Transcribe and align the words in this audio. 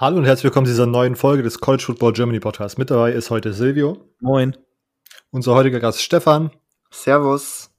Hallo 0.00 0.18
und 0.18 0.26
herzlich 0.26 0.44
willkommen 0.44 0.64
zu 0.64 0.70
dieser 0.70 0.86
neuen 0.86 1.16
Folge 1.16 1.42
des 1.42 1.58
College 1.58 1.82
Football 1.82 2.12
Germany 2.12 2.38
Podcasts. 2.38 2.78
Mit 2.78 2.88
dabei 2.88 3.10
ist 3.10 3.30
heute 3.30 3.52
Silvio. 3.52 3.96
Moin. 4.20 4.56
Unser 5.32 5.56
heutiger 5.56 5.80
Gast 5.80 6.00
Stefan. 6.00 6.52
Servus. 6.92 7.74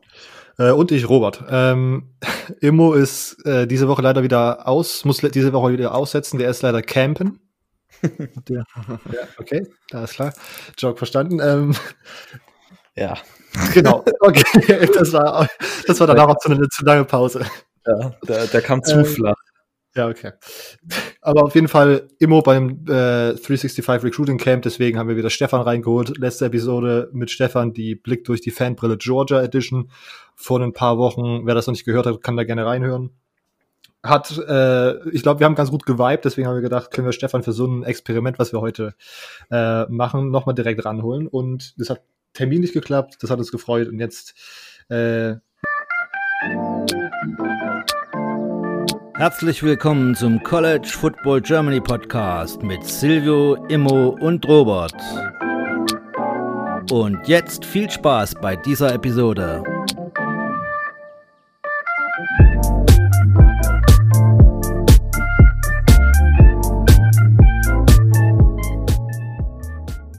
Äh, 0.57 0.71
und 0.71 0.91
ich, 0.91 1.07
Robert. 1.07 1.41
Ähm, 1.49 2.09
Immo 2.59 2.91
ist 2.91 3.37
äh, 3.45 3.67
diese 3.67 3.87
Woche 3.87 4.01
leider 4.01 4.21
wieder 4.21 4.67
aus, 4.67 5.05
muss 5.05 5.19
diese 5.19 5.53
Woche 5.53 5.71
wieder 5.71 5.95
aussetzen. 5.95 6.39
Der 6.39 6.49
ist 6.49 6.61
leider 6.61 6.81
campen. 6.81 7.39
Ja, 8.49 8.63
okay, 9.37 9.65
alles 9.93 10.11
klar. 10.11 10.33
Joke 10.77 10.97
verstanden. 10.97 11.39
Ähm, 11.41 11.73
ja. 12.95 13.17
Genau. 13.73 14.03
Okay, 14.19 14.89
das 14.93 15.13
war, 15.13 15.47
das 15.87 15.99
war 16.01 16.07
danach 16.07 16.27
auch 16.27 16.37
zu 16.39 16.49
eine 16.49 16.67
zu 16.67 16.83
lange 16.83 17.05
Pause. 17.05 17.45
Ja, 17.87 18.11
der, 18.27 18.47
der 18.47 18.61
kam 18.61 18.83
zu 18.83 18.99
ähm, 18.99 19.05
flach. 19.05 19.37
Ja, 19.99 20.07
okay. 20.07 20.31
Aber 21.19 21.43
auf 21.43 21.55
jeden 21.55 21.67
Fall 21.67 22.07
immer 22.19 22.41
beim 22.41 22.85
äh, 22.87 23.35
365 23.35 23.85
Recruiting 24.01 24.37
Camp, 24.37 24.63
deswegen 24.63 24.97
haben 24.97 25.09
wir 25.09 25.17
wieder 25.17 25.29
Stefan 25.29 25.59
reingeholt. 25.59 26.17
Letzte 26.17 26.45
Episode 26.45 27.09
mit 27.11 27.29
Stefan, 27.31 27.73
die 27.73 27.95
Blick 27.95 28.23
durch 28.23 28.39
die 28.39 28.51
Fanbrille 28.51 28.95
Georgia 28.95 29.41
Edition 29.41 29.91
vor 30.35 30.61
ein 30.61 30.71
paar 30.71 30.97
Wochen. 30.97 31.45
Wer 31.45 31.53
das 31.53 31.67
noch 31.67 31.73
nicht 31.73 31.83
gehört 31.83 32.05
hat, 32.05 32.23
kann 32.23 32.37
da 32.37 32.45
gerne 32.45 32.65
reinhören. 32.65 33.09
Hat, 34.01 34.37
äh, 34.37 35.09
ich 35.09 35.21
glaube, 35.21 35.41
wir 35.41 35.45
haben 35.45 35.55
ganz 35.55 35.69
gut 35.69 35.85
geweibt, 35.85 36.23
deswegen 36.23 36.47
haben 36.47 36.55
wir 36.55 36.61
gedacht, 36.61 36.91
können 36.91 37.05
wir 37.05 37.11
Stefan 37.11 37.43
für 37.43 37.51
so 37.51 37.67
ein 37.67 37.83
Experiment, 37.83 38.39
was 38.39 38.53
wir 38.53 38.61
heute 38.61 38.95
äh, 39.51 39.83
machen, 39.87 40.31
nochmal 40.31 40.55
direkt 40.55 40.85
ranholen. 40.85 41.27
Und 41.27 41.77
das 41.77 41.89
hat 41.89 42.03
terminlich 42.31 42.71
geklappt, 42.71 43.17
das 43.19 43.29
hat 43.31 43.39
uns 43.39 43.51
gefreut 43.51 43.89
und 43.89 43.99
jetzt 43.99 44.33
äh, 44.87 45.35
Herzlich 49.19 49.61
willkommen 49.63 50.15
zum 50.15 50.41
College 50.43 50.87
Football 50.87 51.41
Germany 51.41 51.81
Podcast 51.81 52.63
mit 52.63 52.85
Silvio, 52.85 53.55
Immo 53.67 54.15
und 54.21 54.47
Robert. 54.47 54.95
Und 56.89 57.27
jetzt 57.27 57.65
viel 57.65 57.91
Spaß 57.91 58.35
bei 58.35 58.55
dieser 58.55 58.93
Episode. 58.93 59.61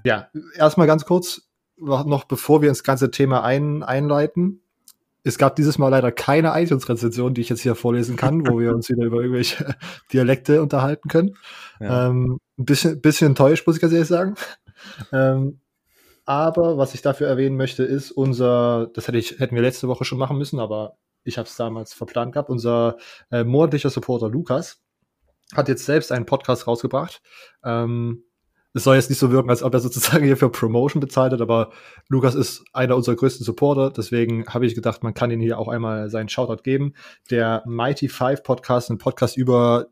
Ja, 0.04 0.28
erstmal 0.56 0.86
ganz 0.86 1.06
kurz, 1.06 1.48
noch 1.78 2.24
bevor 2.24 2.60
wir 2.60 2.68
ins 2.68 2.84
ganze 2.84 3.10
Thema 3.10 3.44
ein, 3.44 3.82
einleiten 3.82 4.60
es 5.22 5.38
gab 5.38 5.56
dieses 5.56 5.78
Mal 5.78 5.88
leider 5.88 6.12
keine 6.12 6.52
iTunes-Rezension, 6.60 7.34
die 7.34 7.40
ich 7.40 7.48
jetzt 7.48 7.60
hier 7.60 7.74
vorlesen 7.74 8.16
kann, 8.16 8.46
wo 8.46 8.58
wir 8.58 8.74
uns 8.74 8.88
wieder 8.88 9.04
über 9.04 9.20
irgendwelche 9.20 9.74
Dialekte 10.12 10.62
unterhalten 10.62 11.08
können. 11.08 11.36
Ja. 11.78 12.08
Ähm, 12.08 12.38
ein 12.58 12.64
bisschen, 12.64 13.00
bisschen 13.00 13.28
enttäuscht, 13.28 13.66
muss 13.66 13.76
ich 13.76 13.82
ganz 13.82 13.92
ehrlich 13.92 14.08
sagen. 14.08 14.34
Ähm, 15.12 15.60
aber 16.24 16.78
was 16.78 16.94
ich 16.94 17.02
dafür 17.02 17.26
erwähnen 17.28 17.56
möchte, 17.56 17.82
ist 17.82 18.10
unser, 18.12 18.88
das 18.94 19.08
hätte 19.08 19.18
ich, 19.18 19.40
hätten 19.40 19.54
wir 19.54 19.62
letzte 19.62 19.88
Woche 19.88 20.04
schon 20.04 20.18
machen 20.18 20.38
müssen, 20.38 20.60
aber 20.60 20.96
ich 21.24 21.38
habe 21.38 21.48
es 21.48 21.56
damals 21.56 21.92
verplant 21.92 22.32
gehabt, 22.32 22.50
unser 22.50 22.96
äh, 23.30 23.44
monatlicher 23.44 23.90
Supporter 23.90 24.28
Lukas 24.28 24.82
hat 25.54 25.68
jetzt 25.68 25.84
selbst 25.84 26.12
einen 26.12 26.26
Podcast 26.26 26.66
rausgebracht. 26.66 27.20
Ähm, 27.64 28.24
es 28.72 28.84
soll 28.84 28.96
jetzt 28.96 29.10
nicht 29.10 29.18
so 29.18 29.32
wirken, 29.32 29.50
als 29.50 29.62
ob 29.62 29.74
er 29.74 29.80
sozusagen 29.80 30.24
hier 30.26 30.36
für 30.36 30.50
Promotion 30.50 31.00
bezahlt 31.00 31.32
hat, 31.32 31.40
aber 31.40 31.70
Lukas 32.08 32.34
ist 32.34 32.64
einer 32.72 32.96
unserer 32.96 33.16
größten 33.16 33.44
Supporter, 33.44 33.90
deswegen 33.90 34.46
habe 34.46 34.66
ich 34.66 34.74
gedacht, 34.74 35.02
man 35.02 35.14
kann 35.14 35.30
ihn 35.30 35.40
hier 35.40 35.58
auch 35.58 35.68
einmal 35.68 36.10
seinen 36.10 36.28
Shoutout 36.28 36.62
geben. 36.62 36.94
Der 37.30 37.62
Mighty 37.66 38.08
Five 38.08 38.42
Podcast, 38.42 38.90
ein 38.90 38.98
Podcast 38.98 39.36
über 39.36 39.88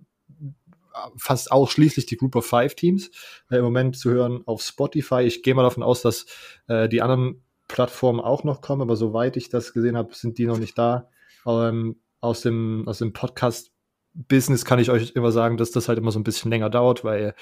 fast 1.17 1.53
ausschließlich 1.53 2.07
die 2.07 2.17
Group 2.17 2.37
of 2.37 2.47
Five 2.47 2.75
Teams 2.75 3.11
äh, 3.51 3.57
im 3.57 3.65
Moment 3.65 3.97
zu 3.97 4.11
hören 4.11 4.43
auf 4.47 4.63
Spotify. 4.63 5.23
Ich 5.23 5.43
gehe 5.43 5.55
mal 5.55 5.63
davon 5.63 5.83
aus, 5.83 6.03
dass 6.03 6.27
äh, 6.67 6.89
die 6.89 7.03
anderen 7.03 7.45
Plattformen 7.69 8.21
auch 8.21 8.45
noch 8.45 8.61
kommen, 8.61 8.83
aber 8.83 8.97
soweit 8.97 9.37
ich 9.37 9.49
das 9.49 9.73
gesehen 9.73 9.97
habe, 9.97 10.15
sind 10.15 10.39
die 10.39 10.47
noch 10.47 10.59
nicht 10.59 10.77
da. 10.77 11.09
Ähm, 11.47 12.01
aus 12.21 12.41
dem, 12.41 12.85
aus 12.89 12.99
dem 12.99 13.13
Podcast 13.13 13.71
Business 14.15 14.65
kann 14.65 14.79
ich 14.79 14.91
euch 14.91 15.13
immer 15.15 15.31
sagen, 15.31 15.57
dass 15.57 15.71
das 15.71 15.89
halt 15.89 15.99
immer 15.99 16.11
so 16.11 16.19
ein 16.19 16.25
bisschen 16.25 16.51
länger 16.51 16.71
dauert, 16.71 17.05
weil 17.05 17.35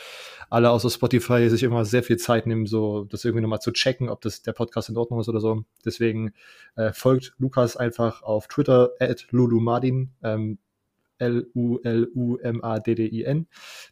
alle 0.50 0.71
außer 0.71 0.91
Spotify 0.91 1.49
sich 1.49 1.62
immer 1.62 1.84
sehr 1.84 2.03
viel 2.03 2.16
Zeit 2.19 2.47
nehmen, 2.47 2.66
so 2.66 3.04
das 3.04 3.25
irgendwie 3.25 3.43
nochmal 3.43 3.60
zu 3.60 3.72
checken, 3.72 4.09
ob 4.09 4.21
das 4.21 4.43
der 4.43 4.53
Podcast 4.53 4.88
in 4.88 4.97
Ordnung 4.97 5.21
ist 5.21 5.28
oder 5.28 5.41
so. 5.41 5.65
Deswegen 5.84 6.32
äh, 6.76 6.93
folgt 6.93 7.34
Lukas 7.38 7.76
einfach 7.76 8.22
auf 8.22 8.49
Twitter 8.49 8.91
at 9.00 9.26
lulumadin, 9.31 10.12
ähm, 10.22 10.59
L-U-L-U-M-A-D-D-I-N. 11.19 11.76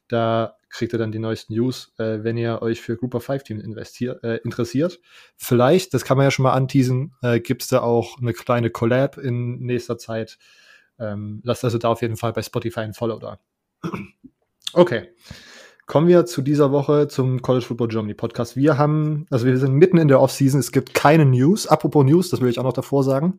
Da 0.08 0.56
kriegt 0.68 0.92
ihr 0.92 0.98
dann 0.98 1.12
die 1.12 1.18
neuesten 1.18 1.54
News, 1.54 1.94
äh, 1.98 2.22
wenn 2.22 2.36
ihr 2.36 2.60
euch 2.60 2.80
für 2.80 2.96
Group 2.96 3.14
of 3.14 3.24
Five 3.24 3.44
Teams 3.44 3.62
äh, 3.64 4.40
interessiert. 4.44 5.00
Vielleicht, 5.36 5.94
das 5.94 6.04
kann 6.04 6.16
man 6.16 6.24
ja 6.24 6.30
schon 6.30 6.42
mal 6.42 6.52
anteasen, 6.52 7.14
äh, 7.22 7.40
gibt 7.40 7.62
es 7.62 7.68
da 7.68 7.80
auch 7.80 8.18
eine 8.18 8.32
kleine 8.32 8.70
Collab 8.70 9.16
in 9.16 9.60
nächster 9.60 9.96
Zeit 9.98 10.38
ähm, 10.98 11.40
lasst 11.44 11.64
also 11.64 11.78
da 11.78 11.88
auf 11.88 12.02
jeden 12.02 12.16
Fall 12.16 12.32
bei 12.32 12.42
Spotify 12.42 12.80
ein 12.80 12.94
Follow 12.94 13.18
da. 13.18 13.38
Okay. 14.72 15.08
Kommen 15.86 16.08
wir 16.08 16.24
zu 16.24 16.40
dieser 16.40 16.72
Woche 16.72 17.08
zum 17.08 17.42
College 17.42 17.66
Football 17.66 17.88
Germany 17.88 18.14
Podcast. 18.14 18.56
Wir 18.56 18.78
haben, 18.78 19.26
also 19.30 19.44
wir 19.44 19.56
sind 19.58 19.74
mitten 19.74 19.98
in 19.98 20.08
der 20.08 20.20
Offseason, 20.20 20.58
es 20.58 20.72
gibt 20.72 20.94
keine 20.94 21.26
News. 21.26 21.66
Apropos 21.66 22.04
News, 22.06 22.30
das 22.30 22.40
will 22.40 22.48
ich 22.48 22.58
auch 22.58 22.64
noch 22.64 22.72
davor 22.72 23.04
sagen. 23.04 23.38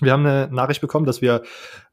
Wir 0.00 0.12
haben 0.12 0.26
eine 0.26 0.48
Nachricht 0.52 0.80
bekommen, 0.80 1.06
dass 1.06 1.22
wir, 1.22 1.42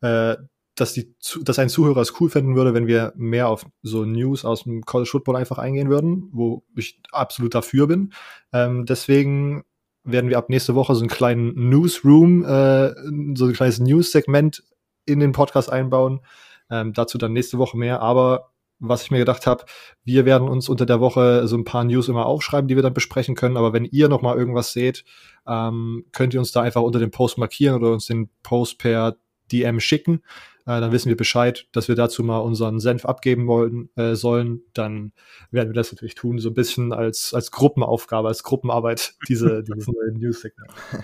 äh, 0.01 0.37
dass, 0.73 0.93
die, 0.93 1.15
dass 1.41 1.59
ein 1.59 1.69
Zuhörer 1.69 2.01
es 2.01 2.19
cool 2.19 2.29
finden 2.29 2.55
würde, 2.55 2.73
wenn 2.73 2.87
wir 2.87 3.13
mehr 3.15 3.47
auf 3.47 3.65
so 3.83 4.05
News 4.05 4.43
aus 4.43 4.63
dem 4.63 4.81
College 4.83 5.09
Football 5.09 5.35
einfach 5.35 5.59
eingehen 5.59 5.89
würden, 5.89 6.29
wo 6.31 6.63
ich 6.75 6.99
absolut 7.11 7.53
dafür 7.53 7.87
bin. 7.87 8.11
Ähm, 8.53 8.85
deswegen 8.85 9.65
werden 10.03 10.29
wir 10.29 10.37
ab 10.39 10.49
nächste 10.49 10.75
Woche 10.75 10.95
so 10.95 11.01
einen 11.01 11.09
kleinen 11.09 11.69
Newsroom, 11.69 12.43
äh, 12.43 12.93
so 13.35 13.45
ein 13.45 13.53
kleines 13.53 13.79
News-Segment 13.79 14.63
in 15.05 15.19
den 15.19 15.31
Podcast 15.31 15.71
einbauen. 15.71 16.21
Ähm, 16.69 16.93
dazu 16.93 17.17
dann 17.17 17.33
nächste 17.33 17.57
Woche 17.57 17.77
mehr. 17.77 18.01
Aber 18.01 18.51
was 18.79 19.03
ich 19.03 19.11
mir 19.11 19.19
gedacht 19.19 19.47
habe, 19.47 19.65
wir 20.03 20.25
werden 20.25 20.47
uns 20.47 20.67
unter 20.69 20.85
der 20.85 20.99
Woche 20.99 21.47
so 21.47 21.55
ein 21.55 21.63
paar 21.63 21.83
News 21.83 22.09
immer 22.09 22.25
aufschreiben, 22.25 22.67
die 22.67 22.75
wir 22.75 22.83
dann 22.83 22.93
besprechen 22.93 23.35
können. 23.35 23.57
Aber 23.57 23.73
wenn 23.73 23.85
ihr 23.85 24.09
noch 24.09 24.21
mal 24.21 24.37
irgendwas 24.37 24.73
seht, 24.73 25.05
ähm, 25.47 26.05
könnt 26.11 26.33
ihr 26.33 26.39
uns 26.39 26.51
da 26.51 26.61
einfach 26.61 26.81
unter 26.81 26.99
dem 26.99 27.11
Post 27.11 27.37
markieren 27.37 27.75
oder 27.75 27.93
uns 27.93 28.07
den 28.07 28.29
Post 28.43 28.79
per 28.79 29.17
DM 29.51 29.79
schicken. 29.79 30.21
Äh, 30.65 30.81
dann 30.81 30.91
wissen 30.91 31.09
wir 31.09 31.17
Bescheid, 31.17 31.67
dass 31.71 31.87
wir 31.87 31.95
dazu 31.95 32.23
mal 32.23 32.39
unseren 32.39 32.79
Senf 32.79 33.05
abgeben 33.05 33.47
wollen, 33.47 33.89
äh, 33.95 34.15
sollen. 34.15 34.61
Dann 34.73 35.13
werden 35.51 35.69
wir 35.69 35.75
das 35.75 35.91
natürlich 35.91 36.15
tun, 36.15 36.39
so 36.39 36.49
ein 36.49 36.55
bisschen 36.55 36.91
als, 36.91 37.33
als 37.33 37.51
Gruppenaufgabe, 37.51 38.27
als 38.27 38.43
Gruppenarbeit, 38.43 39.15
diese, 39.29 39.63
dieses 39.67 39.87
neue 39.87 40.17
News-Signal. 40.17 40.67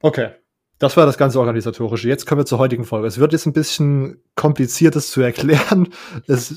Okay. 0.00 0.32
Das 0.78 0.96
war 0.96 1.06
das 1.06 1.18
ganze 1.18 1.38
Organisatorische. 1.38 2.08
Jetzt 2.08 2.26
kommen 2.26 2.40
wir 2.40 2.46
zur 2.46 2.58
heutigen 2.58 2.84
Folge. 2.84 3.06
Es 3.06 3.18
wird 3.18 3.32
jetzt 3.32 3.46
ein 3.46 3.52
bisschen 3.52 4.22
kompliziert, 4.34 4.96
das 4.96 5.10
zu 5.10 5.20
erklären, 5.20 5.88
das, 6.26 6.54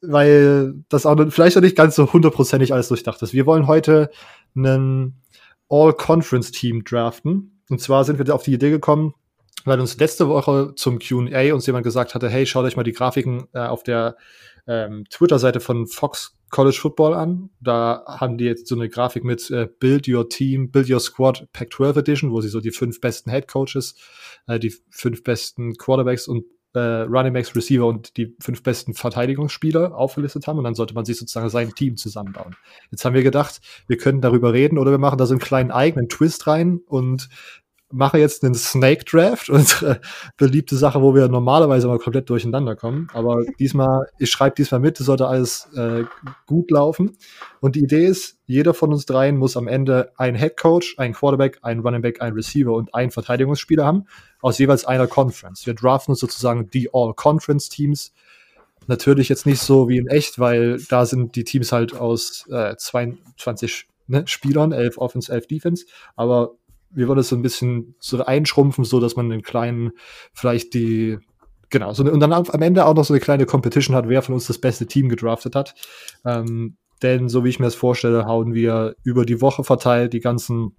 weil 0.00 0.74
das 0.88 1.06
auch 1.06 1.16
vielleicht 1.30 1.56
auch 1.56 1.62
nicht 1.62 1.76
ganz 1.76 1.94
so 1.94 2.12
hundertprozentig 2.12 2.72
alles 2.72 2.88
durchdacht 2.88 3.22
ist. 3.22 3.32
Wir 3.32 3.46
wollen 3.46 3.66
heute 3.66 4.10
einen 4.56 5.22
All-Conference-Team 5.68 6.84
draften. 6.84 7.60
Und 7.70 7.80
zwar 7.80 8.04
sind 8.04 8.18
wir 8.18 8.34
auf 8.34 8.42
die 8.42 8.52
Idee 8.52 8.70
gekommen, 8.70 9.14
weil 9.64 9.80
uns 9.80 9.98
letzte 9.98 10.28
Woche 10.28 10.72
zum 10.76 10.98
QA 10.98 11.54
uns 11.54 11.66
jemand 11.66 11.84
gesagt 11.84 12.14
hatte, 12.14 12.28
hey, 12.28 12.46
schaut 12.46 12.64
euch 12.64 12.76
mal 12.76 12.82
die 12.82 12.92
Grafiken 12.92 13.48
äh, 13.52 13.60
auf 13.60 13.82
der 13.82 14.16
ähm, 14.66 15.04
Twitter-Seite 15.10 15.60
von 15.60 15.86
Fox 15.86 16.36
College 16.50 16.76
Football 16.80 17.14
an. 17.14 17.50
Da 17.60 18.04
haben 18.06 18.38
die 18.38 18.44
jetzt 18.44 18.68
so 18.68 18.74
eine 18.74 18.88
Grafik 18.88 19.24
mit 19.24 19.50
äh, 19.50 19.68
Build 19.80 20.06
Your 20.06 20.28
Team, 20.28 20.70
Build 20.70 20.90
Your 20.90 21.00
Squad 21.00 21.48
Pac-12 21.52 21.98
Edition, 21.98 22.30
wo 22.30 22.40
sie 22.40 22.48
so 22.48 22.60
die 22.60 22.70
fünf 22.70 23.00
besten 23.00 23.30
Head 23.30 23.48
Coaches, 23.48 23.96
äh, 24.46 24.58
die 24.58 24.74
fünf 24.90 25.24
besten 25.24 25.76
Quarterbacks 25.76 26.28
und 26.28 26.44
äh, 26.74 26.80
Running 26.80 27.32
Backs, 27.32 27.54
Receiver 27.54 27.86
und 27.86 28.16
die 28.16 28.34
fünf 28.40 28.62
besten 28.62 28.94
Verteidigungsspieler 28.94 29.94
aufgelistet 29.94 30.46
haben 30.46 30.58
und 30.58 30.64
dann 30.64 30.74
sollte 30.74 30.94
man 30.94 31.04
sich 31.04 31.18
sozusagen 31.18 31.48
sein 31.50 31.74
Team 31.74 31.96
zusammenbauen. 31.96 32.56
Jetzt 32.90 33.04
haben 33.04 33.14
wir 33.14 33.22
gedacht, 33.22 33.60
wir 33.88 33.98
können 33.98 34.20
darüber 34.20 34.52
reden 34.52 34.78
oder 34.78 34.90
wir 34.90 34.98
machen 34.98 35.18
da 35.18 35.26
so 35.26 35.34
einen 35.34 35.40
kleinen 35.40 35.70
eigenen 35.70 36.08
Twist 36.08 36.46
rein 36.46 36.80
und 36.86 37.28
mache 37.92 38.18
jetzt 38.18 38.44
einen 38.44 38.54
Snake 38.54 39.04
Draft, 39.04 39.48
unsere 39.50 40.00
beliebte 40.36 40.76
Sache, 40.76 41.00
wo 41.02 41.14
wir 41.14 41.28
normalerweise 41.28 41.86
mal 41.86 41.98
komplett 41.98 42.28
durcheinander 42.28 42.74
kommen. 42.74 43.08
Aber 43.12 43.44
diesmal, 43.58 44.06
ich 44.18 44.30
schreibe 44.30 44.56
diesmal 44.56 44.80
mit, 44.80 44.98
es 44.98 45.06
sollte 45.06 45.26
alles 45.26 45.68
äh, 45.76 46.04
gut 46.46 46.70
laufen. 46.70 47.16
Und 47.60 47.76
die 47.76 47.84
Idee 47.84 48.06
ist, 48.06 48.38
jeder 48.46 48.74
von 48.74 48.92
uns 48.92 49.06
dreien 49.06 49.36
muss 49.36 49.56
am 49.56 49.68
Ende 49.68 50.12
einen 50.16 50.36
Head 50.36 50.56
Coach, 50.56 50.98
einen 50.98 51.14
Quarterback, 51.14 51.58
einen 51.62 51.80
Running 51.80 52.02
Back, 52.02 52.20
einen 52.20 52.34
Receiver 52.34 52.72
und 52.72 52.94
einen 52.94 53.10
Verteidigungsspieler 53.10 53.84
haben, 53.84 54.06
aus 54.40 54.58
jeweils 54.58 54.84
einer 54.84 55.06
Conference. 55.06 55.66
Wir 55.66 55.74
draften 55.74 56.12
uns 56.12 56.20
sozusagen 56.20 56.70
die 56.70 56.90
All-Conference-Teams. 56.92 58.12
Natürlich 58.88 59.28
jetzt 59.28 59.46
nicht 59.46 59.60
so 59.60 59.88
wie 59.88 59.98
in 59.98 60.08
echt, 60.08 60.38
weil 60.38 60.82
da 60.88 61.06
sind 61.06 61.36
die 61.36 61.44
Teams 61.44 61.70
halt 61.70 61.94
aus 61.94 62.46
äh, 62.50 62.74
22 62.76 63.86
ne, 64.08 64.26
Spielern, 64.26 64.72
11 64.72 64.98
Offense, 64.98 65.32
11 65.32 65.46
Defense. 65.46 65.86
Aber 66.16 66.52
wir 66.94 67.08
wollen 67.08 67.18
es 67.18 67.28
so 67.28 67.36
ein 67.36 67.42
bisschen 67.42 67.94
so 67.98 68.24
einschrumpfen, 68.24 68.84
so 68.84 69.00
dass 69.00 69.16
man 69.16 69.28
den 69.28 69.42
kleinen 69.42 69.92
vielleicht 70.32 70.74
die 70.74 71.18
genau, 71.70 71.92
so, 71.92 72.04
und 72.04 72.20
dann 72.20 72.32
am 72.32 72.62
Ende 72.62 72.86
auch 72.86 72.94
noch 72.94 73.04
so 73.04 73.14
eine 73.14 73.20
kleine 73.20 73.46
Competition 73.46 73.96
hat, 73.96 74.08
wer 74.08 74.22
von 74.22 74.34
uns 74.34 74.46
das 74.46 74.58
beste 74.58 74.86
Team 74.86 75.08
gedraftet 75.08 75.56
hat. 75.56 75.74
Ähm, 76.24 76.76
denn 77.02 77.28
so 77.28 77.44
wie 77.44 77.48
ich 77.48 77.58
mir 77.58 77.66
das 77.66 77.74
vorstelle, 77.74 78.26
hauen 78.26 78.54
wir 78.54 78.94
über 79.02 79.26
die 79.26 79.40
Woche 79.40 79.64
verteilt 79.64 80.12
die 80.12 80.20
ganzen 80.20 80.76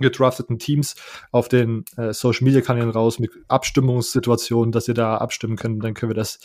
gedrafteten 0.00 0.58
Teams 0.58 0.96
auf 1.30 1.48
den 1.48 1.84
äh, 1.96 2.12
Social 2.12 2.44
Media 2.44 2.60
Kanälen 2.60 2.90
raus 2.90 3.18
mit 3.18 3.30
Abstimmungssituationen, 3.48 4.72
dass 4.72 4.88
ihr 4.88 4.94
da 4.94 5.18
abstimmen 5.18 5.56
könnt. 5.56 5.82
Dann 5.84 5.94
können 5.94 6.10
wir 6.10 6.16
das 6.16 6.40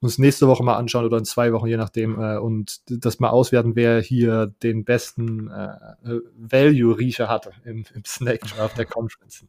uns 0.00 0.18
nächste 0.18 0.48
Woche 0.48 0.64
mal 0.64 0.76
anschauen 0.76 1.04
oder 1.04 1.18
in 1.18 1.24
zwei 1.24 1.52
Wochen, 1.52 1.66
je 1.66 1.76
nachdem, 1.76 2.18
äh, 2.20 2.38
und 2.38 2.80
das 2.88 3.20
mal 3.20 3.30
auswerten, 3.30 3.76
wer 3.76 4.00
hier 4.00 4.54
den 4.62 4.84
besten 4.84 5.50
äh, 5.50 5.76
Value-Riecher 6.36 7.28
hatte 7.28 7.52
im, 7.64 7.84
im 7.94 8.04
Snake 8.04 8.46
Draft 8.46 8.78
der 8.78 8.86
Conference. 8.86 9.44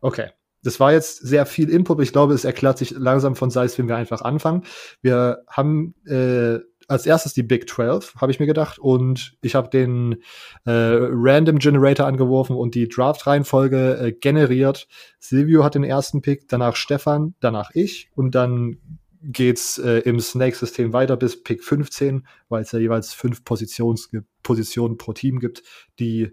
Okay. 0.00 0.30
Das 0.64 0.80
war 0.80 0.92
jetzt 0.92 1.18
sehr 1.18 1.46
viel 1.46 1.70
Input. 1.70 2.02
Ich 2.02 2.12
glaube, 2.12 2.34
es 2.34 2.44
erklärt 2.44 2.78
sich 2.78 2.90
langsam 2.90 3.36
von 3.36 3.48
selbst, 3.48 3.78
wenn 3.78 3.86
wir 3.86 3.94
einfach 3.94 4.22
anfangen. 4.22 4.64
Wir 5.00 5.44
haben 5.48 5.94
äh, 6.04 6.58
als 6.88 7.06
erstes 7.06 7.34
die 7.34 7.42
Big 7.42 7.68
12, 7.68 8.14
habe 8.16 8.32
ich 8.32 8.40
mir 8.40 8.46
gedacht. 8.46 8.78
Und 8.78 9.36
ich 9.42 9.54
habe 9.54 9.68
den 9.68 10.22
äh, 10.64 10.70
Random 10.72 11.58
Generator 11.58 12.06
angeworfen 12.06 12.56
und 12.56 12.74
die 12.74 12.88
Draft-Reihenfolge 12.88 13.98
äh, 13.98 14.12
generiert. 14.12 14.88
Silvio 15.20 15.62
hat 15.62 15.74
den 15.74 15.84
ersten 15.84 16.22
Pick, 16.22 16.48
danach 16.48 16.76
Stefan, 16.76 17.34
danach 17.40 17.70
ich. 17.74 18.10
Und 18.14 18.34
dann 18.34 18.78
geht's 19.22 19.78
äh, 19.78 19.98
im 20.00 20.18
Snake-System 20.20 20.92
weiter 20.92 21.16
bis 21.16 21.42
Pick 21.42 21.62
15, 21.62 22.26
weil 22.48 22.62
es 22.62 22.72
ja 22.72 22.78
jeweils 22.78 23.12
fünf 23.12 23.44
Positions 23.44 24.10
Positionen 24.42 24.96
pro 24.96 25.12
Team 25.12 25.40
gibt, 25.40 25.62
die 25.98 26.32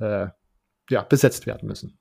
äh, 0.00 0.26
ja, 0.90 1.02
besetzt 1.02 1.46
werden 1.46 1.68
müssen. 1.68 1.96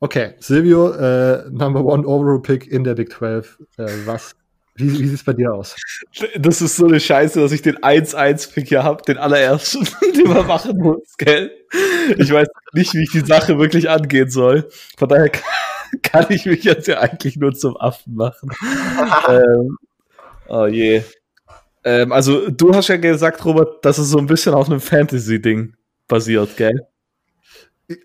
Okay, 0.00 0.34
Silvio, 0.38 0.90
äh, 0.90 1.48
Number 1.50 1.84
One 1.84 2.06
Overall 2.06 2.42
Pick 2.42 2.66
in 2.66 2.84
der 2.84 2.94
Big 2.94 3.12
12. 3.12 3.58
Äh, 3.78 3.86
was 4.04 4.34
wie, 4.74 4.90
wie 4.90 5.06
sieht 5.06 5.14
es 5.14 5.24
bei 5.24 5.34
dir 5.34 5.52
aus? 5.52 5.76
Das 6.38 6.62
ist 6.62 6.76
so 6.76 6.86
eine 6.86 6.98
Scheiße, 6.98 7.40
dass 7.40 7.52
ich 7.52 7.60
den 7.60 7.78
1-1-Pick 7.78 8.68
hier 8.68 8.82
habe, 8.82 9.02
den 9.02 9.18
allerersten, 9.18 9.86
den 10.16 10.28
man 10.28 10.46
machen 10.46 10.78
muss, 10.78 11.16
gell? 11.18 11.50
Ich 12.16 12.32
weiß 12.32 12.48
nicht, 12.72 12.94
wie 12.94 13.02
ich 13.02 13.10
die 13.10 13.20
Sache 13.20 13.58
wirklich 13.58 13.90
angehen 13.90 14.30
soll. 14.30 14.68
Von 14.96 15.08
daher 15.08 15.30
kann 16.02 16.26
ich 16.30 16.46
mich 16.46 16.64
jetzt 16.64 16.88
ja 16.88 17.00
eigentlich 17.00 17.36
nur 17.36 17.52
zum 17.52 17.76
Affen 17.76 18.14
machen. 18.14 18.50
ähm, 19.28 19.76
oh 20.48 20.66
je. 20.66 21.02
Ähm, 21.84 22.12
also, 22.12 22.48
du 22.48 22.74
hast 22.74 22.88
ja 22.88 22.96
gesagt, 22.96 23.44
Robert, 23.44 23.84
dass 23.84 23.98
es 23.98 24.08
so 24.08 24.18
ein 24.18 24.26
bisschen 24.26 24.54
auf 24.54 24.68
einem 24.70 24.80
Fantasy-Ding 24.80 25.74
basiert, 26.08 26.56
gell? 26.56 26.86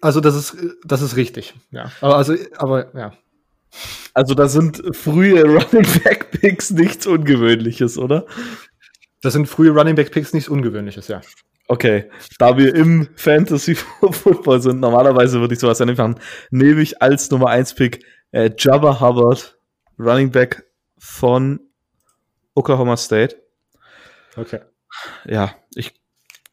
Also, 0.01 0.19
das 0.19 0.35
ist, 0.35 0.57
das 0.83 1.01
ist 1.01 1.15
richtig, 1.15 1.53
ja. 1.71 1.91
Aber, 2.01 2.17
also, 2.17 2.35
aber, 2.57 2.93
ja. 2.97 3.13
Also 4.13 4.33
da 4.33 4.47
sind 4.47 4.81
frühe 4.95 5.43
Running 5.43 5.85
Back 6.03 6.31
Picks 6.31 6.71
nichts 6.71 7.05
Ungewöhnliches, 7.05 7.97
oder? 7.97 8.25
Das 9.21 9.33
sind 9.33 9.47
frühe 9.47 9.71
Running 9.71 9.95
Back 9.95 10.11
Picks 10.11 10.33
nichts 10.33 10.49
Ungewöhnliches, 10.49 11.07
ja. 11.07 11.21
Okay, 11.67 12.09
da 12.39 12.57
wir 12.57 12.73
im 12.73 13.09
Fantasy 13.15 13.75
Football 13.75 14.61
sind, 14.61 14.79
normalerweise 14.79 15.39
würde 15.41 15.53
ich 15.53 15.59
sowas 15.59 15.79
nicht 15.79 15.97
machen, 15.97 16.19
nehme 16.49 16.81
ich 16.81 17.01
als 17.01 17.29
Nummer 17.29 17.49
1 17.49 17.73
Pick 17.75 18.05
äh, 18.31 18.49
Jabba 18.57 19.01
Hubbard, 19.01 19.57
Running 19.99 20.31
Back 20.31 20.65
von 20.97 21.59
Oklahoma 22.55 22.95
State. 22.95 23.35
Okay. 24.35 24.61
Ja, 25.25 25.55
ich 25.75 25.93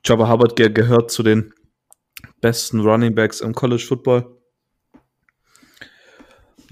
Jabba 0.04 0.28
Hubbard 0.28 0.56
ge 0.56 0.68
gehört 0.70 1.10
zu 1.10 1.22
den 1.22 1.54
besten 2.40 2.80
Running 2.80 3.14
Backs 3.14 3.40
im 3.40 3.54
College 3.54 3.84
Football 3.86 4.36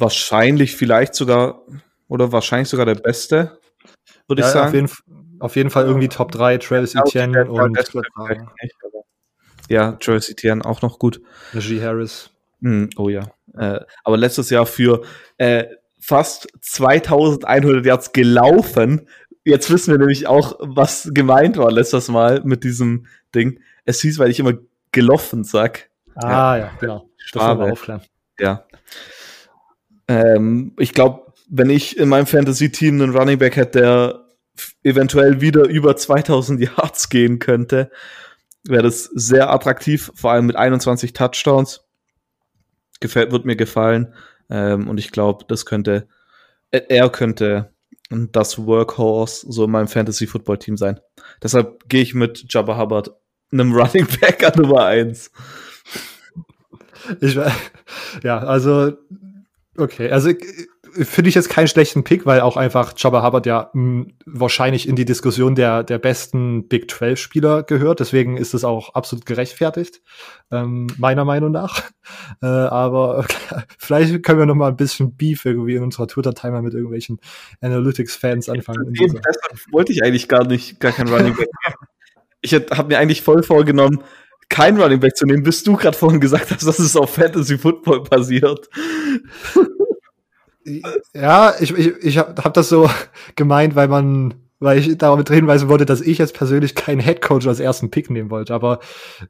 wahrscheinlich 0.02 0.76
vielleicht 0.76 1.14
sogar 1.14 1.62
oder 2.08 2.30
wahrscheinlich 2.30 2.68
sogar 2.68 2.84
der 2.84 2.96
beste, 2.96 3.58
würde 4.28 4.42
ja, 4.42 4.48
ich 4.48 4.52
sagen. 4.52 4.66
Auf 4.66 4.74
jeden, 4.74 5.40
auf 5.40 5.56
jeden, 5.56 5.70
Fall 5.70 5.86
irgendwie 5.86 6.08
Top 6.08 6.30
3, 6.30 6.58
Travis 6.58 6.94
Etienne 6.94 7.50
und 7.50 7.78
ja, 9.68 9.92
Travis 9.92 10.28
Etienne 10.28 10.64
auch 10.64 10.82
noch 10.82 10.98
gut. 10.98 11.22
Najee 11.54 11.80
Harris. 11.82 12.30
Mm, 12.60 12.86
oh 12.96 13.08
ja. 13.08 13.22
Äh, 13.56 13.80
aber 14.04 14.16
letztes 14.16 14.50
Jahr 14.50 14.66
für 14.66 15.02
äh, 15.38 15.64
fast 15.98 16.48
2100 16.60 17.86
Yards 17.86 18.12
gelaufen. 18.12 19.08
Jetzt 19.44 19.70
wissen 19.70 19.92
wir 19.92 19.98
nämlich 19.98 20.26
auch, 20.26 20.56
was 20.60 21.10
gemeint 21.12 21.56
war 21.56 21.70
letztes 21.70 22.08
Mal 22.08 22.42
mit 22.44 22.64
diesem 22.64 23.06
Ding. 23.34 23.60
Es 23.84 24.00
hieß, 24.00 24.18
weil 24.18 24.30
ich 24.30 24.38
immer 24.38 24.54
gelaufen 24.92 25.44
sag. 25.44 25.90
Ah, 26.14 26.28
ja, 26.28 26.58
ja 26.58 26.70
genau. 26.78 27.08
Das 27.32 27.58
wir 27.58 27.72
aufklären. 27.72 28.02
Ja. 28.38 28.66
Ähm, 30.08 30.72
ich 30.78 30.92
glaube, 30.92 31.32
wenn 31.48 31.70
ich 31.70 31.96
in 31.96 32.08
meinem 32.08 32.26
Fantasy-Team 32.26 33.00
einen 33.00 33.16
Running 33.16 33.38
Back 33.38 33.56
hätte, 33.56 33.78
der 33.80 34.24
eventuell 34.82 35.40
wieder 35.40 35.64
über 35.64 35.96
2000 35.96 36.60
Yards 36.78 37.08
gehen 37.08 37.38
könnte, 37.38 37.90
wäre 38.64 38.82
das 38.82 39.04
sehr 39.04 39.50
attraktiv, 39.50 40.12
vor 40.14 40.32
allem 40.32 40.46
mit 40.46 40.56
21 40.56 41.12
Touchdowns. 41.12 41.84
Gefällt, 43.00 43.32
wird 43.32 43.44
mir 43.44 43.56
gefallen. 43.56 44.14
Ähm, 44.48 44.88
und 44.88 44.98
ich 44.98 45.10
glaube, 45.10 45.44
das 45.48 45.66
könnte, 45.66 46.06
er 46.70 47.08
könnte 47.10 47.72
das 48.10 48.66
Workhorse 48.66 49.46
so 49.50 49.64
in 49.64 49.70
meinem 49.70 49.88
Fantasy-Football-Team 49.88 50.76
sein. 50.76 51.00
Deshalb 51.42 51.88
gehe 51.88 52.02
ich 52.02 52.14
mit 52.14 52.52
Jabba 52.52 52.78
Hubbard, 52.78 53.10
einem 53.50 53.72
Running 53.76 54.06
Back 54.20 54.44
an 54.44 54.62
Nummer 54.62 54.86
1. 54.86 55.30
Ich, 57.20 57.38
ja, 58.22 58.38
also 58.38 58.92
Okay, 59.76 60.10
also 60.10 60.28
äh, 60.28 60.36
finde 61.04 61.30
ich 61.30 61.34
jetzt 61.34 61.48
keinen 61.48 61.68
schlechten 61.68 62.04
Pick, 62.04 62.26
weil 62.26 62.40
auch 62.40 62.58
einfach 62.58 62.92
Jabba 62.96 63.24
Hubbard 63.24 63.46
ja 63.46 63.70
mh, 63.72 64.04
hm, 64.04 64.12
wahrscheinlich 64.26 64.86
in 64.86 64.96
die 64.96 65.06
Diskussion 65.06 65.54
der, 65.54 65.82
der 65.82 65.98
besten 65.98 66.68
Big 66.68 66.90
12 66.90 67.18
Spieler 67.18 67.62
gehört. 67.62 68.00
Deswegen 68.00 68.36
ist 68.36 68.52
es 68.52 68.64
auch 68.64 68.94
absolut 68.94 69.24
gerechtfertigt, 69.24 70.02
ähm, 70.50 70.88
meiner 70.98 71.24
Meinung 71.24 71.52
nach. 71.52 71.90
Äh, 72.42 72.46
aber 72.46 73.18
okay, 73.20 73.62
vielleicht 73.78 74.22
können 74.22 74.40
wir 74.40 74.46
noch 74.46 74.54
mal 74.54 74.68
ein 74.68 74.76
bisschen 74.76 75.16
Beef 75.16 75.46
irgendwie 75.46 75.76
in 75.76 75.82
unserer 75.82 76.06
Twitter-Timer 76.06 76.60
mit 76.60 76.74
irgendwelchen 76.74 77.18
Analytics-Fans 77.62 78.50
anfangen. 78.50 78.92
Eben, 79.00 79.20
wollte 79.70 79.92
ich 79.92 80.02
eigentlich 80.02 80.28
gar 80.28 80.44
nicht, 80.44 80.80
gar 80.80 80.92
kein 80.92 81.08
Running 81.08 81.34
Back. 81.34 81.48
ich 82.42 82.52
habe 82.52 82.88
mir 82.88 82.98
eigentlich 82.98 83.22
voll 83.22 83.42
vorgenommen, 83.42 84.02
kein 84.52 84.78
Running 84.80 85.00
Back 85.00 85.16
zu 85.16 85.24
nehmen, 85.24 85.42
bis 85.42 85.64
du 85.64 85.76
gerade 85.76 85.96
vorhin 85.96 86.20
gesagt 86.20 86.50
hast, 86.50 86.66
dass 86.66 86.78
es 86.78 86.94
auf 86.94 87.14
Fantasy 87.14 87.56
Football 87.56 88.02
basiert. 88.02 88.68
Ja, 91.14 91.54
ich, 91.58 91.72
ich, 91.72 91.94
ich 92.02 92.18
habe 92.18 92.40
hab 92.44 92.54
das 92.54 92.68
so 92.68 92.88
gemeint, 93.34 93.74
weil 93.74 93.88
man, 93.88 94.34
weil 94.60 94.78
ich 94.78 94.96
damit 94.98 95.30
hinweisen 95.30 95.68
wollte, 95.68 95.86
dass 95.86 96.02
ich 96.02 96.18
jetzt 96.18 96.34
persönlich 96.34 96.74
keinen 96.74 97.00
Headcoach 97.00 97.48
als 97.48 97.60
ersten 97.60 97.90
Pick 97.90 98.10
nehmen 98.10 98.30
wollte. 98.30 98.54
Aber 98.54 98.80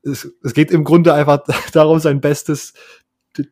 es, 0.02 0.30
es 0.42 0.54
geht 0.54 0.72
im 0.72 0.82
Grunde 0.82 1.14
einfach 1.14 1.44
darum, 1.72 2.00
sein 2.00 2.20
bestes 2.20 2.74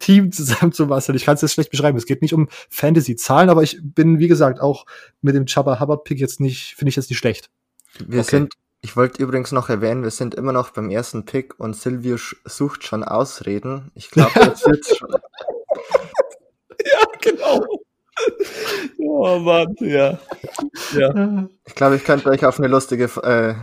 Team 0.01 0.33
zusammenzubasteln. 0.33 1.17
Ich 1.17 1.25
kann 1.25 1.37
es 1.37 1.41
jetzt 1.41 1.55
schlecht 1.55 1.71
beschreiben. 1.71 1.97
Es 1.97 2.05
geht 2.05 2.21
nicht 2.21 2.35
um 2.35 2.49
Fantasy-Zahlen, 2.69 3.49
aber 3.49 3.63
ich 3.63 3.79
bin, 3.81 4.19
wie 4.19 4.29
gesagt, 4.29 4.61
auch 4.61 4.85
mit 5.23 5.37
dem 5.37 5.47
Chubba 5.47 5.81
Hubbard-Pick 5.81 6.19
jetzt 6.19 6.41
nicht, 6.41 6.75
finde 6.75 6.91
ich 6.91 6.97
jetzt 6.97 7.11
nicht 7.11 7.19
schlecht. 7.19 7.49
Wir 8.07 8.21
okay. 8.21 8.31
sind 8.31 8.55
ich 8.83 8.97
wollte 8.97 9.23
übrigens 9.23 9.53
noch 9.53 9.69
erwähnen, 9.69 10.03
wir 10.03 10.11
sind 10.11 10.35
immer 10.35 10.53
noch 10.53 10.71
beim 10.71 10.91
ersten 10.91 11.25
Pick 11.25 11.59
und 11.59 11.77
Silvio 11.77 12.17
sucht 12.45 12.85
schon 12.85 13.05
Ausreden. 13.05 13.91
Ich 13.95 14.11
glaube, 14.11 14.33
das 14.35 14.67
wird 14.67 14.87
schon. 14.87 15.11
ja, 16.85 17.07
genau. 17.21 17.67
Oh 18.99 19.39
Mann, 19.39 19.75
ja. 19.81 20.19
ja. 20.97 21.49
Ich 21.67 21.75
glaube, 21.75 21.97
ich 21.97 22.05
könnte 22.05 22.31
euch 22.31 22.45
auf 22.45 22.59
eine 22.59 22.69
lustige 22.69 23.05
äh, 23.05 23.55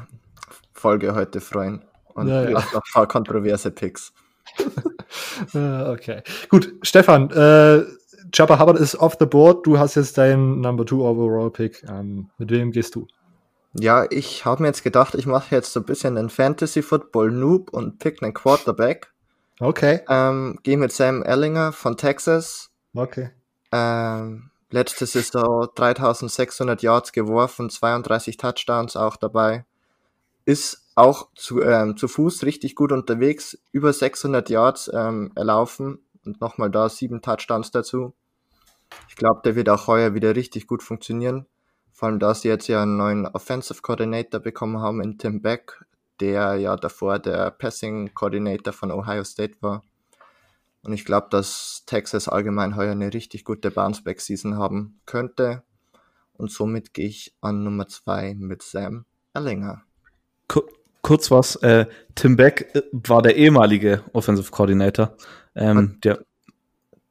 Folge 0.74 1.16
heute 1.16 1.42
freuen. 1.42 1.84
Und 2.14 2.28
ja, 2.28 2.44
ja. 2.44 2.52
noch 2.52 2.74
ein 2.74 2.82
paar 2.94 3.08
kontroverse 3.08 3.72
Picks. 3.72 4.14
okay. 5.54 6.22
Gut, 6.50 6.74
Stefan, 6.82 7.30
äh, 7.32 7.84
Jabba 8.34 8.60
Hubbard 8.60 8.80
ist 8.80 8.96
off 8.96 9.16
the 9.20 9.26
board. 9.26 9.66
Du 9.66 9.80
hast 9.80 9.96
jetzt 9.96 10.18
deinen 10.18 10.62
Number 10.62 10.86
Two 10.86 11.08
Overall 11.08 11.52
Pick. 11.52 11.84
Ähm, 11.90 12.30
mit 12.38 12.52
wem 12.52 12.72
gehst 12.72 12.96
du? 12.96 13.08
Ja, 13.80 14.08
ich 14.10 14.46
habe 14.46 14.64
mir 14.64 14.70
jetzt 14.70 14.84
gedacht, 14.84 15.14
ich 15.14 15.28
mache 15.28 15.54
jetzt 15.54 15.72
so 15.72 15.82
ein 15.82 15.86
bisschen 15.86 16.18
einen 16.18 16.30
Fantasy 16.30 16.82
Football 16.82 17.32
Noob 17.32 17.70
und 17.72 18.00
pick 18.00 18.24
einen 18.24 18.34
Quarterback. 18.34 19.14
Okay. 19.60 20.02
Ähm, 20.10 20.60
Gehe 20.64 20.78
mit 20.78 20.92
Sam 20.92 21.24
Ellinger 21.24 21.72
von 21.74 21.96
Texas. 21.96 22.72
Okay. 22.96 23.30
Ähm, 23.72 24.50
letzte 24.72 25.06
Saison 25.06 25.68
3600 25.76 26.82
Yards 26.82 27.12
geworfen, 27.12 27.70
32 27.70 28.38
Touchdowns 28.38 28.96
auch 28.96 29.16
dabei. 29.16 29.66
Ist 30.46 30.88
auch 30.96 31.30
zu, 31.36 31.62
ähm, 31.62 31.98
zu 31.98 32.08
Fuß 32.08 32.44
richtig 32.44 32.76
gut 32.76 32.92
unterwegs, 32.92 33.58
über 33.72 33.94
600 33.94 34.50
Yards 34.50 34.90
ähm, 34.94 35.32
erlaufen 35.36 36.00
und 36.26 36.42
nochmal 36.42 36.72
da 36.72 36.90
sieben 36.90 37.22
Touchdowns 37.22 37.70
dazu. 37.72 38.14
Ich 39.10 39.16
glaube, 39.16 39.42
der 39.44 39.56
wird 39.56 39.70
auch 39.70 39.88
heuer 39.88 40.14
wieder 40.14 40.36
richtig 40.36 40.66
gut 40.66 40.82
funktionieren. 40.82 41.46
Vor 41.98 42.10
allem, 42.10 42.20
da 42.20 42.36
sie 42.36 42.48
jetzt 42.48 42.68
ja 42.68 42.84
einen 42.84 42.96
neuen 42.96 43.26
Offensive 43.26 43.82
Coordinator 43.82 44.40
bekommen 44.40 44.80
haben 44.80 45.02
in 45.02 45.18
Tim 45.18 45.42
Beck, 45.42 45.84
der 46.20 46.54
ja 46.58 46.76
davor 46.76 47.18
der 47.18 47.50
Passing 47.50 48.14
Coordinator 48.14 48.72
von 48.72 48.92
Ohio 48.92 49.24
State 49.24 49.56
war. 49.62 49.82
Und 50.84 50.94
ich 50.94 51.06
glaube, 51.06 51.26
dass 51.32 51.86
Texas 51.88 52.30
allgemein 52.30 52.76
heuer 52.76 52.92
eine 52.92 53.12
richtig 53.12 53.46
gute 53.46 53.72
Bounceback-Season 53.72 54.60
haben 54.60 55.00
könnte. 55.08 55.64
Und 56.34 56.52
somit 56.52 56.94
gehe 56.94 57.08
ich 57.08 57.36
an 57.42 57.64
Nummer 57.64 57.88
zwei 57.88 58.36
mit 58.36 58.62
Sam 58.62 59.06
Erlinger. 59.34 59.82
Kurz 61.02 61.32
was, 61.32 61.56
äh, 61.64 61.88
Tim 62.14 62.36
Beck 62.36 62.76
äh, 62.76 62.84
war 62.92 63.24
der 63.24 63.38
ehemalige 63.38 64.04
Offensive 64.14 64.52
Coordinator. 64.52 65.18
Ähm, 65.56 65.98
der, 66.04 66.24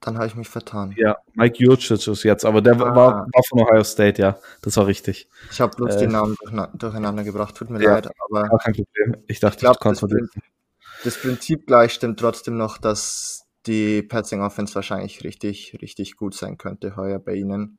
Dann 0.06 0.18
habe 0.18 0.28
ich 0.28 0.36
mich 0.36 0.48
vertan. 0.48 0.94
ja, 0.96 1.16
Mike 1.34 1.56
Jurcic 1.58 2.06
ist 2.06 2.22
jetzt, 2.22 2.44
aber 2.44 2.62
der 2.62 2.74
Ah. 2.76 2.78
war, 2.94 3.26
war 3.26 3.42
von 3.48 3.58
Ohio 3.60 3.82
State, 3.82 4.22
ja. 4.22 4.38
Das 4.62 4.76
war 4.76 4.86
richtig. 4.86 5.28
Ich 5.50 5.60
habe 5.60 5.74
bloß 5.76 5.96
Äh, 5.96 5.98
die 5.98 6.06
Namen 6.06 6.36
durcheina- 6.36 6.70
durcheinander 6.78 7.24
gebracht, 7.24 7.56
tut 7.56 7.70
mir 7.70 7.82
Ja. 7.82 7.94
leid, 7.94 8.08
aber 8.30 8.48
kein 8.58 8.74
Problem. 8.74 9.16
Ich 9.26 9.40
dachte, 9.40 9.56
ich 9.56 9.60
glaube, 9.62 9.74
du 9.74 9.78
das, 9.78 9.82
kannst 9.82 10.00
Prin- 10.02 10.30
das 11.02 11.20
Prinzip 11.20 11.66
gleich 11.66 11.92
stimmt 11.92 12.20
trotzdem 12.20 12.56
noch, 12.56 12.78
dass 12.78 13.46
die 13.66 14.00
Passing 14.02 14.42
Offense 14.42 14.76
wahrscheinlich 14.76 15.24
richtig, 15.24 15.76
richtig 15.82 16.14
gut 16.16 16.34
sein 16.34 16.56
könnte 16.56 16.94
heuer 16.94 17.18
bei 17.18 17.34
ihnen. 17.34 17.78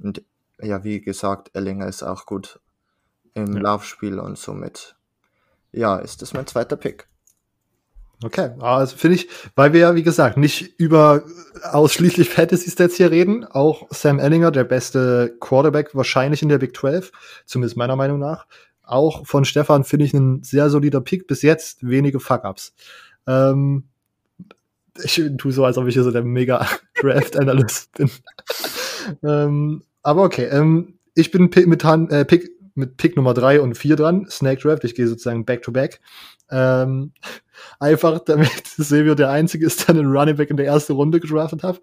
Und 0.00 0.22
ja, 0.62 0.84
wie 0.84 1.00
gesagt, 1.00 1.50
Ellinger 1.54 1.88
ist 1.88 2.04
auch 2.04 2.26
gut 2.26 2.60
im 3.34 3.54
Ja. 3.56 3.60
Laufspiel 3.60 4.20
und 4.20 4.38
somit, 4.38 4.94
ja, 5.72 5.96
ist 5.96 6.22
das 6.22 6.32
mein 6.32 6.46
zweiter 6.46 6.76
Pick. 6.76 7.08
Okay, 8.24 8.50
also 8.60 8.96
finde 8.96 9.16
ich, 9.16 9.28
weil 9.56 9.74
wir 9.74 9.80
ja, 9.80 9.94
wie 9.94 10.02
gesagt, 10.02 10.38
nicht 10.38 10.78
über 10.78 11.22
ausschließlich 11.62 12.30
Fantasy-Stats 12.30 12.96
hier 12.96 13.10
reden, 13.10 13.44
auch 13.44 13.88
Sam 13.90 14.18
Ellinger, 14.18 14.50
der 14.50 14.64
beste 14.64 15.36
Quarterback 15.38 15.94
wahrscheinlich 15.94 16.40
in 16.40 16.48
der 16.48 16.58
Big 16.58 16.74
12, 16.74 17.12
zumindest 17.44 17.76
meiner 17.76 17.96
Meinung 17.96 18.18
nach. 18.18 18.46
Auch 18.82 19.26
von 19.26 19.44
Stefan 19.44 19.84
finde 19.84 20.06
ich 20.06 20.14
ein 20.14 20.42
sehr 20.42 20.70
solider 20.70 21.02
Pick, 21.02 21.26
bis 21.26 21.42
jetzt 21.42 21.86
wenige 21.86 22.18
Fuck-Ups. 22.18 22.74
Ähm, 23.26 23.84
ich 25.02 25.22
tue 25.36 25.52
so, 25.52 25.64
als 25.64 25.76
ob 25.76 25.86
ich 25.86 25.94
hier 25.94 26.04
so 26.04 26.10
der 26.10 26.22
mega 26.22 26.66
Draft-Analyst 27.00 27.92
bin. 27.92 28.10
ähm, 29.22 29.82
aber 30.02 30.22
okay, 30.22 30.44
ähm, 30.44 30.94
ich 31.14 31.30
bin 31.30 31.50
mit, 31.50 31.84
äh, 31.84 32.24
Pick, 32.24 32.50
mit 32.74 32.96
Pick 32.96 33.16
Nummer 33.16 33.34
drei 33.34 33.60
und 33.60 33.76
vier 33.76 33.96
dran, 33.96 34.26
Snake 34.30 34.62
Draft, 34.62 34.84
ich 34.84 34.94
gehe 34.94 35.08
sozusagen 35.08 35.44
back-to-back. 35.44 36.00
Ähm, 36.50 37.12
einfach 37.80 38.20
damit 38.20 38.66
Silvio 38.76 39.14
der 39.14 39.30
Einzige 39.30 39.66
ist, 39.66 39.88
der 39.88 39.96
einen 39.96 40.14
Running 40.14 40.36
Back 40.36 40.50
in 40.50 40.56
der 40.56 40.66
ersten 40.66 40.92
Runde 40.92 41.20
gedraftet 41.20 41.62
hat, 41.62 41.80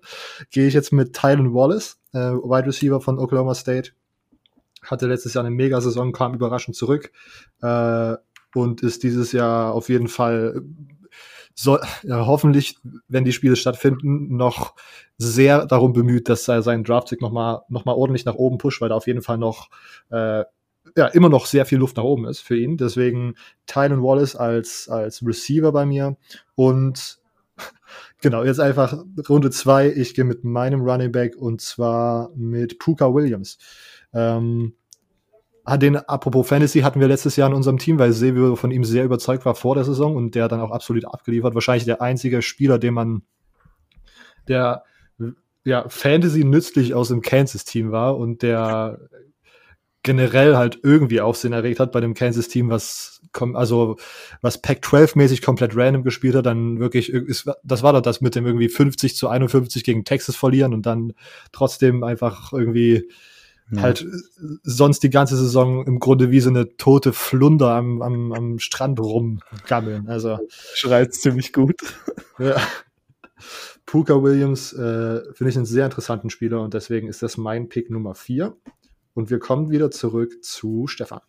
gehe 0.52 0.68
ich 0.68 0.74
jetzt 0.74 0.94
mit 0.94 1.14
Tylen 1.14 1.54
Wallace, 1.54 2.00
äh, 2.14 2.20
Wide 2.20 2.68
Receiver 2.68 3.02
von 3.02 3.20
Oklahoma 3.20 3.56
State. 3.56 3.92
Hatte 4.84 5.08
letztes 5.08 5.34
Jahr 5.34 5.46
eine 5.46 5.56
Mega-Saison, 5.56 6.12
kam 6.12 6.34
überraschend 6.34 6.76
zurück 6.76 7.12
äh, 7.62 8.16
und 8.54 8.84
ist 8.84 9.04
dieses 9.04 9.32
Jahr 9.32 9.74
auf 9.74 9.90
jeden 9.90 10.08
Fall 10.08 10.62
soll, 11.56 11.82
ja, 12.04 12.26
hoffentlich, 12.26 12.78
wenn 13.08 13.26
die 13.26 13.32
Spiele 13.32 13.56
stattfinden, 13.56 14.36
noch 14.36 14.74
sehr 15.18 15.66
darum 15.66 15.94
bemüht, 15.94 16.30
dass 16.30 16.48
er 16.48 16.62
seinen 16.64 16.84
Draft-Pick 16.84 17.22
nochmal 17.22 17.62
noch 17.70 17.86
mal 17.86 17.94
ordentlich 17.94 18.26
nach 18.26 18.36
oben 18.36 18.58
pusht, 18.58 18.82
weil 18.82 18.90
da 18.90 18.96
auf 18.96 19.08
jeden 19.08 19.22
Fall 19.22 19.38
noch 19.38 19.70
äh, 20.10 20.44
ja, 20.96 21.08
immer 21.08 21.30
noch 21.30 21.46
sehr 21.46 21.66
viel 21.66 21.80
Luft 21.80 21.98
nach 21.98 22.04
oben 22.04 22.26
ist 22.26 22.42
für 22.42 22.58
ihn. 22.58 22.78
Deswegen 22.78 23.36
Tylen 23.66 24.04
Wallace 24.04 24.36
als, 24.36 24.88
als 24.90 25.26
Receiver 25.26 25.72
bei 25.72 25.86
mir. 25.86 26.18
Und 26.56 27.20
genau, 28.22 28.44
jetzt 28.44 28.60
einfach 28.60 29.04
Runde 29.28 29.50
zwei. 29.52 29.90
Ich 29.90 30.14
gehe 30.14 30.26
mit 30.26 30.44
meinem 30.44 30.82
Running 30.82 31.12
Back 31.12 31.36
und 31.36 31.62
zwar 31.62 32.32
mit 32.36 32.80
Puka 32.80 33.14
Williams. 33.14 33.58
Ähm, 34.14 34.74
hat 35.66 35.82
den, 35.82 35.96
apropos 35.96 36.48
Fantasy, 36.48 36.82
hatten 36.82 37.00
wir 37.00 37.08
letztes 37.08 37.38
Jahr 37.38 37.50
in 37.50 37.56
unserem 37.56 37.78
Team, 37.78 37.98
weil 37.98 38.12
Silvio 38.12 38.56
von 38.56 38.72
ihm 38.72 38.84
sehr 38.84 39.06
überzeugt 39.06 39.46
war 39.46 39.56
vor 39.56 39.76
der 39.76 39.86
Saison 39.86 40.16
und 40.16 40.36
der 40.36 40.50
dann 40.50 40.60
auch 40.60 40.72
absolut 40.72 41.06
abgeliefert. 41.06 41.56
Wahrscheinlich 41.56 41.86
der 41.86 42.02
einzige 42.02 42.42
Spieler, 42.42 42.80
den 42.80 42.94
man, 42.94 43.24
der 44.48 44.84
ja, 45.64 45.88
Fantasy 45.88 46.44
nützlich 46.44 46.94
aus 46.94 47.08
dem 47.08 47.22
Kansas-Team 47.22 47.92
war 47.92 48.18
und 48.18 48.42
der 48.42 49.00
generell 50.04 50.56
halt 50.58 50.80
irgendwie 50.84 51.22
Aufsehen 51.22 51.54
erregt 51.54 51.80
hat 51.80 51.92
bei 51.92 52.02
dem 52.02 52.14
Kansas-Team, 52.14 52.70
was 52.70 53.22
also 53.54 53.98
was 54.42 54.62
Pac-12-mäßig 54.62 55.42
komplett 55.42 55.76
random 55.76 56.04
gespielt 56.04 56.36
hat, 56.36 56.46
dann 56.46 56.80
wirklich, 56.80 57.10
ist, 57.12 57.50
das 57.64 57.82
war 57.82 57.94
doch 57.94 58.02
das 58.02 58.22
mit 58.22 58.36
dem 58.36 58.46
irgendwie 58.46 58.70
50 58.70 59.16
zu 59.16 59.28
51 59.28 59.84
gegen 59.84 60.04
Texas 60.06 60.36
verlieren 60.36 60.74
und 60.74 60.86
dann 60.86 61.14
trotzdem 61.52 62.04
einfach 62.04 62.54
irgendwie 62.54 63.10
Ja. 63.72 63.82
halt 63.82 64.02
äh, 64.02 64.08
sonst 64.64 65.04
die 65.04 65.10
ganze 65.10 65.38
Saison 65.38 65.88
im 65.88 66.00
Grunde 66.00 66.30
wie 66.32 66.42
so 66.42 66.50
eine 66.50 66.76
tote 66.78 67.14
Flunder 67.14 67.72
am, 67.72 68.02
am, 68.02 68.34
am 68.34 68.60
Strand 68.60 69.00
rumgammeln. 69.00 70.10
Also 70.10 70.38
Schreit 70.76 71.14
ziemlich 71.16 71.54
gut. 71.54 71.80
ja. 72.40 72.58
Puka 73.86 74.22
Williams 74.22 74.74
äh, 74.74 75.22
finde 75.34 75.50
ich 75.50 75.56
einen 75.56 75.66
sehr 75.66 75.86
interessanten 75.86 76.30
Spieler 76.30 76.62
und 76.62 76.74
deswegen 76.74 77.08
ist 77.08 77.24
das 77.24 77.38
mein 77.38 77.70
Pick 77.70 77.90
Nummer 77.90 78.16
4. 78.16 78.56
Und 79.14 79.30
wir 79.30 79.40
kommen 79.40 79.70
wieder 79.70 79.92
zurück 79.92 80.44
zu 80.44 80.88
Stefan. 80.88 81.22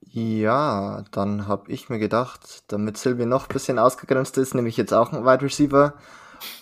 Ja, 0.00 1.04
dann 1.10 1.46
habe 1.46 1.70
ich 1.70 1.90
mir 1.90 1.98
gedacht, 1.98 2.64
damit 2.68 2.96
Sylvie 2.96 3.26
noch 3.26 3.48
ein 3.48 3.52
bisschen 3.52 3.78
ausgegrenzt 3.78 4.38
ist, 4.38 4.54
nehme 4.54 4.68
ich 4.68 4.78
jetzt 4.78 4.94
auch 4.94 5.12
einen 5.12 5.26
Wide 5.26 5.42
Receiver 5.42 5.94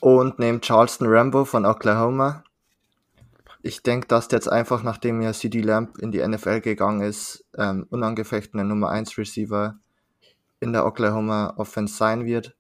und 0.01 0.39
nehme 0.39 0.61
Charleston 0.61 1.07
Rambo 1.09 1.45
von 1.45 1.65
Oklahoma. 1.65 2.43
Ich 3.63 3.83
denke, 3.83 4.09
dass 4.09 4.31
jetzt 4.31 4.49
einfach, 4.49 4.83
nachdem 4.83 5.21
ja 5.21 5.33
CD 5.33 5.61
Lamb 5.61 5.99
in 5.99 6.13
die 6.13 6.27
NFL 6.27 6.61
gegangen 6.61 7.03
ist, 7.03 7.45
ähm, 7.57 7.87
unangefechtener 7.89 8.65
Nummer 8.65 8.91
1 8.91 9.17
Receiver 9.17 9.77
in 10.61 10.73
der 10.73 10.87
Oklahoma 10.87 11.55
Offense 11.57 11.95
sein 11.97 12.27
wird. 12.27 12.57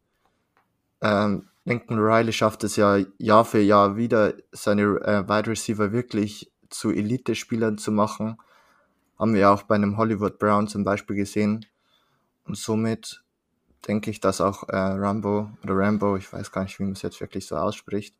Ähm, 1.00 1.48
Lincoln 1.66 1.98
Riley 1.98 2.32
schafft 2.32 2.62
es 2.62 2.76
ja 2.76 2.98
Jahr 3.18 3.44
für 3.44 3.60
Jahr 3.60 3.96
wieder, 3.96 4.34
seine 4.52 4.82
äh, 4.82 5.28
Wide 5.28 5.50
Receiver 5.50 5.90
wirklich 5.90 6.52
zu 6.70 6.90
Elite-Spielern 6.90 7.76
zu 7.76 7.90
machen. 7.90 8.38
Haben 9.18 9.34
wir 9.34 9.50
auch 9.50 9.64
bei 9.64 9.74
einem 9.74 9.96
Hollywood 9.96 10.38
Brown 10.38 10.68
zum 10.68 10.84
Beispiel 10.84 11.16
gesehen. 11.16 11.66
Und 12.44 12.56
somit 12.56 13.24
denke 13.88 14.12
ich, 14.12 14.20
dass 14.20 14.40
auch 14.40 14.68
äh, 14.68 14.76
Rambo 14.76 15.50
oder 15.64 15.76
Rambo, 15.76 16.16
ich 16.16 16.32
weiß 16.32 16.52
gar 16.52 16.62
nicht, 16.62 16.78
wie 16.78 16.84
man 16.84 16.92
es 16.92 17.02
jetzt 17.02 17.20
wirklich 17.20 17.46
so 17.46 17.56
ausspricht, 17.56 18.16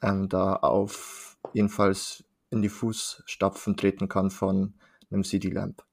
ähm, 0.00 0.30
da 0.30 0.54
auf 0.54 1.36
jedenfalls 1.52 2.24
in 2.48 2.62
die 2.62 2.70
Fußstapfen 2.70 3.76
treten 3.76 4.08
kann 4.08 4.30
von 4.30 4.72
einem 5.10 5.24
CD 5.24 5.50
Lamp. 5.50 5.84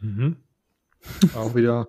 Mhm. 0.00 0.36
Auch 1.34 1.54
wieder 1.54 1.88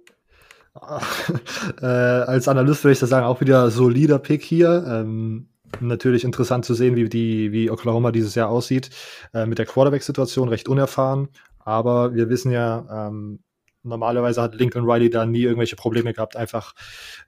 äh, 1.81 1.85
als 1.85 2.47
Analyst 2.47 2.83
würde 2.83 2.93
ich 2.93 2.99
das 2.99 3.09
sagen, 3.09 3.25
auch 3.25 3.41
wieder 3.41 3.69
solider 3.69 4.19
Pick 4.19 4.43
hier. 4.43 4.85
Ähm, 4.87 5.47
natürlich 5.79 6.23
interessant 6.23 6.65
zu 6.65 6.73
sehen, 6.73 6.95
wie, 6.95 7.09
die, 7.09 7.51
wie 7.51 7.69
Oklahoma 7.69 8.11
dieses 8.11 8.35
Jahr 8.35 8.49
aussieht. 8.49 8.89
Äh, 9.33 9.45
mit 9.45 9.59
der 9.59 9.65
Quarterback-Situation 9.65 10.49
recht 10.49 10.67
unerfahren. 10.67 11.29
Aber 11.59 12.13
wir 12.13 12.29
wissen 12.29 12.51
ja, 12.51 13.07
ähm, 13.07 13.39
normalerweise 13.83 14.41
hat 14.41 14.55
Lincoln 14.55 14.89
Riley 14.89 15.09
da 15.09 15.25
nie 15.25 15.43
irgendwelche 15.43 15.75
Probleme 15.75 16.13
gehabt, 16.13 16.35
einfach 16.35 16.73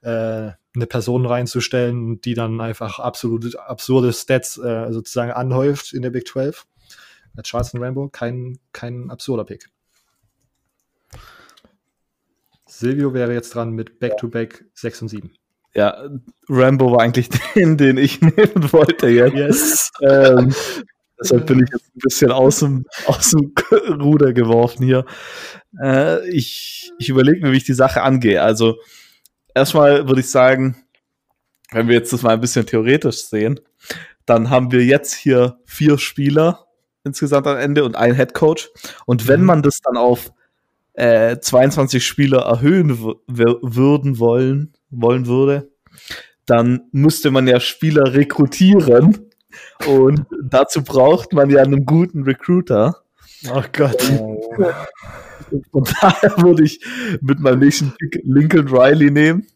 äh, 0.02 0.08
eine 0.08 0.86
Person 0.88 1.26
reinzustellen, 1.26 2.20
die 2.20 2.34
dann 2.34 2.60
einfach 2.60 2.98
absolut 2.98 3.56
absurde 3.56 4.12
Stats 4.12 4.58
äh, 4.58 4.92
sozusagen 4.92 5.32
anhäuft 5.32 5.92
in 5.92 6.02
der 6.02 6.10
Big 6.10 6.26
12. 6.26 6.66
Äh, 7.36 7.42
Charleston 7.42 7.82
Rambo, 7.82 8.08
kein, 8.08 8.58
kein 8.72 9.10
absurder 9.10 9.44
Pick. 9.44 9.68
Silvio 12.68 13.14
wäre 13.14 13.32
jetzt 13.32 13.54
dran 13.54 13.70
mit 13.72 13.98
Back-to-Back 13.98 14.64
6 14.74 15.02
und 15.02 15.08
7. 15.08 15.30
Ja, 15.74 16.08
Rambo 16.48 16.92
war 16.92 17.00
eigentlich 17.00 17.28
den, 17.54 17.76
den 17.76 17.96
ich 17.98 18.20
nehmen 18.20 18.72
wollte 18.72 19.08
jetzt. 19.08 19.34
Yes. 19.34 19.90
Ähm, 20.02 20.54
deshalb 21.20 21.46
bin 21.46 21.62
ich 21.62 21.70
jetzt 21.72 21.86
ein 21.94 22.00
bisschen 22.02 22.32
aus 22.32 22.60
dem, 22.60 22.86
aus 23.06 23.30
dem 23.30 23.52
Ruder 24.00 24.32
geworfen 24.32 24.84
hier. 24.84 25.04
Äh, 25.80 26.28
ich 26.30 26.92
ich 26.98 27.08
überlege 27.10 27.44
mir, 27.44 27.52
wie 27.52 27.58
ich 27.58 27.64
die 27.64 27.74
Sache 27.74 28.02
angehe. 28.02 28.42
Also, 28.42 28.76
erstmal 29.54 30.08
würde 30.08 30.20
ich 30.20 30.30
sagen, 30.30 30.76
wenn 31.72 31.88
wir 31.88 31.94
jetzt 31.94 32.12
das 32.12 32.22
mal 32.22 32.32
ein 32.34 32.40
bisschen 32.40 32.64
theoretisch 32.66 33.24
sehen, 33.26 33.60
dann 34.24 34.50
haben 34.50 34.72
wir 34.72 34.84
jetzt 34.84 35.14
hier 35.14 35.58
vier 35.66 35.98
Spieler 35.98 36.66
insgesamt 37.04 37.46
am 37.46 37.58
Ende 37.58 37.84
und 37.84 37.96
einen 37.96 38.16
Head 38.16 38.32
Coach. 38.34 38.70
Und 39.04 39.28
wenn 39.28 39.40
Mhm. 39.40 39.46
man 39.46 39.62
das 39.62 39.80
dann 39.82 39.96
auf 39.96 40.32
äh, 40.96 41.38
22 41.38 42.04
Spieler 42.04 42.40
erhöhen 42.40 42.98
würden 42.98 44.18
wollen, 44.18 44.72
wollen 44.90 45.26
würde, 45.26 45.70
dann 46.46 46.88
müsste 46.92 47.30
man 47.30 47.46
ja 47.46 47.60
Spieler 47.60 48.14
rekrutieren. 48.14 49.30
Und 49.86 50.26
dazu 50.42 50.82
braucht 50.82 51.32
man 51.32 51.50
ja 51.50 51.62
einen 51.62 51.84
guten 51.86 52.22
Recruiter. 52.22 53.02
Oh 53.50 53.62
Gott. 53.72 54.02
Und 55.70 55.94
daher 56.00 56.36
würde 56.38 56.64
ich 56.64 56.80
mit 57.20 57.40
meinem 57.40 57.60
nächsten 57.60 57.92
Pick 57.96 58.22
Lincoln 58.24 58.68
Riley 58.68 59.10
nehmen, 59.10 59.46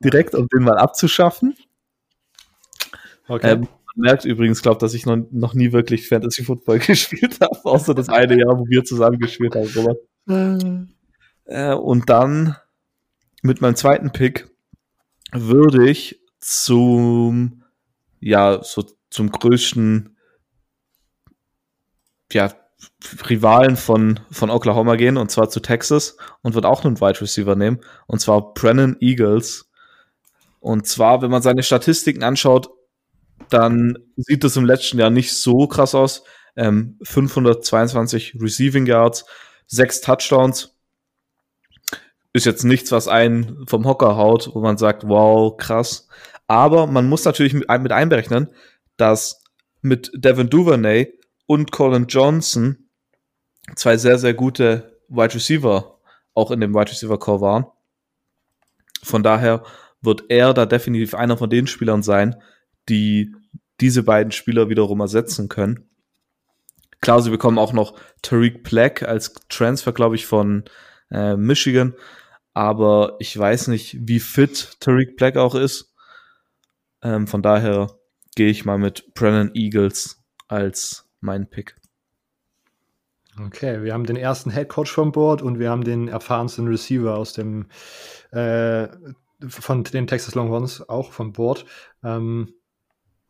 direkt 0.00 0.34
um 0.34 0.46
den 0.48 0.62
mal 0.62 0.78
abzuschaffen. 0.78 1.56
Okay. 3.28 3.52
Ähm, 3.52 3.60
man 3.60 3.68
merkt 3.96 4.24
übrigens, 4.24 4.62
glaube 4.62 4.78
dass 4.80 4.94
ich 4.94 5.06
noch, 5.06 5.16
noch 5.30 5.54
nie 5.54 5.72
wirklich 5.72 6.08
Fantasy 6.08 6.44
Football 6.44 6.78
gespielt 6.86 7.38
habe, 7.40 7.58
außer 7.64 7.94
das 7.94 8.08
eine 8.08 8.38
Jahr, 8.38 8.58
wo 8.58 8.66
wir 8.66 8.84
zusammen 8.84 9.18
gespielt 9.18 9.54
haben, 9.54 9.68
Robert. 9.74 9.98
Äh, 10.28 11.74
und 11.74 12.10
dann 12.10 12.56
mit 13.42 13.60
meinem 13.60 13.76
zweiten 13.76 14.12
Pick 14.12 14.48
würde 15.32 15.88
ich 15.88 16.20
zum, 16.40 17.64
ja, 18.20 18.62
so 18.62 18.84
zum 19.10 19.30
größten 19.30 20.16
ja, 22.32 22.52
Rivalen 23.28 23.76
von, 23.76 24.20
von 24.30 24.50
Oklahoma 24.50 24.96
gehen, 24.96 25.16
und 25.16 25.30
zwar 25.30 25.48
zu 25.48 25.60
Texas, 25.60 26.16
und 26.42 26.54
wird 26.54 26.66
auch 26.66 26.84
einen 26.84 27.00
Wide 27.00 27.20
Receiver 27.20 27.56
nehmen, 27.56 27.80
und 28.06 28.20
zwar 28.20 28.52
Brennan 28.54 28.96
Eagles. 29.00 29.70
Und 30.60 30.86
zwar, 30.86 31.22
wenn 31.22 31.30
man 31.30 31.42
seine 31.42 31.62
Statistiken 31.62 32.22
anschaut, 32.22 32.68
dann 33.48 33.98
sieht 34.16 34.44
das 34.44 34.56
im 34.56 34.64
letzten 34.64 34.98
Jahr 34.98 35.10
nicht 35.10 35.32
so 35.32 35.66
krass 35.66 35.94
aus. 35.94 36.24
Ähm, 36.56 36.98
522 37.02 38.36
Receiving 38.40 38.86
Yards, 38.86 39.24
sechs 39.68 40.00
Touchdowns. 40.00 40.74
Ist 42.32 42.46
jetzt 42.46 42.64
nichts, 42.64 42.90
was 42.90 43.06
einen 43.06 43.66
vom 43.66 43.86
Hocker 43.86 44.16
haut, 44.16 44.50
wo 44.54 44.60
man 44.60 44.76
sagt, 44.76 45.06
wow, 45.06 45.56
krass. 45.56 46.08
Aber 46.46 46.86
man 46.86 47.08
muss 47.08 47.24
natürlich 47.24 47.54
mit, 47.54 47.70
einberechnen, 47.70 48.48
dass 48.96 49.44
mit 49.80 50.10
Devin 50.14 50.50
Duvernay 50.50 51.12
und 51.46 51.70
Colin 51.70 52.06
Johnson 52.06 52.90
zwei 53.76 53.96
sehr, 53.96 54.18
sehr 54.18 54.34
gute 54.34 54.98
Wide 55.08 55.34
Receiver 55.34 55.98
auch 56.34 56.50
in 56.50 56.60
dem 56.60 56.74
Wide 56.74 56.90
Receiver 56.90 57.18
Core 57.18 57.40
waren. 57.40 57.66
Von 59.02 59.22
daher 59.22 59.64
wird 60.00 60.24
er 60.28 60.54
da 60.54 60.66
definitiv 60.66 61.14
einer 61.14 61.36
von 61.36 61.50
den 61.50 61.66
Spielern 61.66 62.02
sein, 62.02 62.36
die 62.88 63.34
diese 63.80 64.02
beiden 64.02 64.32
Spieler 64.32 64.68
wiederum 64.68 65.00
ersetzen 65.00 65.48
können. 65.48 65.87
Klar, 67.00 67.22
sie 67.22 67.30
bekommen 67.30 67.58
auch 67.58 67.72
noch 67.72 67.94
Tariq 68.22 68.62
Black 68.62 69.02
als 69.02 69.34
Transfer, 69.48 69.92
glaube 69.92 70.16
ich, 70.16 70.26
von 70.26 70.64
äh, 71.10 71.36
Michigan. 71.36 71.94
Aber 72.54 73.16
ich 73.20 73.38
weiß 73.38 73.68
nicht, 73.68 73.96
wie 74.00 74.20
fit 74.20 74.76
Tariq 74.80 75.16
Black 75.16 75.36
auch 75.36 75.54
ist. 75.54 75.94
Ähm, 77.02 77.26
von 77.26 77.42
daher 77.42 77.88
gehe 78.34 78.50
ich 78.50 78.64
mal 78.64 78.78
mit 78.78 79.14
Brennan 79.14 79.52
Eagles 79.54 80.20
als 80.48 81.08
mein 81.20 81.48
Pick. 81.48 81.76
Okay, 83.46 83.82
wir 83.82 83.92
haben 83.92 84.06
den 84.06 84.16
ersten 84.16 84.50
Head 84.50 84.68
Coach 84.68 84.90
vom 84.90 85.12
Board 85.12 85.42
und 85.42 85.60
wir 85.60 85.70
haben 85.70 85.84
den 85.84 86.08
erfahrensten 86.08 86.66
Receiver 86.66 87.16
aus 87.16 87.32
dem 87.32 87.66
äh, 88.32 88.88
von 89.46 89.84
den 89.84 90.08
Texas 90.08 90.34
Longhorns 90.34 90.88
auch 90.88 91.12
vom 91.12 91.32
Board. 91.32 91.64
Ähm, 92.02 92.54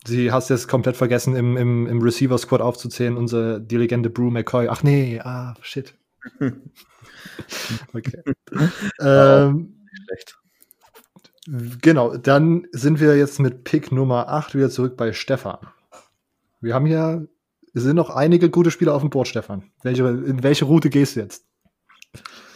Sie 0.09 0.33
hast 0.33 0.49
jetzt 0.51 0.69
komplett 0.69 0.97
vergessen, 0.97 1.37
im, 1.37 1.57
im, 1.57 1.87
im 1.87 2.03
Receiver-Squad 2.03 2.61
aufzuzählen, 2.61 3.17
unsere 3.17 3.61
die 3.61 3.77
Legende 3.77 4.11
Brew 4.11 4.31
McCoy. 4.31 4.69
Ach 4.69 4.83
nee, 4.83 5.21
ah, 5.21 5.55
shit. 5.61 5.95
okay. 7.93 8.23
ähm, 9.01 9.75
Schlecht. 10.07 10.39
Genau, 11.81 12.17
dann 12.17 12.67
sind 12.73 13.01
wir 13.01 13.17
jetzt 13.17 13.39
mit 13.41 13.65
Pick 13.65 13.93
Nummer 13.93 14.29
8 14.29 14.55
wieder 14.55 14.71
zurück 14.71 14.97
bei 14.97 15.13
Stefan. 15.13 15.59
Wir 16.61 16.75
haben 16.75 16.87
hier, 16.87 17.29
es 17.75 17.83
sind 17.83 17.97
noch 17.97 18.11
einige 18.11 18.51
gute 18.51 18.71
Spieler 18.71 18.95
auf 18.95 19.03
dem 19.03 19.11
Board, 19.11 19.29
Stefan. 19.29 19.71
Welche, 19.83 20.07
in 20.09 20.43
welche 20.43 20.65
Route 20.65 20.91
gehst 20.91 21.17
du 21.17 21.21
jetzt? 21.21 21.45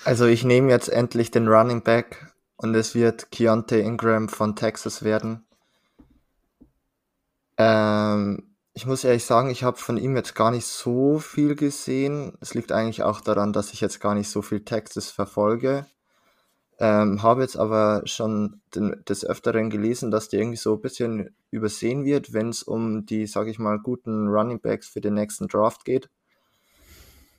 Also 0.04 0.26
ich 0.26 0.44
nehme 0.44 0.70
jetzt 0.70 0.88
endlich 0.88 1.30
den 1.30 1.48
Running 1.48 1.82
Back 1.82 2.34
und 2.56 2.74
es 2.74 2.94
wird 2.94 3.30
Keontae 3.30 3.80
Ingram 3.80 4.28
von 4.28 4.56
Texas 4.56 5.02
werden. 5.02 5.44
Ähm, 7.62 8.42
ich 8.74 8.86
muss 8.86 9.04
ehrlich 9.04 9.24
sagen, 9.24 9.50
ich 9.50 9.62
habe 9.64 9.76
von 9.76 9.96
ihm 9.96 10.16
jetzt 10.16 10.34
gar 10.34 10.50
nicht 10.50 10.66
so 10.66 11.18
viel 11.18 11.54
gesehen. 11.54 12.36
Es 12.40 12.54
liegt 12.54 12.72
eigentlich 12.72 13.02
auch 13.02 13.20
daran, 13.20 13.52
dass 13.52 13.72
ich 13.72 13.80
jetzt 13.80 14.00
gar 14.00 14.14
nicht 14.14 14.28
so 14.28 14.42
viel 14.42 14.64
Textes 14.64 15.10
verfolge. 15.10 15.86
Ähm, 16.78 17.22
habe 17.22 17.42
jetzt 17.42 17.56
aber 17.56 18.02
schon 18.06 18.60
den, 18.74 19.04
des 19.08 19.24
Öfteren 19.24 19.70
gelesen, 19.70 20.10
dass 20.10 20.28
der 20.28 20.40
irgendwie 20.40 20.56
so 20.56 20.74
ein 20.74 20.80
bisschen 20.80 21.36
übersehen 21.50 22.04
wird, 22.04 22.32
wenn 22.32 22.48
es 22.48 22.62
um 22.62 23.06
die, 23.06 23.26
sage 23.26 23.50
ich 23.50 23.58
mal, 23.58 23.78
guten 23.78 24.26
Running 24.28 24.60
Backs 24.60 24.88
für 24.88 25.00
den 25.00 25.14
nächsten 25.14 25.46
Draft 25.48 25.84
geht. 25.84 26.10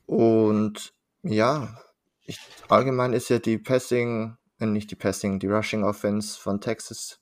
Und 0.06 0.94
ja, 1.24 1.78
ich, 2.26 2.40
allgemein 2.70 3.12
ist 3.12 3.30
ja 3.30 3.40
die 3.40 3.58
Passing, 3.58 4.38
äh, 4.60 4.66
nicht 4.68 4.92
die 4.92 4.96
Passing, 4.96 5.40
die 5.40 5.48
Rushing 5.48 5.84
Offense 5.84 6.40
von 6.40 6.62
Texas 6.62 7.20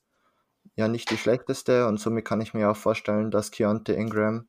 ja 0.74 0.88
nicht 0.88 1.10
die 1.10 1.16
schlechteste 1.16 1.86
und 1.86 2.00
somit 2.00 2.24
kann 2.24 2.40
ich 2.40 2.54
mir 2.54 2.70
auch 2.70 2.76
vorstellen, 2.76 3.30
dass 3.30 3.50
Keontae 3.50 3.94
Ingram 3.94 4.48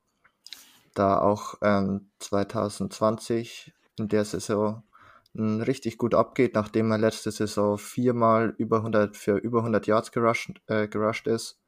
da 0.93 1.19
auch 1.19 1.55
ähm, 1.61 2.11
2020 2.19 3.73
in 3.97 4.07
der 4.07 4.25
Saison 4.25 4.83
hm, 5.33 5.61
richtig 5.61 5.97
gut 5.97 6.13
abgeht, 6.15 6.53
nachdem 6.55 6.91
er 6.91 6.97
letzte 6.97 7.31
Saison 7.31 7.77
viermal 7.77 8.53
über 8.57 8.77
100 8.77 9.17
für 9.17 9.37
über 9.37 9.59
100 9.59 9.87
Yards 9.87 10.11
gerusht, 10.11 10.61
äh, 10.67 10.87
gerusht 10.87 11.27
ist. 11.27 11.59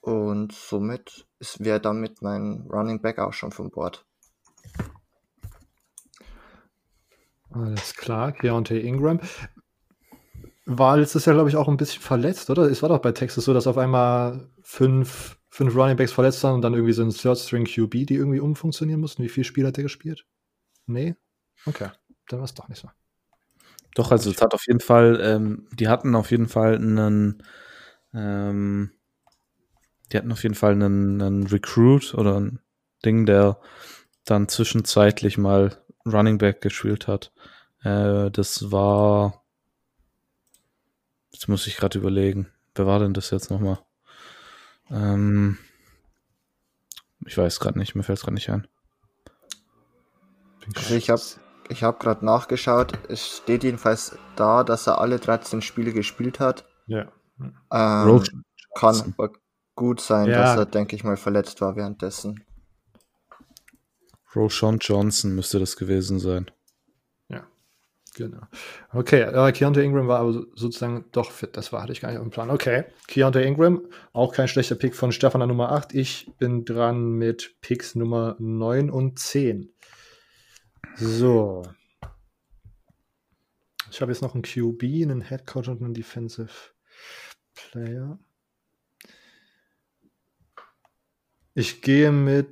Und 0.00 0.52
somit 0.52 1.28
wäre 1.58 1.80
damit 1.80 2.22
mein 2.22 2.66
Running 2.68 3.00
Back 3.00 3.18
auch 3.18 3.32
schon 3.32 3.52
vom 3.52 3.70
Bord. 3.70 4.04
Alles 7.50 7.94
klar, 7.94 8.32
Keontae 8.32 8.80
Ingram 8.80 9.20
war 10.64 10.96
letztes 10.96 11.24
Jahr, 11.24 11.34
glaube 11.34 11.48
ich, 11.48 11.56
auch 11.56 11.68
ein 11.68 11.76
bisschen 11.76 12.02
verletzt, 12.02 12.50
oder? 12.50 12.62
Es 12.62 12.82
war 12.82 12.88
doch 12.88 13.00
bei 13.00 13.12
Texas 13.12 13.44
so, 13.44 13.54
dass 13.54 13.66
auf 13.66 13.78
einmal 13.78 14.48
fünf, 14.62 15.38
fünf 15.48 15.74
Running 15.74 15.96
Backs 15.96 16.12
verletzt 16.12 16.42
waren 16.44 16.54
und 16.54 16.62
dann 16.62 16.74
irgendwie 16.74 16.92
so 16.92 17.02
ein 17.02 17.10
Third-String 17.10 17.64
QB, 17.64 18.06
die 18.06 18.14
irgendwie 18.14 18.40
umfunktionieren 18.40 19.00
mussten. 19.00 19.22
Wie 19.22 19.28
viele 19.28 19.44
Spiele 19.44 19.68
hat 19.68 19.76
der 19.76 19.84
gespielt? 19.84 20.24
Nee? 20.86 21.16
Okay, 21.66 21.88
dann 22.28 22.38
war 22.38 22.44
es 22.44 22.54
doch 22.54 22.68
nicht 22.68 22.80
so. 22.80 22.88
Doch, 23.94 24.10
also 24.10 24.30
es 24.30 24.40
hat 24.40 24.54
auf 24.54 24.66
jeden 24.66 24.80
Fall, 24.80 25.20
ähm, 25.22 25.68
die 25.72 25.88
hatten 25.88 26.14
auf 26.14 26.30
jeden 26.30 26.48
Fall 26.48 26.76
einen, 26.76 27.42
ähm, 28.14 28.92
die 30.10 30.16
hatten 30.16 30.32
auf 30.32 30.42
jeden 30.42 30.54
Fall 30.54 30.72
einen, 30.72 31.20
einen 31.20 31.46
Recruit 31.46 32.14
oder 32.14 32.40
ein 32.40 32.60
Ding, 33.04 33.26
der 33.26 33.58
dann 34.24 34.48
zwischenzeitlich 34.48 35.36
mal 35.36 35.76
Running 36.06 36.38
Back 36.38 36.60
gespielt 36.60 37.08
hat. 37.08 37.32
Äh, 37.82 38.30
das 38.30 38.70
war 38.70 39.41
Jetzt 41.32 41.48
muss 41.48 41.66
ich 41.66 41.76
gerade 41.76 41.98
überlegen. 41.98 42.48
Wer 42.74 42.86
war 42.86 43.00
denn 43.00 43.14
das 43.14 43.30
jetzt 43.30 43.50
nochmal? 43.50 43.78
Ähm, 44.90 45.58
ich 47.26 47.36
weiß 47.36 47.60
gerade 47.60 47.78
nicht, 47.78 47.94
mir 47.94 48.02
fällt 48.02 48.18
es 48.18 48.24
gerade 48.24 48.34
nicht 48.34 48.50
ein. 48.50 48.66
Also 50.76 50.94
ich 50.94 51.10
habe 51.10 51.22
ich 51.68 51.82
hab 51.82 52.00
gerade 52.00 52.24
nachgeschaut. 52.24 52.92
Es 53.08 53.38
steht 53.38 53.64
jedenfalls 53.64 54.16
da, 54.36 54.64
dass 54.64 54.86
er 54.86 55.00
alle 55.00 55.18
13 55.18 55.62
Spiele 55.62 55.92
gespielt 55.92 56.40
hat. 56.40 56.64
Ja. 56.86 57.10
Ähm, 57.72 58.22
kann 58.74 59.14
aber 59.16 59.32
gut 59.74 60.00
sein, 60.00 60.28
ja. 60.28 60.38
dass 60.38 60.56
er, 60.56 60.66
denke 60.66 60.96
ich 60.96 61.04
mal, 61.04 61.16
verletzt 61.16 61.60
war 61.60 61.76
währenddessen. 61.76 62.44
Roshan 64.34 64.78
Johnson 64.78 65.34
müsste 65.34 65.58
das 65.58 65.76
gewesen 65.76 66.18
sein. 66.18 66.50
Genau. 68.14 68.42
Okay, 68.92 69.22
äh, 69.22 69.52
Keontae 69.52 69.84
Ingram 69.84 70.06
war 70.06 70.20
aber 70.20 70.32
sozusagen 70.32 71.06
doch 71.12 71.30
fit. 71.30 71.56
Das 71.56 71.72
war, 71.72 71.82
hatte 71.82 71.92
ich 71.92 72.00
gar 72.02 72.10
nicht 72.10 72.18
auf 72.18 72.24
dem 72.24 72.30
Plan. 72.30 72.50
Okay, 72.50 72.84
Keontae 73.08 73.44
Ingram, 73.44 73.86
auch 74.12 74.34
kein 74.34 74.48
schlechter 74.48 74.74
Pick 74.74 74.94
von 74.94 75.12
Stefan 75.12 75.40
an 75.40 75.48
Nummer 75.48 75.72
8. 75.72 75.94
Ich 75.94 76.30
bin 76.38 76.64
dran 76.64 77.16
mit 77.16 77.56
Picks 77.62 77.94
Nummer 77.94 78.36
9 78.38 78.90
und 78.90 79.18
10. 79.18 79.72
So. 80.96 81.62
Ich 83.90 84.00
habe 84.00 84.12
jetzt 84.12 84.22
noch 84.22 84.34
einen 84.34 84.42
QB, 84.42 84.82
einen 84.82 85.22
Head 85.22 85.56
und 85.56 85.82
einen 85.82 85.94
Defensive 85.94 86.50
Player. 87.54 88.18
Ich 91.54 91.82
gehe 91.82 92.12
mit. 92.12 92.48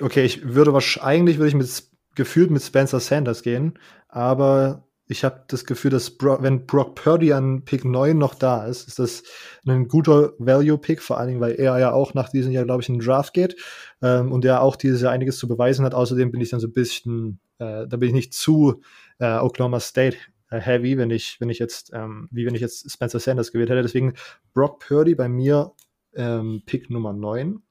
Okay, 0.00 0.24
ich 0.24 0.54
würde 0.54 0.72
wahrscheinlich, 0.72 1.38
würde 1.38 1.48
ich 1.48 1.54
mit 1.54 1.91
gefühlt 2.14 2.50
mit 2.50 2.62
Spencer 2.62 3.00
Sanders 3.00 3.42
gehen, 3.42 3.78
aber 4.08 4.84
ich 5.12 5.24
habe 5.24 5.44
das 5.48 5.64
Gefühl, 5.64 5.90
dass 5.90 6.10
Bro 6.10 6.42
wenn 6.42 6.66
Brock 6.66 6.94
Purdy 6.94 7.32
an 7.32 7.64
Pick 7.64 7.84
9 7.84 8.16
noch 8.16 8.34
da 8.34 8.66
ist, 8.66 8.88
ist 8.88 8.98
das 8.98 9.22
ein 9.66 9.88
guter 9.88 10.32
Value-Pick, 10.38 11.02
vor 11.02 11.18
allen 11.18 11.28
Dingen, 11.28 11.40
weil 11.40 11.52
er 11.52 11.78
ja 11.78 11.92
auch 11.92 12.14
nach 12.14 12.30
diesem 12.30 12.52
Jahr, 12.52 12.64
glaube 12.64 12.82
ich, 12.82 12.88
in 12.88 12.96
den 12.96 13.04
Draft 13.04 13.34
geht 13.34 13.56
ähm, 14.00 14.32
und 14.32 14.44
er 14.44 14.62
auch 14.62 14.76
dieses 14.76 15.02
Jahr 15.02 15.12
einiges 15.12 15.38
zu 15.38 15.48
beweisen 15.48 15.84
hat. 15.84 15.94
Außerdem 15.94 16.32
bin 16.32 16.40
ich 16.40 16.50
dann 16.50 16.60
so 16.60 16.68
ein 16.68 16.72
bisschen, 16.72 17.40
äh, 17.58 17.86
da 17.86 17.96
bin 17.96 18.08
ich 18.08 18.14
nicht 18.14 18.34
zu 18.34 18.82
äh, 19.18 19.38
Oklahoma 19.38 19.80
State 19.80 20.16
heavy, 20.48 20.98
wenn 20.98 21.10
ich, 21.10 21.40
wenn 21.40 21.50
ich 21.50 21.58
jetzt, 21.58 21.90
ähm, 21.92 22.28
wie 22.30 22.46
wenn 22.46 22.54
ich 22.54 22.60
jetzt 22.60 22.90
Spencer 22.90 23.20
Sanders 23.20 23.52
gewählt 23.52 23.70
hätte. 23.70 23.82
Deswegen 23.82 24.14
Brock 24.54 24.80
Purdy 24.80 25.14
bei 25.14 25.28
mir 25.28 25.72
ähm, 26.14 26.62
Pick 26.66 26.90
Nummer 26.90 27.12
9. 27.12 27.62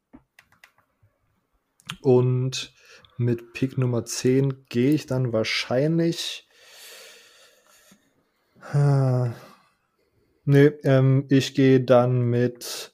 Und 2.01 2.73
mit 3.21 3.53
Pick 3.53 3.77
Nummer 3.77 4.05
10 4.05 4.65
gehe 4.69 4.91
ich 4.91 5.05
dann 5.05 5.31
wahrscheinlich. 5.33 6.47
Äh, 8.73 9.29
nee, 10.45 10.71
ähm, 10.83 11.25
ich 11.29 11.53
gehe 11.55 11.81
dann 11.81 12.21
mit 12.21 12.93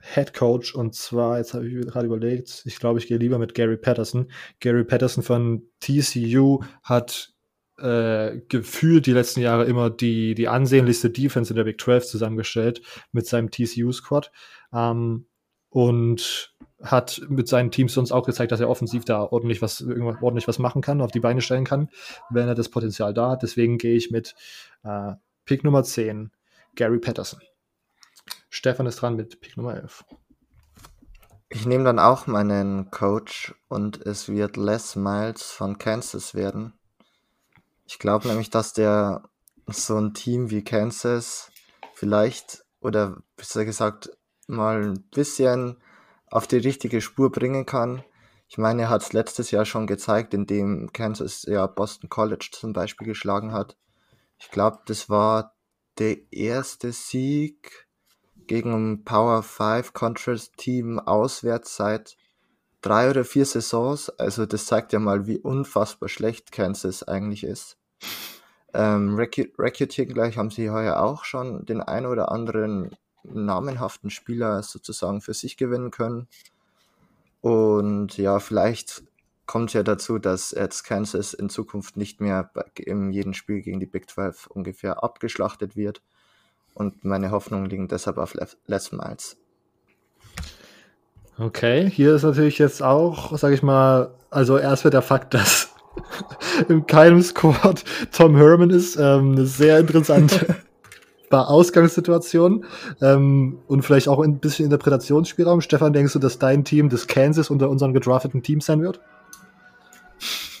Head 0.00 0.34
Coach 0.34 0.74
und 0.74 0.94
zwar, 0.94 1.38
jetzt 1.38 1.54
habe 1.54 1.66
ich 1.66 1.86
gerade 1.86 2.06
überlegt, 2.06 2.62
ich 2.64 2.78
glaube, 2.78 2.98
ich 2.98 3.06
gehe 3.06 3.18
lieber 3.18 3.38
mit 3.38 3.54
Gary 3.54 3.76
Patterson. 3.76 4.30
Gary 4.60 4.84
Patterson 4.84 5.22
von 5.22 5.62
TCU 5.80 6.64
hat 6.82 7.32
äh, 7.78 8.40
gefühlt 8.48 9.06
die 9.06 9.12
letzten 9.12 9.40
Jahre 9.40 9.64
immer 9.64 9.90
die, 9.90 10.34
die 10.34 10.48
ansehnlichste 10.48 11.10
Defense 11.10 11.52
in 11.52 11.56
der 11.56 11.64
Big 11.64 11.80
12 11.80 12.06
zusammengestellt 12.06 12.82
mit 13.12 13.26
seinem 13.26 13.50
TCU-Squad. 13.50 14.30
Ähm, 14.72 15.26
und 15.72 16.54
hat 16.82 17.22
mit 17.28 17.48
seinen 17.48 17.70
Teams 17.70 17.94
sonst 17.94 18.12
auch 18.12 18.26
gezeigt, 18.26 18.52
dass 18.52 18.60
er 18.60 18.68
offensiv 18.68 19.04
da 19.04 19.22
ordentlich 19.22 19.62
was, 19.62 19.82
ordentlich 19.82 20.46
was 20.48 20.58
machen 20.58 20.82
kann, 20.82 21.00
auf 21.00 21.10
die 21.10 21.20
Beine 21.20 21.40
stellen 21.40 21.64
kann, 21.64 21.88
wenn 22.28 22.46
er 22.46 22.54
das 22.54 22.68
Potenzial 22.68 23.14
da 23.14 23.30
hat. 23.30 23.42
Deswegen 23.42 23.78
gehe 23.78 23.96
ich 23.96 24.10
mit 24.10 24.34
äh, 24.84 25.12
Pick 25.44 25.64
Nummer 25.64 25.82
10, 25.82 26.30
Gary 26.74 26.98
Patterson. 26.98 27.40
Stefan 28.50 28.86
ist 28.86 28.96
dran 28.96 29.16
mit 29.16 29.40
Pick 29.40 29.56
Nummer 29.56 29.74
11. 29.76 30.04
Ich 31.48 31.66
nehme 31.66 31.84
dann 31.84 31.98
auch 31.98 32.26
meinen 32.26 32.90
Coach 32.90 33.54
und 33.68 34.04
es 34.04 34.28
wird 34.28 34.56
Les 34.56 34.96
Miles 34.96 35.42
von 35.50 35.78
Kansas 35.78 36.34
werden. 36.34 36.74
Ich 37.86 37.98
glaube 37.98 38.28
nämlich, 38.28 38.50
dass 38.50 38.72
der 38.72 39.22
so 39.66 39.96
ein 39.96 40.14
Team 40.14 40.50
wie 40.50 40.64
Kansas 40.64 41.50
vielleicht 41.94 42.64
oder 42.80 43.22
besser 43.36 43.64
gesagt 43.64 44.10
mal 44.48 44.82
ein 44.82 45.02
bisschen 45.10 45.76
auf 46.26 46.46
die 46.46 46.56
richtige 46.56 47.00
Spur 47.00 47.30
bringen 47.30 47.66
kann. 47.66 48.04
Ich 48.48 48.58
meine, 48.58 48.82
er 48.82 48.90
hat 48.90 49.02
es 49.02 49.12
letztes 49.12 49.50
Jahr 49.50 49.64
schon 49.64 49.86
gezeigt, 49.86 50.34
indem 50.34 50.92
Kansas 50.92 51.44
ja 51.44 51.66
Boston 51.66 52.10
College 52.10 52.50
zum 52.52 52.72
Beispiel 52.72 53.06
geschlagen 53.06 53.52
hat. 53.52 53.76
Ich 54.38 54.50
glaube, 54.50 54.80
das 54.86 55.08
war 55.08 55.54
der 55.98 56.32
erste 56.32 56.92
Sieg 56.92 57.88
gegen 58.46 58.72
ein 58.72 59.04
Power 59.04 59.42
5 59.42 59.92
Contrast 59.92 60.56
Team 60.56 60.98
auswärts 60.98 61.76
seit 61.76 62.16
drei 62.82 63.08
oder 63.08 63.24
vier 63.24 63.46
Saisons. 63.46 64.10
Also 64.10 64.46
das 64.46 64.66
zeigt 64.66 64.92
ja 64.92 64.98
mal, 64.98 65.26
wie 65.26 65.38
unfassbar 65.38 66.08
schlecht 66.08 66.52
Kansas 66.52 67.02
eigentlich 67.02 67.44
ist. 67.44 67.78
Ähm, 68.74 69.14
Recruiting 69.16 70.08
gleich 70.08 70.38
haben 70.38 70.50
sie 70.50 70.70
heuer 70.70 71.00
auch 71.00 71.24
schon 71.24 71.64
den 71.66 71.80
ein 71.80 72.06
oder 72.06 72.32
anderen 72.32 72.96
namenhaften 73.24 74.10
Spieler 74.10 74.62
sozusagen 74.62 75.20
für 75.20 75.34
sich 75.34 75.56
gewinnen 75.56 75.90
können. 75.90 76.28
Und 77.40 78.16
ja, 78.16 78.38
vielleicht 78.38 79.02
kommt 79.46 79.72
ja 79.72 79.82
dazu, 79.82 80.18
dass 80.18 80.52
jetzt 80.52 80.84
Kansas 80.84 81.34
in 81.34 81.50
Zukunft 81.50 81.96
nicht 81.96 82.20
mehr 82.20 82.50
in 82.76 83.12
jedem 83.12 83.34
Spiel 83.34 83.60
gegen 83.60 83.80
die 83.80 83.86
Big 83.86 84.08
12 84.08 84.46
ungefähr 84.46 85.02
abgeschlachtet 85.02 85.76
wird. 85.76 86.02
Und 86.74 87.04
meine 87.04 87.30
Hoffnungen 87.30 87.66
liegen 87.66 87.88
deshalb 87.88 88.18
auf 88.18 88.34
Les 88.66 88.92
Miles. 88.92 89.36
Okay, 91.38 91.90
hier 91.90 92.14
ist 92.14 92.22
natürlich 92.22 92.58
jetzt 92.58 92.82
auch, 92.82 93.36
sage 93.36 93.54
ich 93.54 93.62
mal, 93.62 94.14
also 94.30 94.58
erst 94.58 94.84
wird 94.84 94.94
der 94.94 95.02
Fakt, 95.02 95.34
dass 95.34 95.70
in 96.68 96.86
keinem 96.86 97.22
Squad 97.22 97.84
Tom 98.12 98.36
Herman 98.36 98.70
ist, 98.70 98.96
ähm, 98.96 99.32
eine 99.32 99.46
sehr 99.46 99.80
interessante 99.80 100.56
Ausgangssituation 101.40 102.64
ähm, 103.00 103.58
und 103.66 103.82
vielleicht 103.82 104.08
auch 104.08 104.20
ein 104.20 104.38
bisschen 104.38 104.66
Interpretationsspielraum. 104.66 105.60
Stefan, 105.60 105.92
denkst 105.92 106.12
du, 106.12 106.18
dass 106.18 106.38
dein 106.38 106.64
Team 106.64 106.88
das 106.88 107.06
Kansas 107.06 107.50
unter 107.50 107.70
unseren 107.70 107.92
gedrafteten 107.92 108.42
Teams 108.42 108.66
sein 108.66 108.82
wird? 108.82 109.00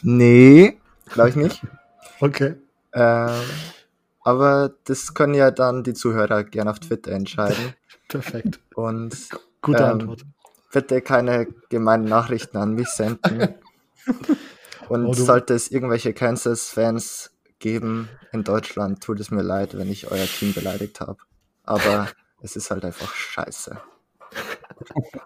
Nee, 0.02 0.78
glaube 1.06 1.30
ich 1.30 1.36
nicht. 1.36 1.62
okay. 2.20 2.54
Ähm, 2.92 3.30
aber 4.24 4.72
das 4.84 5.14
können 5.14 5.34
ja 5.34 5.50
dann 5.50 5.82
die 5.82 5.94
Zuhörer 5.94 6.44
gerne 6.44 6.70
auf 6.70 6.80
Twitter 6.80 7.12
entscheiden. 7.12 7.74
Perfekt. 8.08 8.60
Und 8.74 9.16
gute 9.60 9.82
ähm, 9.82 9.90
Antwort. 9.90 10.22
Bitte 10.72 11.00
keine 11.02 11.48
gemeinen 11.68 12.04
Nachrichten 12.04 12.56
an 12.56 12.74
mich 12.74 12.88
senden. 12.88 13.54
Und 14.88 15.06
oh, 15.06 15.12
sollte 15.14 15.54
es 15.54 15.70
irgendwelche 15.70 16.12
Kansas-Fans 16.12 17.31
geben 17.62 18.10
in 18.32 18.44
Deutschland, 18.44 19.02
tut 19.02 19.20
es 19.20 19.30
mir 19.30 19.42
leid, 19.42 19.78
wenn 19.78 19.90
ich 19.90 20.10
euer 20.10 20.26
Team 20.26 20.52
beleidigt 20.52 21.00
habe. 21.00 21.16
Aber 21.62 22.08
es 22.42 22.56
ist 22.56 22.70
halt 22.70 22.84
einfach 22.84 23.14
scheiße. 23.14 23.78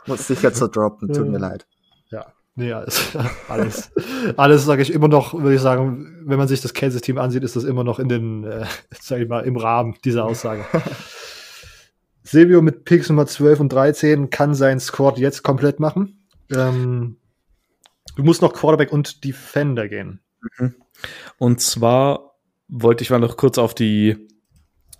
Muss 0.07 0.31
ich 0.31 0.43
jetzt 0.43 0.59
so 0.59 0.69
droppen, 0.69 1.13
tut 1.13 1.29
mir 1.29 1.39
leid. 1.39 1.67
Ja, 2.11 2.33
nee, 2.55 2.73
alles, 2.73 3.17
alles, 3.49 3.91
alles 4.37 4.65
sage 4.65 4.83
ich 4.83 4.93
immer 4.93 5.09
noch, 5.09 5.35
würde 5.35 5.55
ich 5.55 5.61
sagen, 5.61 6.23
wenn 6.25 6.39
man 6.39 6.47
sich 6.47 6.61
das 6.61 6.75
Kansas-Team 6.75 7.19
ansieht, 7.19 7.43
ist 7.43 7.57
das 7.57 7.65
immer 7.65 7.83
noch 7.83 7.99
in 7.99 8.09
den, 8.09 8.45
äh, 8.45 8.67
sag 9.01 9.21
ich 9.21 9.29
mal, 9.29 9.45
im 9.45 9.57
Rahmen 9.57 9.97
dieser 10.05 10.25
Aussage. 10.25 10.65
Silvio 12.23 12.61
mit 12.61 12.85
Picks 12.85 13.09
Nummer 13.09 13.27
12 13.27 13.61
und 13.61 13.73
13 13.73 14.31
kann 14.31 14.55
seinen 14.55 14.81
Squad 14.81 15.19
jetzt 15.19 15.43
komplett 15.43 15.79
machen. 15.81 16.27
Ähm, 16.51 17.19
du 18.17 18.23
musst 18.25 18.43
noch 18.43 18.53
Quarterback 18.53 18.93
und 18.93 19.25
Defender 19.25 19.89
gehen. 19.89 20.21
Mhm. 20.59 20.75
Und 21.39 21.61
zwar 21.61 22.26
wollte 22.69 23.03
ich 23.03 23.11
mal 23.11 23.19
noch 23.19 23.37
kurz 23.37 23.59
auf 23.59 23.75
die 23.75 24.29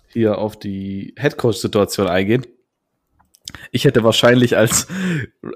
hier 0.07 0.37
auf 0.37 0.57
die 0.57 1.13
Headcoach-Situation 1.17 2.07
eingehen. 2.07 2.45
Ich 3.71 3.85
hätte 3.85 4.03
wahrscheinlich 4.03 4.57
als 4.57 4.87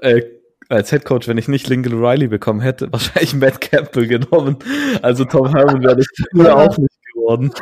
äh, 0.02 0.22
als 0.68 0.90
Headcoach, 0.90 1.26
wenn 1.26 1.38
ich 1.38 1.48
nicht 1.48 1.68
Lincoln 1.68 2.02
Riley 2.02 2.28
bekommen 2.28 2.60
hätte, 2.60 2.92
wahrscheinlich 2.92 3.34
Matt 3.34 3.60
Campbell 3.60 4.06
genommen. 4.06 4.58
Also 5.02 5.24
Tom 5.24 5.48
Herman 5.48 5.82
wäre 5.82 5.96
das 5.96 6.06
auch 6.50 6.78
nicht 6.78 6.94
geworden. 7.12 7.52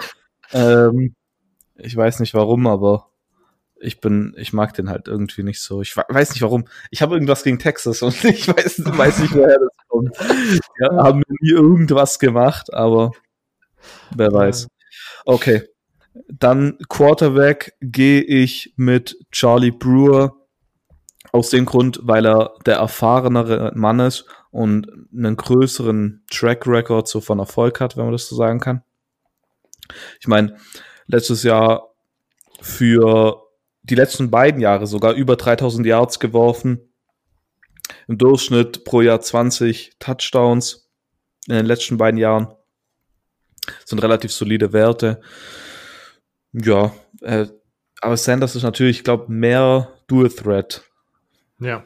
Ähm, 0.52 1.14
ich 1.76 1.96
weiß 1.96 2.20
nicht 2.20 2.34
warum, 2.34 2.66
aber 2.66 3.08
ich 3.80 4.00
bin, 4.00 4.34
ich 4.36 4.52
mag 4.52 4.74
den 4.74 4.90
halt 4.90 5.08
irgendwie 5.08 5.42
nicht 5.42 5.62
so. 5.62 5.80
Ich 5.80 5.96
weiß 5.96 6.30
nicht 6.32 6.42
warum. 6.42 6.66
Ich 6.90 7.02
habe 7.02 7.14
irgendwas 7.14 7.42
gegen 7.42 7.58
Texas 7.58 8.02
und 8.02 8.24
ich 8.24 8.46
weiß, 8.46 8.82
weiß 8.84 9.20
nicht, 9.20 9.34
woher 9.34 9.58
das 9.58 9.76
kommt. 9.88 10.16
Ja, 10.78 11.04
haben 11.04 11.22
nie 11.40 11.50
irgendwas 11.50 12.18
gemacht, 12.18 12.72
aber 12.72 13.12
wer 14.16 14.32
weiß. 14.32 14.68
Okay. 15.24 15.62
Dann 16.28 16.78
Quarterback 16.88 17.74
gehe 17.80 18.22
ich 18.22 18.72
mit 18.76 19.16
Charlie 19.30 19.70
Brewer 19.70 20.36
aus 21.32 21.50
dem 21.50 21.64
Grund, 21.64 22.00
weil 22.02 22.26
er 22.26 22.54
der 22.66 22.76
erfahrenere 22.76 23.72
Mann 23.74 24.00
ist 24.00 24.24
und 24.50 24.90
einen 25.16 25.36
größeren 25.36 26.24
Track 26.30 26.66
Record 26.66 27.06
so 27.06 27.20
von 27.20 27.38
Erfolg 27.38 27.80
hat, 27.80 27.96
wenn 27.96 28.04
man 28.04 28.12
das 28.12 28.28
so 28.28 28.34
sagen 28.34 28.60
kann. 28.60 28.82
Ich 30.20 30.26
meine, 30.26 30.56
letztes 31.06 31.42
Jahr 31.42 31.94
für 32.60 33.42
die 33.82 33.94
letzten 33.94 34.30
beiden 34.30 34.60
Jahre 34.60 34.86
sogar 34.86 35.14
über 35.14 35.36
3000 35.36 35.86
Yards 35.86 36.20
geworfen. 36.20 36.80
Im 38.06 38.18
Durchschnitt 38.18 38.84
pro 38.84 39.00
Jahr 39.00 39.20
20 39.20 39.96
Touchdowns 39.98 40.90
in 41.48 41.54
den 41.54 41.66
letzten 41.66 41.96
beiden 41.96 42.18
Jahren. 42.18 42.54
Das 43.80 43.90
sind 43.90 44.02
relativ 44.02 44.32
solide 44.32 44.72
Werte. 44.72 45.20
Ja, 46.52 46.92
äh, 47.20 47.46
aber 48.00 48.16
Sanders 48.16 48.56
ist 48.56 48.62
natürlich, 48.62 48.98
ich 48.98 49.04
glaube, 49.04 49.30
mehr 49.30 49.92
Dual 50.06 50.30
Threat. 50.30 50.82
Ja. 51.60 51.84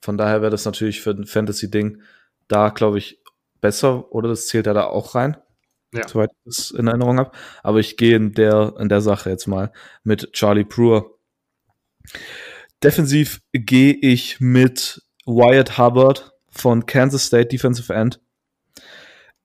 Von 0.00 0.18
daher 0.18 0.42
wäre 0.42 0.50
das 0.50 0.64
natürlich 0.64 1.00
für 1.00 1.10
ein 1.10 1.26
Fantasy-Ding 1.26 2.02
da, 2.48 2.68
glaube 2.70 2.98
ich, 2.98 3.20
besser, 3.60 4.12
oder 4.12 4.28
das 4.28 4.48
zählt 4.48 4.66
ja 4.66 4.74
da 4.74 4.84
auch 4.84 5.14
rein. 5.14 5.36
Ja. 5.94 6.06
Soweit 6.08 6.30
ich 6.32 6.38
das 6.44 6.70
in 6.72 6.88
Erinnerung 6.88 7.18
habe. 7.18 7.30
Aber 7.62 7.78
ich 7.78 7.96
gehe 7.96 8.16
in 8.16 8.32
der, 8.32 8.74
in 8.78 8.88
der 8.88 9.00
Sache 9.00 9.30
jetzt 9.30 9.46
mal 9.46 9.72
mit 10.02 10.32
Charlie 10.32 10.64
Brewer. 10.64 11.06
Defensiv 12.82 13.40
gehe 13.52 13.94
ich 13.94 14.40
mit 14.40 15.02
Wyatt 15.24 15.78
Hubbard 15.78 16.32
von 16.50 16.84
Kansas 16.84 17.26
State 17.26 17.48
Defensive 17.48 17.94
End. 17.94 18.20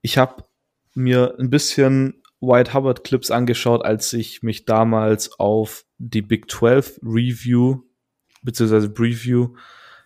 Ich 0.02 0.18
habe 0.18 0.44
mir 0.93 1.36
ein 1.39 1.49
bisschen 1.49 2.21
Wyatt 2.41 2.73
Hubbard 2.73 3.04
Clips 3.04 3.32
angeschaut, 3.32 3.84
als 3.84 4.13
ich 4.13 4.43
mich 4.43 4.65
damals 4.65 5.39
auf 5.39 5.86
die 5.97 6.21
Big 6.21 6.49
12 6.49 6.99
Review 7.04 7.82
bzw. 8.41 8.88
Preview 8.89 9.56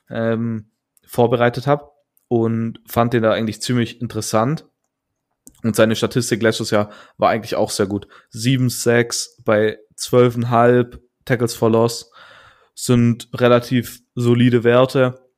ähm, 0.10 0.72
vorbereitet 1.06 1.68
habe 1.68 1.92
und 2.28 2.80
fand 2.88 3.14
den 3.14 3.24
da 3.24 3.32
eigentlich 3.32 3.62
ziemlich 3.62 4.02
interessant. 4.02 4.66
Und 5.62 5.76
seine 5.76 5.96
Statistik 5.96 6.42
letztes 6.42 6.72
Jahr 6.72 6.90
war 7.18 7.30
eigentlich 7.30 7.56
auch 7.56 7.70
sehr 7.70 7.88
gut. 7.88 8.08
7-6 8.34 9.44
bei 9.46 9.78
12,5 9.98 11.00
Tackles 11.26 11.54
for 11.54 11.70
Loss 11.70 12.12
sind 12.76 13.30
relativ 13.34 14.02
solide 14.16 14.64
Werte. 14.64 15.30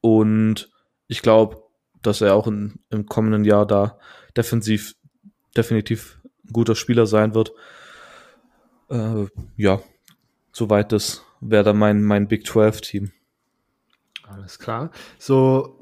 Und 0.00 0.70
ich 1.08 1.22
glaube, 1.22 1.63
dass 2.06 2.20
er 2.20 2.34
auch 2.34 2.46
in, 2.46 2.80
im 2.90 3.06
kommenden 3.06 3.44
Jahr 3.44 3.66
da 3.66 3.98
defensiv 4.36 4.94
definitiv 5.56 6.20
ein 6.44 6.52
guter 6.52 6.74
Spieler 6.74 7.06
sein 7.06 7.34
wird. 7.34 7.52
Äh, 8.90 9.26
ja, 9.56 9.80
soweit 10.52 10.92
das 10.92 11.22
wäre 11.40 11.64
dann 11.64 11.78
mein, 11.78 12.02
mein 12.02 12.28
Big 12.28 12.46
12 12.46 12.80
Team. 12.80 13.12
Alles 14.26 14.58
klar. 14.58 14.90
So, 15.18 15.78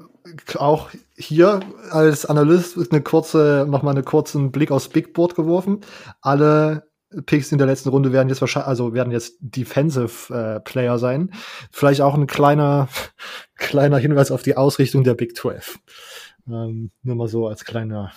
auch 0.55 0.89
hier 1.15 1.61
als 1.89 2.25
Analyst 2.25 2.77
eine 2.91 3.01
kurze, 3.01 3.65
nochmal 3.67 3.95
einen 3.95 4.05
kurzen 4.05 4.51
Blick 4.51 4.71
aufs 4.71 4.89
Big 4.89 5.13
Board 5.13 5.35
geworfen. 5.35 5.81
Alle 6.21 6.87
Picks 7.25 7.51
in 7.51 7.57
der 7.57 7.67
letzten 7.67 7.89
Runde 7.89 8.11
werden 8.11 8.29
jetzt 8.29 8.41
wahrscheinlich, 8.41 8.67
also 8.67 8.93
werden 8.93 9.11
jetzt 9.11 9.35
Defensive 9.39 10.33
äh, 10.33 10.59
Player 10.59 10.97
sein. 10.99 11.31
Vielleicht 11.71 12.01
auch 12.01 12.15
ein 12.15 12.27
kleiner, 12.27 12.89
kleiner 13.55 13.97
Hinweis 13.97 14.31
auf 14.31 14.43
die 14.43 14.57
Ausrichtung 14.57 15.03
der 15.03 15.13
Big 15.13 15.35
12. 15.35 15.79
Ähm, 16.47 16.91
nur 17.03 17.15
mal 17.15 17.27
so 17.27 17.47
als 17.47 17.63
kleiner, 17.65 18.11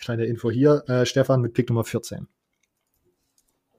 kleine 0.00 0.26
Info 0.26 0.50
hier. 0.50 0.84
Äh, 0.86 1.06
Stefan 1.06 1.40
mit 1.40 1.54
Pick 1.54 1.68
Nummer 1.68 1.84
14. 1.84 2.28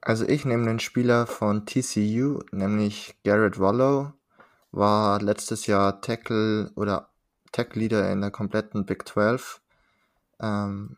Also 0.02 0.28
ich 0.28 0.44
nehme 0.44 0.68
einen 0.68 0.80
Spieler 0.80 1.26
von 1.26 1.64
TCU, 1.64 2.40
nämlich 2.52 3.16
Garrett 3.24 3.58
Wallow. 3.58 4.12
war 4.70 5.22
letztes 5.22 5.66
Jahr 5.66 6.02
Tackle 6.02 6.72
oder 6.76 7.08
Tackle 7.52 7.80
Leader 7.80 8.12
in 8.12 8.20
der 8.20 8.30
kompletten 8.30 8.84
Big 8.84 9.08
12. 9.08 9.62
Ähm, 10.40 10.96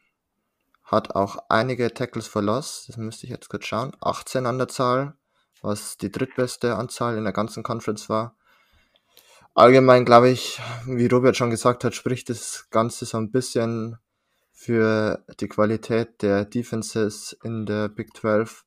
hat 0.86 1.14
auch 1.16 1.36
einige 1.48 1.92
Tackles 1.92 2.28
for 2.28 2.42
Loss, 2.42 2.84
das 2.86 2.96
müsste 2.96 3.26
ich 3.26 3.30
jetzt 3.30 3.48
kurz 3.48 3.66
schauen, 3.66 3.92
18 4.00 4.46
an 4.46 4.58
der 4.58 4.68
Zahl, 4.68 5.14
was 5.60 5.98
die 5.98 6.12
drittbeste 6.12 6.76
Anzahl 6.76 7.18
in 7.18 7.24
der 7.24 7.32
ganzen 7.32 7.62
Conference 7.62 8.08
war. 8.08 8.36
Allgemein 9.54 10.04
glaube 10.04 10.28
ich, 10.28 10.60
wie 10.86 11.06
Robert 11.06 11.36
schon 11.36 11.50
gesagt 11.50 11.82
hat, 11.82 11.94
spricht 11.94 12.30
das 12.30 12.68
Ganze 12.70 13.04
so 13.04 13.16
ein 13.16 13.32
bisschen 13.32 13.98
für 14.52 15.24
die 15.40 15.48
Qualität 15.48 16.22
der 16.22 16.44
Defenses 16.44 17.36
in 17.42 17.66
der 17.66 17.88
Big 17.88 18.16
12, 18.16 18.64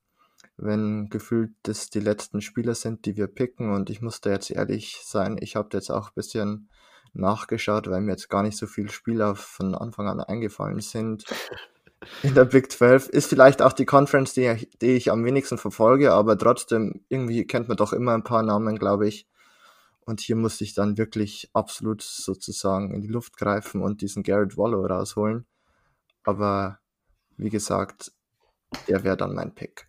wenn 0.57 1.09
gefühlt 1.09 1.51
das 1.63 1.89
die 1.89 1.99
letzten 1.99 2.41
Spieler 2.41 2.75
sind, 2.75 3.05
die 3.05 3.15
wir 3.15 3.27
picken. 3.27 3.71
Und 3.71 3.89
ich 3.89 4.01
muss 4.01 4.19
da 4.19 4.31
jetzt 4.31 4.51
ehrlich 4.51 4.99
sein, 5.03 5.37
ich 5.39 5.55
habe 5.55 5.69
jetzt 5.73 5.89
auch 5.89 6.09
ein 6.09 6.15
bisschen 6.15 6.69
nachgeschaut, 7.13 7.89
weil 7.89 8.01
mir 8.01 8.11
jetzt 8.11 8.29
gar 8.29 8.43
nicht 8.43 8.57
so 8.57 8.67
viele 8.67 8.89
Spieler 8.89 9.35
von 9.35 9.75
Anfang 9.75 10.07
an 10.07 10.19
eingefallen 10.19 10.81
sind. 10.81 11.23
In 12.23 12.33
der 12.33 12.45
Big 12.45 12.71
12 12.71 13.09
ist 13.09 13.27
vielleicht 13.27 13.61
auch 13.61 13.73
die 13.73 13.85
Conference, 13.85 14.33
die, 14.33 14.69
die 14.81 14.91
ich 14.91 15.11
am 15.11 15.25
wenigsten 15.25 15.57
verfolge, 15.57 16.13
aber 16.13 16.37
trotzdem, 16.37 17.03
irgendwie 17.09 17.45
kennt 17.45 17.67
man 17.67 17.77
doch 17.77 17.91
immer 17.91 18.13
ein 18.13 18.23
paar 18.23 18.43
Namen, 18.43 18.77
glaube 18.77 19.07
ich. 19.07 19.27
Und 20.05 20.21
hier 20.21 20.35
musste 20.35 20.63
ich 20.63 20.73
dann 20.73 20.97
wirklich 20.97 21.49
absolut 21.53 22.01
sozusagen 22.01 22.93
in 22.93 23.01
die 23.01 23.07
Luft 23.07 23.37
greifen 23.37 23.81
und 23.81 24.01
diesen 24.01 24.23
Garrett 24.23 24.57
Wallow 24.57 24.85
rausholen. 24.85 25.45
Aber 26.23 26.79
wie 27.37 27.49
gesagt, 27.49 28.11
der 28.87 29.03
wäre 29.03 29.17
dann 29.17 29.35
mein 29.35 29.53
Pick. 29.53 29.87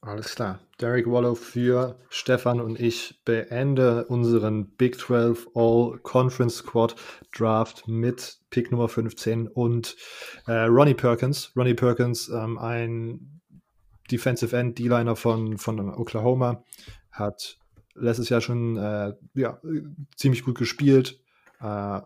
Alles 0.00 0.34
klar. 0.34 0.60
Derek 0.80 1.06
Wallow 1.06 1.34
für 1.34 1.98
Stefan 2.10 2.60
und 2.60 2.78
ich 2.78 3.20
beende 3.24 4.04
unseren 4.06 4.68
Big 4.76 4.98
12 4.98 5.48
All 5.54 5.98
Conference 6.02 6.56
Squad 6.56 6.94
Draft 7.32 7.88
mit 7.88 8.38
Pick 8.50 8.70
Nummer 8.70 8.88
15 8.88 9.48
und 9.48 9.96
äh, 10.46 10.52
Ronnie 10.64 10.94
Perkins. 10.94 11.52
Ronnie 11.56 11.74
Perkins, 11.74 12.28
ähm, 12.28 12.58
ein 12.58 13.40
Defensive 14.10 14.56
End 14.56 14.78
D-Liner 14.78 15.16
von, 15.16 15.56
von 15.56 15.94
Oklahoma, 15.94 16.62
hat 17.10 17.58
letztes 17.94 18.28
Jahr 18.28 18.42
schon 18.42 18.76
äh, 18.76 19.14
ja, 19.34 19.60
ziemlich 20.14 20.44
gut 20.44 20.58
gespielt. 20.58 21.18
Äh, 21.60 22.00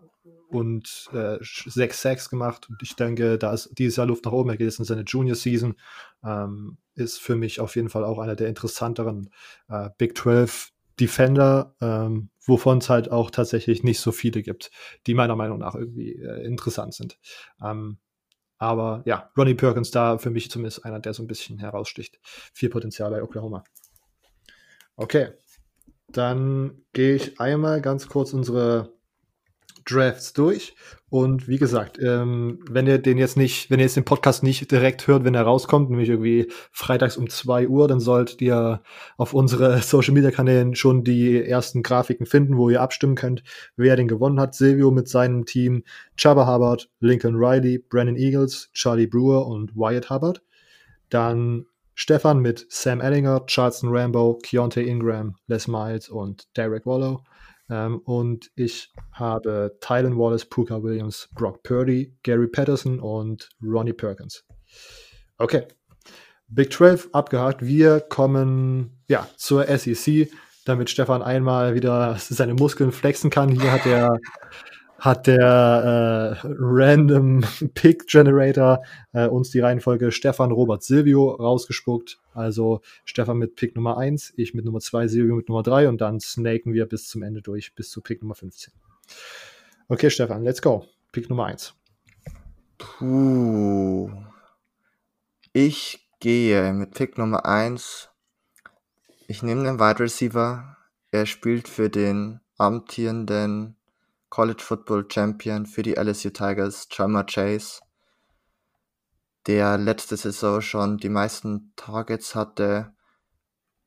und 0.51 1.09
äh, 1.13 1.39
sechs 1.41 2.03
Sacks 2.03 2.29
gemacht. 2.29 2.69
Und 2.69 2.83
ich 2.83 2.97
denke, 2.97 3.39
da 3.39 3.53
ist 3.53 3.71
dieses 3.79 3.97
Jahr 3.97 4.07
Luft 4.07 4.25
nach 4.25 4.33
oben. 4.33 4.51
Er 4.51 4.57
geht 4.57 4.67
jetzt 4.67 4.79
in 4.79 4.85
seine 4.85 5.03
Junior 5.03 5.37
Season. 5.37 5.77
Ähm, 6.25 6.79
ist 6.95 7.19
für 7.19 7.37
mich 7.37 7.61
auf 7.61 7.77
jeden 7.77 7.89
Fall 7.89 8.05
auch 8.05 8.19
einer 8.19 8.37
der 8.37 8.49
interessanteren 8.49 9.31
äh, 9.69 9.89
Big 9.97 10.17
12 10.17 10.73
Defender, 11.01 11.75
ähm, 11.81 12.29
wovon 12.45 12.79
es 12.79 12.91
halt 12.91 13.11
auch 13.11 13.31
tatsächlich 13.31 13.83
nicht 13.83 14.01
so 14.01 14.13
viele 14.13 14.43
gibt, 14.43 14.71
die 15.07 15.15
meiner 15.15 15.35
Meinung 15.35 15.59
nach 15.59 15.75
irgendwie 15.75 16.13
äh, 16.13 16.45
interessant 16.45 16.93
sind. 16.93 17.19
Ähm, 17.65 17.99
aber 18.59 19.03
ja, 19.07 19.31
Ronnie 19.37 19.55
Perkins 19.55 19.91
da 19.91 20.19
für 20.19 20.29
mich 20.29 20.51
zumindest 20.51 20.85
einer, 20.85 21.01
der 21.01 21.15
so 21.15 21.23
ein 21.23 21.27
bisschen 21.27 21.59
heraussticht. 21.59 22.21
Viel 22.53 22.69
Potenzial 22.69 23.11
bei 23.11 23.23
Oklahoma. 23.23 23.65
Okay, 24.97 25.31
dann 26.09 26.83
gehe 26.93 27.15
ich 27.15 27.41
einmal 27.41 27.81
ganz 27.81 28.07
kurz 28.09 28.35
unsere 28.35 28.93
Drafts 29.90 30.33
durch. 30.33 30.74
Und 31.09 31.48
wie 31.48 31.59
gesagt, 31.59 31.98
ähm, 32.00 32.61
wenn 32.70 32.87
ihr 32.87 32.98
den 32.98 33.18
jetzt 33.18 33.37
nicht, 33.37 33.68
wenn 33.68 33.81
ihr 33.81 33.85
jetzt 33.85 33.96
den 33.96 34.05
Podcast 34.05 34.44
nicht 34.44 34.70
direkt 34.70 35.09
hört, 35.09 35.24
wenn 35.24 35.35
er 35.35 35.42
rauskommt, 35.42 35.90
nämlich 35.90 36.09
irgendwie 36.09 36.50
freitags 36.70 37.16
um 37.16 37.29
2 37.29 37.66
Uhr, 37.68 37.88
dann 37.88 37.98
solltet 37.98 38.40
ihr 38.40 38.83
auf 39.16 39.35
unsere 39.35 39.79
Social 39.83 40.14
Media 40.14 40.31
Kanälen 40.31 40.76
schon 40.76 41.03
die 41.03 41.44
ersten 41.44 41.83
Grafiken 41.83 42.26
finden, 42.26 42.57
wo 42.57 42.70
ihr 42.70 42.81
abstimmen 42.81 43.16
könnt, 43.16 43.42
wer 43.76 43.96
den 43.96 44.07
gewonnen 44.07 44.38
hat. 44.38 44.55
Silvio 44.55 44.92
mit 44.92 45.09
seinem 45.09 45.46
Team, 45.46 45.83
Chubba 46.16 46.46
Hubbard, 46.46 46.88
Lincoln 47.00 47.35
Riley, 47.35 47.79
Brandon 47.79 48.16
Eagles, 48.16 48.70
Charlie 48.72 49.09
Brewer 49.09 49.46
und 49.46 49.74
Wyatt 49.74 50.11
Hubbard. 50.11 50.42
Dann 51.09 51.66
Stefan 51.94 52.38
mit 52.38 52.64
Sam 52.70 53.00
Ellinger, 53.00 53.44
Charleston 53.46 53.90
Rambo, 53.92 54.38
Keontae 54.42 54.87
Ingram, 54.87 55.35
Les 55.48 55.66
Miles 55.66 56.09
und 56.09 56.46
Derek 56.57 56.87
Wallow. 56.87 57.24
Ähm, 57.70 58.00
und 58.00 58.50
ich 58.56 58.92
habe 59.12 59.76
Tylen 59.80 60.18
Wallace, 60.18 60.44
Puka 60.44 60.83
Williams, 60.83 61.28
Brock 61.35 61.62
Purdy, 61.62 62.16
Gary 62.22 62.48
Patterson 62.48 62.98
und 63.00 63.48
Ronnie 63.62 63.92
Perkins. 63.92 64.44
Okay. 65.38 65.66
Big 66.48 66.72
12 66.72 67.11
abgehakt. 67.12 67.64
Wir 67.64 68.00
kommen 68.00 69.02
ja 69.06 69.28
zur 69.37 69.66
SEC, 69.66 70.28
damit 70.64 70.90
Stefan 70.90 71.22
einmal 71.22 71.74
wieder 71.74 72.16
seine 72.18 72.54
Muskeln 72.54 72.90
flexen 72.90 73.30
kann. 73.30 73.50
Hier 73.50 73.70
hat 73.70 73.87
er 73.87 74.18
hat 75.01 75.27
der 75.27 76.39
äh, 76.45 76.47
Random 76.47 77.43
Pick 77.75 78.07
Generator 78.07 78.83
äh, 79.13 79.27
uns 79.27 79.51
die 79.51 79.61
Reihenfolge 79.61 80.13
Stefan, 80.13 80.53
Robert, 80.53 80.83
Silvio 80.83 81.31
rausgespuckt. 81.31 82.21
Also 82.35 82.83
Stefan 83.05 83.39
mit 83.39 83.57
Pick 83.57 83.75
Nummer 83.75 83.97
1, 83.97 84.35
ich 84.37 84.53
mit 84.53 84.67
Nummer 84.67 84.81
2, 84.81 85.09
Silvio 85.09 85.35
mit 85.37 85.49
Nummer 85.49 85.63
3 85.63 85.89
und 85.89 86.01
dann 86.03 86.21
snaken 86.21 86.75
wir 86.75 86.87
bis 86.87 87.09
zum 87.09 87.23
Ende 87.23 87.41
durch, 87.41 87.75
bis 87.75 87.91
zu 87.91 88.03
Pick 88.03 88.23
Nummer 88.23 88.35
15. 88.35 88.73
Okay, 89.89 90.11
Stefan, 90.11 90.45
let's 90.45 90.61
go. 90.61 90.85
Pick 91.13 91.31
Nummer 91.31 91.47
1. 91.47 91.75
Puh. 92.77 94.11
Ich 95.53 96.09
gehe 96.21 96.73
mit 96.75 96.93
Pick 96.93 97.17
Nummer 97.17 97.47
1. 97.47 98.11
Ich 99.27 99.43
nehme 99.43 99.65
den 99.65 99.81
Wide 99.81 100.01
Receiver. 100.01 100.77
Er 101.11 101.25
spielt 101.25 101.69
für 101.69 101.89
den 101.89 102.41
amtierenden 102.59 103.77
College 104.31 104.62
Football 104.62 105.07
Champion 105.11 105.66
für 105.66 105.83
die 105.83 105.95
LSU 105.95 106.31
Tigers, 106.31 106.88
Jamar 106.90 107.27
Chase, 107.27 107.81
der 109.47 109.77
letzte 109.79 110.16
Saison 110.16 110.61
schon 110.61 110.99
die 110.99 111.09
meisten 111.09 111.73
Targets 111.77 112.35
hatte 112.35 112.95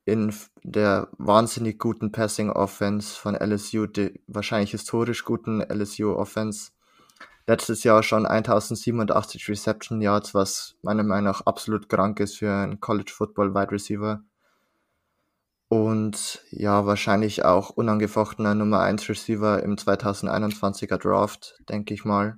in 0.05 0.35
der 0.63 1.07
wahnsinnig 1.17 1.79
guten 1.79 2.11
Passing 2.11 2.49
Offense 2.49 3.17
von 3.17 3.35
LSU, 3.35 3.85
die 3.85 4.21
wahrscheinlich 4.27 4.71
historisch 4.71 5.23
guten 5.23 5.61
LSU 5.61 6.13
Offense. 6.13 6.71
Letztes 7.47 7.83
Jahr 7.83 8.03
schon 8.03 8.25
1087 8.25 9.47
Reception 9.47 10.01
Yards, 10.01 10.33
was 10.33 10.75
meiner 10.81 11.03
Meinung 11.03 11.25
nach 11.25 11.41
absolut 11.41 11.87
krank 11.87 12.19
ist 12.19 12.37
für 12.37 12.53
einen 12.53 12.79
College 12.79 13.11
Football 13.15 13.53
Wide 13.53 13.71
Receiver 13.71 14.23
und 15.73 16.41
ja, 16.51 16.85
wahrscheinlich 16.85 17.43
auch 17.45 17.71
unangefochtener 17.71 18.53
Nummer 18.53 18.81
1 18.81 19.09
Receiver 19.09 19.63
im 19.63 19.75
2021er 19.75 20.97
Draft, 20.97 21.57
denke 21.67 21.95
ich 21.95 22.05
mal. 22.05 22.37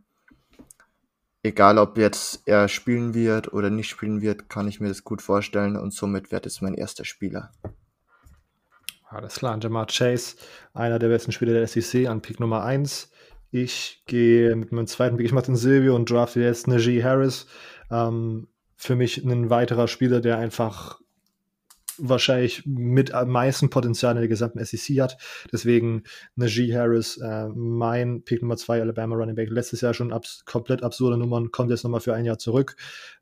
Egal, 1.43 1.78
ob 1.78 1.98
jetzt 1.98 2.43
er 2.45 2.69
spielen 2.69 3.13
wird 3.13 3.52
oder 3.52 3.69
nicht 3.69 3.89
spielen 3.89 4.21
wird, 4.21 4.50
kann 4.50 4.69
ich 4.69 4.80
mir 4.80 4.88
das 4.88 5.04
gut 5.04 5.21
vorstellen 5.21 5.76
und 5.76 5.93
somit 5.93 6.32
wird 6.32 6.45
es 6.45 6.62
mein 6.62 6.76
erster 6.76 7.04
Spieler. 7.04 7.52
Alles 9.10 9.36
klar, 9.36 9.60
Jamar 9.62 9.88
Chase, 9.88 10.38
einer 10.74 10.98
der 10.98 11.10
besten 11.10 11.34
Spieler 11.34 11.54
der 11.54 11.67
SEC 11.67 12.08
an 12.08 12.21
Pick 12.21 12.39
Nummer 12.39 12.63
1. 12.63 13.12
Ich 13.52 14.04
gehe 14.08 14.56
mit 14.56 14.71
meinem 14.71 14.88
zweiten 14.88 15.17
Pick, 15.17 15.26
ich 15.26 15.34
mache 15.34 15.48
den 15.48 15.58
Silvio 15.58 15.93
und 15.95 16.10
drafte 16.10 16.39
jetzt 16.39 16.67
Najee 16.67 17.04
Harris. 17.04 17.48
Ähm, 17.91 18.48
für 18.78 18.95
mich 18.95 19.17
ein 19.24 19.50
weiterer 19.50 19.88
Spieler, 19.88 20.21
der 20.21 20.38
einfach 20.38 21.00
wahrscheinlich 21.97 22.65
mit 22.65 23.13
am 23.13 23.29
meisten 23.29 23.69
Potenzial 23.69 24.13
in 24.15 24.21
der 24.21 24.27
gesamten 24.27 24.63
SEC 24.63 25.01
hat. 25.01 25.17
Deswegen 25.51 26.03
Najee 26.36 26.75
Harris, 26.75 27.17
äh, 27.17 27.47
mein 27.49 28.23
Pick 28.23 28.41
Nummer 28.41 28.58
2, 28.58 28.81
Alabama 28.81 29.15
Running 29.15 29.36
Back, 29.36 29.49
letztes 29.49 29.81
Jahr 29.81 29.93
schon 29.93 30.13
abs 30.13 30.43
komplett 30.45 30.84
absurde 30.84 31.17
Nummern, 31.17 31.51
kommt 31.51 31.69
jetzt 31.69 31.84
nochmal 31.84 32.01
für 32.01 32.13
ein 32.13 32.25
Jahr 32.25 32.38
zurück. 32.38 32.75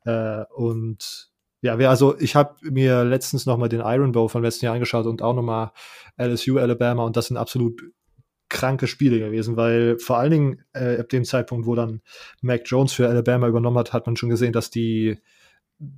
Äh, 0.04 0.44
und 0.54 1.30
ja, 1.62 1.76
also 1.88 2.18
ich 2.18 2.36
habe 2.36 2.56
mir 2.62 3.04
letztens 3.04 3.46
nochmal 3.46 3.70
den 3.70 3.80
Iron 3.80 4.12
Bowl 4.12 4.28
von 4.28 4.42
letzten 4.42 4.66
Jahr 4.66 4.74
angeschaut 4.74 5.06
und 5.06 5.22
auch 5.22 5.34
nochmal 5.34 5.72
LSU, 6.18 6.58
Alabama 6.58 7.04
und 7.04 7.16
das 7.16 7.28
sind 7.28 7.38
absolut 7.38 7.80
kranke 8.50 8.86
Spiele 8.86 9.18
gewesen, 9.18 9.56
weil 9.56 9.98
vor 9.98 10.18
allen 10.18 10.30
Dingen 10.30 10.64
äh, 10.74 10.98
ab 11.00 11.08
dem 11.08 11.24
Zeitpunkt, 11.24 11.66
wo 11.66 11.74
dann 11.74 12.02
Mac 12.42 12.62
Jones 12.66 12.92
für 12.92 13.08
Alabama 13.08 13.48
übernommen 13.48 13.78
hat, 13.78 13.92
hat 13.92 14.06
man 14.06 14.16
schon 14.16 14.28
gesehen, 14.28 14.52
dass 14.52 14.70
die 14.70 15.18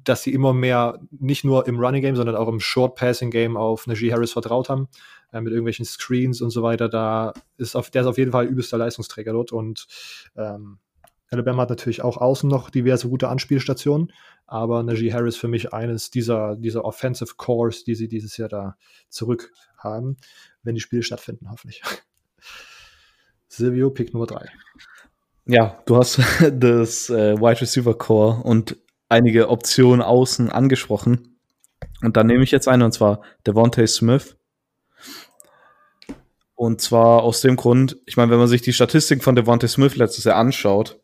dass 0.05 0.23
sie 0.23 0.33
immer 0.33 0.53
mehr 0.53 1.01
nicht 1.11 1.45
nur 1.45 1.67
im 1.67 1.79
Running 1.79 2.03
Game, 2.03 2.17
sondern 2.17 2.37
auch 2.37 2.49
im 2.49 2.61
Short 2.61 2.97
Passing 2.97 3.31
Game 3.31 3.57
auf 3.57 3.87
Najee 3.87 4.13
Harris 4.13 4.33
vertraut 4.33 4.69
haben, 4.69 4.89
äh, 5.33 5.41
mit 5.41 5.53
irgendwelchen 5.53 5.85
Screens 5.85 6.41
und 6.41 6.51
so 6.51 6.63
weiter. 6.63 6.89
Da 6.89 7.33
ist 7.57 7.77
auf, 7.77 7.91
der 7.91 8.03
ist 8.03 8.09
auf 8.09 8.19
jeden 8.19 8.33
Fall 8.33 8.47
übelster 8.47 8.79
Leistungsträger 8.79 9.33
dort 9.33 9.53
und 9.53 9.87
ähm, 10.37 10.79
Alabama 11.29 11.63
hat 11.63 11.71
natürlich 11.71 12.03
auch 12.03 12.17
außen 12.17 12.49
noch 12.49 12.71
diverse 12.71 13.09
gute 13.09 13.29
Anspielstationen, 13.29 14.13
aber 14.47 14.83
Najee 14.83 15.13
Harris 15.13 15.37
für 15.37 15.49
mich 15.49 15.73
eines 15.73 16.11
dieser, 16.11 16.57
dieser 16.57 16.85
Offensive 16.85 17.35
Cores, 17.37 17.85
die 17.85 17.95
sie 17.95 18.09
dieses 18.09 18.37
Jahr 18.37 18.49
da 18.49 18.77
zurück 19.09 19.53
haben, 19.77 20.17
wenn 20.63 20.77
die 20.77 20.81
Spiele 20.81 21.03
stattfinden, 21.03 21.51
hoffentlich. 21.51 21.83
Silvio, 23.49 23.91
Pick 23.91 24.13
Nummer 24.13 24.27
3. 24.27 24.47
Ja, 25.47 25.81
du 25.87 25.97
hast 25.97 26.19
das 26.53 27.11
äh, 27.11 27.37
Wide 27.41 27.61
Receiver 27.61 27.97
Core 27.97 28.43
und 28.43 28.77
einige 29.09 29.49
Optionen 29.49 30.03
außen 30.03 30.51
angesprochen. 30.51 31.39
Und 32.03 32.17
dann 32.17 32.27
nehme 32.27 32.45
ich 32.45 32.51
jetzt 32.51 32.69
eine, 32.69 32.85
und 32.85 32.93
zwar 32.93 33.23
Devontae 33.47 33.87
Smith. 33.87 34.37
Und 36.55 36.81
zwar 36.81 37.23
aus 37.23 37.43
dem 37.43 37.57
Grund, 37.57 37.99
ich 38.07 38.17
meine, 38.17 38.31
wenn 38.31 38.39
man 38.39 38.49
sich 38.49 38.63
die 38.63 38.73
Statistik 38.73 39.23
von 39.23 39.37
Devontae 39.37 39.69
Smith 39.69 39.97
letztes 39.97 40.25
Jahr 40.25 40.37
anschaut, 40.37 41.01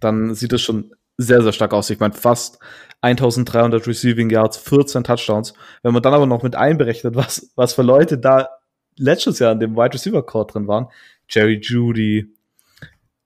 dann 0.00 0.34
sieht 0.34 0.52
es 0.52 0.62
schon 0.62 0.94
sehr, 1.16 1.42
sehr 1.42 1.52
stark 1.52 1.72
aus. 1.74 1.90
Ich 1.90 2.00
meine, 2.00 2.14
fast 2.14 2.58
1300 3.02 3.86
Receiving 3.86 4.30
Yards, 4.30 4.56
14 4.56 5.04
Touchdowns. 5.04 5.54
Wenn 5.82 5.92
man 5.92 6.02
dann 6.02 6.14
aber 6.14 6.26
noch 6.26 6.42
mit 6.42 6.56
einberechnet, 6.56 7.14
was, 7.14 7.52
was 7.56 7.74
für 7.74 7.82
Leute 7.82 8.18
da 8.18 8.48
letztes 8.96 9.38
Jahr 9.38 9.52
in 9.52 9.60
dem 9.60 9.76
Wide 9.76 9.94
Receiver 9.94 10.24
Court 10.24 10.54
drin 10.54 10.66
waren, 10.66 10.88
Jerry 11.28 11.60
Judy 11.62 12.34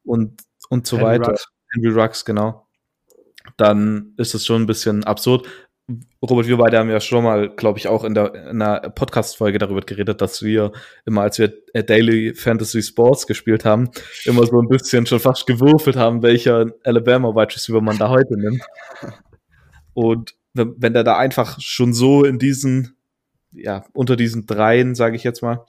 und, 0.05 0.43
und 0.69 0.87
so 0.87 0.99
Henry 0.99 1.21
weiter, 1.21 1.31
Rux. 1.31 1.49
Henry 1.73 2.01
Rux, 2.01 2.25
genau, 2.25 2.64
dann 3.57 4.15
ist 4.17 4.35
es 4.35 4.47
schon 4.47 4.63
ein 4.63 4.67
bisschen 4.67 5.05
absurd. 5.05 5.47
Robert, 6.23 6.47
wir 6.47 6.57
beide 6.57 6.79
haben 6.79 6.89
ja 6.89 6.99
schon 6.99 7.25
mal, 7.25 7.51
glaube 7.51 7.79
ich, 7.79 7.89
auch 7.89 8.05
in, 8.05 8.15
der, 8.15 8.35
in 8.35 8.63
einer 8.63 8.81
Podcast-Folge 8.89 9.59
darüber 9.59 9.83
geredet, 9.83 10.23
dass 10.23 10.43
wir 10.43 10.73
immer, 11.05 11.23
als 11.23 11.39
wir 11.39 11.53
Daily 11.75 12.35
Fantasy 12.35 12.83
Sports 12.83 13.27
gespielt 13.27 13.67
haben, 13.67 13.91
immer 14.25 14.47
so 14.47 14.59
ein 14.59 14.69
bisschen 14.69 15.05
schon 15.05 15.21
fast 15.21 15.47
gewürfelt 15.47 15.97
haben, 15.97 16.23
welcher 16.23 16.67
Alabama 16.85 17.29
Wide 17.35 17.55
Receiver 17.55 17.83
man 17.83 17.99
da 17.99 18.09
heute 18.09 18.35
nimmt. 18.39 18.63
Und 19.93 20.35
wenn, 20.55 20.75
wenn 20.79 20.95
der 20.95 21.05
da 21.05 21.19
einfach 21.19 21.61
schon 21.61 21.93
so 21.93 22.25
in 22.25 22.39
diesen, 22.39 22.97
ja, 23.53 23.85
unter 23.93 24.17
diesen 24.17 24.47
dreien, 24.47 24.95
sage 24.95 25.17
ich 25.17 25.25
jetzt 25.25 25.43
mal, 25.43 25.67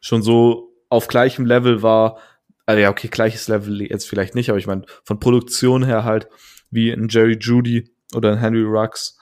schon 0.00 0.22
so 0.22 0.72
auf 0.88 1.06
gleichem 1.06 1.44
Level 1.44 1.82
war, 1.82 2.18
also 2.64 2.80
ja, 2.80 2.90
okay, 2.90 3.08
gleiches 3.08 3.48
Level 3.48 3.82
jetzt 3.82 4.08
vielleicht 4.08 4.34
nicht, 4.34 4.48
aber 4.48 4.58
ich 4.58 4.66
meine, 4.66 4.84
von 5.04 5.20
Produktion 5.20 5.84
her 5.84 6.04
halt, 6.04 6.28
wie 6.72 6.90
ein 6.90 7.06
Jerry 7.08 7.36
Judy 7.38 7.88
oder 8.14 8.32
ein 8.32 8.38
Henry 8.38 8.64
Rux, 8.64 9.18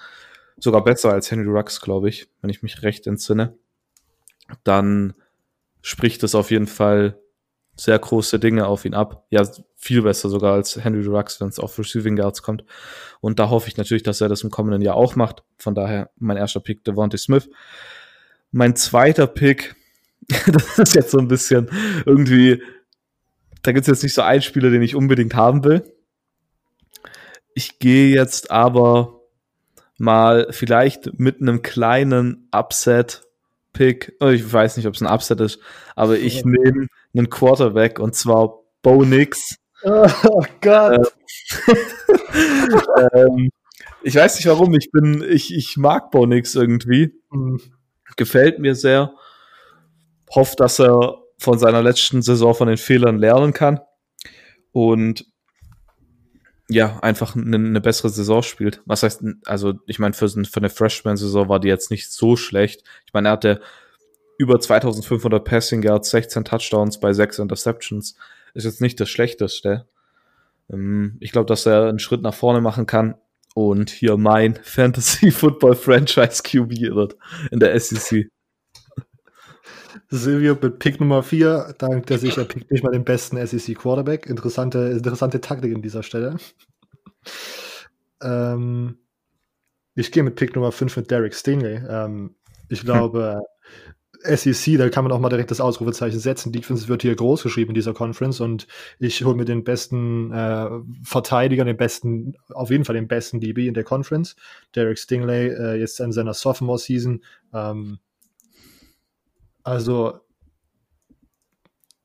sogar 0.58 0.82
besser 0.82 1.12
als 1.12 1.30
Henry 1.30 1.48
Rux, 1.48 1.80
glaube 1.80 2.08
ich, 2.08 2.28
wenn 2.40 2.48
ich 2.48 2.62
mich 2.62 2.82
recht 2.82 3.06
entsinne, 3.06 3.58
dann 4.64 5.14
spricht 5.82 6.22
es 6.22 6.34
auf 6.34 6.50
jeden 6.50 6.66
Fall 6.66 7.18
sehr 7.76 7.98
große 7.98 8.38
Dinge 8.38 8.66
auf 8.66 8.84
ihn 8.84 8.94
ab. 8.94 9.26
Ja, 9.30 9.42
viel 9.76 10.02
besser 10.02 10.28
sogar 10.28 10.54
als 10.54 10.82
Henry 10.82 11.06
Rux, 11.06 11.40
wenn 11.40 11.48
es 11.48 11.58
auf 11.58 11.78
Receiving 11.78 12.16
Guards 12.16 12.42
kommt. 12.42 12.64
Und 13.20 13.38
da 13.38 13.48
hoffe 13.48 13.68
ich 13.68 13.76
natürlich, 13.76 14.02
dass 14.02 14.20
er 14.20 14.28
das 14.28 14.42
im 14.42 14.50
kommenden 14.50 14.82
Jahr 14.82 14.96
auch 14.96 15.16
macht. 15.16 15.42
Von 15.56 15.74
daher 15.74 16.10
mein 16.18 16.36
erster 16.36 16.60
Pick, 16.60 16.84
Devontae 16.84 17.16
Smith. 17.16 17.48
Mein 18.52 18.76
zweiter 18.76 19.26
Pick, 19.26 19.76
das 20.28 20.78
ist 20.78 20.94
jetzt 20.94 21.10
so 21.10 21.18
ein 21.18 21.28
bisschen 21.28 21.70
irgendwie, 22.04 22.62
da 23.62 23.72
gibt 23.72 23.82
es 23.82 23.88
jetzt 23.88 24.02
nicht 24.02 24.14
so 24.14 24.22
einen 24.22 24.42
Spieler, 24.42 24.70
den 24.70 24.82
ich 24.82 24.94
unbedingt 24.94 25.34
haben 25.34 25.64
will. 25.64 25.84
Ich 27.54 27.78
gehe 27.78 28.14
jetzt 28.14 28.50
aber 28.50 29.20
mal 29.98 30.46
vielleicht 30.50 31.18
mit 31.18 31.40
einem 31.40 31.62
kleinen 31.62 32.48
Upset-Pick. 32.52 34.16
Oh, 34.20 34.28
ich 34.28 34.50
weiß 34.50 34.76
nicht, 34.76 34.86
ob 34.86 34.94
es 34.94 35.02
ein 35.02 35.12
Upset 35.12 35.40
ist, 35.40 35.60
aber 35.94 36.18
ich 36.18 36.44
nehme 36.44 36.86
einen 37.14 37.30
Quarterback 37.30 37.98
und 37.98 38.14
zwar 38.14 38.60
Bo 38.82 39.04
Nix. 39.04 39.56
Oh 39.84 40.44
Gott. 40.60 41.12
Ähm, 41.68 42.80
ähm, 43.12 43.50
ich 44.02 44.14
weiß 44.14 44.36
nicht 44.36 44.46
warum, 44.46 44.74
ich 44.74 44.90
bin, 44.90 45.22
ich, 45.28 45.54
ich 45.54 45.76
mag 45.76 46.10
Bo 46.10 46.26
Nix 46.26 46.54
irgendwie. 46.54 47.12
Mhm. 47.30 47.60
Gefällt 48.16 48.58
mir 48.58 48.74
sehr. 48.74 49.14
Hofft, 50.34 50.60
dass 50.60 50.78
er 50.78 51.18
von 51.38 51.58
seiner 51.58 51.82
letzten 51.82 52.22
Saison 52.22 52.54
von 52.54 52.68
den 52.68 52.76
Fehlern 52.76 53.18
lernen 53.18 53.52
kann. 53.52 53.80
Und 54.72 55.26
ja, 56.70 57.00
einfach 57.00 57.34
eine, 57.34 57.56
eine 57.56 57.80
bessere 57.80 58.10
Saison 58.10 58.42
spielt. 58.42 58.80
Was 58.86 59.02
heißt, 59.02 59.24
also 59.44 59.74
ich 59.86 59.98
meine, 59.98 60.14
für, 60.14 60.28
für 60.28 60.56
eine 60.56 60.70
Freshman-Saison 60.70 61.48
war 61.48 61.58
die 61.58 61.68
jetzt 61.68 61.90
nicht 61.90 62.10
so 62.12 62.36
schlecht. 62.36 62.84
Ich 63.06 63.12
meine, 63.12 63.28
er 63.28 63.32
hatte 63.32 63.60
über 64.38 64.60
2500 64.60 65.44
Passing 65.44 65.82
Yards, 65.82 66.10
16 66.10 66.44
Touchdowns 66.44 67.00
bei 67.00 67.12
6 67.12 67.40
Interceptions. 67.40 68.14
Ist 68.54 68.64
jetzt 68.64 68.80
nicht 68.80 69.00
das 69.00 69.10
Schlechteste. 69.10 69.88
Ähm, 70.72 71.16
ich 71.20 71.32
glaube, 71.32 71.46
dass 71.46 71.66
er 71.66 71.88
einen 71.88 71.98
Schritt 71.98 72.22
nach 72.22 72.34
vorne 72.34 72.60
machen 72.60 72.86
kann 72.86 73.16
und 73.54 73.90
hier 73.90 74.16
mein 74.16 74.54
Fantasy 74.62 75.32
Football 75.32 75.74
Franchise 75.74 76.42
QB 76.44 76.94
wird 76.94 77.16
in 77.50 77.58
der 77.58 77.78
SEC. 77.78 78.30
Silvio 80.10 80.56
mit 80.60 80.80
Pick 80.80 80.98
Nummer 81.00 81.22
4 81.22 81.74
dankt 81.78 82.10
er 82.10 82.18
sich, 82.18 82.36
er 82.36 82.44
pickt 82.44 82.70
nicht 82.70 82.82
mal 82.82 82.90
den 82.90 83.04
besten 83.04 83.44
SEC 83.46 83.78
Quarterback. 83.78 84.26
Interessante, 84.26 84.78
interessante 84.90 85.40
Taktik 85.40 85.74
an 85.74 85.82
dieser 85.82 86.02
Stelle. 86.02 86.36
ähm, 88.22 88.98
ich 89.94 90.10
gehe 90.10 90.24
mit 90.24 90.34
Pick 90.34 90.56
Nummer 90.56 90.72
5 90.72 90.96
mit 90.96 91.10
Derek 91.10 91.34
Stingley. 91.34 91.80
Ähm, 91.88 92.34
ich 92.68 92.82
glaube, 92.82 93.40
SEC, 94.22 94.78
da 94.78 94.88
kann 94.88 95.04
man 95.04 95.12
auch 95.12 95.20
mal 95.20 95.28
direkt 95.28 95.50
das 95.50 95.60
Ausrufezeichen 95.60 96.18
setzen. 96.18 96.52
Defense 96.52 96.88
wird 96.88 97.02
hier 97.02 97.14
groß 97.14 97.42
geschrieben 97.44 97.70
in 97.70 97.74
dieser 97.74 97.94
Conference 97.94 98.40
und 98.40 98.66
ich 98.98 99.24
hole 99.24 99.36
mir 99.36 99.44
den 99.44 99.64
besten 99.64 100.32
äh, 100.32 100.68
Verteidiger, 101.04 101.64
den 101.64 101.76
besten, 101.76 102.34
auf 102.50 102.70
jeden 102.70 102.84
Fall 102.84 102.96
den 102.96 103.08
besten 103.08 103.40
DB 103.40 103.68
in 103.68 103.74
der 103.74 103.84
Conference. 103.84 104.34
Derek 104.74 104.98
Stingley, 104.98 105.48
äh, 105.48 105.74
jetzt 105.76 106.00
in 106.00 106.12
seiner 106.12 106.34
Sophomore-Season. 106.34 107.22
Ähm, 107.54 107.98
also, 109.62 110.20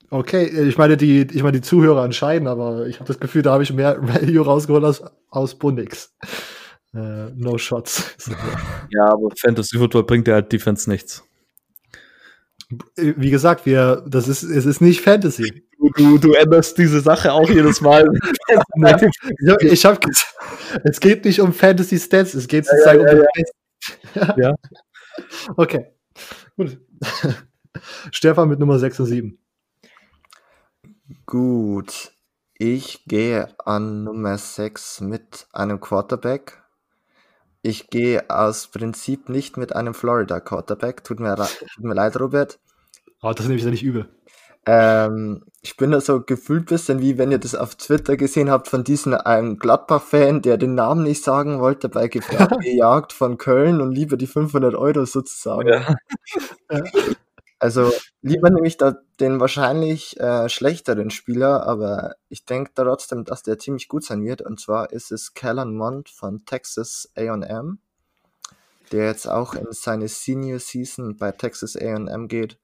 okay, 0.09 0.45
ich 0.45 0.77
meine, 0.77 0.97
die, 0.97 1.21
ich 1.21 1.43
meine, 1.43 1.59
die 1.59 1.61
Zuhörer 1.61 2.03
entscheiden, 2.03 2.47
aber 2.47 2.87
ich 2.87 2.99
habe 2.99 3.07
das 3.07 3.19
Gefühl, 3.19 3.41
da 3.41 3.53
habe 3.53 3.63
ich 3.63 3.73
mehr 3.73 3.97
Value 4.01 4.43
rausgeholt 4.43 4.83
als 4.83 5.03
aus 5.29 5.55
Bundix. 5.55 6.15
Äh, 6.93 7.31
no 7.35 7.57
shots. 7.57 8.15
ja, 8.89 9.05
aber 9.05 9.29
Fantasy 9.37 9.77
Football 9.77 10.03
bringt 10.03 10.27
ja 10.27 10.35
halt 10.35 10.51
Defense 10.51 10.89
nichts. 10.89 11.23
Wie 12.95 13.29
gesagt, 13.29 13.65
wir, 13.65 14.03
das 14.07 14.27
ist, 14.27 14.43
es 14.43 14.65
ist 14.65 14.81
nicht 14.81 15.01
Fantasy. 15.01 15.65
Du, 15.97 16.17
du, 16.17 16.33
änderst 16.33 16.77
diese 16.77 16.99
Sache 17.01 17.31
auch 17.31 17.47
jedes 17.49 17.79
Mal. 17.79 18.09
ich 19.61 19.85
habe 19.85 19.99
es 20.83 20.99
geht 20.99 21.25
nicht 21.25 21.41
um 21.41 21.53
Fantasy 21.53 21.99
Stats, 21.99 22.33
es 22.33 22.47
geht 22.47 22.65
sozusagen 22.65 23.01
ja, 23.01 23.13
ja, 23.13 23.19
um 23.19 23.25
ja, 24.15 24.35
ja. 24.37 24.55
Okay. 25.55 25.85
Gut. 26.57 26.79
Stefan 28.11 28.49
mit 28.49 28.59
Nummer 28.59 28.79
6 28.79 28.99
und 29.01 29.05
7. 29.07 29.37
Gut. 31.25 32.11
Ich 32.57 33.05
gehe 33.05 33.49
an 33.59 34.03
Nummer 34.03 34.37
6 34.37 35.01
mit 35.01 35.47
einem 35.51 35.79
Quarterback. 35.79 36.63
Ich 37.61 37.89
gehe 37.89 38.29
aus 38.29 38.67
Prinzip 38.67 39.27
nicht 39.27 39.57
mit 39.57 39.75
einem 39.75 39.93
Florida 39.93 40.39
Quarterback. 40.39 41.03
Tut 41.03 41.19
mir, 41.19 41.35
tut 41.35 41.83
mir 41.83 41.95
leid, 41.95 42.19
Robert. 42.19 42.59
Oh, 43.21 43.33
das 43.33 43.47
nehme 43.47 43.57
ich 43.57 43.63
ja 43.63 43.71
nicht 43.71 43.83
übel. 43.83 44.07
Ähm, 44.65 45.43
ich 45.61 45.77
bin 45.77 45.91
da 45.91 46.01
so 46.01 46.21
gefühlt 46.21 46.67
bisschen 46.67 46.99
wie 46.99 47.17
wenn 47.17 47.31
ihr 47.31 47.37
das 47.37 47.55
auf 47.55 47.75
Twitter 47.75 48.17
gesehen 48.17 48.49
habt 48.49 48.67
von 48.67 48.83
diesem 48.83 49.13
einem 49.13 49.57
Gladbach-Fan, 49.57 50.41
der 50.41 50.57
den 50.57 50.75
Namen 50.75 51.03
nicht 51.03 51.23
sagen 51.23 51.59
wollte, 51.59 51.89
bei 51.89 52.07
gejagt 52.07 53.13
von 53.13 53.37
Köln 53.37 53.81
und 53.81 53.91
lieber 53.91 54.17
die 54.17 54.27
500 54.27 54.75
Euro 54.75 55.05
sozusagen. 55.05 55.67
Ja. 55.67 55.95
Also 57.57 57.91
lieber 58.21 58.49
nehme 58.49 58.67
ich 58.67 58.77
da 58.77 58.97
den 59.19 59.39
wahrscheinlich 59.39 60.19
äh, 60.19 60.49
schlechteren 60.49 61.09
Spieler, 61.09 61.65
aber 61.65 62.15
ich 62.29 62.45
denke 62.45 62.71
trotzdem, 62.75 63.23
dass 63.23 63.43
der 63.43 63.57
ziemlich 63.57 63.87
gut 63.87 64.03
sein 64.03 64.23
wird. 64.23 64.41
Und 64.41 64.59
zwar 64.59 64.91
ist 64.91 65.11
es 65.11 65.33
Callan 65.33 65.75
Mond 65.75 66.09
von 66.09 66.45
Texas 66.45 67.09
AM, 67.15 67.79
der 68.91 69.05
jetzt 69.05 69.27
auch 69.27 69.55
in 69.55 69.67
seine 69.71 70.09
Senior 70.09 70.59
Season 70.59 71.17
bei 71.17 71.31
Texas 71.31 71.75
AM 71.75 72.27
geht. 72.27 72.59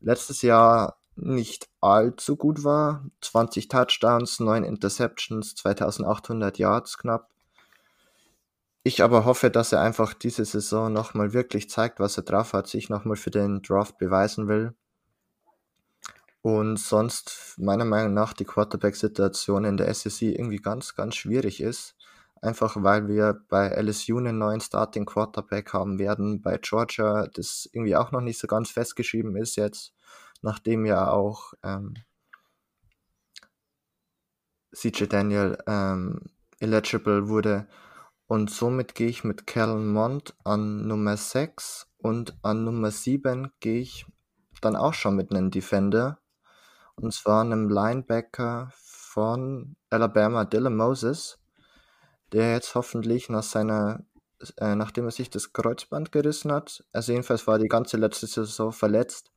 Letztes 0.00 0.42
Jahr 0.42 0.97
nicht 1.20 1.68
allzu 1.80 2.36
gut 2.36 2.64
war. 2.64 3.04
20 3.20 3.68
Touchdowns, 3.68 4.40
9 4.40 4.64
Interceptions, 4.64 5.54
2800 5.56 6.58
Yards 6.58 6.98
knapp. 6.98 7.30
Ich 8.84 9.02
aber 9.02 9.24
hoffe, 9.24 9.50
dass 9.50 9.72
er 9.72 9.80
einfach 9.80 10.14
diese 10.14 10.44
Saison 10.44 10.92
nochmal 10.92 11.32
wirklich 11.32 11.68
zeigt, 11.68 12.00
was 12.00 12.16
er 12.16 12.22
drauf 12.22 12.52
hat, 12.52 12.68
sich 12.68 12.88
nochmal 12.88 13.16
für 13.16 13.30
den 13.30 13.60
Draft 13.60 13.98
beweisen 13.98 14.48
will. 14.48 14.74
Und 16.40 16.78
sonst, 16.78 17.54
meiner 17.58 17.84
Meinung 17.84 18.14
nach, 18.14 18.32
die 18.32 18.44
Quarterback-Situation 18.44 19.64
in 19.64 19.76
der 19.76 19.92
SEC 19.92 20.22
irgendwie 20.22 20.58
ganz, 20.58 20.94
ganz 20.94 21.16
schwierig 21.16 21.60
ist. 21.60 21.96
Einfach 22.40 22.76
weil 22.78 23.08
wir 23.08 23.44
bei 23.48 23.68
LSU 23.68 24.18
einen 24.18 24.38
neuen 24.38 24.60
Starting 24.60 25.04
Quarterback 25.04 25.72
haben 25.72 25.98
werden, 25.98 26.40
bei 26.40 26.56
Georgia 26.58 27.26
das 27.34 27.68
irgendwie 27.72 27.96
auch 27.96 28.12
noch 28.12 28.20
nicht 28.20 28.38
so 28.38 28.46
ganz 28.46 28.70
festgeschrieben 28.70 29.36
ist 29.36 29.56
jetzt 29.56 29.92
nachdem 30.42 30.86
ja 30.86 31.10
auch 31.10 31.54
ähm, 31.62 31.94
CJ 34.74 35.06
Daniel 35.06 35.58
ähm, 35.66 36.20
eligible 36.60 37.28
wurde. 37.28 37.68
Und 38.26 38.50
somit 38.50 38.94
gehe 38.94 39.08
ich 39.08 39.24
mit 39.24 39.46
Kellen 39.46 39.92
Mond 39.92 40.34
an 40.44 40.86
Nummer 40.86 41.16
6 41.16 41.90
und 41.98 42.36
an 42.42 42.64
Nummer 42.64 42.90
7 42.90 43.52
gehe 43.60 43.80
ich 43.80 44.06
dann 44.60 44.76
auch 44.76 44.94
schon 44.94 45.16
mit 45.16 45.30
einem 45.30 45.50
Defender. 45.50 46.18
Und 46.94 47.14
zwar 47.14 47.42
einem 47.42 47.68
Linebacker 47.68 48.72
von 48.74 49.76
Alabama, 49.88 50.44
Dylan 50.44 50.76
Moses, 50.76 51.38
der 52.32 52.52
jetzt 52.52 52.74
hoffentlich 52.74 53.28
nach 53.30 53.42
seiner, 53.42 54.04
äh, 54.58 54.74
nachdem 54.74 55.06
er 55.06 55.10
sich 55.10 55.30
das 55.30 55.52
Kreuzband 55.52 56.12
gerissen 56.12 56.52
hat, 56.52 56.84
also 56.92 57.12
jedenfalls 57.12 57.46
war 57.46 57.58
die 57.58 57.68
ganze 57.68 57.96
letzte 57.96 58.26
Saison 58.26 58.72
verletzt, 58.72 59.30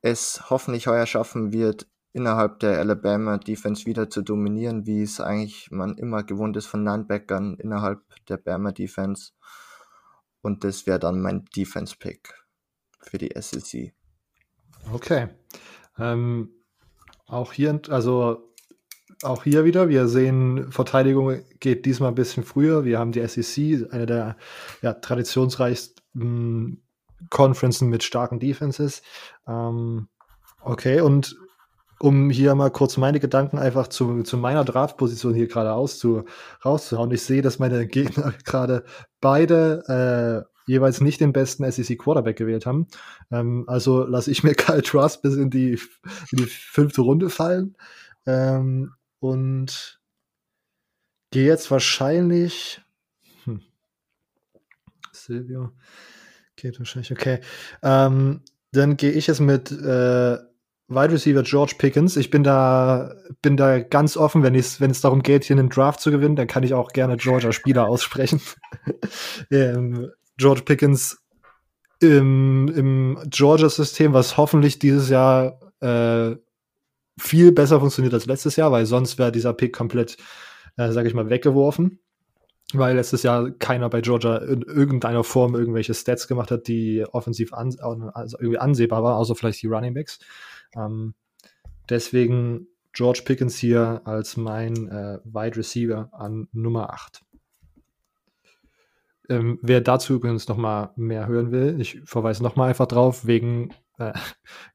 es 0.00 0.50
hoffentlich 0.50 0.86
heuer 0.86 1.06
schaffen 1.06 1.52
wird, 1.52 1.86
innerhalb 2.12 2.60
der 2.60 2.78
Alabama 2.78 3.38
Defense 3.38 3.86
wieder 3.86 4.10
zu 4.10 4.22
dominieren, 4.22 4.86
wie 4.86 5.02
es 5.02 5.20
eigentlich 5.20 5.70
man 5.70 5.96
immer 5.96 6.22
gewohnt 6.22 6.56
ist 6.56 6.66
von 6.66 6.84
Linebackern 6.84 7.56
innerhalb 7.58 8.00
der 8.26 8.38
Bama 8.38 8.72
Defense. 8.72 9.32
Und 10.40 10.64
das 10.64 10.86
wäre 10.86 10.98
dann 10.98 11.20
mein 11.20 11.44
Defense 11.56 11.96
Pick 11.98 12.34
für 13.00 13.18
die 13.18 13.32
SEC. 13.38 13.92
Okay. 14.92 15.28
Ähm, 15.98 16.50
auch 17.26 17.52
hier, 17.52 17.80
also 17.88 18.54
auch 19.22 19.44
hier 19.44 19.64
wieder, 19.64 19.88
wir 19.88 20.08
sehen, 20.08 20.70
Verteidigung 20.70 21.42
geht 21.60 21.86
diesmal 21.86 22.10
ein 22.10 22.14
bisschen 22.14 22.44
früher. 22.44 22.84
Wir 22.84 22.98
haben 22.98 23.12
die 23.12 23.26
SEC, 23.26 23.92
eine 23.92 24.06
der 24.06 24.36
ja, 24.80 24.94
traditionsreichsten 24.94 26.82
Conferences 27.30 27.82
mit 27.82 28.02
starken 28.02 28.38
Defenses. 28.38 29.02
Ähm, 29.46 30.08
okay, 30.62 31.00
und 31.00 31.36
um 32.00 32.30
hier 32.30 32.54
mal 32.54 32.70
kurz 32.70 32.96
meine 32.96 33.20
Gedanken 33.20 33.58
einfach 33.58 33.88
zu, 33.88 34.22
zu 34.22 34.36
meiner 34.36 34.64
Draftposition 34.64 35.34
hier 35.34 35.48
gerade 35.48 35.72
auszu, 35.72 36.24
rauszuhauen. 36.64 37.10
Ich 37.10 37.22
sehe, 37.22 37.42
dass 37.42 37.58
meine 37.58 37.86
Gegner 37.86 38.32
gerade 38.44 38.84
beide 39.20 40.46
äh, 40.46 40.70
jeweils 40.70 41.00
nicht 41.00 41.20
den 41.20 41.32
besten 41.32 41.70
SEC 41.70 41.98
Quarterback 41.98 42.36
gewählt 42.36 42.66
haben. 42.66 42.86
Ähm, 43.30 43.64
also 43.66 44.04
lasse 44.04 44.30
ich 44.30 44.44
mir 44.44 44.54
Kyle 44.54 44.82
Trust 44.82 45.22
bis 45.22 45.34
in 45.34 45.50
die, 45.50 45.80
in 46.30 46.38
die 46.38 46.46
fünfte 46.46 47.00
Runde 47.00 47.30
fallen. 47.30 47.76
Ähm, 48.26 48.92
und 49.18 50.00
gehe 51.30 51.46
jetzt 51.46 51.70
wahrscheinlich. 51.70 52.80
Hm, 53.44 53.62
Silvio. 55.12 55.72
Geht 56.58 56.80
wahrscheinlich, 56.80 57.12
okay. 57.12 57.38
Ähm, 57.84 58.40
dann 58.72 58.96
gehe 58.96 59.12
ich 59.12 59.28
jetzt 59.28 59.40
mit 59.40 59.70
äh, 59.70 60.38
Wide 60.88 61.12
Receiver 61.12 61.44
George 61.44 61.74
Pickens. 61.78 62.16
Ich 62.16 62.30
bin 62.30 62.42
da, 62.42 63.14
bin 63.42 63.56
da 63.56 63.78
ganz 63.78 64.16
offen, 64.16 64.42
wenn 64.42 64.56
es 64.56 64.80
wenn 64.80 64.92
darum 64.92 65.22
geht, 65.22 65.44
hier 65.44 65.56
einen 65.56 65.68
Draft 65.68 66.00
zu 66.00 66.10
gewinnen, 66.10 66.34
dann 66.34 66.48
kann 66.48 66.64
ich 66.64 66.74
auch 66.74 66.90
gerne 66.90 67.16
Georgia 67.16 67.52
Spieler 67.52 67.86
aussprechen. 67.88 68.40
ähm, 69.52 70.10
George 70.36 70.62
Pickens 70.62 71.18
im, 72.00 72.68
im 72.74 73.18
Georgia-System, 73.26 74.12
was 74.12 74.36
hoffentlich 74.36 74.80
dieses 74.80 75.10
Jahr 75.10 75.60
äh, 75.80 76.34
viel 77.20 77.52
besser 77.52 77.78
funktioniert 77.78 78.14
als 78.14 78.26
letztes 78.26 78.56
Jahr, 78.56 78.72
weil 78.72 78.84
sonst 78.84 79.16
wäre 79.18 79.30
dieser 79.30 79.52
Pick 79.52 79.72
komplett, 79.72 80.16
äh, 80.76 80.90
sage 80.90 81.06
ich 81.06 81.14
mal, 81.14 81.30
weggeworfen. 81.30 82.00
Weil 82.74 82.96
letztes 82.96 83.22
Jahr 83.22 83.50
keiner 83.50 83.88
bei 83.88 84.02
Georgia 84.02 84.36
in 84.36 84.60
irgendeiner 84.60 85.24
Form 85.24 85.54
irgendwelche 85.54 85.94
Stats 85.94 86.28
gemacht 86.28 86.50
hat, 86.50 86.68
die 86.68 87.04
offensiv 87.12 87.54
an, 87.54 87.74
also 88.12 88.36
irgendwie 88.38 88.58
ansehbar 88.58 89.02
war, 89.02 89.16
außer 89.16 89.34
vielleicht 89.34 89.62
die 89.62 89.68
Running 89.68 89.94
Backs. 89.94 90.18
Ähm, 90.76 91.14
deswegen 91.88 92.66
George 92.92 93.22
Pickens 93.24 93.56
hier 93.56 94.02
als 94.04 94.36
mein 94.36 94.88
äh, 94.88 95.18
Wide 95.24 95.56
Receiver 95.56 96.10
an 96.12 96.48
Nummer 96.52 96.92
8. 96.92 97.22
Ähm, 99.30 99.58
wer 99.62 99.80
dazu 99.80 100.14
übrigens 100.14 100.48
noch 100.48 100.56
mal 100.56 100.92
mehr 100.96 101.26
hören 101.26 101.52
will, 101.52 101.80
ich 101.80 102.00
verweise 102.04 102.42
noch 102.42 102.56
mal 102.56 102.68
einfach 102.68 102.86
drauf, 102.86 103.26
wegen 103.26 103.74
äh, 103.98 104.12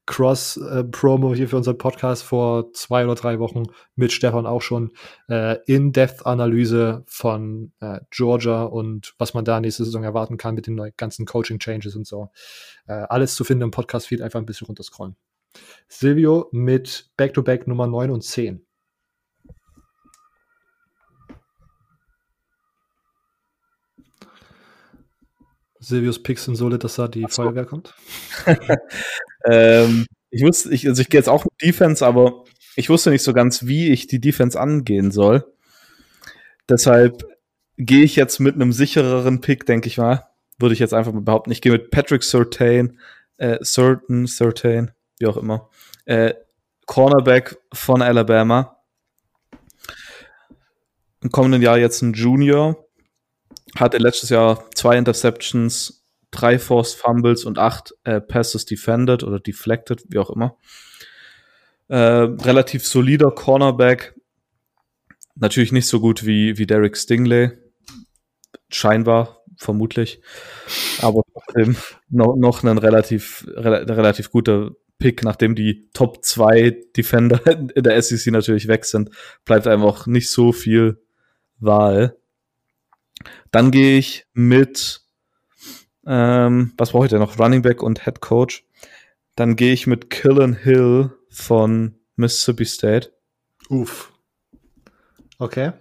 Cross-Promo 0.06 1.32
äh, 1.32 1.36
hier 1.36 1.48
für 1.48 1.56
unseren 1.56 1.78
Podcast 1.78 2.22
vor 2.22 2.72
zwei 2.72 3.04
oder 3.04 3.14
drei 3.14 3.38
Wochen 3.38 3.64
mit 3.96 4.12
Stefan 4.12 4.46
auch 4.46 4.62
schon 4.62 4.92
äh, 5.28 5.56
In-Depth-Analyse 5.66 7.04
von 7.06 7.72
äh, 7.80 8.00
Georgia 8.10 8.64
und 8.64 9.14
was 9.18 9.34
man 9.34 9.44
da 9.44 9.60
nächste 9.60 9.84
Saison 9.84 10.04
erwarten 10.04 10.36
kann 10.36 10.54
mit 10.54 10.66
den 10.66 10.80
ganzen 10.96 11.26
Coaching-Changes 11.26 11.96
und 11.96 12.06
so. 12.06 12.30
Äh, 12.86 12.92
alles 12.92 13.34
zu 13.34 13.44
finden 13.44 13.64
im 13.64 13.70
Podcast-Feed, 13.70 14.22
einfach 14.22 14.40
ein 14.40 14.46
bisschen 14.46 14.66
runterscrollen. 14.66 15.16
Silvio 15.88 16.48
mit 16.52 17.10
Back-to-Back 17.16 17.62
-Back 17.62 17.68
Nummer 17.68 17.86
9 17.86 18.10
und 18.10 18.22
10. 18.22 18.66
Silvius 25.84 26.22
Picks 26.22 26.44
sind 26.44 26.56
so, 26.56 26.68
dass 26.70 26.96
da 26.96 27.08
die 27.08 27.22
so. 27.22 27.42
Feuerwehr 27.42 27.66
kommt? 27.66 27.94
ähm, 29.44 30.06
ich 30.30 30.42
wusste, 30.42 30.72
ich, 30.72 30.88
also 30.88 31.02
ich 31.02 31.08
gehe 31.08 31.18
jetzt 31.18 31.28
auch 31.28 31.44
mit 31.44 31.52
Defense, 31.62 32.04
aber 32.04 32.44
ich 32.76 32.88
wusste 32.88 33.10
nicht 33.10 33.22
so 33.22 33.32
ganz, 33.32 33.66
wie 33.66 33.90
ich 33.90 34.06
die 34.06 34.20
Defense 34.20 34.58
angehen 34.58 35.10
soll. 35.10 35.44
Deshalb 36.68 37.24
gehe 37.76 38.04
ich 38.04 38.16
jetzt 38.16 38.40
mit 38.40 38.54
einem 38.54 38.72
sichereren 38.72 39.40
Pick, 39.40 39.66
denke 39.66 39.88
ich 39.88 39.98
mal. 39.98 40.26
Würde 40.58 40.72
ich 40.72 40.78
jetzt 40.78 40.94
einfach 40.94 41.12
mal 41.12 41.20
behaupten. 41.20 41.50
Ich 41.50 41.60
gehe 41.60 41.72
mit 41.72 41.90
Patrick 41.90 42.22
Surtain, 42.22 42.98
äh, 43.36 43.58
Certain, 43.62 44.26
Certain, 44.26 44.92
wie 45.18 45.26
auch 45.26 45.36
immer. 45.36 45.68
Äh, 46.04 46.34
Cornerback 46.86 47.56
von 47.72 48.02
Alabama. 48.02 48.76
Im 51.20 51.30
kommenden 51.30 51.62
Jahr 51.62 51.78
jetzt 51.78 52.02
ein 52.02 52.12
Junior 52.12 52.83
hatte 53.76 53.98
letztes 53.98 54.30
Jahr 54.30 54.64
zwei 54.74 54.96
Interceptions, 54.96 56.04
drei 56.30 56.58
Forced 56.58 56.98
Fumbles 56.98 57.44
und 57.44 57.58
acht 57.58 57.94
äh, 58.04 58.20
Passes 58.20 58.66
defended 58.66 59.22
oder 59.22 59.40
deflected, 59.40 60.04
wie 60.08 60.18
auch 60.18 60.30
immer. 60.30 60.56
Äh, 61.88 61.96
relativ 61.96 62.86
solider 62.86 63.30
Cornerback. 63.30 64.14
Natürlich 65.36 65.72
nicht 65.72 65.86
so 65.86 66.00
gut 66.00 66.24
wie, 66.24 66.58
wie 66.58 66.66
Derek 66.66 66.96
Stingley. 66.96 67.52
Scheinbar, 68.70 69.42
vermutlich. 69.56 70.20
Aber 71.00 71.22
trotzdem 71.32 71.76
noch, 72.08 72.36
noch 72.36 72.62
ein 72.62 72.78
relativ, 72.78 73.46
re 73.48 73.86
relativ 73.88 74.30
guter 74.30 74.70
Pick, 74.98 75.24
nachdem 75.24 75.54
die 75.54 75.90
Top 75.92 76.24
2 76.24 76.84
Defender 76.96 77.40
in 77.74 77.82
der 77.82 78.00
SEC 78.00 78.32
natürlich 78.32 78.68
weg 78.68 78.84
sind, 78.84 79.10
bleibt 79.44 79.66
einfach 79.66 80.06
nicht 80.06 80.30
so 80.30 80.52
viel 80.52 81.02
Wahl. 81.58 82.16
Dann 83.50 83.70
gehe 83.70 83.98
ich 83.98 84.26
mit, 84.32 85.02
ähm, 86.06 86.72
was 86.76 86.92
brauche 86.92 87.06
ich 87.06 87.10
denn 87.10 87.20
noch? 87.20 87.38
Running 87.38 87.62
Back 87.62 87.82
und 87.82 88.04
Head 88.04 88.20
Coach. 88.20 88.66
Dann 89.36 89.56
gehe 89.56 89.72
ich 89.72 89.86
mit 89.86 90.10
Killen 90.10 90.54
Hill 90.54 91.10
von 91.28 91.98
Mississippi 92.16 92.64
State. 92.64 93.12
Uff. 93.68 94.12
Okay. 95.38 95.72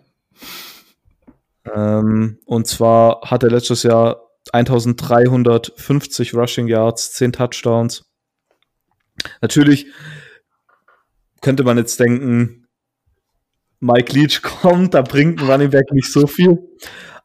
Ähm, 1.74 2.40
und 2.46 2.68
zwar 2.68 3.22
hat 3.22 3.44
er 3.44 3.52
letztes 3.52 3.84
Jahr 3.84 4.22
1350 4.52 6.34
Rushing 6.34 6.68
Yards, 6.68 7.14
10 7.14 7.34
Touchdowns. 7.34 8.06
Natürlich 9.42 9.88
könnte 11.42 11.64
man 11.64 11.78
jetzt 11.78 12.00
denken, 12.00 12.68
Mike 13.80 14.14
Leach 14.14 14.42
kommt, 14.62 14.94
da 14.94 15.02
bringt 15.02 15.42
ein 15.42 15.50
Running 15.50 15.70
Back 15.70 15.92
nicht 15.92 16.12
so 16.12 16.28
viel. 16.28 16.58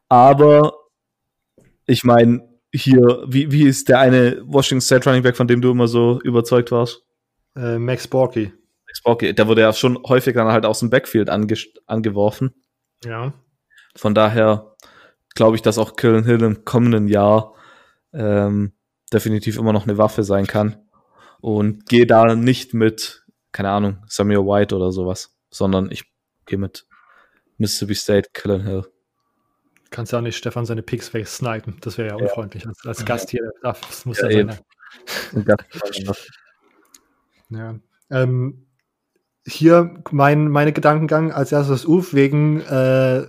Aber 0.09 0.73
ich 1.85 2.03
meine, 2.03 2.47
hier, 2.73 3.23
wie, 3.27 3.51
wie 3.51 3.63
ist 3.63 3.89
der 3.89 3.99
eine 3.99 4.41
Washington 4.45 4.81
State 4.81 5.09
Running 5.09 5.23
Back, 5.23 5.37
von 5.37 5.47
dem 5.47 5.61
du 5.61 5.71
immer 5.71 5.87
so 5.87 6.19
überzeugt 6.21 6.71
warst? 6.71 7.03
Äh, 7.55 7.79
Max 7.79 8.07
Borky. 8.07 8.51
Max 8.87 9.01
Borky, 9.01 9.33
der 9.33 9.47
wurde 9.47 9.61
ja 9.61 9.73
schon 9.73 9.97
häufig 10.03 10.35
dann 10.35 10.47
halt 10.51 10.65
aus 10.65 10.79
dem 10.79 10.89
Backfield 10.89 11.29
ange 11.29 11.55
angeworfen. 11.85 12.53
Ja. 13.03 13.33
Von 13.95 14.13
daher 14.13 14.75
glaube 15.35 15.55
ich, 15.55 15.61
dass 15.61 15.77
auch 15.77 15.95
Killen 15.95 16.25
Hill 16.25 16.41
im 16.43 16.65
kommenden 16.65 17.07
Jahr 17.07 17.53
ähm, 18.13 18.73
definitiv 19.11 19.57
immer 19.57 19.73
noch 19.73 19.83
eine 19.83 19.97
Waffe 19.97 20.23
sein 20.23 20.47
kann. 20.47 20.77
Und 21.41 21.87
gehe 21.87 22.05
da 22.05 22.35
nicht 22.35 22.73
mit, 22.73 23.25
keine 23.51 23.69
Ahnung, 23.69 24.03
Samuel 24.07 24.45
White 24.45 24.75
oder 24.75 24.91
sowas, 24.91 25.37
sondern 25.49 25.89
ich 25.91 26.03
gehe 26.45 26.57
mit 26.57 26.85
Mississippi 27.57 27.95
State, 27.95 28.29
Killen 28.33 28.63
Hill. 28.63 28.85
Kannst 29.89 30.11
ja 30.11 30.19
auch 30.19 30.23
nicht 30.23 30.37
Stefan 30.37 30.65
seine 30.65 30.83
Picks 30.83 31.13
wegsnipen. 31.13 31.77
Das 31.81 31.97
wäre 31.97 32.09
ja 32.09 32.15
unfreundlich. 32.15 32.67
Als, 32.67 32.85
als 32.85 33.05
Gast 33.05 33.29
hier, 33.29 33.51
das 33.61 34.05
muss 34.05 34.19
ja, 34.21 34.29
ja 34.29 34.51
sein. 34.51 34.59
ja. 37.49 37.75
Ähm, 38.11 38.65
hier 39.45 40.03
mein 40.11 40.47
meine 40.49 40.73
Gedankengang 40.73 41.31
als 41.31 41.51
erstes 41.51 41.85
Uf 41.85 42.13
wegen 42.13 42.61
äh, 42.61 43.27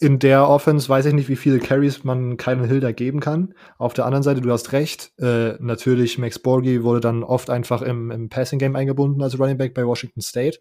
in 0.00 0.18
der 0.18 0.48
Offense 0.48 0.88
weiß 0.88 1.06
ich 1.06 1.12
nicht, 1.12 1.28
wie 1.28 1.36
viele 1.36 1.58
Carries 1.58 2.04
man 2.04 2.38
keinen 2.38 2.64
Hilder 2.64 2.94
geben 2.94 3.20
kann. 3.20 3.54
Auf 3.76 3.92
der 3.92 4.06
anderen 4.06 4.22
Seite, 4.22 4.40
du 4.40 4.50
hast 4.50 4.72
recht, 4.72 5.12
äh, 5.18 5.56
natürlich 5.60 6.16
Max 6.16 6.38
Borgi 6.38 6.82
wurde 6.82 7.00
dann 7.00 7.22
oft 7.22 7.50
einfach 7.50 7.82
im, 7.82 8.10
im 8.10 8.30
Passing 8.30 8.58
Game 8.58 8.76
eingebunden 8.76 9.22
als 9.22 9.38
Running 9.38 9.58
Back 9.58 9.74
bei 9.74 9.86
Washington 9.86 10.22
State. 10.22 10.60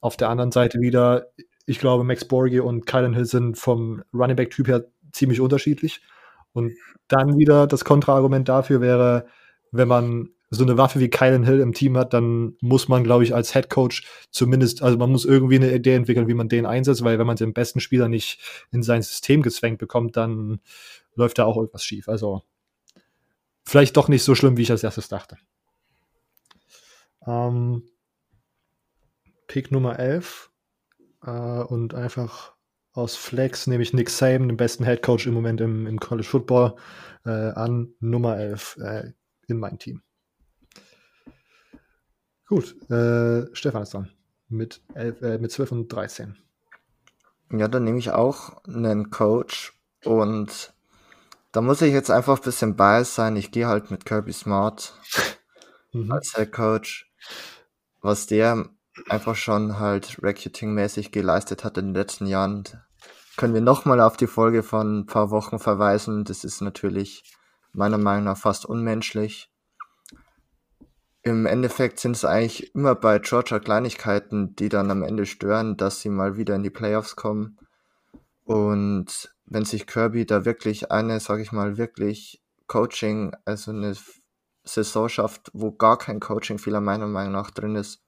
Auf 0.00 0.16
der 0.16 0.30
anderen 0.30 0.52
Seite 0.52 0.80
wieder, 0.80 1.26
ich 1.66 1.78
glaube, 1.78 2.04
Max 2.04 2.24
Borgi 2.24 2.60
und 2.60 2.86
Kylan 2.86 3.14
Hill 3.14 3.24
sind 3.24 3.58
vom 3.58 4.02
Running 4.12 4.36
Back 4.36 4.50
Typ 4.50 4.68
her 4.68 4.86
ziemlich 5.12 5.40
unterschiedlich. 5.40 6.00
Und 6.52 6.72
dann 7.08 7.38
wieder 7.38 7.66
das 7.66 7.84
Kontraargument 7.84 8.48
dafür 8.48 8.80
wäre, 8.80 9.26
wenn 9.70 9.88
man 9.88 10.30
so 10.50 10.64
eine 10.64 10.76
Waffe 10.76 11.00
wie 11.00 11.08
Kylan 11.08 11.44
Hill 11.44 11.60
im 11.60 11.72
Team 11.72 11.96
hat, 11.96 12.12
dann 12.12 12.56
muss 12.60 12.86
man, 12.86 13.04
glaube 13.04 13.24
ich, 13.24 13.34
als 13.34 13.54
Head 13.54 13.70
Coach 13.70 14.06
zumindest, 14.30 14.82
also 14.82 14.98
man 14.98 15.10
muss 15.10 15.24
irgendwie 15.24 15.56
eine 15.56 15.74
Idee 15.74 15.94
entwickeln, 15.94 16.28
wie 16.28 16.34
man 16.34 16.50
den 16.50 16.66
einsetzt, 16.66 17.02
weil 17.02 17.18
wenn 17.18 17.26
man 17.26 17.36
den 17.36 17.54
besten 17.54 17.80
Spieler 17.80 18.08
nicht 18.08 18.38
in 18.70 18.82
sein 18.82 19.00
System 19.00 19.40
gezwängt 19.40 19.78
bekommt, 19.78 20.18
dann 20.18 20.60
läuft 21.14 21.38
da 21.38 21.46
auch 21.46 21.56
irgendwas 21.56 21.84
schief. 21.84 22.06
Also 22.06 22.42
vielleicht 23.64 23.96
doch 23.96 24.08
nicht 24.08 24.24
so 24.24 24.34
schlimm, 24.34 24.58
wie 24.58 24.62
ich 24.62 24.70
als 24.70 24.84
erstes 24.84 25.08
dachte. 25.08 25.38
Ähm, 27.26 27.84
Pick 29.46 29.70
Nummer 29.70 29.98
11 29.98 30.51
äh, 31.24 31.30
und 31.30 31.94
einfach 31.94 32.52
aus 32.92 33.16
Flex 33.16 33.66
nehme 33.66 33.82
ich 33.82 33.92
Nick 33.92 34.10
Saban, 34.10 34.48
den 34.48 34.56
besten 34.56 34.84
Head 34.84 35.02
Coach 35.02 35.26
im 35.26 35.34
Moment 35.34 35.60
im, 35.60 35.86
im 35.86 35.98
College 35.98 36.28
Football, 36.28 36.76
äh, 37.24 37.30
an 37.30 37.94
Nummer 38.00 38.36
11 38.36 38.76
äh, 38.78 39.12
in 39.46 39.58
mein 39.58 39.78
Team. 39.78 40.02
Gut, 42.46 42.76
Stefan 43.54 43.82
ist 43.82 43.94
dran 43.94 44.10
mit, 44.52 44.82
11, 44.94 45.22
äh, 45.22 45.38
mit 45.38 45.50
12 45.50 45.72
und 45.72 45.92
13. 45.92 46.36
Ja, 47.50 47.68
dann 47.68 47.84
nehme 47.84 47.98
ich 47.98 48.10
auch 48.10 48.64
einen 48.64 49.10
Coach 49.10 49.72
und 50.04 50.72
da 51.52 51.60
muss 51.60 51.82
ich 51.82 51.92
jetzt 51.92 52.10
einfach 52.10 52.38
ein 52.38 52.44
bisschen 52.44 52.76
biased 52.76 53.14
sein. 53.14 53.36
Ich 53.36 53.50
gehe 53.50 53.66
halt 53.66 53.90
mit 53.90 54.04
Kirby 54.04 54.32
Smart 54.32 54.94
mhm. 55.92 56.10
als 56.10 56.34
Head 56.34 56.52
Coach. 56.52 57.10
Was 58.00 58.26
der 58.26 58.68
einfach 59.08 59.36
schon 59.36 59.78
halt 59.78 60.22
Recruiting-mäßig 60.22 61.12
geleistet 61.12 61.64
hat 61.64 61.78
in 61.78 61.86
den 61.86 61.94
letzten 61.94 62.26
Jahren, 62.26 62.64
können 63.36 63.54
wir 63.54 63.60
nochmal 63.60 64.00
auf 64.00 64.16
die 64.16 64.26
Folge 64.26 64.62
von 64.62 65.00
ein 65.00 65.06
paar 65.06 65.30
Wochen 65.30 65.58
verweisen. 65.58 66.24
Das 66.24 66.44
ist 66.44 66.60
natürlich 66.60 67.24
meiner 67.72 67.98
Meinung 67.98 68.24
nach 68.24 68.36
fast 68.36 68.66
unmenschlich. 68.66 69.50
Im 71.22 71.46
Endeffekt 71.46 72.00
sind 72.00 72.16
es 72.16 72.24
eigentlich 72.24 72.74
immer 72.74 72.94
bei 72.94 73.18
Georgia 73.20 73.60
Kleinigkeiten, 73.60 74.56
die 74.56 74.68
dann 74.68 74.90
am 74.90 75.02
Ende 75.02 75.24
stören, 75.24 75.76
dass 75.76 76.00
sie 76.00 76.10
mal 76.10 76.36
wieder 76.36 76.56
in 76.56 76.62
die 76.62 76.70
Playoffs 76.70 77.16
kommen. 77.16 77.58
Und 78.44 79.32
wenn 79.46 79.64
sich 79.64 79.86
Kirby 79.86 80.26
da 80.26 80.44
wirklich 80.44 80.90
eine, 80.90 81.20
sag 81.20 81.40
ich 81.40 81.52
mal, 81.52 81.78
wirklich 81.78 82.42
Coaching, 82.66 83.34
also 83.44 83.70
eine 83.70 83.94
Saison 84.64 85.08
schafft, 85.08 85.50
wo 85.54 85.72
gar 85.72 85.96
kein 85.96 86.20
Coaching-Fehler 86.20 86.80
meiner 86.80 87.06
Meinung 87.06 87.32
nach 87.32 87.50
drin 87.50 87.76
ist, 87.76 88.02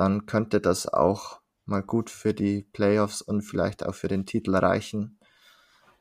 dann 0.00 0.24
könnte 0.24 0.62
das 0.62 0.86
auch 0.86 1.42
mal 1.66 1.82
gut 1.82 2.08
für 2.08 2.32
die 2.32 2.62
Playoffs 2.62 3.20
und 3.20 3.42
vielleicht 3.42 3.84
auch 3.84 3.94
für 3.94 4.08
den 4.08 4.24
Titel 4.24 4.56
reichen. 4.56 5.18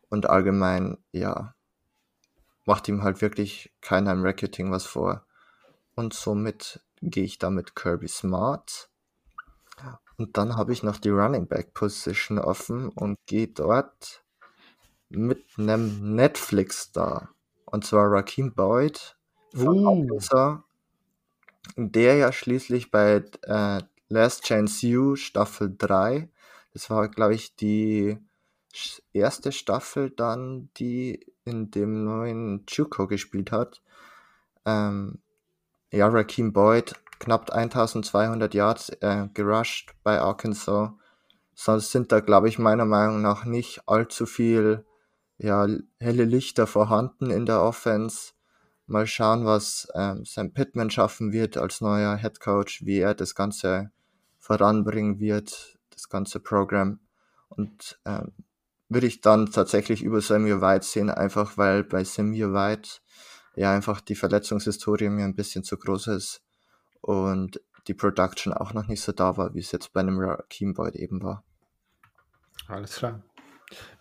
Und 0.08 0.26
allgemein, 0.26 0.98
ja, 1.12 1.54
macht 2.64 2.88
ihm 2.88 3.04
halt 3.04 3.22
wirklich 3.22 3.74
keiner 3.82 4.14
im 4.14 4.24
Racketing 4.24 4.72
was 4.72 4.86
vor. 4.86 5.26
Und 5.96 6.14
somit 6.14 6.82
gehe 7.02 7.26
ich 7.26 7.40
da 7.40 7.50
mit 7.50 7.76
Kirby 7.76 8.08
Smart. 8.08 8.90
Und 10.18 10.38
dann 10.38 10.56
habe 10.56 10.72
ich 10.72 10.82
noch 10.82 10.98
die 10.98 11.10
Running 11.10 11.48
Back 11.48 11.74
Position 11.74 12.40
offen 12.40 12.88
und 12.88 13.18
gehe 13.26 13.50
dort 13.50 14.24
mit 15.10 15.44
einem 15.58 16.16
Netflix-Star. 16.16 17.36
Und 17.66 17.86
zwar 17.86 18.10
Raheem 18.10 18.54
Boyd 18.54 19.18
von 19.54 19.86
uh. 19.86 20.20
Der 21.76 22.16
ja 22.16 22.32
schließlich 22.32 22.92
bei 22.92 23.24
äh, 23.44 23.82
Last 24.10 24.44
Chance 24.46 24.88
You 24.88 25.16
Staffel 25.16 25.74
3, 25.78 26.30
das 26.74 26.90
war, 26.90 27.08
glaube 27.10 27.36
ich, 27.36 27.56
die 27.56 28.18
erste 29.14 29.52
Staffel 29.52 30.12
dann, 30.12 30.70
die 30.78 31.26
in 31.46 31.72
dem 31.72 32.04
neuen 32.04 32.66
Juco 32.70 33.08
gespielt 33.08 33.52
hat. 33.52 33.82
Ähm, 34.66 35.20
ja, 35.92 36.08
Raheem 36.08 36.54
Boyd, 36.54 36.94
knapp 37.20 37.52
1200 37.52 38.54
Yards 38.54 38.90
äh, 39.02 39.28
gerusht 39.34 39.94
bei 40.04 40.20
Arkansas. 40.20 40.92
Sonst 41.56 41.92
sind 41.92 42.12
da, 42.12 42.20
glaube 42.20 42.48
ich, 42.48 42.60
meiner 42.60 42.86
Meinung 42.86 43.22
nach 43.22 43.46
nicht 43.46 43.82
allzu 43.88 44.26
viel 44.26 44.86
ja, 45.38 45.68
helle 46.00 46.26
Lichter 46.26 46.68
vorhanden 46.68 47.32
in 47.32 47.46
der 47.46 47.62
Offense. 47.62 48.34
Mal 48.90 49.08
schauen, 49.08 49.46
was 49.46 49.88
ähm, 49.96 50.26
Sam 50.26 50.54
Pittman 50.54 50.90
schaffen 50.90 51.32
wird 51.32 51.58
als 51.58 51.82
neuer 51.82 52.18
Head 52.18 52.40
Coach, 52.40 52.86
wie 52.86 53.00
er 53.00 53.14
das 53.14 53.36
Ganze 53.36 53.92
voranbringen 54.38 55.20
wird, 55.20 55.78
das 55.92 56.10
ganze 56.10 56.40
Programm. 56.40 57.00
Und 57.50 58.00
ähm, 58.06 58.32
würde 58.90 59.08
ich 59.08 59.22
dann 59.22 59.52
tatsächlich 59.52 60.04
über 60.04 60.22
Samuel 60.22 60.62
White 60.62 60.86
sehen, 60.86 61.10
einfach 61.10 61.58
weil 61.58 61.84
bei 61.84 62.04
Samuel 62.04 62.54
White 62.54 63.00
ja 63.56 63.74
einfach 63.74 64.02
die 64.02 64.16
Verletzungshistorie 64.16 65.10
mir 65.10 65.26
ein 65.26 65.36
bisschen 65.36 65.64
zu 65.64 65.78
groß 65.78 66.08
ist 66.08 66.42
und 67.02 67.62
die 67.88 67.94
Production 67.94 68.54
auch 68.54 68.74
noch 68.74 68.88
nicht 68.88 69.02
so 69.02 69.12
da 69.12 69.38
war, 69.38 69.54
wie 69.54 69.60
es 69.60 69.72
jetzt 69.72 69.94
bei 69.94 70.02
einem 70.02 70.20
Raheem 70.20 70.74
Boyd 70.74 70.96
eben 70.96 71.22
war. 71.22 71.44
Alles 72.68 72.96
klar. 72.96 73.24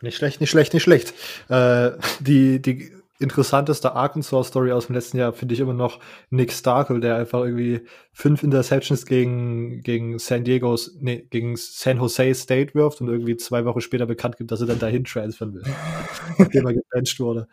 Nicht 0.00 0.16
schlecht, 0.16 0.40
nicht 0.40 0.50
schlecht, 0.50 0.72
nicht 0.72 0.82
schlecht. 0.82 1.14
Äh, 1.48 1.92
die, 2.20 2.60
die 2.60 2.92
interessanteste 3.18 3.92
Arkansas-Story 3.94 4.72
aus 4.72 4.86
dem 4.86 4.94
letzten 4.94 5.18
Jahr 5.18 5.32
finde 5.32 5.54
ich 5.54 5.60
immer 5.60 5.74
noch 5.74 5.98
Nick 6.30 6.52
Starkel, 6.52 7.00
der 7.00 7.16
einfach 7.16 7.40
irgendwie 7.40 7.80
fünf 8.12 8.42
Interceptions 8.42 9.06
gegen, 9.06 9.80
gegen 9.80 10.18
San 10.18 10.44
Diego's, 10.44 10.96
nee, 11.00 11.26
gegen 11.30 11.56
San 11.56 11.98
Jose 11.98 12.34
State 12.34 12.74
wirft 12.74 13.00
und 13.00 13.08
irgendwie 13.08 13.36
zwei 13.36 13.64
Wochen 13.64 13.80
später 13.80 14.06
bekannt 14.06 14.36
gibt, 14.36 14.52
dass 14.52 14.60
er 14.60 14.68
dann 14.68 14.78
dahin 14.78 15.04
transfern 15.04 15.54
will, 15.54 15.62
nachdem 16.38 16.66
er 16.66 16.74
gebencht 16.74 17.18
wurde. 17.18 17.48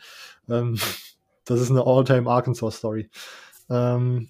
Ähm, 0.49 0.77
das 1.45 1.61
ist 1.61 1.71
eine 1.71 1.85
All-Time 1.85 2.29
Arkansas-Story. 2.29 3.09
Ähm, 3.69 4.29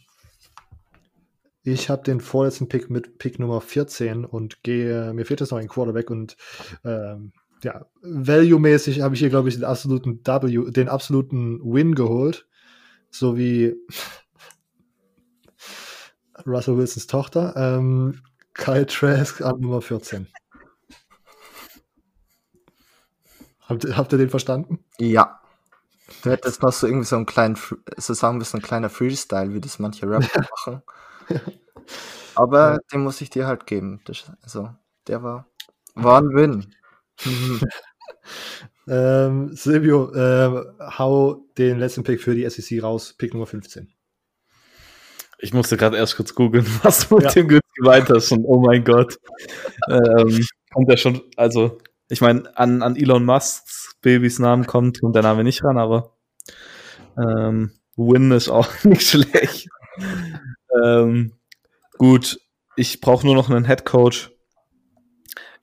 ich 1.63 1.89
habe 1.89 2.03
den 2.03 2.21
vorletzten 2.21 2.69
Pick 2.69 2.89
mit 2.89 3.17
Pick 3.17 3.39
Nummer 3.39 3.59
14 3.59 4.23
und 4.23 4.61
gehe, 4.63 5.13
mir 5.13 5.25
fehlt 5.25 5.41
jetzt 5.41 5.51
noch 5.51 5.57
ein 5.57 5.67
Quarterback 5.67 6.11
und 6.11 6.38
ähm, 6.86 7.33
ja, 7.66 7.84
value-mäßig 8.03 9.01
habe 9.01 9.16
ich 9.16 9.22
hier, 9.22 9.30
glaube 9.30 9.49
ich, 9.49 9.55
den 9.55 9.63
absoluten 9.63 10.22
W, 10.24 10.72
den 10.72 10.88
absoluten 10.88 11.59
Win 11.63 11.95
geholt. 11.95 12.47
So 13.09 13.38
wie 13.38 13.76
Russell 16.45 16.78
Wilsons 16.78 17.07
Tochter. 17.07 17.55
Ähm, 17.55 18.22
Kyle 18.53 18.86
Trask 18.86 19.41
an 19.41 19.59
Nummer 19.59 19.82
14. 19.82 20.28
Habt, 23.61 23.97
habt 23.97 24.13
ihr 24.13 24.20
den 24.20 24.30
verstanden? 24.30 24.86
Ja. 24.99 25.41
Du 26.22 26.30
hättest 26.30 26.61
noch 26.61 26.72
so 26.72 26.86
irgendwie 26.86 27.07
so 27.07 27.16
einen 27.16 27.26
kleinen, 27.26 27.57
so 27.97 28.13
sagen 28.13 28.39
wir 28.39 28.45
so 28.45 28.59
ein 28.59 28.61
kleiner 28.61 28.91
Freestyle, 28.91 29.55
wie 29.55 29.59
das 29.59 29.80
manche 29.80 30.07
Rapper 30.07 30.45
machen. 30.66 30.84
Aber 32.36 32.74
ja. 32.74 32.80
den 32.93 33.01
muss 33.01 33.22
ich 33.22 33.32
dir 33.32 33.47
halt 33.47 33.66
geben. 33.66 34.01
Das, 34.05 34.32
also, 34.43 34.70
der 35.07 35.24
war, 35.24 35.47
war 35.95 36.22
ein 36.22 36.36
Win. 36.36 36.76
Ähm, 38.88 39.55
Silvio, 39.55 40.13
äh, 40.13 40.66
hau 40.97 41.45
den 41.57 41.80
letzten 41.80 42.03
Pick 42.03 42.22
für 42.22 42.36
die 42.36 42.49
SEC 42.49 42.82
raus, 42.84 43.13
Pick 43.18 43.34
Nummer 43.34 43.45
15. 43.45 43.91
Ich 45.39 45.53
musste 45.53 45.78
gerade 45.78 45.97
erst 45.97 46.16
kurz 46.16 46.34
googeln, 46.34 46.66
was 46.84 47.07
du 47.07 47.16
mit 47.16 47.26
ja. 47.26 47.32
dem 47.32 47.47
Gütz 47.47 47.66
gemeint 47.76 48.09
hast 48.09 48.32
und 48.32 48.45
oh 48.45 48.59
mein 48.59 48.84
Gott. 48.84 49.18
ähm, 49.89 50.45
kommt 50.74 50.89
ja 50.89 50.97
schon, 50.97 51.22
also, 51.36 51.78
ich 52.09 52.22
meine, 52.22 52.57
an, 52.57 52.82
an 52.82 52.95
Elon 52.95 53.26
Musks 53.26 53.95
Babys 54.01 54.39
Namen 54.39 54.66
kommt, 54.66 55.01
kommt 55.01 55.16
der 55.16 55.24
Name 55.24 55.43
nicht 55.43 55.63
ran, 55.63 55.78
aber 55.78 56.16
ähm, 57.18 57.72
Win 57.95 58.32
ist 58.32 58.49
auch 58.49 58.70
nicht 58.84 59.09
schlecht. 59.09 59.68
ähm, 60.84 61.34
gut, 61.97 62.39
ich 62.76 63.01
brauche 63.01 63.26
nur 63.26 63.36
noch 63.36 63.49
einen 63.49 63.66
Head 63.66 63.86
Coach 63.86 64.32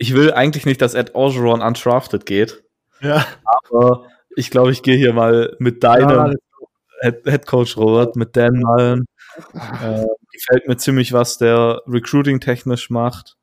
ich 0.02 0.14
will 0.14 0.32
eigentlich 0.32 0.66
nicht, 0.66 0.82
dass 0.82 0.94
Ed 0.94 1.14
Orgeron 1.14 1.62
undrafted 1.62 2.26
geht. 2.26 2.64
Ja. 3.00 3.24
Aber 3.70 4.08
ich 4.34 4.50
glaube, 4.50 4.72
ich 4.72 4.82
gehe 4.82 4.96
hier 4.96 5.12
mal 5.12 5.54
mit 5.60 5.84
deinem 5.84 6.34
ja, 7.02 7.12
Head, 7.24 7.46
Coach 7.46 7.76
Robert, 7.76 8.16
mit 8.16 8.34
Dan 8.34 8.58
Mullen. 8.58 9.04
Äh, 9.54 10.04
gefällt 10.32 10.66
mir 10.66 10.76
ziemlich, 10.76 11.12
was 11.12 11.38
der 11.38 11.82
Recruiting 11.86 12.40
technisch 12.40 12.90
macht. 12.90 13.36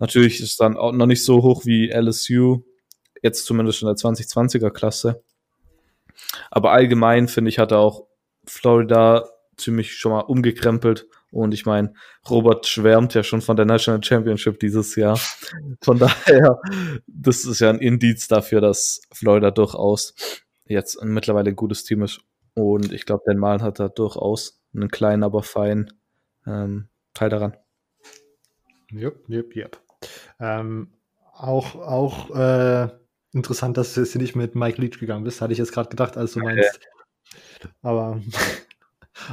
Natürlich 0.00 0.40
ist 0.40 0.60
dann 0.60 0.76
auch 0.76 0.90
noch 0.90 1.06
nicht 1.06 1.22
so 1.22 1.44
hoch 1.44 1.64
wie 1.66 1.92
LSU, 1.92 2.64
jetzt 3.22 3.46
zumindest 3.46 3.82
in 3.82 3.86
der 3.86 3.94
2020er 3.94 4.70
Klasse. 4.70 5.22
Aber 6.50 6.72
allgemein 6.72 7.28
finde 7.28 7.50
ich, 7.50 7.60
hat 7.60 7.70
er 7.70 7.78
auch 7.78 8.08
Florida 8.44 9.28
ziemlich 9.56 9.96
schon 9.96 10.10
mal 10.10 10.20
umgekrempelt 10.22 11.06
und 11.30 11.52
ich 11.52 11.66
meine, 11.66 11.92
Robert 12.28 12.66
schwärmt 12.66 13.14
ja 13.14 13.22
schon 13.22 13.42
von 13.42 13.56
der 13.56 13.66
National 13.66 14.02
Championship 14.02 14.60
dieses 14.60 14.94
Jahr. 14.96 15.18
Von 15.82 15.98
daher, 15.98 16.60
das 17.06 17.44
ist 17.44 17.60
ja 17.60 17.70
ein 17.70 17.78
Indiz 17.78 18.28
dafür, 18.28 18.60
dass 18.60 19.02
Florida 19.12 19.50
durchaus 19.50 20.14
jetzt 20.66 21.02
mittlerweile 21.02 21.50
ein 21.50 21.56
gutes 21.56 21.84
Team 21.84 22.02
ist. 22.02 22.20
Und 22.54 22.92
ich 22.92 23.04
glaube, 23.04 23.24
Dan 23.26 23.38
Malen 23.38 23.62
hat 23.62 23.78
da 23.80 23.88
durchaus 23.88 24.60
einen 24.74 24.88
kleinen, 24.88 25.22
aber 25.22 25.42
feinen 25.42 25.92
ähm, 26.46 26.88
Teil 27.12 27.28
daran. 27.28 27.56
Jupp, 28.90 29.28
jupp, 29.28 29.54
jupp. 29.54 29.80
Ähm, 30.40 30.92
auch 31.34 31.74
auch 31.74 32.30
äh, 32.34 32.88
interessant, 33.32 33.76
dass 33.76 33.94
du 33.94 34.00
jetzt 34.00 34.14
nicht 34.16 34.36
mit 34.36 34.54
Mike 34.54 34.80
Leach 34.80 34.98
gegangen 34.98 35.24
bist. 35.24 35.40
Hatte 35.40 35.52
ich 35.52 35.58
jetzt 35.58 35.72
gerade 35.72 35.88
gedacht, 35.88 36.16
als 36.16 36.32
du 36.32 36.40
meinst. 36.40 36.80
Aber 37.82 38.20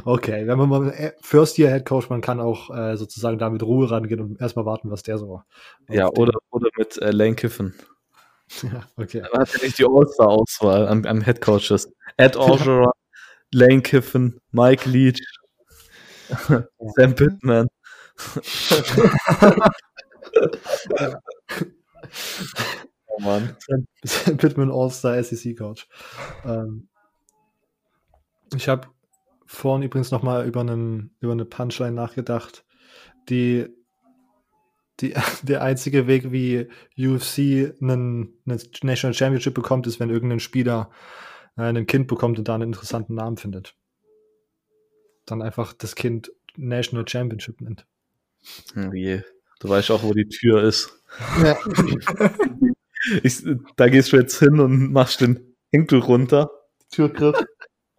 Okay, 0.05 0.47
wenn 0.47 0.57
man 0.57 0.69
mal 0.69 0.89
äh, 0.91 1.11
First 1.21 1.57
Year 1.57 1.69
Head 1.71 1.85
Coach, 1.85 2.09
man 2.09 2.21
kann 2.21 2.39
auch 2.39 2.69
äh, 2.75 2.95
sozusagen 2.95 3.37
da 3.37 3.49
mit 3.49 3.63
Ruhe 3.63 3.91
rangehen 3.91 4.21
und 4.21 4.39
erstmal 4.39 4.65
warten, 4.65 4.89
was 4.89 5.03
der 5.03 5.17
so. 5.17 5.41
Ja, 5.89 6.09
oder, 6.09 6.39
oder 6.51 6.69
mit 6.77 6.97
äh, 7.01 7.11
Lane 7.11 7.35
Kiffen. 7.35 7.73
Ja, 8.61 8.83
okay. 8.97 9.21
Dann 9.21 9.41
hat 9.41 9.55
er 9.55 9.63
nicht 9.63 9.79
die 9.79 9.85
All-Star-Auswahl 9.85 10.87
am, 10.87 11.05
am 11.05 11.21
Head 11.21 11.41
Coaches. 11.41 11.91
Ed 12.17 12.35
Orgeron, 12.35 12.91
Lane 13.51 13.81
Kiffen, 13.81 14.39
Mike 14.51 14.87
Leach. 14.87 15.23
Sam 16.95 17.15
Pittman. 17.15 17.67
oh 23.07 23.19
Mann. 23.21 23.57
Sam 24.03 24.37
Pittman 24.37 24.69
All-Star 24.69 25.23
SEC 25.23 25.57
Coach. 25.57 25.87
Ähm, 26.45 26.89
ich 28.55 28.67
habe 28.69 28.87
vorhin 29.45 29.83
übrigens 29.83 30.11
noch 30.11 30.23
mal 30.23 30.45
über, 30.45 30.61
einen, 30.61 31.15
über 31.19 31.31
eine 31.31 31.45
Punchline 31.45 31.93
nachgedacht, 31.93 32.65
die, 33.29 33.67
die 34.99 35.13
der 35.43 35.61
einzige 35.61 36.07
Weg, 36.07 36.31
wie 36.31 36.67
UFC 36.97 37.75
einen, 37.81 38.33
eine 38.45 38.57
National 38.81 39.13
Championship 39.13 39.53
bekommt, 39.53 39.87
ist, 39.87 39.99
wenn 39.99 40.09
irgendein 40.09 40.39
Spieler 40.39 40.91
äh, 41.57 41.63
ein 41.63 41.87
Kind 41.87 42.07
bekommt 42.07 42.37
und 42.39 42.47
da 42.47 42.55
einen 42.55 42.69
interessanten 42.69 43.15
Namen 43.15 43.37
findet. 43.37 43.75
Dann 45.25 45.41
einfach 45.41 45.73
das 45.73 45.95
Kind 45.95 46.31
National 46.55 47.07
Championship 47.07 47.61
nennt. 47.61 47.85
Oh 48.75 48.93
je. 48.93 49.21
Du 49.59 49.69
weißt 49.69 49.91
auch, 49.91 50.03
wo 50.03 50.13
die 50.13 50.27
Tür 50.27 50.63
ist. 50.63 50.91
Ja. 51.41 51.57
ich, 53.23 53.43
da 53.77 53.87
gehst 53.87 54.11
du 54.11 54.17
jetzt 54.17 54.37
hin 54.39 54.59
und 54.59 54.91
machst 54.91 55.21
den 55.21 55.55
Hinkel 55.71 55.99
runter, 55.99 56.51
Türgriff, 56.91 57.43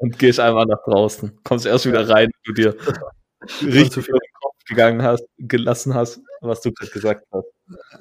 und 0.04 0.18
gehst 0.18 0.38
einmal 0.38 0.66
nach 0.66 0.82
draußen. 0.84 1.40
Kommst 1.44 1.64
erst 1.64 1.86
wieder 1.86 2.06
rein, 2.08 2.28
wenn 2.28 2.54
du 2.54 2.62
dir 2.62 2.76
richtig 3.62 4.04
viel 4.04 4.12
den 4.12 4.40
Kopf 4.40 4.64
gegangen 4.68 5.02
hast, 5.02 5.24
gelassen 5.38 5.94
hast, 5.94 6.20
was 6.42 6.60
du 6.60 6.72
gerade 6.72 6.92
gesagt 6.92 7.26
hast. 7.32 7.46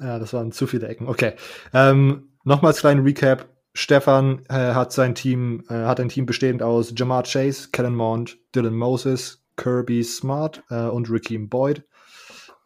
Ja, 0.00 0.18
das 0.18 0.34
waren 0.34 0.52
zu 0.52 0.66
viele 0.66 0.86
Ecken. 0.86 1.08
Okay. 1.08 1.32
Ähm, 1.72 2.28
Nochmals 2.44 2.80
kleinen 2.80 3.02
Recap. 3.04 3.48
Stefan 3.72 4.44
äh, 4.50 4.74
hat 4.74 4.92
sein 4.92 5.14
Team, 5.14 5.64
äh, 5.68 5.74
hat 5.74 5.98
ein 5.98 6.10
Team 6.10 6.26
bestehend 6.26 6.62
aus 6.62 6.92
Jamar 6.94 7.24
Chase, 7.24 7.70
Kellen 7.72 7.96
Mond, 7.96 8.38
Dylan 8.54 8.76
Moses, 8.76 9.42
Kirby 9.56 10.04
Smart 10.04 10.62
äh, 10.68 10.84
und 10.84 11.10
Raheem 11.10 11.48
Boyd. 11.48 11.82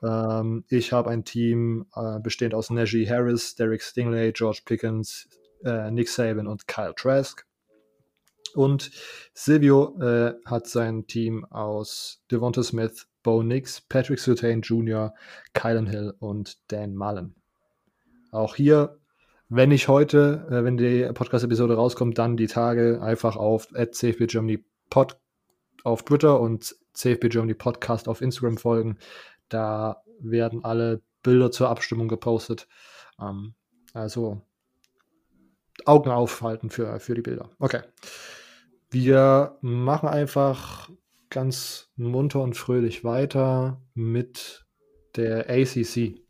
Ähm, 0.02 0.64
ich 0.68 0.92
habe 0.92 1.10
ein 1.10 1.24
Team 1.24 1.86
äh, 1.94 2.18
bestehend 2.18 2.54
aus 2.54 2.70
Najee 2.70 3.08
Harris, 3.08 3.54
Derek 3.54 3.82
Stingley, 3.82 4.32
George 4.32 4.62
Pickens, 4.64 5.28
äh, 5.64 5.90
Nick 5.92 6.08
Saban 6.08 6.48
und 6.48 6.66
Kyle 6.66 6.94
Trask. 6.94 7.47
Und 8.54 8.90
Silvio 9.34 9.98
äh, 10.00 10.34
hat 10.44 10.66
sein 10.66 11.06
Team 11.06 11.44
aus 11.46 12.22
Devonta 12.30 12.62
Smith, 12.62 13.08
Bo 13.22 13.42
Nix, 13.42 13.80
Patrick 13.80 14.18
Surtain 14.18 14.62
Jr., 14.62 15.14
Kylan 15.54 15.86
Hill 15.86 16.14
und 16.18 16.58
Dan 16.72 16.94
Mullen. 16.94 17.34
Auch 18.30 18.54
hier, 18.56 18.98
wenn 19.48 19.70
ich 19.70 19.88
heute, 19.88 20.46
äh, 20.50 20.64
wenn 20.64 20.76
die 20.76 21.08
Podcast-Episode 21.12 21.74
rauskommt, 21.74 22.18
dann 22.18 22.36
die 22.36 22.46
Tage 22.46 23.00
einfach 23.02 23.36
auf 23.36 23.68
CFB 23.68 24.26
Germany 24.26 24.64
Pod 24.90 25.18
auf 25.84 26.04
Twitter 26.04 26.40
und 26.40 26.76
CFB 26.92 27.28
Germany 27.28 27.54
Podcast 27.54 28.08
auf 28.08 28.20
Instagram 28.20 28.58
folgen. 28.58 28.98
Da 29.48 30.02
werden 30.20 30.64
alle 30.64 31.00
Bilder 31.22 31.50
zur 31.50 31.68
Abstimmung 31.68 32.08
gepostet. 32.08 32.68
Ähm, 33.20 33.54
also 33.94 34.42
Augen 35.84 36.10
aufhalten 36.10 36.70
für, 36.70 36.98
für 37.00 37.14
die 37.14 37.22
Bilder. 37.22 37.50
Okay. 37.58 37.80
Wir 38.90 39.58
machen 39.60 40.08
einfach 40.08 40.88
ganz 41.28 41.90
munter 41.96 42.40
und 42.40 42.56
fröhlich 42.56 43.04
weiter 43.04 43.82
mit 43.94 44.66
der 45.16 45.50
ACC. 45.50 46.22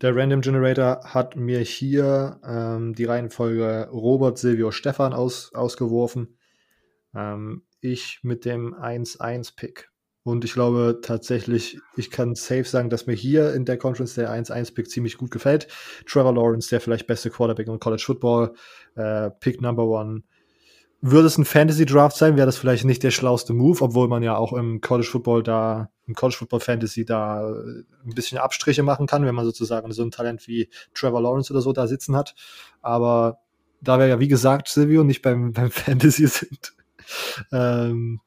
Der 0.00 0.16
Random 0.16 0.40
Generator 0.40 1.00
hat 1.04 1.36
mir 1.36 1.60
hier 1.60 2.40
ähm, 2.44 2.94
die 2.94 3.04
Reihenfolge 3.04 3.88
Robert, 3.92 4.36
Silvio, 4.36 4.70
Stefan 4.72 5.12
aus, 5.12 5.54
ausgeworfen. 5.54 6.36
Ähm, 7.14 7.62
ich 7.80 8.20
mit 8.22 8.44
dem 8.44 8.74
1-1-Pick. 8.74 9.93
Und 10.24 10.42
ich 10.44 10.54
glaube 10.54 11.00
tatsächlich, 11.02 11.78
ich 11.96 12.10
kann 12.10 12.34
safe 12.34 12.64
sagen, 12.64 12.88
dass 12.88 13.06
mir 13.06 13.14
hier 13.14 13.52
in 13.52 13.66
der 13.66 13.76
Conference 13.76 14.14
der 14.14 14.32
1-1-Pick 14.32 14.88
ziemlich 14.88 15.18
gut 15.18 15.30
gefällt. 15.30 15.68
Trevor 16.06 16.34
Lawrence, 16.34 16.70
der 16.70 16.80
vielleicht 16.80 17.06
beste 17.06 17.28
Quarterback 17.28 17.68
im 17.68 17.78
College 17.78 18.02
Football, 18.04 18.54
äh, 18.94 19.30
Pick 19.30 19.60
Number 19.60 19.84
One. 19.84 20.22
Würde 21.02 21.26
es 21.26 21.36
ein 21.36 21.44
Fantasy 21.44 21.84
Draft 21.84 22.16
sein, 22.16 22.36
wäre 22.36 22.46
das 22.46 22.56
vielleicht 22.56 22.86
nicht 22.86 23.02
der 23.02 23.10
schlauste 23.10 23.52
Move, 23.52 23.82
obwohl 23.82 24.08
man 24.08 24.22
ja 24.22 24.38
auch 24.38 24.54
im 24.54 24.80
College 24.80 25.06
Football 25.06 25.42
da, 25.42 25.90
im 26.06 26.14
College 26.14 26.38
Football 26.38 26.60
Fantasy 26.60 27.04
da 27.04 27.46
äh, 27.46 27.84
ein 28.06 28.14
bisschen 28.14 28.38
Abstriche 28.38 28.82
machen 28.82 29.06
kann, 29.06 29.26
wenn 29.26 29.34
man 29.34 29.44
sozusagen 29.44 29.92
so 29.92 30.02
ein 30.02 30.10
Talent 30.10 30.48
wie 30.48 30.70
Trevor 30.94 31.20
Lawrence 31.20 31.52
oder 31.52 31.60
so 31.60 31.74
da 31.74 31.86
sitzen 31.86 32.16
hat. 32.16 32.34
Aber 32.80 33.40
da 33.82 33.98
wir 33.98 34.06
ja, 34.06 34.20
wie 34.20 34.28
gesagt, 34.28 34.68
Silvio, 34.68 35.04
nicht 35.04 35.20
beim, 35.20 35.52
beim 35.52 35.70
Fantasy 35.70 36.26
sind, 36.26 36.72
ähm, 37.52 38.20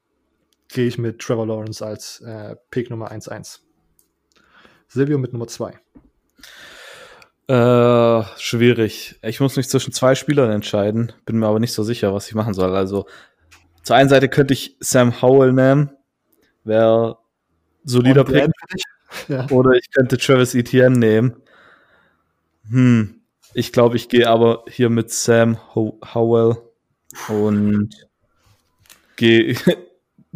gehe 0.70 0.88
ich 0.88 0.98
mit 0.98 1.20
Trevor 1.20 1.48
Lawrence 1.48 1.86
als 1.86 2.22
äh, 2.22 2.56
Pick 2.72 2.90
Nummer 2.90 3.12
1-1. 3.12 3.60
Silvio 4.88 5.18
mit 5.18 5.34
Nummer 5.34 5.48
2. 5.48 5.80
Äh, 7.50 8.24
schwierig. 8.38 9.20
Ich 9.22 9.40
muss 9.40 9.56
mich 9.56 9.70
zwischen 9.70 9.94
zwei 9.94 10.16
Spielern 10.16 10.52
entscheiden, 10.52 11.14
bin 11.26 11.40
mir 11.40 11.48
aber 11.48 11.60
nicht 11.60 11.74
so 11.74 11.84
sicher, 11.84 12.14
was 12.14 12.28
ich 12.28 12.36
machen 12.36 12.54
soll. 12.54 12.76
Also, 12.76 13.06
zur 13.84 13.96
einen 13.96 14.10
Seite 14.10 14.28
könnte 14.28 14.54
ich 14.54 14.76
Sam 14.82 15.22
Howell 15.22 15.54
nehmen, 15.54 15.92
wäre 16.64 17.18
solider 17.84 18.24
Pick. 18.24 18.50
Ja. 19.30 19.50
Oder 19.52 19.72
ich 19.72 19.90
könnte 19.90 20.18
Travis 20.18 20.54
Etienne 20.54 21.00
nehmen. 21.00 21.42
Hm, 22.70 23.22
ich 23.54 23.72
glaube, 23.72 23.96
ich 23.96 24.10
gehe 24.10 24.28
aber 24.28 24.66
hier 24.68 24.90
mit 24.90 25.12
Sam 25.12 25.58
Ho 25.74 25.98
Howell 26.14 26.58
und 27.30 27.90
gehe 29.16 29.56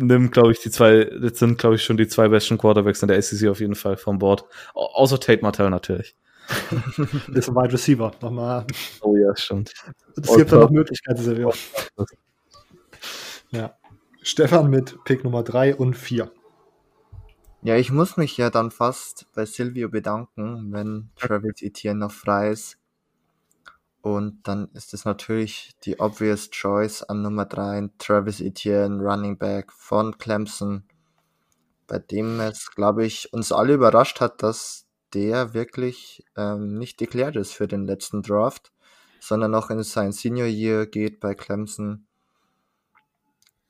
nimm, 0.01 0.31
glaube 0.31 0.51
ich, 0.51 0.59
die 0.59 0.71
zwei, 0.71 1.05
das 1.05 1.39
sind, 1.39 1.57
glaube 1.57 1.75
ich, 1.75 1.83
schon 1.83 1.97
die 1.97 2.07
zwei 2.07 2.27
besten 2.27 2.57
Quarterbacks 2.57 3.01
in 3.01 3.07
der 3.07 3.21
SEC 3.21 3.49
auf 3.49 3.59
jeden 3.59 3.75
Fall 3.75 3.97
vom 3.97 4.19
Board. 4.19 4.45
Außer 4.73 5.19
Tate 5.19 5.41
Martell 5.41 5.69
natürlich. 5.69 6.15
das 7.27 7.47
ist 7.47 7.49
ein 7.49 7.55
Wide 7.55 7.73
Receiver. 7.73 8.11
Nochmal. 8.21 8.65
Oh 9.01 9.15
ja, 9.15 9.35
stimmt. 9.35 9.73
Es 10.21 10.35
gibt 10.35 10.51
da 10.51 10.57
noch 10.57 10.69
Möglichkeiten, 10.69 11.21
Silvio. 11.21 11.53
Ja. 13.51 13.75
Stefan 14.21 14.69
mit 14.69 15.03
Pick 15.03 15.23
Nummer 15.23 15.43
3 15.43 15.75
und 15.75 15.95
4. 15.95 16.31
Ja, 17.63 17.75
ich 17.75 17.91
muss 17.91 18.17
mich 18.17 18.37
ja 18.37 18.49
dann 18.49 18.71
fast 18.71 19.27
bei 19.35 19.45
Silvio 19.45 19.89
bedanken, 19.89 20.71
wenn 20.71 21.11
Travis 21.15 21.61
Etienne 21.61 21.99
noch 21.99 22.11
frei 22.11 22.49
ist. 22.49 22.77
Und 24.01 24.47
dann 24.47 24.69
ist 24.73 24.93
es 24.93 25.05
natürlich 25.05 25.75
die 25.83 25.99
obvious 25.99 26.49
choice 26.49 27.03
an 27.03 27.21
Nummer 27.21 27.45
3, 27.45 27.89
Travis 27.99 28.41
Etienne, 28.41 29.01
Running 29.01 29.37
Back 29.37 29.71
von 29.71 30.17
Clemson, 30.17 30.83
bei 31.85 31.99
dem 31.99 32.39
es, 32.39 32.71
glaube 32.71 33.05
ich, 33.05 33.31
uns 33.31 33.51
alle 33.51 33.75
überrascht 33.75 34.19
hat, 34.19 34.41
dass 34.41 34.87
der 35.13 35.53
wirklich 35.53 36.25
ähm, 36.35 36.77
nicht 36.77 36.99
deklärt 36.99 37.35
ist 37.35 37.53
für 37.53 37.67
den 37.67 37.85
letzten 37.85 38.23
Draft, 38.23 38.71
sondern 39.19 39.51
noch 39.51 39.69
in 39.69 39.83
sein 39.83 40.11
Senior 40.11 40.47
Year 40.47 40.87
geht 40.87 41.19
bei 41.19 41.35
Clemson. 41.35 42.07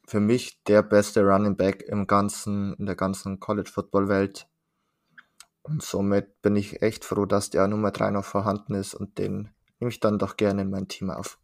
Für 0.07 0.21
mich 0.21 0.63
der 0.63 0.81
beste 0.81 1.23
Running 1.23 1.57
Back 1.57 1.83
im 1.83 2.07
ganzen, 2.07 2.73
in 2.75 2.85
der 2.85 2.95
ganzen 2.95 3.39
College 3.41 3.69
Football 3.69 4.07
Welt. 4.07 4.47
Und 5.63 5.83
somit 5.83 6.41
bin 6.41 6.55
ich 6.55 6.81
echt 6.81 7.03
froh, 7.03 7.25
dass 7.25 7.49
der 7.49 7.67
Nummer 7.67 7.91
3 7.91 8.11
noch 8.11 8.25
vorhanden 8.25 8.75
ist 8.75 8.93
und 8.93 9.17
den 9.17 9.49
nehme 9.81 9.89
ich 9.89 9.99
dann 9.99 10.19
doch 10.19 10.37
gerne 10.37 10.61
in 10.61 10.69
mein 10.69 10.87
Team 10.87 11.09
auf. 11.09 11.39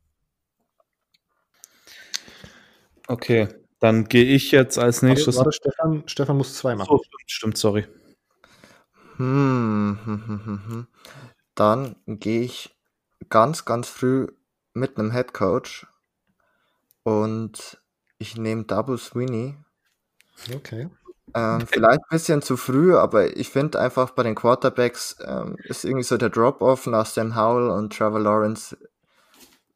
Okay, 3.08 3.48
dann 3.80 4.06
gehe 4.06 4.26
ich 4.26 4.52
jetzt 4.52 4.78
als 4.78 5.02
nächstes. 5.02 5.38
Warte, 5.38 5.52
Stefan, 5.52 6.04
Stefan 6.08 6.38
muss 6.38 6.56
zwei 6.56 6.76
machen. 6.76 6.90
Oh, 6.92 7.02
stimmt, 7.04 7.32
stimmt, 7.32 7.58
sorry. 7.58 7.88
Hm, 9.18 10.00
hm, 10.04 10.28
hm, 10.28 10.62
hm. 10.68 10.88
Dann 11.56 11.96
gehe 12.06 12.42
ich 12.42 12.78
ganz, 13.30 13.66
ganz 13.66 13.90
früh 13.90 14.28
mit 14.74 14.98
einem 14.98 15.12
Head 15.12 15.34
Coach 15.34 15.88
und 17.04 17.82
ich 18.20 18.38
nehme 18.38 18.66
Double 18.66 18.98
Sweeney. 18.98 19.56
Okay. 20.54 20.90
Ähm, 21.34 21.68
vielleicht 21.68 22.00
ein 22.00 22.10
bisschen 22.10 22.42
zu 22.42 22.56
früh, 22.56 22.96
aber 22.96 23.36
ich 23.36 23.50
finde 23.50 23.80
einfach 23.80 24.12
bei 24.12 24.24
den 24.24 24.36
Quarterbacks 24.36 25.18
ähm, 25.26 25.58
ist 25.64 25.84
irgendwie 25.84 26.04
so 26.04 26.18
der 26.18 26.30
Drop-Off 26.30 26.88
nach 26.88 27.06
Sam 27.06 27.36
Howell 27.36 27.70
und 27.70 27.96
Trevor 27.96 28.20
Lawrence 28.20 28.78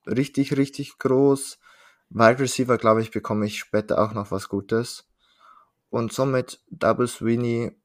richtig, 0.05 0.57
richtig 0.57 0.97
groß. 0.97 1.59
Wide 2.09 2.39
Receiver, 2.39 2.77
glaube 2.77 3.01
ich, 3.01 3.11
bekomme 3.11 3.45
ich 3.45 3.59
später 3.59 4.01
auch 4.01 4.13
noch 4.13 4.31
was 4.31 4.49
Gutes. 4.49 5.07
Und 5.89 6.13
somit 6.13 6.59
Double 6.69 7.07
Sweeney, 7.07 7.75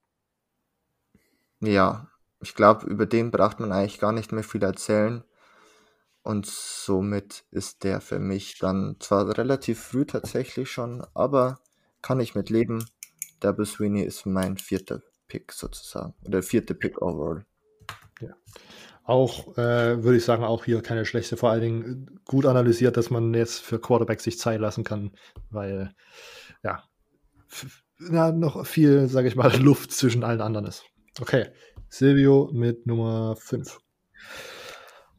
ja, 1.60 2.08
ich 2.40 2.54
glaube, 2.54 2.86
über 2.86 3.06
den 3.06 3.30
braucht 3.30 3.60
man 3.60 3.72
eigentlich 3.72 3.98
gar 3.98 4.12
nicht 4.12 4.32
mehr 4.32 4.44
viel 4.44 4.62
erzählen. 4.62 5.24
Und 6.22 6.46
somit 6.46 7.44
ist 7.50 7.84
der 7.84 8.00
für 8.00 8.18
mich 8.18 8.58
dann 8.58 8.96
zwar 9.00 9.38
relativ 9.38 9.80
früh 9.80 10.04
tatsächlich 10.04 10.70
schon, 10.70 11.06
aber 11.14 11.60
kann 12.02 12.20
ich 12.20 12.34
mit 12.34 12.50
leben. 12.50 12.84
Double 13.40 13.66
Sweeney 13.66 14.02
ist 14.02 14.26
mein 14.26 14.56
vierter 14.56 15.02
Pick 15.28 15.52
sozusagen. 15.52 16.14
Oder 16.24 16.42
vierte 16.42 16.74
Pick 16.74 17.00
overall. 17.02 17.44
Ja. 18.20 18.34
Auch, 19.04 19.56
äh, 19.56 20.02
würde 20.02 20.16
ich 20.16 20.24
sagen, 20.24 20.42
auch 20.42 20.64
hier 20.64 20.82
keine 20.82 21.04
schlechte, 21.04 21.36
vor 21.36 21.50
allen 21.50 21.60
Dingen 21.60 22.20
gut 22.24 22.46
analysiert, 22.46 22.96
dass 22.96 23.10
man 23.10 23.32
jetzt 23.34 23.60
für 23.60 23.78
Quarterback 23.78 24.20
sich 24.20 24.38
Zeit 24.38 24.60
lassen 24.60 24.82
kann, 24.82 25.12
weil, 25.50 25.94
ja, 26.64 26.82
na, 27.98 28.32
noch 28.32 28.66
viel, 28.66 29.08
sage 29.08 29.28
ich 29.28 29.36
mal, 29.36 29.54
Luft 29.62 29.92
zwischen 29.92 30.24
allen 30.24 30.40
anderen 30.40 30.66
ist. 30.66 30.84
Okay, 31.20 31.46
Silvio 31.88 32.50
mit 32.52 32.86
Nummer 32.86 33.36
5. 33.36 33.78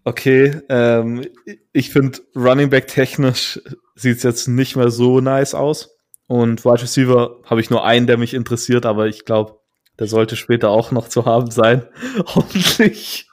Okay, 0.04 0.62
ähm, 0.70 1.26
ich 1.74 1.92
finde 1.92 2.20
Running 2.36 2.70
Back 2.70 2.88
technisch 2.88 3.60
sieht 3.96 4.18
es 4.18 4.24
jetzt 4.24 4.48
nicht 4.48 4.76
mehr 4.76 4.90
so 4.90 5.20
nice 5.20 5.54
aus. 5.54 5.97
Und 6.28 6.66
Wide 6.66 6.82
Receiver 6.82 7.40
habe 7.46 7.62
ich 7.62 7.70
nur 7.70 7.86
einen, 7.86 8.08
der 8.08 8.18
mich 8.18 8.34
interessiert, 8.34 8.86
aber 8.86 9.08
ich 9.08 9.26
glaube, 9.26 9.60
der 10.00 10.08
sollte 10.08 10.36
später 10.36 10.70
auch 10.70 10.92
noch 10.92 11.08
zu 11.08 11.26
haben 11.26 11.50
sein. 11.50 11.88
Hoffentlich. 12.36 13.30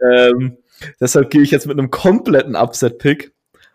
ähm, 0.00 0.58
deshalb 1.00 1.30
gehe 1.30 1.42
ich 1.42 1.50
jetzt 1.50 1.66
mit 1.66 1.78
einem 1.78 1.90
kompletten 1.90 2.54
Upset-Pick. 2.54 3.32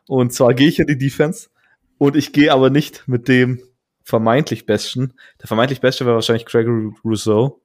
Und 0.08 0.34
zwar 0.34 0.54
gehe 0.54 0.68
ich 0.68 0.80
in 0.80 0.88
die 0.88 0.98
Defense 0.98 1.50
und 1.98 2.16
ich 2.16 2.34
gehe 2.34 2.52
aber 2.52 2.70
nicht 2.70 3.08
mit 3.08 3.28
dem 3.28 3.62
vermeintlich 4.04 4.66
Besten. 4.66 5.14
Der 5.42 5.48
vermeintlich 5.48 5.82
Beste 5.82 6.06
wäre 6.06 6.16
wahrscheinlich 6.16 6.46
Gregory 6.46 6.92
Rousseau. 7.06 7.62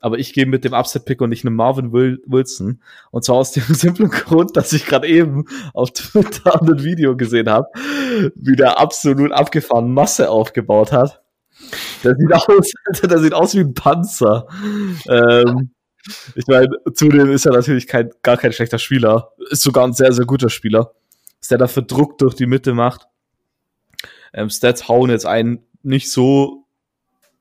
Aber 0.00 0.18
ich 0.18 0.32
gehe 0.32 0.46
mit 0.46 0.64
dem 0.64 0.72
Upset-Pick 0.72 1.20
und 1.20 1.30
nicht 1.30 1.44
einem 1.44 1.56
Marvin 1.56 1.92
Wilson. 1.92 2.82
Und 3.10 3.24
zwar 3.24 3.36
aus 3.36 3.52
dem 3.52 3.62
simplen 3.68 4.10
Grund, 4.10 4.56
dass 4.56 4.72
ich 4.72 4.86
gerade 4.86 5.06
eben 5.06 5.44
auf 5.74 5.92
Twitter 5.92 6.60
ein 6.60 6.82
Video 6.82 7.16
gesehen 7.16 7.48
habe, 7.50 7.68
wie 8.34 8.56
der 8.56 8.78
absolut 8.78 9.32
abgefahren 9.32 9.92
Masse 9.92 10.30
aufgebaut 10.30 10.92
hat. 10.92 11.22
Der 12.02 12.16
sieht 12.16 12.32
aus, 12.32 12.72
der 13.02 13.18
sieht 13.18 13.34
aus 13.34 13.54
wie 13.54 13.60
ein 13.60 13.74
Panzer. 13.74 14.46
Ähm, 15.08 15.70
ich 16.34 16.46
meine, 16.46 16.68
zudem 16.94 17.30
ist 17.30 17.46
er 17.46 17.52
natürlich 17.52 17.86
kein, 17.86 18.10
gar 18.22 18.36
kein 18.36 18.52
schlechter 18.52 18.78
Spieler. 18.78 19.32
Ist 19.50 19.62
sogar 19.62 19.86
ein 19.86 19.92
sehr, 19.92 20.12
sehr 20.12 20.24
guter 20.24 20.48
Spieler. 20.48 20.92
Was 21.40 21.48
der 21.48 21.58
dafür 21.58 21.82
Druck 21.82 22.18
durch 22.18 22.34
die 22.34 22.46
Mitte 22.46 22.72
macht. 22.72 23.06
Ähm, 24.32 24.48
Stats 24.48 24.88
hauen 24.88 25.10
jetzt 25.10 25.26
einen 25.26 25.66
nicht 25.82 26.10
so 26.10 26.66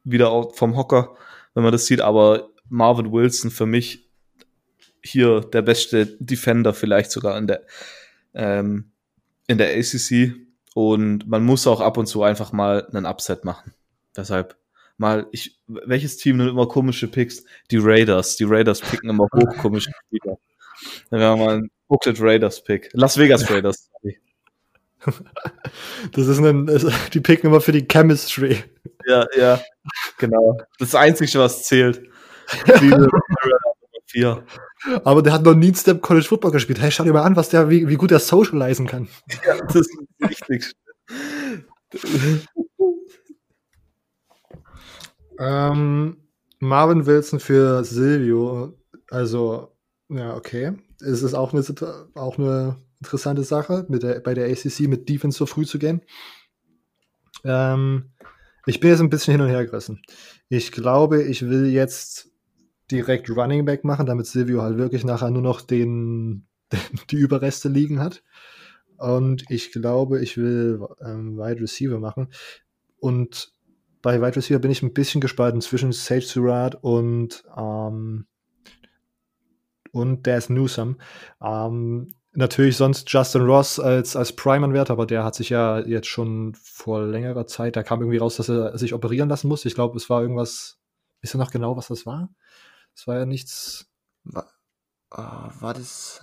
wieder 0.04 0.50
vom 0.54 0.76
Hocker, 0.76 1.16
wenn 1.54 1.64
man 1.64 1.72
das 1.72 1.86
sieht, 1.86 2.02
aber 2.02 2.50
Marvin 2.70 3.12
Wilson 3.12 3.52
für 3.52 3.66
mich 3.66 4.10
hier 5.04 5.42
der 5.42 5.62
beste 5.62 6.06
Defender 6.20 6.74
vielleicht 6.74 7.12
sogar 7.12 7.38
in 7.38 7.48
der, 7.48 7.66
ähm, 8.34 8.92
in 9.48 9.58
der 9.58 9.76
ACC. 9.78 10.36
Und 10.76 11.28
man 11.28 11.44
muss 11.44 11.68
auch 11.68 11.82
ab 11.82 11.98
und 11.98 12.06
zu 12.06 12.24
einfach 12.24 12.52
mal 12.52 12.88
einen 12.88 13.06
Upset 13.06 13.44
machen. 13.44 13.74
Deshalb 14.16 14.58
mal, 14.98 15.28
ich, 15.32 15.60
welches 15.68 16.18
Team 16.18 16.38
nimmt 16.38 16.50
immer 16.50 16.68
komische 16.68 17.08
Picks? 17.08 17.44
Die 17.72 17.78
Raiders. 17.78 18.36
Die 18.38 18.44
Raiders 18.44 18.82
picken 18.82 19.10
immer 19.10 19.28
hochkomische 19.34 19.92
Spieler. 20.06 20.38
Dann 21.10 21.20
wir 21.20 21.36
mal 21.38 21.56
einen 21.56 21.72
Booklet 21.88 22.22
Raiders 22.22 22.64
Pick. 22.64 22.90
Las 22.94 23.18
Vegas 23.18 23.50
Raiders. 23.50 23.90
Das 26.14 26.28
ist 26.28 26.40
ein, 26.40 26.66
die 27.14 27.20
picken 27.20 27.50
immer 27.50 27.62
für 27.62 27.72
die 27.72 27.88
Chemistry. 27.88 28.64
Ja, 29.06 29.26
ja, 29.38 29.62
genau. 30.18 30.58
Das 30.78 30.92
das 30.92 30.96
Einzige, 30.96 31.40
was 31.40 31.64
zählt. 31.64 32.02
vier. 34.10 34.44
Aber 35.04 35.22
der 35.22 35.34
hat 35.34 35.44
noch 35.44 35.54
nie 35.54 35.74
Step 35.74 36.02
College 36.02 36.26
Football 36.26 36.52
gespielt. 36.52 36.82
Hey, 36.82 36.92
schau 36.92 37.04
dir 37.04 37.14
mal 37.14 37.24
an, 37.24 37.36
was 37.36 37.50
der, 37.50 37.70
wie, 37.70 37.88
wie 37.88 37.96
gut 37.96 38.12
er 38.12 38.20
socialisen 38.20 38.88
kann. 38.88 39.08
Ja, 39.46 39.58
das 39.66 39.76
ist 39.76 39.98
richtig. 40.28 40.74
ähm, 45.38 46.18
Marvin 46.60 47.06
Wilson 47.06 47.40
für 47.40 47.84
Silvio. 47.84 48.74
Also, 49.10 49.76
ja, 50.10 50.36
okay. 50.36 50.74
Es 51.02 51.24
ist 51.24 51.34
auch 51.34 51.54
eine, 51.54 51.64
auch 52.16 52.38
eine 52.38 52.78
interessante 53.00 53.44
Sache, 53.44 53.86
mit 53.90 54.04
der, 54.04 54.20
bei 54.20 54.34
der 54.34 54.50
ACC 54.50 54.82
mit 54.82 55.08
Defense 55.10 55.38
so 55.38 55.46
früh 55.46 55.66
zu 55.66 55.80
gehen. 55.80 56.02
Ähm, 57.44 58.12
ich 58.66 58.80
bin 58.80 58.90
jetzt 58.90 59.00
ein 59.00 59.10
bisschen 59.10 59.34
hin 59.34 59.42
und 59.42 59.50
her 59.50 59.66
gerissen. 59.66 60.02
Ich 60.50 60.72
glaube, 60.72 61.24
ich 61.24 61.48
will 61.48 61.68
jetzt 61.68 62.30
direkt 62.92 63.30
Running 63.30 63.66
Back 63.66 63.84
machen, 63.84 64.06
damit 64.06 64.26
Silvio 64.26 64.62
halt 64.62 64.78
wirklich 64.78 65.04
nachher 65.04 65.32
nur 65.32 65.42
noch 65.42 65.62
den, 65.62 66.48
die 67.12 67.18
Überreste 67.18 67.70
liegen 67.70 68.00
hat. 68.00 68.24
Und 68.98 69.46
ich 69.50 69.72
glaube, 69.72 70.22
ich 70.22 70.38
will 70.38 70.86
ähm, 71.02 71.38
Wide 71.38 71.62
Receiver 71.62 72.00
machen. 72.00 72.28
Und 73.00 73.54
bei 74.02 74.22
Wide 74.22 74.36
Receiver 74.36 74.60
bin 74.60 74.72
ich 74.72 74.84
ein 74.84 74.94
bisschen 74.94 75.22
gespalten 75.22 75.62
zwischen 75.62 75.94
Sage 75.94 76.22
Surratt 76.22 76.76
und 76.82 77.44
ähm, 77.56 78.26
und 79.92 80.28
Daz 80.28 80.50
Newsome. 80.50 80.98
Ähm, 81.42 82.14
natürlich 82.34 82.78
sonst 82.78 83.12
Justin 83.12 83.42
Ross 83.42 83.80
als, 83.80 84.16
als 84.16 84.36
Prime-Anwärter, 84.36 84.94
aber 84.94 85.06
der 85.06 85.24
hat 85.24 85.36
sich 85.36 85.50
ja 85.50 85.80
jetzt 85.80 86.08
schon 86.08 86.56
vor 86.56 87.04
längerer 87.04 87.48
Zeit, 87.48 87.76
da 87.76 87.84
kam 87.84 88.02
irgendwie 88.02 88.18
raus, 88.18 88.38
dass 88.38 88.50
er 88.50 88.78
sich 88.78 88.94
operieren 88.94 89.30
lassen 89.30 89.48
muss. 89.48 89.66
Ich 89.66 89.76
glaube, 89.76 89.98
es 89.98 90.10
war 90.10 90.22
irgendwas, 90.22 90.80
wisst 91.22 91.36
ihr 91.36 91.40
noch 91.40 91.52
genau, 91.52 91.76
was 91.78 91.88
das 91.88 92.06
war? 92.06 92.30
Es 92.96 93.08
war 93.08 93.18
ja 93.18 93.26
nichts. 93.26 93.90
War, 94.24 94.48
oh, 95.12 95.62
war 95.62 95.74
das. 95.74 96.22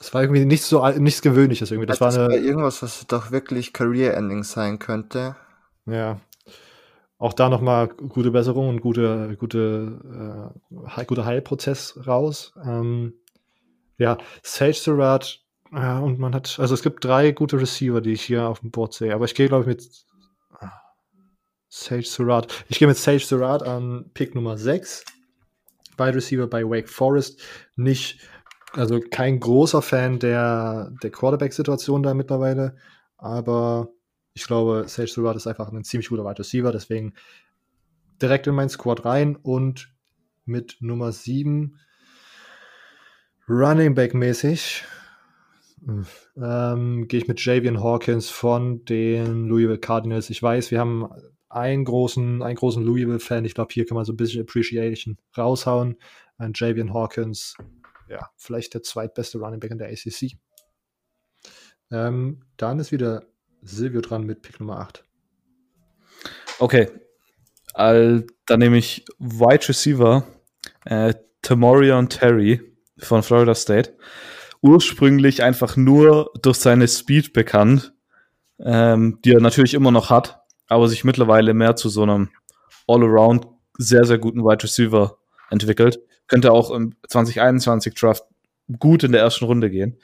Es 0.00 0.14
war 0.14 0.22
irgendwie 0.22 0.46
nichts 0.46 0.68
so 0.68 0.86
nichts 0.88 1.20
Gewöhnliches 1.20 1.70
irgendwie. 1.70 1.86
Das, 1.86 1.98
das 1.98 2.16
war, 2.16 2.24
eine, 2.24 2.36
irgendwas, 2.36 2.82
was 2.82 3.06
doch 3.06 3.30
wirklich 3.30 3.72
Career-Ending 3.72 4.44
sein 4.44 4.78
könnte. 4.78 5.36
Ja. 5.84 6.20
Auch 7.18 7.34
da 7.34 7.50
nochmal 7.50 7.88
gute 7.88 8.30
Besserung 8.30 8.70
und 8.70 8.80
gute, 8.80 9.36
gute, 9.38 10.54
äh, 10.96 11.04
guter 11.04 11.26
Heilprozess 11.26 12.00
raus. 12.06 12.54
Ähm, 12.64 13.19
ja, 14.00 14.16
Sage 14.42 14.72
Surratt, 14.72 15.40
ja, 15.72 16.00
und 16.00 16.18
man 16.18 16.34
hat, 16.34 16.58
also 16.58 16.74
es 16.74 16.82
gibt 16.82 17.04
drei 17.04 17.32
gute 17.32 17.60
Receiver, 17.60 18.00
die 18.00 18.12
ich 18.12 18.22
hier 18.22 18.48
auf 18.48 18.60
dem 18.60 18.70
Board 18.70 18.94
sehe, 18.94 19.14
aber 19.14 19.26
ich 19.26 19.34
gehe, 19.34 19.46
glaube 19.46 19.62
ich, 19.62 19.68
mit 19.68 19.88
Sage 21.68 22.02
Surratt. 22.02 22.64
Ich 22.68 22.78
gehe 22.78 22.88
mit 22.88 22.96
Sage 22.96 23.20
Surratt 23.20 23.62
an 23.62 24.10
Pick 24.14 24.34
Nummer 24.34 24.58
6. 24.58 25.04
Wide 25.98 26.14
Receiver 26.14 26.46
bei 26.46 26.64
Wake 26.64 26.88
Forest. 26.88 27.40
Nicht, 27.76 28.26
also 28.72 29.00
kein 29.10 29.38
großer 29.38 29.82
Fan 29.82 30.18
der, 30.18 30.92
der 31.02 31.10
Quarterback-Situation 31.10 32.02
da 32.02 32.14
mittlerweile, 32.14 32.76
aber 33.18 33.90
ich 34.32 34.46
glaube, 34.46 34.84
Sage 34.88 35.08
Surratt 35.08 35.36
ist 35.36 35.46
einfach 35.46 35.70
ein 35.70 35.84
ziemlich 35.84 36.08
guter 36.08 36.24
Wide 36.24 36.38
Receiver, 36.38 36.72
deswegen 36.72 37.12
direkt 38.20 38.46
in 38.46 38.54
mein 38.54 38.70
Squad 38.70 39.04
rein 39.04 39.36
und 39.36 39.92
mit 40.46 40.78
Nummer 40.80 41.12
7 41.12 41.78
Running 43.50 43.96
Back 43.96 44.14
mäßig 44.14 44.84
ähm, 46.36 47.08
gehe 47.08 47.20
ich 47.20 47.26
mit 47.26 47.44
Javian 47.44 47.82
Hawkins 47.82 48.30
von 48.30 48.84
den 48.84 49.48
Louisville 49.48 49.78
Cardinals. 49.78 50.30
Ich 50.30 50.40
weiß, 50.40 50.70
wir 50.70 50.78
haben 50.78 51.08
einen 51.48 51.84
großen, 51.84 52.44
einen 52.44 52.54
großen 52.54 52.84
Louisville-Fan. 52.84 53.44
Ich 53.44 53.54
glaube, 53.54 53.72
hier 53.72 53.86
kann 53.86 53.96
man 53.96 54.04
so 54.04 54.12
ein 54.12 54.16
bisschen 54.16 54.42
Appreciation 54.42 55.18
raushauen. 55.36 55.96
Ein 56.38 56.52
Javian 56.54 56.94
Hawkins, 56.94 57.56
ja, 58.08 58.30
vielleicht 58.36 58.74
der 58.74 58.84
zweitbeste 58.84 59.38
Running 59.38 59.58
Back 59.58 59.72
in 59.72 59.78
der 59.78 59.88
ACC. 59.88 60.36
Ähm, 61.90 62.44
dann 62.56 62.78
ist 62.78 62.92
wieder 62.92 63.24
Silvio 63.62 64.00
dran 64.00 64.24
mit 64.24 64.42
Pick 64.42 64.60
Nummer 64.60 64.78
8. 64.78 65.04
Okay. 66.60 66.88
All, 67.74 68.28
dann 68.46 68.60
nehme 68.60 68.78
ich 68.78 69.04
Wide 69.18 69.68
Receiver, 69.68 70.24
äh, 70.84 71.14
Tamorion 71.42 72.08
Terry 72.08 72.69
von 73.04 73.22
Florida 73.22 73.54
State. 73.54 73.96
Ursprünglich 74.62 75.42
einfach 75.42 75.76
nur 75.76 76.32
durch 76.42 76.58
seine 76.58 76.86
Speed 76.86 77.32
bekannt, 77.32 77.94
ähm, 78.58 79.18
die 79.24 79.32
er 79.32 79.40
natürlich 79.40 79.74
immer 79.74 79.90
noch 79.90 80.10
hat, 80.10 80.40
aber 80.68 80.88
sich 80.88 81.04
mittlerweile 81.04 81.54
mehr 81.54 81.76
zu 81.76 81.88
so 81.88 82.02
einem 82.02 82.30
All-Around 82.86 83.46
sehr, 83.78 84.04
sehr 84.04 84.18
guten 84.18 84.44
Wide 84.44 84.62
Receiver 84.62 85.16
entwickelt. 85.50 86.00
Könnte 86.26 86.52
auch 86.52 86.70
im 86.70 86.94
2021 87.08 87.94
Draft 87.94 88.24
gut 88.78 89.02
in 89.02 89.12
der 89.12 89.22
ersten 89.22 89.46
Runde 89.46 89.70
gehen. 89.70 89.98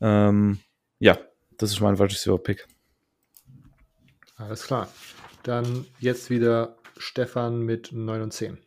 Ähm, 0.00 0.58
ja, 0.98 1.18
das 1.56 1.70
ist 1.70 1.80
mein 1.80 1.98
Wide 1.98 2.10
Receiver 2.10 2.38
Pick. 2.38 2.66
Alles 4.36 4.64
klar. 4.64 4.88
Dann 5.42 5.86
jetzt 6.00 6.30
wieder 6.30 6.76
Stefan 6.96 7.60
mit 7.60 7.92
9 7.92 8.22
und 8.22 8.32
10. 8.32 8.58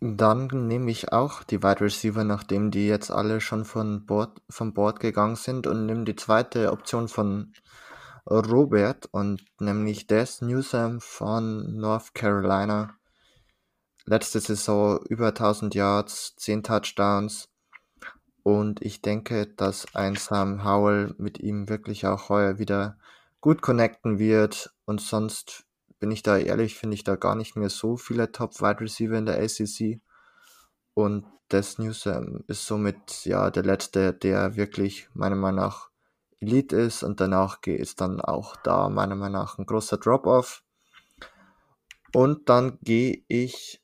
Dann 0.00 0.48
nehme 0.48 0.90
ich 0.90 1.12
auch 1.12 1.42
die 1.42 1.62
Wide 1.62 1.80
Receiver, 1.80 2.22
nachdem 2.22 2.70
die 2.70 2.86
jetzt 2.86 3.10
alle 3.10 3.40
schon 3.40 3.64
von 3.64 4.04
Board, 4.04 4.42
vom 4.50 4.74
Board 4.74 5.00
gegangen 5.00 5.36
sind 5.36 5.66
und 5.66 5.86
nehme 5.86 6.04
die 6.04 6.16
zweite 6.16 6.70
Option 6.70 7.08
von 7.08 7.54
Robert 8.28 9.08
und 9.12 9.42
nämlich 9.58 10.06
Des 10.06 10.42
Newsom 10.42 11.00
von 11.00 11.78
North 11.78 12.14
Carolina. 12.14 12.94
Letzte 14.04 14.40
Saison 14.40 15.00
über 15.08 15.28
1000 15.28 15.74
Yards, 15.74 16.36
10 16.36 16.62
Touchdowns 16.62 17.48
und 18.42 18.82
ich 18.82 19.00
denke, 19.00 19.46
dass 19.46 19.94
ein 19.94 20.14
Sam 20.14 20.64
Howell 20.64 21.14
mit 21.18 21.38
ihm 21.40 21.68
wirklich 21.68 22.06
auch 22.06 22.28
heuer 22.28 22.58
wieder 22.58 22.98
gut 23.40 23.62
connecten 23.62 24.18
wird 24.18 24.72
und 24.84 25.00
sonst 25.00 25.65
bin 25.98 26.10
ich 26.10 26.22
da 26.22 26.36
ehrlich, 26.36 26.76
finde 26.76 26.94
ich 26.94 27.04
da 27.04 27.16
gar 27.16 27.34
nicht 27.34 27.56
mehr 27.56 27.70
so 27.70 27.96
viele 27.96 28.32
Top-Wide 28.32 28.80
Receiver 28.80 29.16
in 29.16 29.26
der 29.26 29.38
ACC. 29.42 30.00
Und 30.94 31.26
Des 31.52 31.78
Newsom 31.78 32.42
ist 32.48 32.66
somit 32.66 33.24
ja 33.24 33.50
der 33.50 33.62
letzte, 33.62 34.12
der 34.12 34.56
wirklich 34.56 35.08
meiner 35.14 35.36
Meinung 35.36 35.60
nach 35.60 35.90
Elite 36.40 36.76
ist 36.76 37.04
und 37.04 37.20
danach 37.20 37.62
ist 37.62 38.00
dann 38.00 38.20
auch 38.20 38.56
da 38.56 38.88
meiner 38.88 39.14
Meinung 39.14 39.40
nach 39.40 39.58
ein 39.58 39.66
großer 39.66 39.96
Drop-off. 39.96 40.64
Und 42.12 42.48
dann 42.48 42.78
gehe 42.82 43.22
ich 43.28 43.80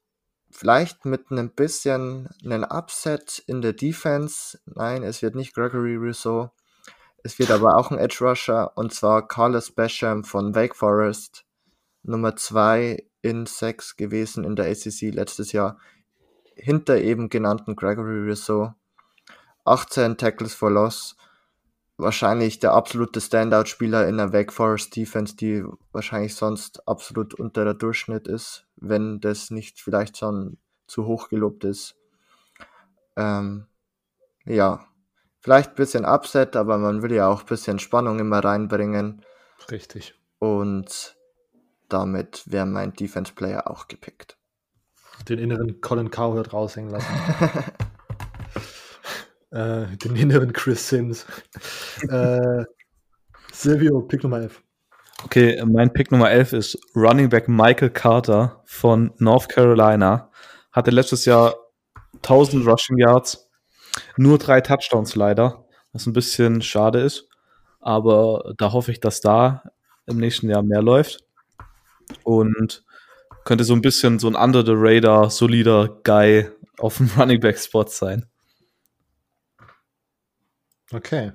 vielleicht 0.51 1.05
mit 1.05 1.31
einem 1.31 1.51
bisschen 1.51 2.29
einen 2.45 2.65
Upset 2.65 3.43
in 3.47 3.63
der 3.63 3.73
Defense. 3.73 4.59
Nein, 4.67 5.03
es 5.03 5.23
wird 5.23 5.35
nicht 5.35 5.55
Gregory 5.55 5.97
Rousseau. 5.97 6.51
Es 7.23 7.39
wird 7.39 7.51
aber 7.51 7.77
auch 7.77 7.91
ein 7.91 7.99
Edge 7.99 8.19
Rusher 8.21 8.77
und 8.77 8.93
zwar 8.93 9.29
Carlos 9.29 9.71
Basham 9.71 10.25
von 10.25 10.55
Wake 10.55 10.75
Forest. 10.75 11.45
Nummer 12.03 12.37
2 12.37 13.05
in 13.23 13.47
6 13.47 13.97
gewesen 13.97 14.45
in 14.45 14.57
der 14.57 14.67
ACC 14.67 15.13
letztes 15.15 15.53
Jahr. 15.53 15.79
Hinter 16.55 16.99
eben 16.99 17.29
genannten 17.29 17.77
Gregory 17.77 18.29
Rousseau. 18.29 18.75
18 19.65 20.17
Tackles 20.17 20.55
for 20.55 20.71
Loss. 20.71 21.17
Wahrscheinlich 21.97 22.59
der 22.59 22.73
absolute 22.73 23.21
Standout-Spieler 23.21 24.09
in 24.09 24.17
der 24.17 24.33
Wake 24.33 24.53
Forest 24.53 24.97
Defense, 24.97 25.37
die 25.37 25.65
wahrscheinlich 25.93 26.35
sonst 26.35 26.87
absolut 26.89 27.35
unter 27.35 27.65
der 27.65 27.75
Durchschnitt 27.75 28.27
ist, 28.27 28.67
wenn 28.77 29.21
das 29.21 29.51
nicht 29.51 29.81
vielleicht 29.81 30.19
schon 30.19 30.59
zu 30.87 31.07
hoch 31.07 31.29
gelobt 31.29 31.65
ist. 31.65 31.95
Ähm, 33.17 33.67
ja, 34.45 34.85
vielleicht 35.39 35.71
ein 35.71 35.77
bisschen 35.77 36.05
Upset, 36.05 36.57
aber 36.57 36.79
man 36.79 37.03
will 37.03 37.13
ja 37.13 37.29
auch 37.29 37.43
ein 37.43 37.47
bisschen 37.47 37.79
Spannung 37.79 38.19
immer 38.19 38.41
reinbringen. 38.41 39.25
Richtig. 39.71 40.15
Und 40.39 41.17
damit 41.93 42.43
wäre 42.47 42.67
mein 42.67 42.93
Defense 42.93 43.33
Player 43.33 43.71
auch 43.71 43.89
gepickt. 43.89 44.37
Den 45.29 45.39
inneren 45.39 45.81
Colin 45.81 46.11
Cowherd 46.11 46.53
raushängen 46.53 46.91
lassen. 46.91 47.13
äh, 49.51 49.87
den 49.97 50.17
inneren 50.17 50.53
Chris 50.53 50.89
Sims. 50.89 51.27
äh, 52.09 52.65
Silvio, 53.53 54.01
Pick 54.03 54.23
Nummer 54.23 54.41
11. 54.41 54.63
Okay, 55.25 55.63
mein 55.65 55.93
Pick 55.93 56.11
Nummer 56.11 56.31
11 56.31 56.53
ist 56.55 56.79
Running 56.97 57.29
Back 57.29 57.49
Michael 57.49 57.91
Carter 57.91 58.63
von 58.65 59.13
North 59.19 59.49
Carolina. 59.49 60.31
Hatte 60.73 60.91
letztes 60.91 61.27
Jahr 61.27 61.55
1000 62.17 62.67
Rushing 62.67 62.99
Yards, 62.99 63.49
nur 64.17 64.39
drei 64.39 64.61
Touchdowns 64.61 65.15
leider, 65.15 65.65
was 65.93 66.07
ein 66.07 66.13
bisschen 66.13 66.63
schade 66.63 67.01
ist. 67.01 67.29
Aber 67.81 68.55
da 68.59 68.73
hoffe 68.73 68.91
ich, 68.91 69.01
dass 69.01 69.21
da 69.21 69.63
im 70.07 70.17
nächsten 70.17 70.49
Jahr 70.49 70.63
mehr 70.63 70.83
läuft. 70.83 71.25
Und 72.25 72.85
könnte 73.45 73.65
so 73.65 73.75
ein 73.75 73.83
bisschen 73.83 74.19
so 74.19 74.29
ein 74.29 74.37
under 74.37 74.65
the 74.65 74.75
radar, 74.75 75.31
solider 75.31 76.01
Guy 76.05 76.49
auf 76.79 76.99
dem 76.99 77.11
Running 77.17 77.41
Back 77.41 77.59
Spot 77.59 77.87
sein. 77.87 78.27
Okay. 80.93 81.33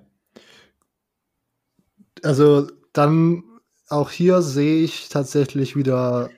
Also 2.23 2.69
dann 2.93 3.43
auch 3.89 4.11
hier 4.11 4.41
sehe 4.41 4.84
ich 4.84 5.09
tatsächlich 5.09 5.75
wieder 5.75 6.30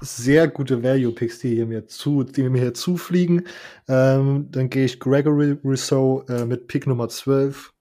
sehr 0.00 0.48
gute 0.48 0.82
Value-Picks, 0.82 1.38
die 1.38 1.54
hier 1.54 1.66
mir 1.66 1.86
zu, 1.86 2.24
die 2.24 2.48
mir 2.48 2.60
hier 2.60 2.74
zufliegen. 2.74 3.46
Ähm, 3.88 4.48
dann 4.50 4.68
gehe 4.68 4.84
ich 4.84 4.98
Gregory 4.98 5.56
Rousseau 5.64 6.24
äh, 6.28 6.44
mit 6.44 6.66
Pick 6.66 6.86
Nummer 6.86 7.08
12. 7.08 7.72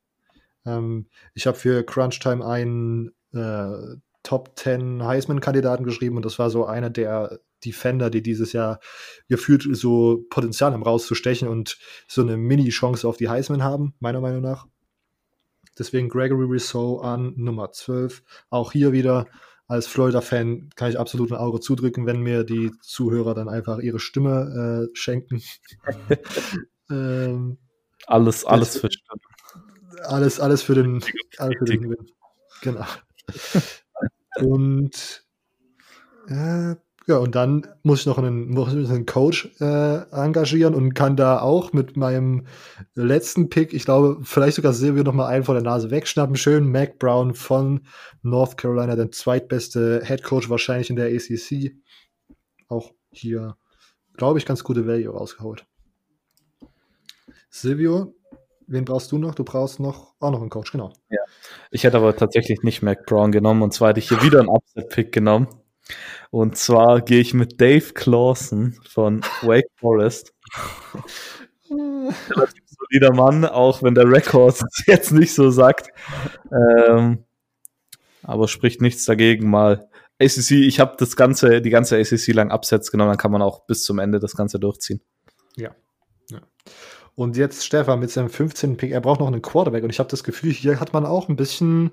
Ähm, 0.65 1.07
ich 1.33 1.47
habe 1.47 1.57
für 1.57 1.83
Crunch 1.83 2.19
Time 2.19 2.45
einen 2.45 3.11
äh, 3.33 3.97
Top 4.23 4.51
10 4.55 5.03
Heisman-Kandidaten 5.03 5.83
geschrieben 5.83 6.17
und 6.17 6.25
das 6.25 6.39
war 6.39 6.49
so 6.49 6.65
einer 6.65 6.89
der 6.89 7.39
Defender, 7.63 8.09
die 8.09 8.23
dieses 8.23 8.53
Jahr 8.53 8.79
gefühlt 9.27 9.67
so 9.75 10.23
Potenzial 10.29 10.73
haben 10.73 10.83
rauszustechen 10.83 11.47
und 11.47 11.77
so 12.07 12.21
eine 12.21 12.37
Mini-Chance 12.37 13.07
auf 13.07 13.17
die 13.17 13.29
Heisman 13.29 13.63
haben, 13.63 13.93
meiner 13.99 14.21
Meinung 14.21 14.41
nach. 14.41 14.67
Deswegen 15.77 16.09
Gregory 16.09 16.45
Rousseau 16.45 16.99
an 16.99 17.33
Nummer 17.37 17.71
12. 17.71 18.23
Auch 18.49 18.71
hier 18.71 18.91
wieder 18.91 19.27
als 19.67 19.87
Florida-Fan 19.87 20.69
kann 20.75 20.89
ich 20.89 20.99
absolut 20.99 21.31
ein 21.31 21.37
Auge 21.37 21.61
zudrücken, 21.61 22.05
wenn 22.05 22.19
mir 22.19 22.43
die 22.43 22.71
Zuhörer 22.81 23.33
dann 23.33 23.47
einfach 23.47 23.79
ihre 23.79 23.99
Stimme 23.99 24.89
äh, 24.91 24.95
schenken. 24.97 25.41
ähm, 26.91 27.57
alles, 28.05 28.43
alles 28.43 28.77
für. 28.77 28.89
Alles, 30.03 30.39
alles 30.39 30.61
für 30.61 30.75
den, 30.75 31.01
alles 31.37 31.57
für 31.57 31.65
den 31.65 31.81
Gewinn. 31.83 32.11
Genau. 32.61 32.85
Und 34.37 35.25
äh, 36.27 36.75
ja, 37.07 37.17
und 37.17 37.33
dann 37.33 37.67
muss 37.83 38.01
ich 38.01 38.05
noch 38.05 38.19
einen, 38.19 38.49
muss 38.51 38.73
ich 38.73 38.89
einen 38.89 39.07
Coach 39.07 39.49
äh, 39.59 40.09
engagieren 40.11 40.75
und 40.75 40.93
kann 40.93 41.17
da 41.17 41.41
auch 41.41 41.73
mit 41.73 41.97
meinem 41.97 42.45
letzten 42.93 43.49
Pick, 43.49 43.73
ich 43.73 43.85
glaube, 43.85 44.19
vielleicht 44.23 44.55
sogar 44.55 44.73
Silvio 44.73 45.03
noch 45.03 45.13
mal 45.13 45.27
einen 45.27 45.43
vor 45.43 45.55
der 45.55 45.63
Nase 45.63 45.89
wegschnappen. 45.89 46.35
Schön 46.35 46.71
Mac 46.71 46.99
Brown 46.99 47.33
von 47.33 47.81
North 48.21 48.55
Carolina, 48.55 48.95
der 48.95 49.11
zweitbeste 49.11 50.03
Head 50.05 50.23
Coach 50.23 50.49
wahrscheinlich 50.49 50.91
in 50.91 50.95
der 50.95 51.07
ACC. 51.07 51.75
Auch 52.67 52.93
hier, 53.09 53.57
glaube 54.15 54.37
ich, 54.37 54.45
ganz 54.45 54.63
gute 54.63 54.85
Value 54.85 55.11
rausgeholt. 55.11 55.65
Silvio, 57.49 58.15
wen 58.71 58.85
brauchst 58.85 59.11
du 59.11 59.17
noch? 59.17 59.35
Du 59.35 59.43
brauchst 59.43 59.79
noch 59.79 60.13
auch 60.19 60.31
noch 60.31 60.41
einen 60.41 60.49
Coach, 60.49 60.71
genau. 60.71 60.91
Ja. 61.09 61.19
Ich 61.69 61.83
hätte 61.83 61.97
aber 61.97 62.15
tatsächlich 62.15 62.63
nicht 62.63 62.81
Mac 62.81 63.05
Brown 63.05 63.31
genommen 63.31 63.61
und 63.61 63.73
zwar 63.73 63.89
hätte 63.89 63.99
ich 63.99 64.09
hier 64.09 64.21
wieder 64.23 64.39
einen 64.39 64.49
Upset-Pick 64.49 65.11
genommen. 65.11 65.47
Und 66.29 66.57
zwar 66.57 67.01
gehe 67.01 67.19
ich 67.19 67.33
mit 67.33 67.59
Dave 67.59 67.93
Clawson 67.93 68.77
von 68.89 69.21
Wake 69.41 69.69
Forest. 69.75 70.33
Relativ 71.69 72.63
solider 72.67 73.13
Mann, 73.13 73.45
auch 73.45 73.83
wenn 73.83 73.95
der 73.95 74.09
Rekord 74.09 74.55
es 74.55 74.83
jetzt 74.85 75.11
nicht 75.11 75.33
so 75.33 75.49
sagt. 75.51 75.89
Ähm, 76.51 77.25
aber 78.23 78.47
spricht 78.47 78.81
nichts 78.81 79.05
dagegen, 79.05 79.49
mal 79.49 79.89
ACC, 80.21 80.51
ich 80.51 80.79
habe 80.79 80.95
das 80.97 81.15
ganze, 81.15 81.61
die 81.61 81.69
ganze 81.69 81.97
ACC 81.97 82.27
lang 82.33 82.51
Absatz 82.51 82.91
genommen, 82.91 83.09
dann 83.09 83.17
kann 83.17 83.31
man 83.31 83.41
auch 83.41 83.65
bis 83.65 83.83
zum 83.83 83.99
Ende 83.99 84.19
das 84.19 84.35
Ganze 84.35 84.59
durchziehen. 84.59 85.01
Ja. 85.55 85.71
ja. 86.29 86.39
Und 87.21 87.37
jetzt 87.37 87.63
Stefan 87.63 87.99
mit 87.99 88.09
seinem 88.09 88.31
15. 88.31 88.77
Pick, 88.77 88.89
er 88.89 88.99
braucht 88.99 89.19
noch 89.19 89.27
einen 89.27 89.43
Quarterback 89.43 89.83
und 89.83 89.91
ich 89.91 89.99
habe 89.99 90.09
das 90.09 90.23
Gefühl, 90.23 90.51
hier 90.51 90.79
hat 90.79 90.91
man 90.91 91.05
auch 91.05 91.29
ein 91.29 91.35
bisschen 91.35 91.91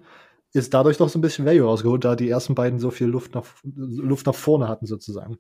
ist 0.55 0.73
dadurch 0.73 0.99
noch 0.99 1.11
so 1.11 1.19
ein 1.19 1.21
bisschen 1.21 1.45
Value 1.45 1.67
rausgeholt, 1.67 2.03
da 2.03 2.17
die 2.17 2.31
ersten 2.31 2.55
beiden 2.55 2.79
so 2.79 2.91
viel 2.91 3.09
Luft 3.09 3.35
nach, 3.35 3.45
Luft 3.63 4.25
nach 4.25 4.35
vorne 4.35 4.69
hatten, 4.69 4.87
sozusagen. 4.87 5.37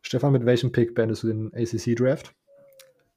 Stefan, 0.00 0.32
mit 0.32 0.46
welchem 0.46 0.72
Pick 0.72 0.94
beendest 0.94 1.22
du 1.22 1.26
den 1.26 1.52
ACC-Draft? 1.52 2.32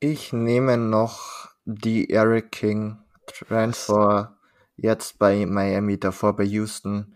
Ich 0.01 0.34
nehme 0.34 0.78
noch 0.78 1.47
die 1.63 2.09
Eric 2.09 2.51
King 2.51 2.97
Transfer 3.26 4.36
jetzt 4.76 5.19
bei 5.19 5.45
Miami, 5.45 5.97
davor 5.97 6.36
bei 6.36 6.43
Houston. 6.43 7.15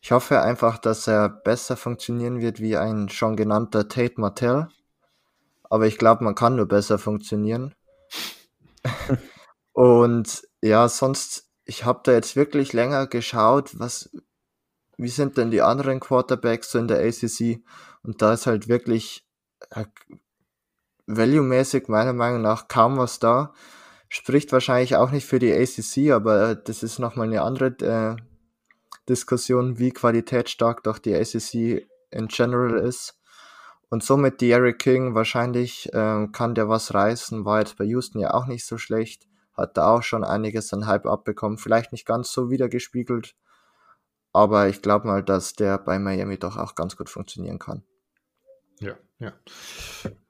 Ich 0.00 0.10
hoffe 0.10 0.40
einfach, 0.40 0.78
dass 0.78 1.06
er 1.06 1.28
besser 1.28 1.76
funktionieren 1.76 2.40
wird 2.40 2.60
wie 2.60 2.78
ein 2.78 3.10
schon 3.10 3.36
genannter 3.36 3.88
Tate 3.88 4.18
Martell. 4.18 4.68
Aber 5.64 5.86
ich 5.86 5.98
glaube, 5.98 6.24
man 6.24 6.34
kann 6.34 6.56
nur 6.56 6.66
besser 6.66 6.98
funktionieren. 6.98 7.74
Und 9.72 10.42
ja, 10.62 10.88
sonst 10.88 11.50
ich 11.64 11.84
habe 11.84 12.00
da 12.02 12.12
jetzt 12.12 12.34
wirklich 12.34 12.72
länger 12.72 13.06
geschaut, 13.06 13.78
was, 13.78 14.10
wie 14.96 15.08
sind 15.08 15.36
denn 15.36 15.52
die 15.52 15.62
anderen 15.62 16.00
Quarterbacks 16.00 16.72
so 16.72 16.78
in 16.80 16.88
der 16.88 16.98
ACC? 16.98 17.62
Und 18.02 18.22
da 18.22 18.32
ist 18.32 18.46
halt 18.46 18.66
wirklich 18.66 19.24
äh, 19.70 19.84
value-mäßig 21.06 21.88
meiner 21.88 22.12
Meinung 22.12 22.42
nach 22.42 22.66
kaum 22.66 22.98
was 22.98 23.20
da. 23.20 23.54
Spricht 24.08 24.50
wahrscheinlich 24.50 24.96
auch 24.96 25.12
nicht 25.12 25.26
für 25.26 25.38
die 25.38 25.52
ACC, 25.52 26.10
aber 26.12 26.56
das 26.56 26.82
ist 26.82 26.98
nochmal 26.98 27.28
eine 27.28 27.42
andere 27.42 27.68
äh, 27.86 28.16
Diskussion, 29.08 29.78
wie 29.78 29.92
qualitätsstark 29.92 30.82
doch 30.82 30.98
die 30.98 31.14
ACC 31.14 31.86
in 32.10 32.26
general 32.26 32.78
ist. 32.78 33.19
Und 33.90 34.02
somit 34.04 34.42
Eric 34.42 34.78
King, 34.78 35.14
wahrscheinlich 35.14 35.92
äh, 35.92 36.28
kann 36.32 36.54
der 36.54 36.68
was 36.68 36.94
reißen, 36.94 37.44
war 37.44 37.58
jetzt 37.58 37.76
bei 37.76 37.84
Houston 37.84 38.20
ja 38.20 38.32
auch 38.32 38.46
nicht 38.46 38.64
so 38.64 38.78
schlecht 38.78 39.26
hat 39.60 39.76
da 39.76 39.94
auch 39.94 40.02
schon 40.02 40.24
einiges 40.24 40.72
an 40.72 40.86
Hype 40.86 41.06
abbekommen. 41.06 41.58
Vielleicht 41.58 41.92
nicht 41.92 42.06
ganz 42.06 42.32
so 42.32 42.50
wiedergespiegelt, 42.50 43.34
aber 44.32 44.68
ich 44.68 44.82
glaube 44.82 45.06
mal, 45.06 45.22
dass 45.22 45.54
der 45.54 45.78
bei 45.78 45.98
Miami 45.98 46.38
doch 46.38 46.56
auch 46.56 46.74
ganz 46.74 46.96
gut 46.96 47.08
funktionieren 47.08 47.58
kann. 47.58 47.84
Ja, 48.80 48.96
ja. 49.18 49.32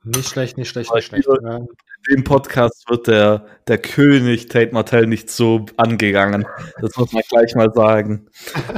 Nicht 0.03 0.29
schlecht, 0.29 0.59
nicht 0.59 0.69
schlecht, 0.69 0.93
nicht 0.93 1.05
schlecht. 1.05 1.29
In 1.29 2.17
dem 2.17 2.25
Podcast 2.25 2.89
wird 2.89 3.07
der, 3.07 3.47
der 3.69 3.79
König 3.79 4.49
Tate 4.49 4.73
Martell 4.73 5.07
nicht 5.07 5.31
so 5.31 5.67
angegangen. 5.77 6.47
Das 6.81 6.97
muss 6.97 7.13
man 7.13 7.23
gleich 7.29 7.55
mal 7.55 7.73
sagen. 7.73 8.29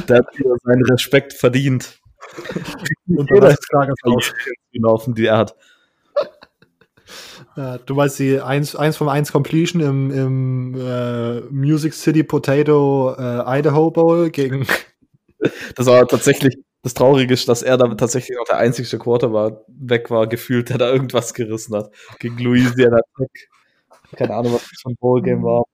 Der 0.08 0.18
hat 0.18 0.38
wieder 0.38 0.56
seinen 0.62 0.84
Respekt 0.84 1.32
verdient. 1.32 2.01
Und 3.08 3.30
jeder 3.30 3.50
ist 3.50 3.68
gelaufen, 4.72 5.14
die 5.14 5.26
er 5.26 5.38
hat. 5.38 5.56
Ja, 7.56 7.78
du 7.78 7.94
meinst 7.94 8.18
die 8.18 8.40
1, 8.40 8.76
1 8.76 8.96
von 8.96 9.08
1 9.08 9.30
Completion 9.32 9.82
im, 9.82 10.10
im 10.10 10.74
äh, 10.80 11.40
Music 11.50 11.92
City 11.92 12.22
Potato 12.22 13.14
äh, 13.18 13.58
Idaho 13.58 13.90
Bowl 13.90 14.30
gegen. 14.30 14.66
Das 15.74 15.86
war 15.86 16.06
tatsächlich 16.06 16.56
das 16.82 16.94
Traurige, 16.94 17.34
dass 17.34 17.62
er 17.62 17.76
da 17.76 17.92
tatsächlich 17.96 18.38
auch 18.38 18.44
der 18.44 18.58
einzige 18.58 18.96
Quarter 18.96 19.32
war, 19.32 19.64
weg 19.66 20.08
war, 20.08 20.28
gefühlt, 20.28 20.68
der 20.68 20.78
da 20.78 20.92
irgendwas 20.92 21.34
gerissen 21.34 21.74
hat. 21.74 21.92
Gegen 22.20 22.38
Louisiana 22.38 23.00
Tech. 23.18 23.48
Keine 24.14 24.36
Ahnung, 24.36 24.52
was 24.54 24.62
das 24.62 24.80
für 24.82 24.90
ein 24.90 24.96
Bowl-Game 25.00 25.42
war. 25.42 25.64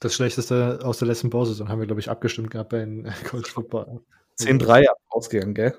Das 0.00 0.14
schlechteste 0.14 0.80
aus 0.82 0.98
der 0.98 1.06
letzten 1.06 1.30
Pause, 1.30 1.68
haben 1.68 1.78
wir, 1.78 1.86
glaube 1.86 2.00
ich, 2.00 2.10
abgestimmt 2.10 2.50
gehabt 2.50 2.70
bei 2.70 2.78
den 2.78 3.04
College 3.30 3.48
Football. 3.48 4.00
10-3 4.38 4.86
ausgegangen, 5.08 5.54
gell? 5.54 5.76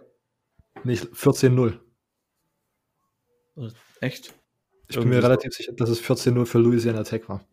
Nicht 0.84 1.06
14-0. 1.14 1.80
Echt? 4.02 4.34
Ich 4.88 4.98
bin 4.98 5.10
mir 5.10 5.24
relativ 5.24 5.54
sicher, 5.54 5.74
dass 5.74 5.90
es 5.90 6.02
14-0 6.02 6.46
für 6.46 6.60
Louisiana 6.60 7.04
Tech 7.04 7.28
war. 7.28 7.44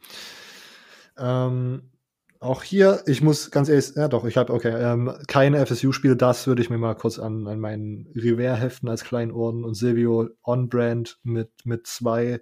Ähm, 1.16 1.92
auch 2.40 2.62
hier, 2.62 3.02
ich 3.06 3.22
muss 3.22 3.50
ganz 3.50 3.68
ehrlich, 3.68 3.92
ja 3.94 4.08
doch, 4.08 4.24
ich 4.24 4.36
habe, 4.36 4.52
okay, 4.52 4.70
ähm, 4.70 5.12
keine 5.28 5.64
FSU-Spiele, 5.64 6.16
das 6.16 6.46
würde 6.46 6.60
ich 6.60 6.70
mir 6.70 6.78
mal 6.78 6.94
kurz 6.94 7.18
an, 7.18 7.46
an 7.46 7.60
meinen 7.60 8.08
Revers 8.16 8.60
heften 8.60 8.88
als 8.88 9.04
kleinen 9.04 9.30
Orden 9.30 9.64
und 9.64 9.74
Silvio 9.74 10.28
on-brand 10.42 11.20
mit, 11.22 11.50
mit 11.64 11.86
zwei 11.86 12.40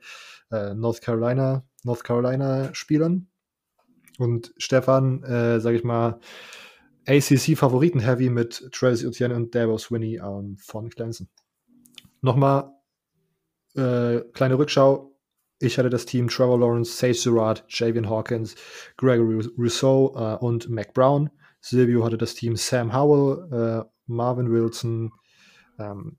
äh, 0.51 0.75
North 0.75 1.03
Carolina, 1.03 1.65
North 1.85 2.03
Carolina 2.03 2.75
Spielern. 2.75 3.29
Und 4.19 4.53
Stefan, 4.57 5.23
äh, 5.23 5.61
sag 5.61 5.75
ich 5.75 5.85
mal, 5.85 6.19
ACC-Favoriten-Heavy 7.07 8.31
mit 8.31 8.69
Travis 8.73 9.03
Etienne 9.03 9.35
und 9.35 9.55
Dabo 9.55 9.79
Swinney 9.79 10.17
ähm, 10.17 10.57
von 10.59 10.91
Clemson. 10.91 11.29
Nochmal 12.21 12.71
äh, 13.75 14.21
kleine 14.33 14.59
Rückschau. 14.59 15.17
Ich 15.59 15.79
hatte 15.79 15.91
das 15.91 16.07
Team 16.07 16.29
Trevor 16.29 16.59
Lawrence, 16.59 16.97
Sage 16.97 17.15
Surratt, 17.15 17.65
Javian 17.69 18.09
Hawkins, 18.09 18.55
Gregory 18.97 19.47
Rousseau 19.59 20.15
äh, 20.17 20.37
und 20.45 20.69
Mac 20.69 20.95
Brown. 20.95 21.31
Silvio 21.61 22.05
hatte 22.05 22.17
das 22.17 22.35
Team 22.35 22.57
Sam 22.57 22.95
Howell, 22.95 23.85
äh, 23.85 23.91
Marvin 24.07 24.51
Wilson, 24.51 25.13
ähm, 25.79 26.17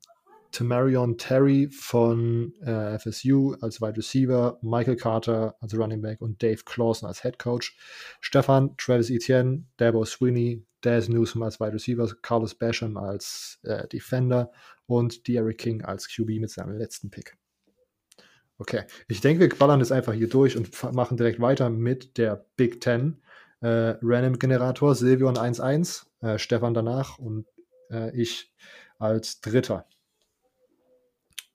Tamarion 0.52 1.18
Terry 1.18 1.68
von 1.72 2.54
äh, 2.60 2.98
FSU 2.98 3.54
als 3.60 3.80
Wide 3.80 3.96
Receiver, 3.96 4.58
Michael 4.62 4.96
Carter 4.96 5.56
als 5.60 5.76
Running 5.76 6.02
Back 6.02 6.20
und 6.20 6.42
Dave 6.42 6.62
Clausen 6.64 7.06
als 7.06 7.22
Head 7.22 7.38
Coach. 7.38 7.76
Stefan, 8.20 8.76
Travis 8.76 9.10
Etienne, 9.10 9.64
Dabo 9.78 10.04
Sweeney, 10.04 10.64
Daz 10.82 11.08
Newsom 11.08 11.42
als 11.42 11.58
Wide 11.58 11.72
Receiver, 11.72 12.08
Carlos 12.22 12.54
Basham 12.54 12.96
als 12.96 13.58
äh, 13.64 13.88
Defender 13.88 14.52
und 14.86 15.26
Derrick 15.26 15.58
King 15.58 15.82
als 15.82 16.08
QB 16.08 16.40
mit 16.40 16.50
seinem 16.50 16.76
letzten 16.76 17.10
Pick. 17.10 17.36
Okay, 18.58 18.84
ich 19.08 19.20
denke, 19.20 19.40
wir 19.40 19.58
ballern 19.58 19.80
das 19.80 19.90
einfach 19.90 20.12
hier 20.12 20.28
durch 20.28 20.56
und 20.56 20.70
machen 20.92 21.16
direkt 21.16 21.40
weiter 21.40 21.70
mit 21.70 22.18
der 22.18 22.46
Big 22.56 22.80
Ten. 22.80 23.22
Äh, 23.60 23.96
Random 24.02 24.38
Generator, 24.38 24.94
Silvio 24.94 25.28
an 25.28 25.36
1-1, 25.36 26.06
äh, 26.20 26.38
Stefan 26.38 26.74
danach 26.74 27.18
und 27.18 27.46
äh, 27.90 28.14
ich 28.14 28.52
als 28.98 29.40
Dritter. 29.40 29.86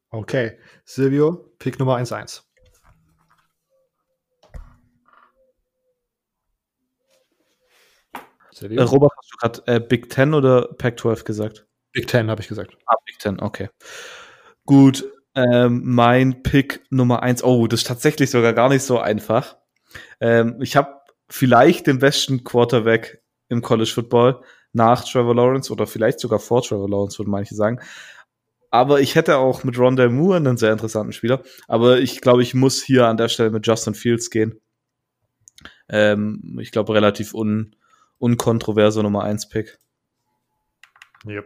Okay, 0.10 0.58
Silvio, 0.86 1.54
Pick 1.60 1.80
Nummer 1.80 1.98
1-1. 1.98 2.44
Äh, 8.62 8.82
Robert, 8.82 9.12
hast 9.18 9.32
du 9.32 9.38
gerade 9.38 9.62
äh, 9.68 9.80
Big 9.80 10.10
Ten 10.10 10.34
oder 10.34 10.70
Pac-12 10.78 11.24
gesagt? 11.24 11.68
Big 11.92 12.08
Ten 12.08 12.30
habe 12.30 12.42
ich 12.42 12.48
gesagt. 12.48 12.78
Ah, 12.86 12.96
Big 13.06 13.20
Ten, 13.20 13.40
okay. 13.40 13.70
Gut, 14.66 15.06
ähm, 15.36 15.82
mein 15.86 16.42
Pick 16.42 16.86
Nummer 16.90 17.22
1. 17.22 17.44
Oh, 17.44 17.68
das 17.68 17.82
ist 17.82 17.88
tatsächlich 17.88 18.32
sogar 18.32 18.54
gar 18.54 18.70
nicht 18.70 18.84
so 18.84 19.00
einfach. 19.00 19.58
Ähm, 20.20 20.60
ich 20.62 20.76
habe 20.76 21.02
vielleicht 21.30 21.86
den 21.88 22.00
besten 22.00 22.44
Quarterback 22.44 23.22
im 23.50 23.62
College 23.62 23.92
Football 23.94 24.42
nach 24.74 25.04
Trevor 25.04 25.36
Lawrence 25.36 25.72
oder 25.72 25.86
vielleicht 25.86 26.20
sogar 26.20 26.40
vor 26.40 26.62
Trevor 26.64 26.90
Lawrence, 26.90 27.20
würden 27.20 27.32
manche 27.32 27.56
sagen. 27.56 27.80
Aber 28.70 29.00
ich 29.00 29.16
hätte 29.16 29.38
auch 29.38 29.64
mit 29.64 29.78
Rondell 29.78 30.10
Moore 30.10 30.38
einen 30.38 30.58
sehr 30.58 30.72
interessanten 30.72 31.14
Spieler. 31.14 31.44
Aber 31.68 32.00
ich 32.00 32.22
glaube, 32.22 32.42
ich 32.42 32.54
muss 32.54 32.82
hier 32.82 33.08
an 33.08 33.18
der 33.18 33.30
Stelle 33.30 33.50
mit 33.50 33.66
Justin 33.66 33.94
Fields 33.94 34.30
gehen. 34.30 34.60
Ähm, 35.90 36.58
ich 36.62 36.72
glaube, 36.72 36.94
relativ 36.94 37.34
un 37.34 37.76
unkontroverser 38.20 39.04
Nummer 39.04 39.24
1 39.24 39.50
Pick. 39.50 39.78
Yep, 41.26 41.46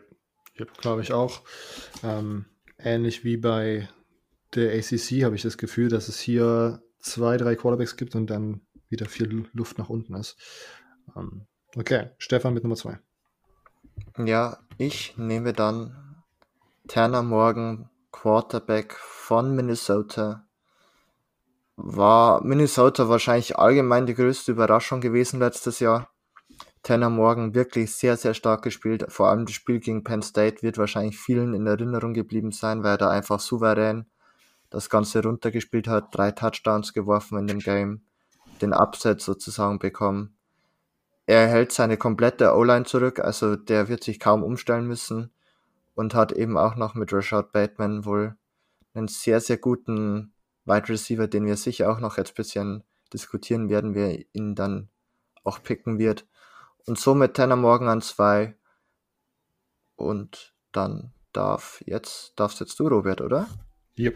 yep 0.60 0.78
glaube 0.78 1.02
ich 1.02 1.12
auch. 1.12 1.42
Ähm, 2.04 2.46
ähnlich 2.78 3.24
wie 3.24 3.38
bei 3.38 3.90
der 4.56 4.74
ACC 4.74 5.24
habe 5.24 5.36
ich 5.36 5.42
das 5.42 5.58
Gefühl, 5.58 5.90
dass 5.90 6.08
es 6.08 6.20
hier 6.20 6.82
zwei, 7.00 7.38
drei 7.38 7.56
Quarterbacks 7.56 7.98
gibt 7.98 8.16
und 8.16 8.30
dann 8.30 8.62
wieder 8.90 9.08
viel 9.08 9.48
Luft 9.54 9.78
nach 9.78 9.90
unten 9.90 10.16
ist. 10.16 10.38
Ähm, 11.16 11.48
okay, 11.76 12.12
Stefan 12.18 12.54
mit 12.54 12.64
Nummer 12.64 12.76
2. 12.76 13.00
Ja, 14.26 14.60
ich 14.78 15.18
nehme 15.18 15.54
dann 15.54 16.11
Tanner 16.88 17.22
Morgan, 17.22 17.90
Quarterback 18.12 18.98
von 18.98 19.56
Minnesota, 19.56 20.46
war 21.76 22.44
Minnesota 22.44 23.08
wahrscheinlich 23.08 23.58
allgemein 23.58 24.08
die 24.08 24.16
größte 24.16 24.52
Überraschung 24.52 25.00
gewesen 25.00 25.40
letztes 25.40 25.80
Jahr. 25.80 26.10
Tanner 26.84 27.12
Morgan 27.12 27.54
wirklich 27.54 27.96
sehr, 27.96 28.18
sehr 28.18 28.34
stark 28.34 28.64
gespielt. 28.64 29.06
Vor 29.10 29.30
allem 29.30 29.46
das 29.46 29.54
Spiel 29.54 29.80
gegen 29.80 30.04
Penn 30.04 30.24
State 30.24 30.64
wird 30.64 30.80
wahrscheinlich 30.80 31.18
vielen 31.18 31.54
in 31.54 31.68
Erinnerung 31.68 32.14
geblieben 32.14 32.52
sein, 32.52 32.84
weil 32.84 32.96
er 32.96 32.98
da 32.98 33.10
einfach 33.10 33.40
souverän 33.40 34.08
das 34.72 34.90
Ganze 34.90 35.22
runtergespielt 35.22 35.88
hat, 35.88 36.08
drei 36.12 36.32
Touchdowns 36.32 36.94
geworfen 36.94 37.38
in 37.38 37.48
dem 37.48 37.60
Game, 37.60 38.02
den 38.62 38.74
Upset 38.74 39.22
sozusagen 39.22 39.78
bekommen. 39.78 40.36
Er 41.28 41.48
hält 41.48 41.72
seine 41.72 41.98
komplette 41.98 42.56
O-Line 42.56 42.86
zurück, 42.86 43.20
also 43.20 43.56
der 43.56 43.88
wird 43.88 44.04
sich 44.04 44.20
kaum 44.20 44.44
umstellen 44.44 44.88
müssen 44.88 45.32
und 46.02 46.16
hat 46.16 46.32
eben 46.32 46.58
auch 46.58 46.76
noch 46.76 46.96
mit 46.96 47.14
Rashad 47.14 47.52
Bateman 47.52 48.06
wohl 48.06 48.36
einen 48.96 49.08
sehr, 49.08 49.40
sehr 49.40 49.58
guten 49.58 50.34
Wide 50.66 50.90
Receiver, 50.90 51.28
den 51.28 51.46
wir 51.46 51.56
sicher 51.58 51.92
auch 51.92 52.00
noch 52.00 52.18
jetzt 52.18 52.34
bisschen 52.34 52.84
diskutieren 53.14 53.70
werden, 53.70 53.94
wer 53.94 54.18
ihn 54.34 54.56
dann 54.56 54.90
auch 55.44 55.62
picken 55.62 56.00
wird. 56.00 56.28
Und 56.88 56.98
somit 56.98 57.36
Tanner 57.36 57.56
Morgan 57.56 57.88
an 57.88 58.02
zwei. 58.02 58.56
Und 59.96 60.56
dann 60.72 61.14
darf 61.34 61.84
jetzt, 61.86 62.34
darfst 62.36 62.60
jetzt 62.62 62.80
du, 62.80 62.88
Robert, 62.88 63.22
oder? 63.22 63.48
Yep. 64.00 64.16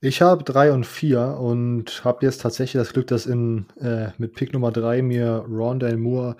Ich 0.00 0.22
habe 0.22 0.44
drei 0.44 0.70
und 0.70 0.86
vier 0.86 1.38
und 1.40 2.04
habe 2.04 2.24
jetzt 2.24 2.42
tatsächlich 2.42 2.80
das 2.80 2.92
Glück, 2.92 3.08
dass 3.08 3.26
in, 3.26 3.66
äh, 3.80 4.10
mit 4.18 4.34
Pick 4.34 4.52
Nummer 4.52 4.70
drei 4.70 5.02
mir 5.02 5.44
Rondell 5.48 5.96
Moore 5.96 6.36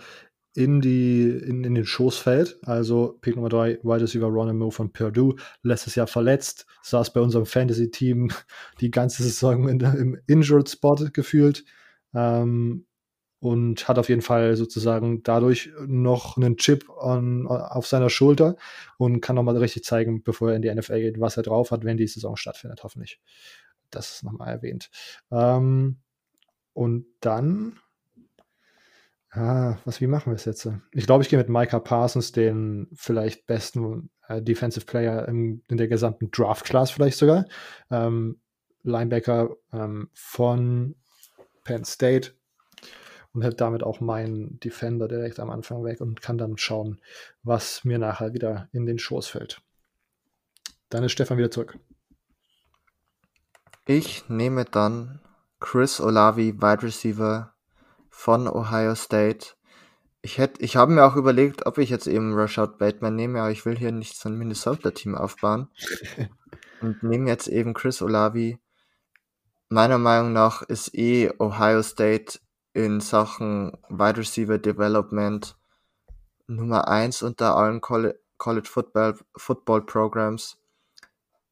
in, 0.54 0.80
die, 0.80 1.28
in, 1.28 1.64
in 1.64 1.74
den 1.74 1.84
Schoß 1.84 2.16
fällt. 2.16 2.58
Also 2.62 3.18
Pick 3.20 3.36
Nummer 3.36 3.48
3, 3.48 3.80
Wide 3.82 4.02
Receiver 4.02 4.30
Moore 4.30 4.72
von 4.72 4.92
Purdue, 4.92 5.36
letztes 5.62 5.96
Jahr 5.96 6.06
verletzt, 6.06 6.66
saß 6.82 7.12
bei 7.12 7.20
unserem 7.20 7.46
Fantasy-Team 7.46 8.30
die 8.80 8.90
ganze 8.90 9.22
Saison 9.24 9.68
in, 9.68 9.80
im 9.80 10.18
Injured 10.26 10.68
Spot 10.68 10.96
gefühlt 11.12 11.64
ähm, 12.14 12.86
und 13.40 13.88
hat 13.88 13.98
auf 13.98 14.08
jeden 14.08 14.22
Fall 14.22 14.56
sozusagen 14.56 15.22
dadurch 15.24 15.70
noch 15.86 16.36
einen 16.36 16.56
Chip 16.56 16.88
on, 16.88 17.46
auf 17.48 17.86
seiner 17.86 18.08
Schulter 18.08 18.56
und 18.96 19.20
kann 19.20 19.36
nochmal 19.36 19.56
richtig 19.56 19.84
zeigen, 19.84 20.22
bevor 20.22 20.50
er 20.50 20.56
in 20.56 20.62
die 20.62 20.72
NFL 20.72 21.00
geht, 21.00 21.20
was 21.20 21.36
er 21.36 21.42
drauf 21.42 21.72
hat, 21.72 21.84
wenn 21.84 21.96
die 21.96 22.06
Saison 22.06 22.36
stattfindet, 22.36 22.84
hoffentlich. 22.84 23.20
Das 23.90 24.14
ist 24.14 24.22
nochmal 24.22 24.48
erwähnt. 24.48 24.90
Ähm, 25.30 25.98
und 26.72 27.06
dann 27.20 27.78
Ah, 29.34 29.78
was, 29.84 30.00
wie 30.00 30.06
machen 30.06 30.30
wir 30.30 30.36
es 30.36 30.44
jetzt? 30.44 30.68
Ich 30.92 31.06
glaube, 31.06 31.24
ich 31.24 31.28
gehe 31.28 31.38
mit 31.38 31.48
Micah 31.48 31.80
Parsons, 31.80 32.30
den 32.30 32.88
vielleicht 32.94 33.46
besten 33.46 34.10
äh, 34.28 34.40
Defensive 34.40 34.86
Player 34.86 35.26
im, 35.26 35.60
in 35.68 35.76
der 35.76 35.88
gesamten 35.88 36.30
Draft-Class 36.30 36.92
vielleicht 36.92 37.18
sogar. 37.18 37.44
Ähm, 37.90 38.40
Linebacker 38.84 39.56
ähm, 39.72 40.08
von 40.12 40.94
Penn 41.64 41.84
State 41.84 42.34
und 43.32 43.42
hätte 43.42 43.56
damit 43.56 43.82
auch 43.82 44.00
meinen 44.00 44.60
Defender 44.60 45.08
direkt 45.08 45.40
am 45.40 45.50
Anfang 45.50 45.82
weg 45.82 46.00
und 46.00 46.22
kann 46.22 46.38
dann 46.38 46.56
schauen, 46.56 47.00
was 47.42 47.84
mir 47.84 47.98
nachher 47.98 48.34
wieder 48.34 48.68
in 48.72 48.86
den 48.86 49.00
Schoß 49.00 49.26
fällt. 49.26 49.62
Dann 50.90 51.02
ist 51.02 51.12
Stefan 51.12 51.38
wieder 51.38 51.50
zurück. 51.50 51.76
Ich 53.84 54.28
nehme 54.28 54.64
dann 54.64 55.20
Chris 55.58 56.00
Olavi, 56.00 56.54
Wide 56.60 56.84
Receiver 56.84 57.53
von 58.14 58.48
Ohio 58.48 58.94
State. 58.94 59.48
Ich 60.22 60.38
hätte, 60.38 60.62
ich 60.62 60.76
habe 60.76 60.92
mir 60.92 61.04
auch 61.04 61.16
überlegt, 61.16 61.66
ob 61.66 61.76
ich 61.78 61.90
jetzt 61.90 62.06
eben 62.06 62.32
Rashad 62.32 62.78
Bateman 62.78 63.14
nehme, 63.14 63.40
aber 63.40 63.50
ich 63.50 63.66
will 63.66 63.76
hier 63.76 63.92
nicht 63.92 64.16
so 64.16 64.28
ein 64.30 64.38
Minnesota-Team 64.38 65.14
aufbauen. 65.14 65.68
und 66.80 67.02
nehme 67.02 67.28
jetzt 67.28 67.48
eben 67.48 67.74
Chris 67.74 68.00
Olavi. 68.00 68.58
Meiner 69.68 69.98
Meinung 69.98 70.32
nach 70.32 70.62
ist 70.62 70.94
eh 70.94 71.32
Ohio 71.38 71.82
State 71.82 72.38
in 72.72 73.00
Sachen 73.00 73.76
Wide 73.90 74.18
Receiver 74.18 74.58
Development 74.58 75.56
Nummer 76.46 76.88
eins 76.88 77.22
unter 77.22 77.56
allen 77.56 77.80
College 77.80 78.68
Football, 78.68 79.18
Football 79.36 79.82
Programs. 79.82 80.56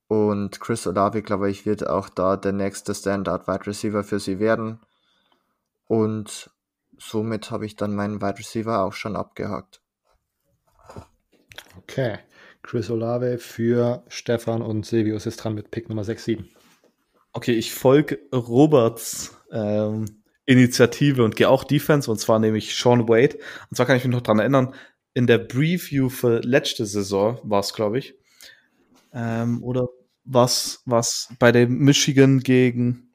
Und 0.07 0.61
Chris 0.61 0.87
Olavi, 0.87 1.23
glaube 1.23 1.51
ich, 1.51 1.67
wird 1.67 1.87
auch 1.87 2.09
da 2.09 2.37
der 2.37 2.53
nächste 2.53 2.95
Standard 2.95 3.49
Wide 3.49 3.67
Receiver 3.67 4.05
für 4.05 4.21
sie 4.21 4.39
werden. 4.39 4.81
Und 5.87 6.51
somit 6.99 7.51
habe 7.51 7.67
ich 7.67 7.77
dann 7.77 7.95
meinen 7.95 8.21
Wide 8.23 8.39
Receiver 8.39 8.83
auch 8.83 8.93
schon 8.93 9.17
abgehakt. 9.17 9.81
Okay. 11.77 12.19
Chris 12.63 12.91
Olave 12.91 13.39
für 13.39 14.05
Stefan 14.09 14.63
und 14.63 14.87
Silvius 14.87 15.27
ist 15.27 15.39
dran 15.39 15.55
mit 15.55 15.71
Pick 15.71 15.89
Nummer 15.89 16.05
6, 16.05 16.25
7. 16.25 16.49
Okay, 17.33 17.53
ich 17.53 17.73
folge 17.73 18.21
Roberts 18.33 19.37
ähm, 19.51 20.23
Initiative 20.47 21.25
und 21.25 21.35
gehe 21.35 21.49
auch 21.49 21.65
Defense 21.65 22.11
und 22.11 22.19
zwar 22.19 22.39
nämlich 22.39 22.77
Sean 22.77 23.09
Wade. 23.09 23.39
Und 23.71 23.77
zwar 23.77 23.87
kann 23.87 23.97
ich 23.97 24.05
mich 24.05 24.13
noch 24.13 24.23
dran 24.23 24.39
erinnern, 24.39 24.75
in 25.15 25.27
der 25.27 25.39
Preview 25.39 26.09
für 26.09 26.41
letzte 26.41 26.87
Saison 26.87 27.39
war 27.43 27.61
es, 27.61 27.75
glaube 27.75 27.99
ich. 27.99 28.15
Ähm, 29.13 29.63
oder 29.63 29.89
was, 30.25 30.83
was 30.87 31.29
bei 31.39 31.53
dem 31.53 31.79
Michigan 31.79 32.41
gegen, 32.41 33.12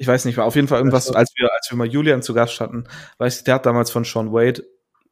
ich 0.00 0.06
weiß 0.06 0.24
nicht, 0.24 0.38
war 0.38 0.46
auf 0.46 0.56
jeden 0.56 0.66
Fall 0.66 0.78
irgendwas, 0.78 1.10
als 1.10 1.30
wir, 1.36 1.52
als 1.52 1.70
wir 1.70 1.76
mal 1.76 1.86
Julian 1.86 2.22
zu 2.22 2.32
Gast 2.32 2.58
hatten, 2.58 2.84
weiß 3.18 3.36
ich, 3.36 3.44
der 3.44 3.56
hat 3.56 3.66
damals 3.66 3.90
von 3.90 4.04
Sean 4.04 4.32
Wade 4.32 4.64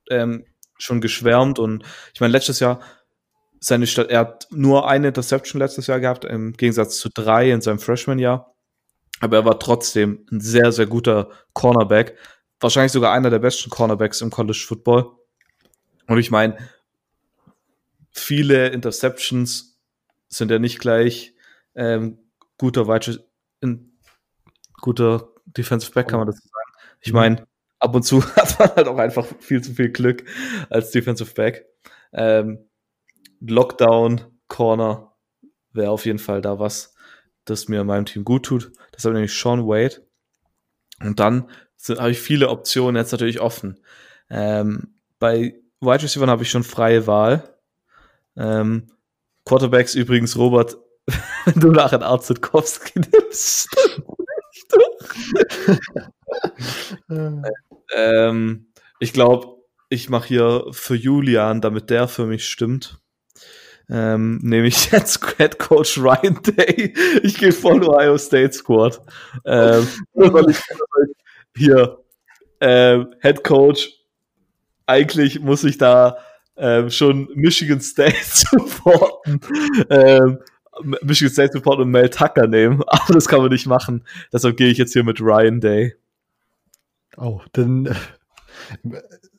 ähm, 0.09 0.47
schon 0.78 1.03
geschwärmt 1.03 1.59
und 1.59 1.84
ich 2.14 2.22
meine, 2.22 2.32
letztes 2.32 2.59
Jahr 2.59 2.80
seine 3.61 3.86
Stadt, 3.86 4.09
er 4.09 4.20
hat 4.20 4.47
nur 4.51 4.89
eine 4.89 5.09
Interception 5.09 5.61
letztes 5.61 5.89
Jahr 5.89 6.01
gehabt, 6.01 6.24
im 6.24 6.55
Gegensatz 6.55 6.97
zu 6.97 7.11
drei 7.11 7.51
in 7.51 7.61
seinem 7.61 7.80
Freshman-Jahr. 7.80 8.55
Aber 9.20 9.36
er 9.36 9.45
war 9.45 9.59
trotzdem 9.59 10.24
ein 10.32 10.41
sehr, 10.41 10.72
sehr 10.72 10.86
guter 10.86 11.28
Cornerback. 11.53 12.16
Wahrscheinlich 12.59 12.93
sogar 12.93 13.12
einer 13.12 13.28
der 13.28 13.41
besten 13.41 13.68
Cornerbacks 13.68 14.22
im 14.22 14.30
College 14.30 14.64
Football. 14.66 15.11
Und 16.07 16.18
ich 16.18 16.30
meine, 16.30 16.57
viele 18.11 18.68
Interceptions 18.68 19.78
sind 20.28 20.51
ja 20.51 20.59
nicht 20.59 20.78
gleich 20.78 21.34
ähm, 21.74 22.18
guter 22.57 22.89
Wide 22.89 23.22
guter 24.81 25.29
Defensive 25.47 25.93
Back, 25.93 26.09
kann 26.09 26.18
man 26.18 26.26
das 26.26 26.37
sagen. 26.37 26.72
Ich 27.01 27.12
meine, 27.12 27.47
ab 27.79 27.95
und 27.95 28.03
zu 28.03 28.24
hat 28.37 28.59
man 28.59 28.68
halt 28.74 28.89
auch 28.89 28.99
einfach 28.99 29.26
viel 29.41 29.62
zu 29.62 29.74
viel 29.74 29.91
Glück 29.91 30.24
als 30.70 30.91
Defensive 30.91 31.33
Back. 31.35 31.66
Ähm, 32.12 32.59
Lockdown, 33.41 34.22
Corner 34.49 35.12
wäre 35.72 35.91
auf 35.91 36.07
jeden 36.07 36.18
Fall 36.18 36.41
da 36.41 36.59
was, 36.59 36.95
das 37.45 37.68
mir 37.68 37.83
in 37.83 37.87
meinem 37.87 38.07
Team 38.07 38.24
gut 38.24 38.47
tut. 38.47 38.72
Das 38.93 39.05
habe 39.05 39.14
nämlich 39.14 39.39
Sean 39.39 39.66
Wade. 39.66 40.07
Und 41.01 41.20
dann 41.20 41.49
habe 41.89 42.11
ich 42.11 42.20
viele 42.20 42.49
Optionen 42.49 42.97
jetzt 42.97 43.12
natürlich 43.12 43.41
offen. 43.41 43.79
Ähm, 44.31 44.95
bei 45.18 45.55
Wide 45.81 46.03
Receiver 46.03 46.26
habe 46.26 46.43
ich 46.43 46.51
schon 46.51 46.64
freie 46.64 47.07
Wahl. 47.07 47.57
Ähm, 48.37 48.91
Quarterbacks 49.45 49.95
übrigens, 49.95 50.37
Robert, 50.37 50.76
wenn 51.45 51.61
du 51.61 51.70
nachher 51.70 52.03
Arzt 52.03 52.26
Zitkowski 52.26 53.01
nimmst, 53.01 53.68
ähm, 57.95 58.66
ich 59.01 59.12
glaube, 59.12 59.59
ich 59.89 60.09
mache 60.11 60.29
hier 60.29 60.66
für 60.73 60.95
Julian, 60.95 61.61
damit 61.61 61.91
der 61.91 62.09
für 62.09 62.27
mich 62.27 62.47
stimmt. 62.47 63.01
Ähm, 63.91 64.39
nämlich 64.43 64.91
jetzt 64.93 65.25
Head 65.39 65.59
Coach 65.59 65.99
Ryan 65.99 66.41
Day. 66.43 66.95
Ich 67.23 67.39
gehe 67.39 67.53
voll 67.53 67.83
Ohio 67.85 68.19
State 68.19 68.53
Squad. 68.53 69.01
Ähm, 69.47 69.89
hier 71.57 71.99
ähm, 72.61 73.14
Head 73.21 73.45
Coach. 73.45 73.91
Eigentlich 74.87 75.41
muss 75.41 75.64
ich 75.64 75.79
da 75.79 76.19
ähm, 76.57 76.91
schon 76.91 77.29
Michigan 77.35 77.81
State 77.81 78.16
supporten. 78.23 79.41
ähm, 79.91 80.39
Michigan 80.83 81.33
State 81.33 81.53
supporten 81.53 81.85
und 81.85 81.91
Mel 81.91 82.09
Tucker 82.09 82.47
nehmen, 82.47 82.83
aber 82.87 83.14
das 83.14 83.29
kann 83.29 83.41
man 83.41 83.51
nicht 83.51 83.66
machen. 83.66 84.05
Deshalb 84.33 84.57
gehe 84.57 84.68
ich 84.68 84.79
jetzt 84.79 84.93
hier 84.93 85.05
mit 85.05 85.20
Ryan 85.20 85.61
Day. 85.61 85.95
Oh, 87.16 87.41
dann 87.53 87.95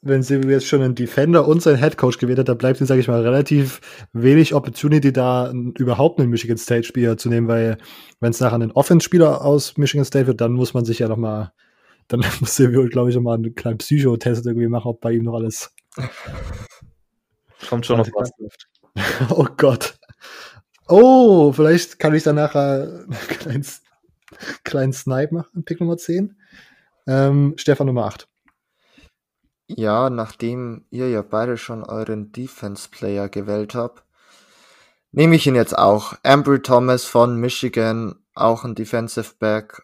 wenn 0.02 0.24
sie 0.24 0.36
jetzt 0.36 0.68
schon 0.68 0.82
einen 0.82 0.96
Defender 0.96 1.48
und 1.48 1.62
seinen 1.62 1.78
Headcoach 1.78 2.20
gewählt 2.20 2.40
hat, 2.40 2.48
dann 2.48 2.58
bleibt 2.58 2.80
ihnen, 2.80 2.88
sage 2.88 3.02
ich 3.02 3.08
mal, 3.08 3.22
relativ 3.22 3.82
wenig 4.14 4.54
Opportunity 4.54 5.12
da, 5.12 5.52
überhaupt 5.78 6.20
einen 6.20 6.30
Michigan 6.30 6.58
State-Spieler 6.58 7.18
zu 7.18 7.30
nehmen, 7.30 7.48
weil 7.48 7.78
wenn 8.22 8.32
es 8.32 8.40
nachher 8.40 8.60
ein 8.60 8.72
Offense-Spieler 8.72 9.44
aus 9.44 9.78
Michigan 9.78 10.06
State 10.06 10.28
wird, 10.28 10.40
dann 10.40 10.54
muss 10.54 10.74
man 10.74 10.86
sich 10.86 11.00
ja 11.00 11.10
noch 11.10 11.18
mal, 11.18 11.52
dann 12.08 12.22
muss 12.40 12.56
Silvio, 12.56 12.88
glaube 12.88 13.10
ich, 13.10 13.16
noch 13.16 13.24
mal 13.24 13.36
einen 13.36 13.56
kleinen 13.56 13.78
Psychotest 13.78 14.46
irgendwie 14.46 14.68
machen, 14.68 14.88
ob 14.88 15.02
bei 15.02 15.12
ihm 15.12 15.24
noch 15.24 15.34
alles 15.34 15.74
kommt 17.68 17.86
schon 17.86 17.98
noch 17.98 18.08
was. 18.14 18.32
oh 19.32 19.48
Gott. 19.58 19.96
Oh, 20.92 21.54
vielleicht 21.54 22.00
kann 22.00 22.16
ich 22.16 22.24
dann 22.24 22.38
nachher 22.38 23.06
einen 23.06 23.12
kleinen, 23.30 23.66
kleinen 24.64 24.92
Snipe 24.92 25.36
machen, 25.36 25.64
Pick 25.64 25.80
Nummer 25.80 25.98
10. 25.98 26.36
Ähm, 27.06 27.54
Stefan 27.58 27.86
Nummer 27.86 28.06
8. 28.06 28.28
Ja, 29.68 30.10
nachdem 30.10 30.86
ihr 30.90 31.08
ja 31.12 31.22
beide 31.22 31.58
schon 31.58 31.84
euren 31.84 32.32
Defense-Player 32.32 33.30
gewählt 33.30 33.76
habt, 33.76 34.04
nehme 35.12 35.36
ich 35.36 35.46
ihn 35.46 35.54
jetzt 35.54 35.78
auch. 35.78 36.16
Ambry 36.24 36.60
Thomas 36.60 37.06
von 37.06 37.36
Michigan, 37.36 38.16
auch 38.34 38.64
ein 38.64 38.74
Defensive 38.74 39.36
Back. 39.38 39.84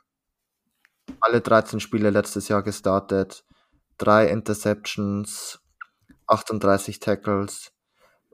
Alle 1.20 1.40
13 1.40 1.80
Spiele 1.80 2.10
letztes 2.10 2.48
Jahr 2.48 2.64
gestartet. 2.64 3.46
Drei 4.00 4.28
Interceptions, 4.28 5.60
38 6.26 7.00
Tackles. 7.00 7.72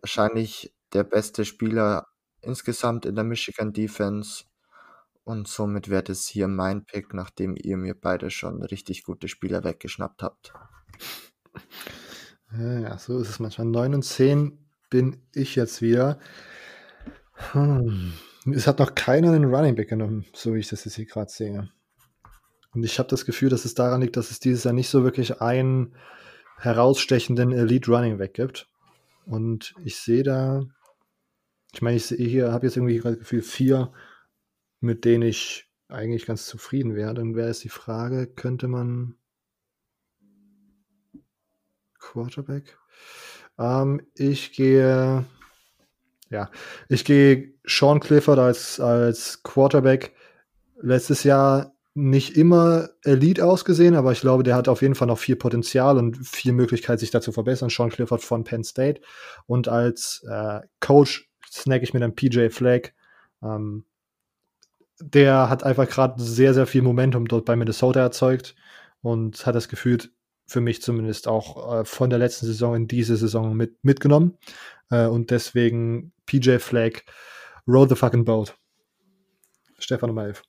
Wahrscheinlich 0.01 0.73
der 0.93 1.03
beste 1.03 1.43
Spieler 1.43 2.07
insgesamt 2.41 3.05
in 3.05 3.15
der 3.15 3.23
Michigan 3.23 3.73
Defense. 3.73 4.45
Und 5.23 5.47
somit 5.47 5.89
wird 5.89 6.09
es 6.09 6.27
hier 6.27 6.47
mein 6.47 6.83
Pick, 6.85 7.13
nachdem 7.13 7.55
ihr 7.55 7.77
mir 7.77 7.93
beide 7.93 8.31
schon 8.31 8.63
richtig 8.63 9.03
gute 9.03 9.27
Spieler 9.27 9.63
weggeschnappt 9.63 10.23
habt. 10.23 10.53
Ja, 12.57 12.97
so 12.97 13.19
ist 13.19 13.29
es 13.29 13.39
manchmal. 13.39 13.67
9 13.67 13.95
und 13.95 14.03
10 14.03 14.57
bin 14.89 15.21
ich 15.33 15.55
jetzt 15.55 15.81
wieder. 15.81 16.19
Hm. 17.53 18.13
Es 18.53 18.67
hat 18.67 18.79
noch 18.79 18.95
keiner 18.95 19.31
einen 19.31 19.53
Running 19.53 19.75
Back 19.75 19.89
genommen, 19.89 20.25
so 20.33 20.53
wie 20.53 20.59
ich 20.59 20.67
das 20.67 20.83
jetzt 20.83 20.95
hier 20.95 21.05
gerade 21.05 21.31
sehe. 21.31 21.69
Und 22.73 22.83
ich 22.83 22.97
habe 22.99 23.09
das 23.09 23.25
Gefühl, 23.25 23.49
dass 23.49 23.65
es 23.65 23.75
daran 23.75 24.01
liegt, 24.01 24.17
dass 24.17 24.31
es 24.31 24.39
dieses 24.39 24.63
Jahr 24.63 24.73
nicht 24.73 24.89
so 24.89 25.03
wirklich 25.03 25.41
einen 25.41 25.95
herausstechenden 26.57 27.51
Elite 27.51 27.91
Running 27.91 28.17
Back 28.17 28.33
gibt. 28.33 28.67
Und 29.25 29.73
ich 29.83 29.97
sehe 29.97 30.23
da, 30.23 30.63
ich 31.73 31.81
meine, 31.81 31.97
ich 31.97 32.05
sehe 32.05 32.27
hier, 32.27 32.51
habe 32.51 32.65
jetzt 32.65 32.75
irgendwie 32.75 32.97
gerade 32.97 33.17
Gefühl, 33.17 33.41
vier, 33.41 33.91
mit 34.79 35.05
denen 35.05 35.23
ich 35.23 35.69
eigentlich 35.87 36.25
ganz 36.25 36.45
zufrieden 36.47 36.95
wäre. 36.95 37.13
Dann 37.13 37.35
wäre 37.35 37.49
es 37.49 37.59
die 37.59 37.69
Frage, 37.69 38.27
könnte 38.27 38.67
man 38.67 39.15
Quarterback. 41.99 42.77
Ähm, 43.57 44.01
ich 44.15 44.53
gehe, 44.53 45.25
ja, 46.29 46.51
ich 46.89 47.05
gehe 47.05 47.53
Sean 47.65 47.99
Clifford 47.99 48.39
als, 48.39 48.79
als 48.79 49.43
Quarterback. 49.43 50.13
Letztes 50.81 51.23
Jahr 51.23 51.73
nicht 51.93 52.37
immer 52.37 52.89
Elite 53.03 53.45
ausgesehen, 53.45 53.95
aber 53.95 54.13
ich 54.13 54.21
glaube, 54.21 54.43
der 54.43 54.55
hat 54.55 54.69
auf 54.69 54.81
jeden 54.81 54.95
Fall 54.95 55.07
noch 55.07 55.19
viel 55.19 55.35
Potenzial 55.35 55.97
und 55.97 56.25
viel 56.25 56.53
Möglichkeit, 56.53 56.99
sich 56.99 57.11
da 57.11 57.21
zu 57.21 57.31
verbessern. 57.33 57.69
Sean 57.69 57.89
Clifford 57.89 58.21
von 58.23 58.43
Penn 58.43 58.63
State. 58.63 59.01
Und 59.45 59.67
als 59.67 60.25
äh, 60.27 60.61
Coach 60.79 61.30
snack 61.51 61.83
ich 61.83 61.93
mir 61.93 61.99
dann 61.99 62.15
PJ 62.15 62.49
Flagg. 62.49 62.93
Ähm, 63.43 63.85
der 64.99 65.49
hat 65.49 65.63
einfach 65.63 65.89
gerade 65.89 66.21
sehr, 66.21 66.53
sehr 66.53 66.67
viel 66.67 66.81
Momentum 66.81 67.27
dort 67.27 67.45
bei 67.45 67.55
Minnesota 67.55 67.99
erzeugt 67.99 68.55
und 69.01 69.45
hat 69.45 69.55
das 69.55 69.67
Gefühl, 69.67 69.99
für 70.47 70.61
mich 70.61 70.81
zumindest 70.81 71.27
auch 71.27 71.79
äh, 71.79 71.85
von 71.85 72.09
der 72.09 72.19
letzten 72.19 72.45
Saison 72.45 72.75
in 72.75 72.87
diese 72.87 73.15
Saison 73.15 73.55
mit, 73.55 73.83
mitgenommen. 73.83 74.37
Äh, 74.89 75.07
und 75.07 75.31
deswegen 75.31 76.13
PJ 76.25 76.57
Flagg, 76.57 77.03
roll 77.67 77.87
the 77.89 77.95
fucking 77.95 78.25
boat. 78.25 78.55
Stefan 79.79 80.09
Nummer 80.09 80.25
11. 80.25 80.43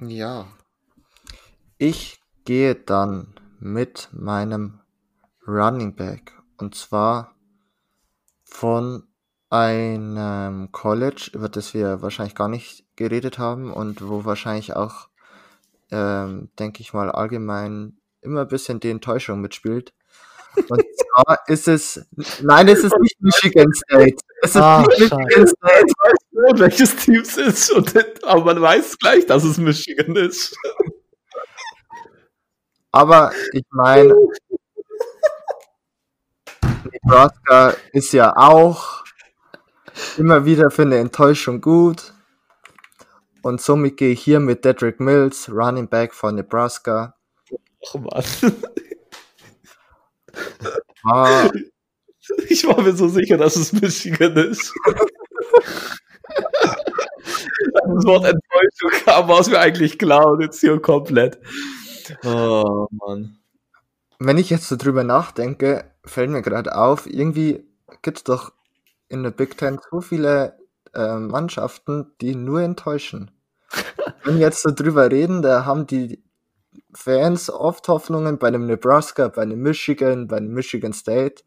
Ja. 0.00 0.48
Ich 1.78 2.20
gehe 2.44 2.74
dann 2.74 3.34
mit 3.60 4.08
meinem 4.12 4.80
Running 5.46 5.94
Back. 5.94 6.32
Und 6.56 6.74
zwar 6.74 7.36
von 8.44 9.11
einem 9.52 10.72
College, 10.72 11.30
über 11.34 11.50
das 11.50 11.74
wir 11.74 12.00
wahrscheinlich 12.00 12.34
gar 12.34 12.48
nicht 12.48 12.86
geredet 12.96 13.38
haben 13.38 13.70
und 13.70 14.08
wo 14.08 14.24
wahrscheinlich 14.24 14.74
auch, 14.74 15.08
ähm, 15.90 16.48
denke 16.58 16.80
ich 16.80 16.94
mal, 16.94 17.10
allgemein 17.10 17.98
immer 18.22 18.42
ein 18.42 18.48
bisschen 18.48 18.80
die 18.80 18.88
Enttäuschung 18.88 19.42
mitspielt. 19.42 19.92
Und 20.56 20.82
zwar 20.96 21.38
ist 21.48 21.68
es, 21.68 22.06
nein, 22.40 22.66
es 22.68 22.82
ist 22.82 22.96
nicht 22.98 23.20
Michigan 23.20 23.70
State. 23.74 24.16
Es 24.40 24.50
ist 24.50 24.56
ah, 24.56 24.86
nicht 24.88 25.00
Michigan 25.00 25.46
State. 25.46 25.84
Ich 25.86 25.94
weiß 25.98 26.14
nicht, 26.32 26.60
welches 26.60 26.96
Team 26.96 27.20
es 27.20 27.36
ist, 27.36 27.70
und, 27.72 28.24
aber 28.24 28.44
man 28.54 28.62
weiß 28.62 28.98
gleich, 28.98 29.26
dass 29.26 29.44
es 29.44 29.58
Michigan 29.58 30.16
ist. 30.16 30.56
Aber 32.90 33.32
ich 33.52 33.64
meine, 33.70 34.14
Nebraska 37.04 37.74
ist 37.92 38.12
ja 38.12 38.34
auch 38.34 39.02
immer 40.16 40.44
wieder 40.44 40.70
für 40.70 40.82
eine 40.82 40.98
Enttäuschung 40.98 41.60
gut. 41.60 42.12
Und 43.42 43.60
somit 43.60 43.96
gehe 43.96 44.10
ich 44.12 44.22
hier 44.22 44.40
mit 44.40 44.64
Dedrick 44.64 45.00
Mills, 45.00 45.50
Running 45.50 45.88
Back 45.88 46.14
von 46.14 46.36
Nebraska. 46.36 47.16
Ach 47.86 47.94
Mann. 47.94 48.24
Ah. 51.04 51.50
Ich 52.48 52.64
war 52.66 52.80
mir 52.80 52.92
so 52.92 53.08
sicher, 53.08 53.36
dass 53.36 53.56
es 53.56 53.72
Michigan 53.72 54.36
ist. 54.36 54.72
das 57.62 58.04
Wort 58.06 58.24
Enttäuschung 58.24 59.04
kam, 59.04 59.28
war 59.28 59.40
es 59.40 59.48
mir 59.48 59.58
eigentlich 59.58 59.98
klar 59.98 60.26
und 60.28 60.40
jetzt 60.40 60.60
hier 60.60 60.80
komplett. 60.80 61.40
Oh 62.24 62.86
Mann. 62.90 63.38
Wenn 64.18 64.38
ich 64.38 64.50
jetzt 64.50 64.68
so 64.68 64.76
drüber 64.76 65.02
nachdenke, 65.02 65.90
fällt 66.04 66.30
mir 66.30 66.42
gerade 66.42 66.76
auf, 66.76 67.06
irgendwie 67.06 67.66
gibt 68.02 68.18
es 68.18 68.24
doch 68.24 68.52
in 69.12 69.22
der 69.22 69.30
Big 69.30 69.58
Ten 69.58 69.78
so 69.90 70.00
viele 70.00 70.56
äh, 70.94 71.16
Mannschaften, 71.16 72.12
die 72.20 72.34
nur 72.34 72.62
enttäuschen. 72.62 73.30
Wenn 74.24 74.36
wir 74.36 74.42
jetzt 74.42 74.62
so 74.62 74.70
drüber 74.70 75.10
reden, 75.10 75.42
da 75.42 75.64
haben 75.66 75.86
die 75.86 76.22
Fans 76.94 77.50
oft 77.50 77.88
Hoffnungen 77.88 78.38
bei 78.38 78.50
dem 78.50 78.66
Nebraska, 78.66 79.28
bei 79.28 79.44
dem 79.44 79.60
Michigan, 79.60 80.28
bei 80.28 80.40
dem 80.40 80.54
Michigan 80.54 80.92
State. 80.94 81.42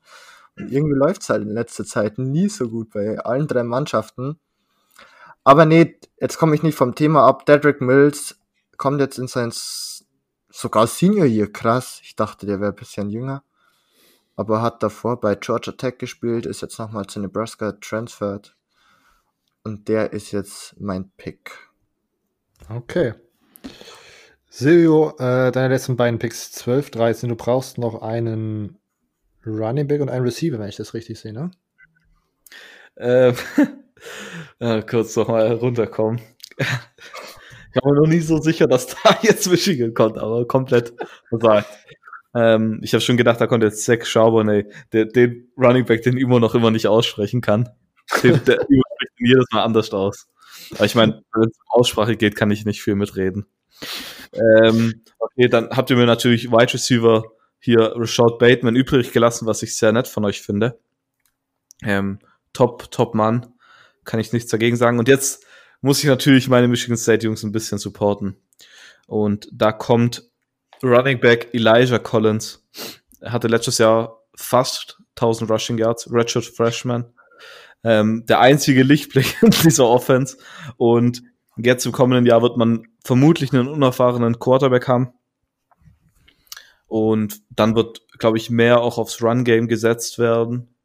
Und 0.58 0.72
irgendwie 0.72 0.96
läuft 0.96 1.24
es 1.24 1.30
halt 1.30 1.42
in 1.42 1.50
letzter 1.50 1.86
Zeit 1.86 2.18
nie 2.18 2.50
so 2.50 2.70
gut 2.70 2.92
bei 2.92 3.20
allen 3.20 3.48
drei 3.48 3.64
Mannschaften. 3.64 4.40
Aber 5.44 5.66
nee, 5.66 6.00
jetzt 6.20 6.38
komme 6.38 6.56
ich 6.56 6.64
nicht 6.64 6.78
vom 6.78 6.96
Thema 6.96 7.28
ab. 7.28 7.46
Dedrick 7.46 7.82
Mills 7.82 8.40
kommt 8.78 9.02
jetzt 9.02 9.18
in 9.18 9.28
sein 9.28 9.52
sogar 10.50 10.88
Senior 10.88 11.26
Year, 11.26 11.52
krass. 11.52 12.00
Ich 12.04 12.16
dachte, 12.16 12.46
der 12.46 12.60
wäre 12.60 12.72
ein 12.72 12.76
bisschen 12.76 13.10
jünger. 13.10 13.44
Aber 14.36 14.62
hat 14.62 14.84
davor 14.84 15.20
bei 15.20 15.36
Georgia 15.36 15.74
Tech 15.74 15.98
gespielt, 15.98 16.46
ist 16.46 16.62
jetzt 16.62 16.78
nochmal 16.78 17.08
zu 17.08 17.20
Nebraska 17.20 17.74
transferred. 17.74 18.56
Und 19.64 19.88
der 19.88 20.14
ist 20.14 20.32
jetzt 20.32 20.76
mein 20.80 21.10
Pick. 21.18 21.52
Okay. 22.70 23.14
Silvio, 24.50 25.10
äh, 25.18 25.52
deine 25.52 25.70
letzten 25.70 25.98
beiden 25.98 26.20
Picks 26.20 26.52
12, 26.52 26.92
13. 26.92 27.30
Du 27.30 27.36
brauchst 27.36 27.78
noch 27.78 28.02
einen 28.02 28.78
Running 29.46 29.88
Back 29.88 30.02
und 30.02 30.10
einen 30.10 30.26
Receiver, 30.26 30.60
wenn 30.60 30.70
ich 30.70 30.76
das 30.76 30.94
richtig 30.94 31.20
sehe, 31.20 31.34
ne? 31.34 31.52
Ähm, 32.98 33.36
äh, 34.60 34.82
kurz 34.82 35.16
nochmal 35.16 35.52
runterkommen. 35.54 36.22
Ich 37.78 37.84
war 37.84 37.92
mir 37.92 38.00
noch 38.00 38.08
nie 38.08 38.22
so 38.22 38.40
sicher, 38.40 38.68
dass 38.68 38.88
da 38.88 39.20
jetzt 39.22 39.50
Michigan 39.50 39.94
kommt, 39.94 40.18
aber 40.18 40.48
komplett 40.48 40.94
versagt. 41.28 41.68
Ähm, 42.36 42.80
ich 42.84 42.94
habe 42.94 43.02
schon 43.02 43.18
gedacht, 43.18 43.40
da 43.40 43.48
kommt 43.48 43.64
jetzt 43.64 43.86
Zach 43.86 44.06
Charbonnet, 44.06 44.72
der, 44.92 45.06
den 45.06 45.52
Running 45.58 45.86
Back, 45.86 46.02
den 46.04 46.18
Imo 46.18 46.40
noch 46.40 46.54
immer 46.54 46.70
nicht 46.70 46.88
aussprechen 46.88 47.42
kann. 47.42 47.70
Den, 48.22 48.44
der 48.46 48.60
Imo 48.70 48.84
spricht 48.96 49.14
jedes 49.18 49.46
Mal 49.52 49.64
anders 49.64 49.92
aus. 49.92 50.28
Aber 50.76 50.86
ich 50.86 50.96
meine, 50.96 51.24
wenn 51.34 51.50
es 51.50 51.58
um 51.58 51.80
Aussprache 51.80 52.18
geht, 52.18 52.36
kann 52.36 52.52
ich 52.52 52.66
nicht 52.66 52.82
viel 52.82 52.96
mitreden. 52.96 53.46
Ähm, 54.34 55.02
okay, 55.20 55.48
dann 55.48 55.70
habt 55.70 55.90
ihr 55.90 55.96
mir 55.96 56.06
natürlich 56.06 56.52
Wide 56.52 56.74
Receiver 56.74 57.24
hier 57.60 57.94
Rashad 57.96 58.38
Bateman 58.38 58.76
übrig 58.76 59.12
gelassen, 59.12 59.48
was 59.48 59.64
ich 59.64 59.76
sehr 59.76 59.92
nett 59.92 60.08
von 60.08 60.26
euch 60.26 60.42
finde. 60.42 60.80
Ähm, 61.84 62.20
top, 62.54 62.92
top 62.92 63.16
Mann. 63.16 63.54
Kann 64.04 64.20
ich 64.20 64.34
nichts 64.34 64.52
dagegen 64.52 64.76
sagen. 64.76 65.00
Und 65.00 65.08
jetzt 65.08 65.46
muss 65.82 66.00
ich 66.00 66.06
natürlich 66.06 66.48
meine 66.48 66.68
Michigan 66.68 66.98
State 66.98 67.26
Jungs 67.26 67.44
ein 67.44 67.52
bisschen 67.52 67.78
supporten. 67.78 68.38
Und 69.08 69.48
da 69.52 69.72
kommt 69.72 70.24
Running 70.86 71.20
Back 71.20 71.50
Elijah 71.54 72.00
Collins. 72.00 72.64
Hatte 73.24 73.48
letztes 73.48 73.80
Jahr 73.80 74.22
fast 74.36 75.02
1000 75.16 75.50
Rushing 75.50 75.78
Yards, 75.78 76.12
Redshirt 76.12 76.46
Freshman. 76.46 77.06
Ähm, 77.84 78.26
der 78.28 78.40
einzige 78.40 78.84
Lichtblick 78.84 79.38
in 79.42 79.50
dieser 79.50 79.88
Offense. 79.88 80.38
Und 80.78 81.24
jetzt 81.58 81.86
im 81.86 81.92
kommenden 81.92 82.26
Jahr 82.26 82.42
wird 82.42 82.58
man 82.58 82.88
vermutlich 83.04 83.52
einen 83.52 83.68
unerfahrenen 83.68 84.40
Quarterback 84.40 84.88
haben. 84.88 85.14
Und 86.88 87.42
dann 87.50 87.76
wird, 87.76 88.02
glaube 88.20 88.38
ich, 88.38 88.50
mehr 88.50 88.82
auch 88.82 88.98
aufs 88.98 89.22
Run-Game 89.22 89.68
gesetzt 89.68 90.20
werden. 90.20 90.76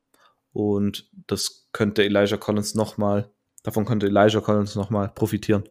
Und 0.52 1.08
das 1.26 1.68
könnte 1.72 2.04
Elijah 2.04 2.38
Collins 2.38 2.74
nochmal, 2.74 3.30
davon 3.62 3.84
könnte 3.84 4.06
Elijah 4.06 4.40
Collins 4.40 4.74
nochmal 4.74 5.10
profitieren. 5.14 5.64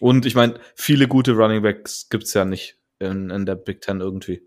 Und 0.00 0.26
ich 0.26 0.34
meine, 0.34 0.58
viele 0.74 1.06
gute 1.06 1.32
Running 1.32 1.62
Backs 1.62 2.08
gibt's 2.10 2.34
ja 2.34 2.44
nicht 2.44 2.78
in, 3.04 3.30
in 3.30 3.46
der 3.46 3.54
Big 3.54 3.80
Ten 3.80 4.00
irgendwie. 4.00 4.42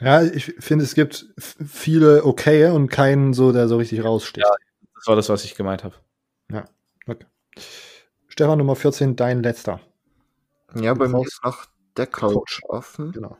Ja, 0.00 0.22
ich 0.22 0.54
finde, 0.58 0.84
es 0.84 0.94
gibt 0.94 1.26
viele 1.36 2.24
okay 2.24 2.68
und 2.68 2.88
keinen 2.88 3.32
so, 3.32 3.52
der 3.52 3.68
so 3.68 3.76
richtig 3.76 4.04
raussticht. 4.04 4.46
Das 4.94 5.06
war 5.06 5.16
das, 5.16 5.28
was 5.28 5.44
ich 5.44 5.56
gemeint 5.56 5.84
habe. 5.84 5.94
Okay. 7.08 7.26
Stefan 8.28 8.58
Nummer 8.58 8.76
14, 8.76 9.16
dein 9.16 9.42
letzter. 9.42 9.80
Ja, 10.74 10.92
bei 10.94 11.08
mir 11.08 11.22
ist 11.22 11.40
noch 11.42 11.64
der 11.96 12.06
Coach, 12.06 12.60
Coach. 12.60 12.62
offen. 12.68 13.12
Genau. 13.12 13.38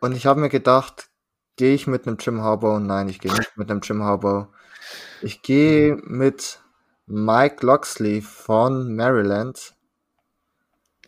Und 0.00 0.16
ich 0.16 0.26
habe 0.26 0.40
mir 0.40 0.48
gedacht, 0.48 1.08
gehe 1.56 1.74
ich 1.74 1.86
mit 1.86 2.06
einem 2.06 2.16
Jim 2.18 2.42
Harbaugh? 2.42 2.80
Nein, 2.80 3.08
ich 3.08 3.20
gehe 3.20 3.32
nicht 3.32 3.56
mit 3.56 3.70
einem 3.70 3.80
Jim 3.82 4.02
Harbaugh. 4.02 4.48
Ich 5.22 5.42
gehe 5.42 5.96
mit 6.02 6.60
Mike 7.06 7.64
Loxley 7.64 8.20
von 8.20 8.94
Maryland. 8.94 9.76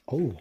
Oh. 0.07 0.33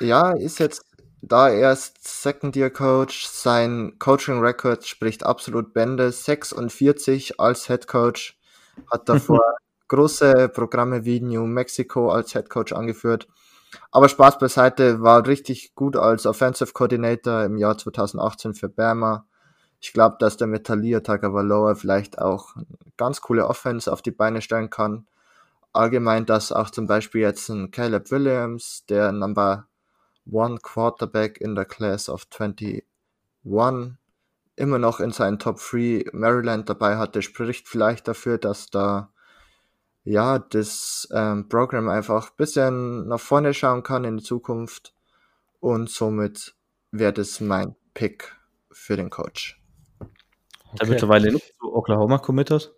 Ja, 0.00 0.32
ist 0.32 0.58
jetzt 0.58 0.84
da 1.22 1.48
erst 1.48 2.06
Second-Year-Coach. 2.06 3.26
Sein 3.26 3.98
Coaching-Record 3.98 4.86
spricht 4.86 5.24
absolut 5.24 5.72
Bände. 5.72 6.12
46 6.12 7.40
als 7.40 7.66
Head 7.66 7.86
Coach. 7.88 8.38
Hat 8.90 9.08
davor 9.08 9.42
große 9.88 10.48
Programme 10.50 11.04
wie 11.04 11.20
New 11.20 11.46
Mexico 11.46 12.10
als 12.10 12.32
Head 12.32 12.50
Coach 12.50 12.72
angeführt. 12.72 13.26
Aber 13.90 14.08
Spaß 14.08 14.38
beiseite, 14.38 15.00
war 15.00 15.26
richtig 15.26 15.74
gut 15.74 15.96
als 15.96 16.26
Offensive 16.26 16.72
Coordinator 16.72 17.44
im 17.44 17.56
Jahr 17.56 17.76
2018 17.78 18.54
für 18.54 18.68
Bama. 18.68 19.26
Ich 19.80 19.92
glaube, 19.92 20.16
dass 20.18 20.36
der 20.36 20.46
mit 20.46 20.66
Talia 20.66 21.00
Tagovailoa 21.00 21.74
vielleicht 21.74 22.18
auch 22.18 22.56
eine 22.56 22.66
ganz 22.96 23.20
coole 23.20 23.46
Offense 23.46 23.92
auf 23.92 24.02
die 24.02 24.10
Beine 24.10 24.42
stellen 24.42 24.70
kann. 24.70 25.06
Allgemein, 25.72 26.26
dass 26.26 26.52
auch 26.52 26.70
zum 26.70 26.86
Beispiel 26.86 27.20
jetzt 27.20 27.48
ein 27.48 27.70
Caleb 27.70 28.10
Williams, 28.10 28.84
der 28.88 29.12
Number 29.12 29.66
One 30.30 30.58
Quarterback 30.58 31.40
in 31.40 31.54
der 31.54 31.64
Class 31.64 32.08
of 32.08 32.26
21, 32.30 32.84
immer 34.56 34.78
noch 34.78 35.00
in 35.00 35.12
seinen 35.12 35.38
Top 35.38 35.58
3 35.58 36.06
Maryland 36.12 36.68
dabei 36.68 36.96
hatte, 36.96 37.22
spricht 37.22 37.68
vielleicht 37.68 38.08
dafür, 38.08 38.38
dass 38.38 38.70
da 38.70 39.12
ja, 40.06 40.38
das 40.38 41.08
ähm, 41.12 41.48
Programm 41.48 41.88
einfach 41.88 42.30
ein 42.30 42.36
bisschen 42.36 43.08
nach 43.08 43.18
vorne 43.18 43.52
schauen 43.52 43.82
kann 43.82 44.04
in 44.04 44.18
die 44.18 44.22
Zukunft. 44.22 44.94
Und 45.58 45.90
somit 45.90 46.54
wäre 46.92 47.12
das 47.12 47.40
mein 47.40 47.74
Pick 47.92 48.36
für 48.70 48.96
den 48.96 49.10
Coach. 49.10 49.60
Der 50.80 50.86
mittlerweile 50.86 51.32
nicht 51.32 51.54
zu 51.58 51.74
Oklahoma 51.74 52.18
committed. 52.18 52.72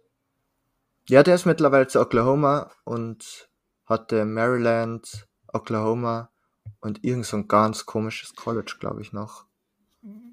Ja, 1.09 1.23
der 1.23 1.35
ist 1.35 1.45
mittlerweile 1.45 1.87
zu 1.87 2.01
Oklahoma 2.01 2.71
und 2.85 3.51
hatte 3.85 4.25
Maryland, 4.25 5.29
Oklahoma 5.53 6.31
und 6.81 7.05
irgend 7.05 7.27
so 7.27 7.37
ein 7.37 7.49
ganz 7.49 7.87
komisches 7.87 8.35
College, 8.35 8.77
glaube 8.79 9.03
ich, 9.03 9.13
noch 9.13 9.47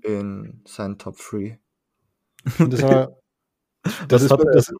in 0.01 0.61
seinen 0.67 0.97
Top 0.97 1.17
3. 1.17 1.59
Das, 2.59 2.83
aber, 2.83 3.17
das, 4.07 4.21
ist, 4.21 4.31
hat 4.31 4.41
das, 4.53 4.71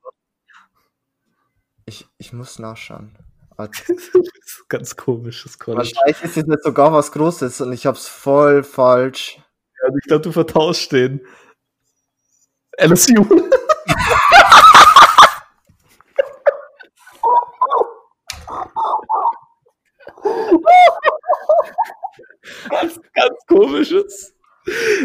Ich, 1.86 2.08
ich 2.18 2.34
muss 2.34 2.60
nachschauen. 2.60 3.18
Ist 3.58 4.68
ganz 4.68 4.96
komisches 4.96 5.58
College. 5.58 5.92
Wahrscheinlich 5.96 6.22
ist 6.24 6.38
es 6.38 6.46
jetzt 6.46 6.66
sogar 6.66 6.92
was 6.92 7.12
Großes 7.14 7.62
und 7.62 7.72
ich 7.72 7.86
hab's 7.86 8.08
voll 8.08 8.64
falsch. 8.64 9.40
Ja, 9.82 9.96
ich 9.96 10.08
glaube, 10.08 10.24
du 10.24 10.32
vertauschst 10.34 10.92
den. 10.92 11.26
LSU. 12.78 13.26
Was 22.70 23.00
ganz 23.14 23.38
komisches. 23.48 24.34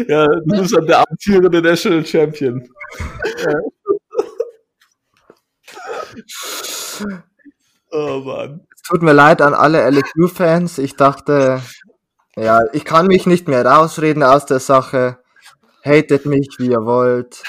Ja, 0.07 0.25
du 0.27 0.59
bist 0.59 0.75
dann 0.75 0.87
der 0.87 1.07
amtierende 1.07 1.61
National 1.61 2.05
Champion. 2.05 2.67
Oh 7.91 8.19
Mann. 8.25 8.61
Es 8.75 8.81
tut 8.83 9.01
mir 9.03 9.13
leid 9.13 9.41
an 9.41 9.53
alle 9.53 9.89
LSU-Fans. 9.89 10.77
Ich 10.77 10.95
dachte, 10.95 11.61
ja, 12.35 12.61
ich 12.73 12.85
kann 12.85 13.07
mich 13.07 13.25
nicht 13.25 13.47
mehr 13.47 13.65
rausreden 13.65 14.23
aus 14.23 14.45
der 14.45 14.59
Sache. 14.59 15.19
Hatet 15.83 16.25
mich, 16.25 16.47
wie 16.59 16.67
ihr 16.67 16.85
wollt. 16.85 17.43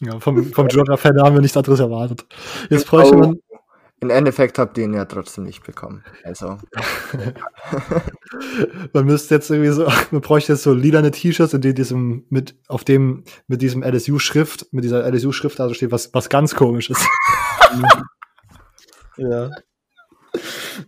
ja, 0.00 0.18
vom, 0.20 0.44
vom 0.52 0.68
Georgia-Fan 0.68 1.20
haben 1.22 1.34
wir 1.34 1.42
nichts 1.42 1.56
anderes 1.56 1.80
erwartet. 1.80 2.24
Jetzt 2.70 2.86
bräuchte 2.86 3.14
Oh. 3.14 3.18
man, 3.18 3.36
Im 4.00 4.10
Endeffekt 4.10 4.58
habt 4.58 4.76
ihr 4.76 4.84
ihn 4.84 4.92
ja 4.92 5.06
trotzdem 5.06 5.44
nicht 5.44 5.64
bekommen. 5.64 6.04
Also, 6.22 6.58
man 8.92 9.06
müsste 9.06 9.34
jetzt 9.34 9.50
irgendwie 9.50 9.70
so, 9.70 9.88
man 10.10 10.20
bräuchte 10.20 10.52
jetzt 10.52 10.64
so 10.64 10.74
lilane 10.74 11.10
T-Shirts, 11.10 11.54
in 11.54 11.62
die 11.62 11.72
diesem, 11.72 12.26
mit, 12.28 12.56
auf 12.68 12.84
dem, 12.84 13.24
mit 13.46 13.62
diesem 13.62 13.82
LSU-Schrift, 13.82 14.66
mit 14.72 14.84
dieser 14.84 15.10
LSU-Schrift 15.10 15.58
da 15.58 15.72
steht, 15.72 15.92
was, 15.92 16.12
was 16.12 16.28
ganz 16.28 16.54
komisches. 16.54 16.98
Ja. 19.18 19.50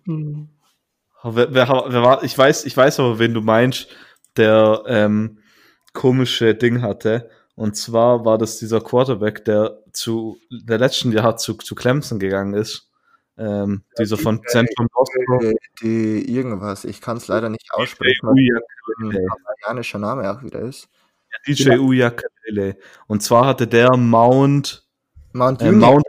Wer, 0.04 1.54
wer, 1.54 1.54
wer 1.88 2.02
war, 2.02 2.22
ich 2.22 2.36
weiß, 2.36 2.66
ich 2.66 2.76
weiß 2.76 3.00
aber, 3.00 3.18
wen 3.18 3.32
du 3.32 3.40
meinst, 3.40 3.88
der 4.36 4.82
ähm, 4.86 5.38
komische 5.94 6.54
Ding 6.54 6.82
hatte 6.82 7.30
Und 7.54 7.76
zwar 7.76 8.26
war 8.26 8.36
das 8.36 8.58
dieser 8.58 8.80
Quarterback, 8.80 9.44
der 9.44 9.82
zu 9.92 10.38
der 10.50 10.78
letzten 10.78 11.10
Jahr 11.10 11.36
zu, 11.38 11.54
zu 11.54 11.74
Clemson 11.74 12.18
gegangen 12.18 12.52
ist. 12.52 12.87
Ähm, 13.38 13.84
ja, 13.96 14.02
dieser 14.02 14.18
von 14.18 14.42
Central 14.48 14.88
Boston. 14.92 15.38
Die, 15.40 15.56
die, 15.82 16.34
irgendwas, 16.34 16.84
ich 16.84 17.00
kann 17.00 17.18
es 17.18 17.28
leider 17.28 17.48
nicht 17.48 17.72
aussprechen, 17.72 18.26
weil 18.26 18.60
ein 19.12 19.28
amerikanischer 19.30 19.98
Name 19.98 20.30
auch 20.30 20.42
wieder 20.42 20.60
ist. 20.60 20.88
DJ 21.46 21.70
ja. 21.70 21.78
Uyakalele. 21.78 22.76
Und 23.06 23.22
zwar 23.22 23.46
hatte 23.46 23.66
der 23.66 23.96
Mount, 23.96 24.86
Mount, 25.32 25.62
äh, 25.62 25.70
Mount, 25.70 26.04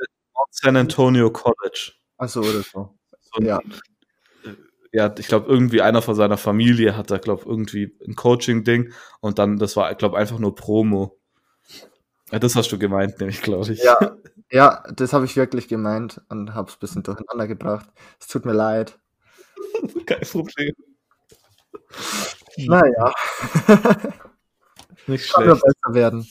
San 0.50 0.76
Antonio 0.76 1.30
College. 1.30 1.92
Achso, 2.18 2.42
oder 2.42 2.64
so. 2.64 2.98
so 3.22 3.44
ja. 3.44 3.60
ja, 4.92 5.14
ich 5.18 5.28
glaube, 5.28 5.48
irgendwie 5.48 5.82
einer 5.82 6.02
von 6.02 6.16
seiner 6.16 6.38
Familie 6.38 6.98
hat 6.98 7.12
da, 7.12 7.18
glaube 7.18 7.44
irgendwie 7.46 7.96
ein 8.08 8.16
Coaching-Ding 8.16 8.92
und 9.20 9.38
dann, 9.38 9.58
das 9.58 9.76
war, 9.76 9.94
glaube 9.96 10.18
einfach 10.18 10.40
nur 10.40 10.56
Promo. 10.56 11.19
Ja, 12.32 12.40
das 12.40 12.56
hast 12.56 12.72
du 12.72 12.78
gemeint, 12.78 13.20
nämlich, 13.20 13.42
glaube 13.42 13.72
ich. 13.72 13.84
Ja, 13.84 13.98
ja 14.52 14.84
das 14.94 15.14
habe 15.14 15.26
ich 15.26 15.36
wirklich 15.36 15.68
gemeint 15.68 16.22
und 16.30 16.54
habe 16.54 16.70
es 16.70 16.76
ein 16.76 16.80
bisschen 16.80 17.04
durcheinander 17.04 17.48
gebracht. 17.48 17.88
Es 18.20 18.28
tut 18.28 18.46
mir 18.46 18.54
leid. 18.54 19.00
Kein 20.06 20.22
Problem. 20.22 20.74
Naja. 22.58 23.14
Nicht 25.08 25.26
schlecht. 25.26 25.34
Kann 25.34 25.48
besser 25.48 25.94
werden. 25.94 26.28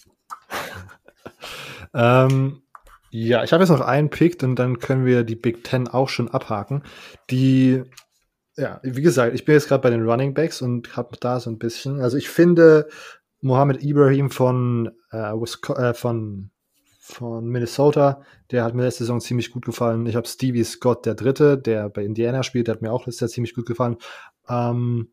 ähm, 1.94 2.62
ja, 3.10 3.42
ich 3.42 3.52
habe 3.52 3.62
jetzt 3.62 3.70
noch 3.70 3.80
einen 3.80 4.10
Pick 4.10 4.42
und 4.42 4.56
dann 4.56 4.78
können 4.78 5.06
wir 5.06 5.24
die 5.24 5.36
Big 5.36 5.64
Ten 5.64 5.88
auch 5.88 6.08
schon 6.08 6.28
abhaken. 6.28 6.82
Die, 7.30 7.82
ja, 8.56 8.80
wie 8.82 9.02
gesagt, 9.02 9.34
ich 9.34 9.44
bin 9.44 9.54
jetzt 9.54 9.68
gerade 9.68 9.82
bei 9.82 9.90
den 9.90 10.08
Running 10.08 10.34
Backs 10.34 10.60
und 10.62 10.96
habe 10.96 11.16
da 11.18 11.40
so 11.40 11.50
ein 11.50 11.58
bisschen, 11.58 12.00
also 12.00 12.16
ich 12.16 12.28
finde 12.28 12.88
Mohammed 13.40 13.82
Ibrahim 13.82 14.31
von, 14.31 14.90
äh, 15.12 15.32
äh, 15.32 15.94
von, 15.94 16.51
von 17.01 17.47
Minnesota, 17.47 18.23
der 18.51 18.65
hat 18.65 18.74
mir 18.74 18.82
letzte 18.82 19.05
Saison 19.05 19.20
ziemlich 19.20 19.51
gut 19.51 19.65
gefallen. 19.65 20.06
Ich 20.06 20.16
habe 20.16 20.27
Stevie 20.27 20.65
Scott, 20.65 21.06
der 21.06 21.15
Dritte, 21.15 21.56
der 21.56 21.89
bei 21.89 22.05
Indiana 22.05 22.43
spielt, 22.43 22.66
der 22.66 22.74
hat 22.74 22.82
mir 22.82 22.93
auch 22.93 23.06
letztes 23.06 23.20
Jahr 23.20 23.28
ziemlich 23.31 23.55
gut 23.55 23.66
gefallen. 23.66 23.97
Ähm, 24.48 25.09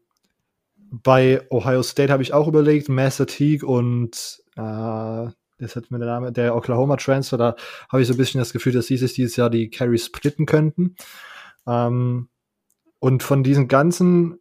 bei 0.91 1.41
Ohio 1.49 1.83
State 1.83 2.11
habe 2.11 2.23
ich 2.23 2.33
auch 2.33 2.47
überlegt, 2.47 2.89
Master 2.89 3.25
Teague 3.25 3.67
und 3.67 4.43
äh, 4.55 5.27
das 5.57 5.75
hat 5.75 5.89
mir 5.89 5.99
der 5.99 6.07
Name, 6.07 6.31
der 6.31 6.55
Oklahoma 6.55 6.97
Transfer, 6.97 7.37
da 7.37 7.55
habe 7.89 8.01
ich 8.01 8.07
so 8.07 8.13
ein 8.13 8.17
bisschen 8.17 8.39
das 8.39 8.53
Gefühl, 8.53 8.73
dass 8.73 8.87
dieses 8.87 9.13
dieses 9.13 9.35
Jahr 9.35 9.49
die 9.49 9.69
Carries 9.69 10.05
splitten 10.05 10.45
könnten. 10.45 10.95
Ähm, 11.67 12.29
und 12.99 13.23
von 13.23 13.43
diesen 13.43 13.67
ganzen 13.67 14.39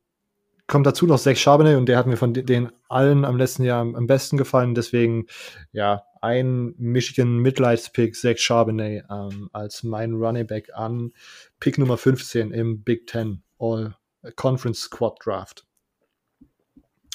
kommt 0.67 0.87
dazu 0.87 1.07
noch 1.07 1.19
Zach 1.19 1.37
Charbonnet 1.37 1.77
und 1.77 1.87
der 1.87 1.99
hat 1.99 2.07
mir 2.07 2.17
von 2.17 2.33
den 2.33 2.71
allen 2.89 3.25
am 3.25 3.37
letzten 3.37 3.65
Jahr 3.65 3.81
am 3.81 4.07
besten 4.07 4.37
gefallen. 4.37 4.75
Deswegen, 4.75 5.27
ja, 5.73 6.05
ein 6.21 6.75
Michigan 6.79 7.39
Midlights-Pick, 7.39 8.17
Zach 8.17 8.39
Charbonnet 8.39 9.05
ähm, 9.11 9.51
als 9.53 9.83
mein 9.83 10.15
Running 10.15 10.47
Back 10.47 10.71
an 10.75 11.13
Pick 11.61 11.79
Nummer 11.79 11.99
15 11.99 12.51
im 12.53 12.83
Big 12.83 13.07
Ten 13.07 13.43
All 13.59 13.95
Conference 14.37 14.81
Squad 14.81 15.19
Draft. 15.25 15.67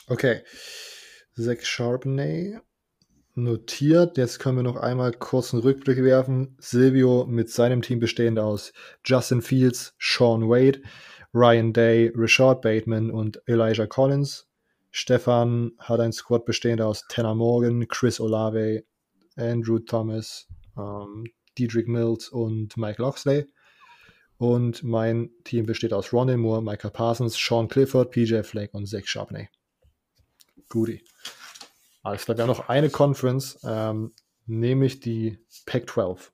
Okay. 0.08 0.42
Zach 1.36 1.62
Charbonnet 1.62 2.62
notiert. 3.36 4.18
Jetzt 4.18 4.40
können 4.40 4.58
wir 4.58 4.64
noch 4.64 4.76
einmal 4.76 5.14
kurz 5.14 5.54
einen 5.54 5.64
Rückblick 5.64 6.04
werfen. 6.04 6.56
Silvio 6.60 7.26
mit 7.26 7.50
seinem 7.50 7.82
Team 7.82 8.00
bestehend 8.00 8.38
aus 8.38 8.74
Justin 9.06 9.42
Fields, 9.42 9.96
Sean 10.00 10.50
Wade, 10.50 10.82
Ryan 11.34 11.74
Day, 11.74 12.12
Richard 12.16 12.62
Bateman 12.62 13.12
und 13.12 13.42
Elijah 13.46 13.86
Collins. 13.86 14.48
Stefan 14.92 15.74
hat 15.78 16.00
ein 16.00 16.12
Squad 16.12 16.46
bestehend 16.46 16.82
aus 16.82 17.06
Tanner 17.10 17.36
Morgan, 17.36 17.88
Chris 17.88 18.20
Olave, 18.20 18.84
Andrew 19.36 19.80
Thomas, 19.80 20.48
ähm, 20.76 21.26
Diedrich 21.58 21.88
Mills 21.88 22.30
und 22.30 22.76
Mike 22.78 23.02
Loxley. 23.02 23.46
Und 24.38 24.84
mein 24.84 25.30
Team 25.44 25.66
besteht 25.66 25.94
aus 25.94 26.14
Ronnie 26.14 26.38
Moore, 26.38 26.64
Michael 26.64 26.92
Parsons, 26.92 27.38
Sean 27.38 27.68
Clifford, 27.68 28.12
PJ 28.12 28.42
Flake 28.42 28.76
und 28.76 28.88
Zach 28.88 29.06
Charbonnet. 29.06 29.50
Guti. 30.70 31.04
Alles 32.02 32.26
klar, 32.26 32.38
wir 32.38 32.44
haben 32.44 32.50
noch 32.50 32.70
eine 32.70 32.90
Conference, 32.90 33.60
ähm, 33.64 34.14
nämlich 34.46 35.02
die 35.02 35.38
Pac-12. 35.66 36.32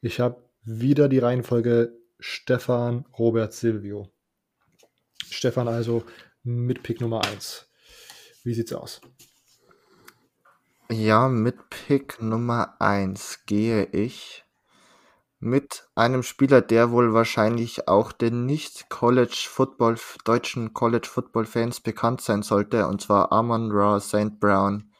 Ich 0.00 0.20
habe 0.20 0.42
wieder 0.62 1.08
die 1.08 1.18
Reihenfolge 1.18 1.92
Stefan, 2.18 3.06
Robert, 3.18 3.52
Silvio. 3.52 4.10
Stefan 5.30 5.68
also 5.68 6.04
mit 6.42 6.82
Pick 6.82 7.00
Nummer 7.00 7.24
1. 7.24 7.68
Wie 8.44 8.54
sieht's 8.54 8.72
aus? 8.72 9.00
Ja, 10.90 11.28
mit 11.28 11.68
Pick 11.68 12.22
Nummer 12.22 12.76
1 12.80 13.44
gehe 13.46 13.86
ich 13.86 14.44
mit 15.38 15.88
einem 15.94 16.22
Spieler, 16.22 16.62
der 16.62 16.90
wohl 16.90 17.12
wahrscheinlich 17.12 17.88
auch 17.88 18.12
den 18.12 18.46
nicht 18.46 18.88
College 18.88 19.46
Football, 19.48 19.96
deutschen 20.24 20.72
College 20.72 21.08
Football 21.10 21.44
Fans 21.44 21.80
bekannt 21.80 22.20
sein 22.20 22.42
sollte, 22.42 22.86
und 22.86 23.00
zwar 23.00 23.32
Amon 23.32 23.70
Ra 23.72 24.00
St. 24.00 24.40
Brown. 24.40 24.92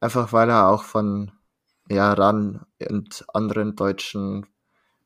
Einfach 0.00 0.32
weil 0.32 0.50
er 0.50 0.68
auch 0.68 0.82
von 0.82 1.32
ja, 1.88 2.12
RAN 2.12 2.66
und 2.88 3.24
anderen 3.32 3.76
deutschen 3.76 4.46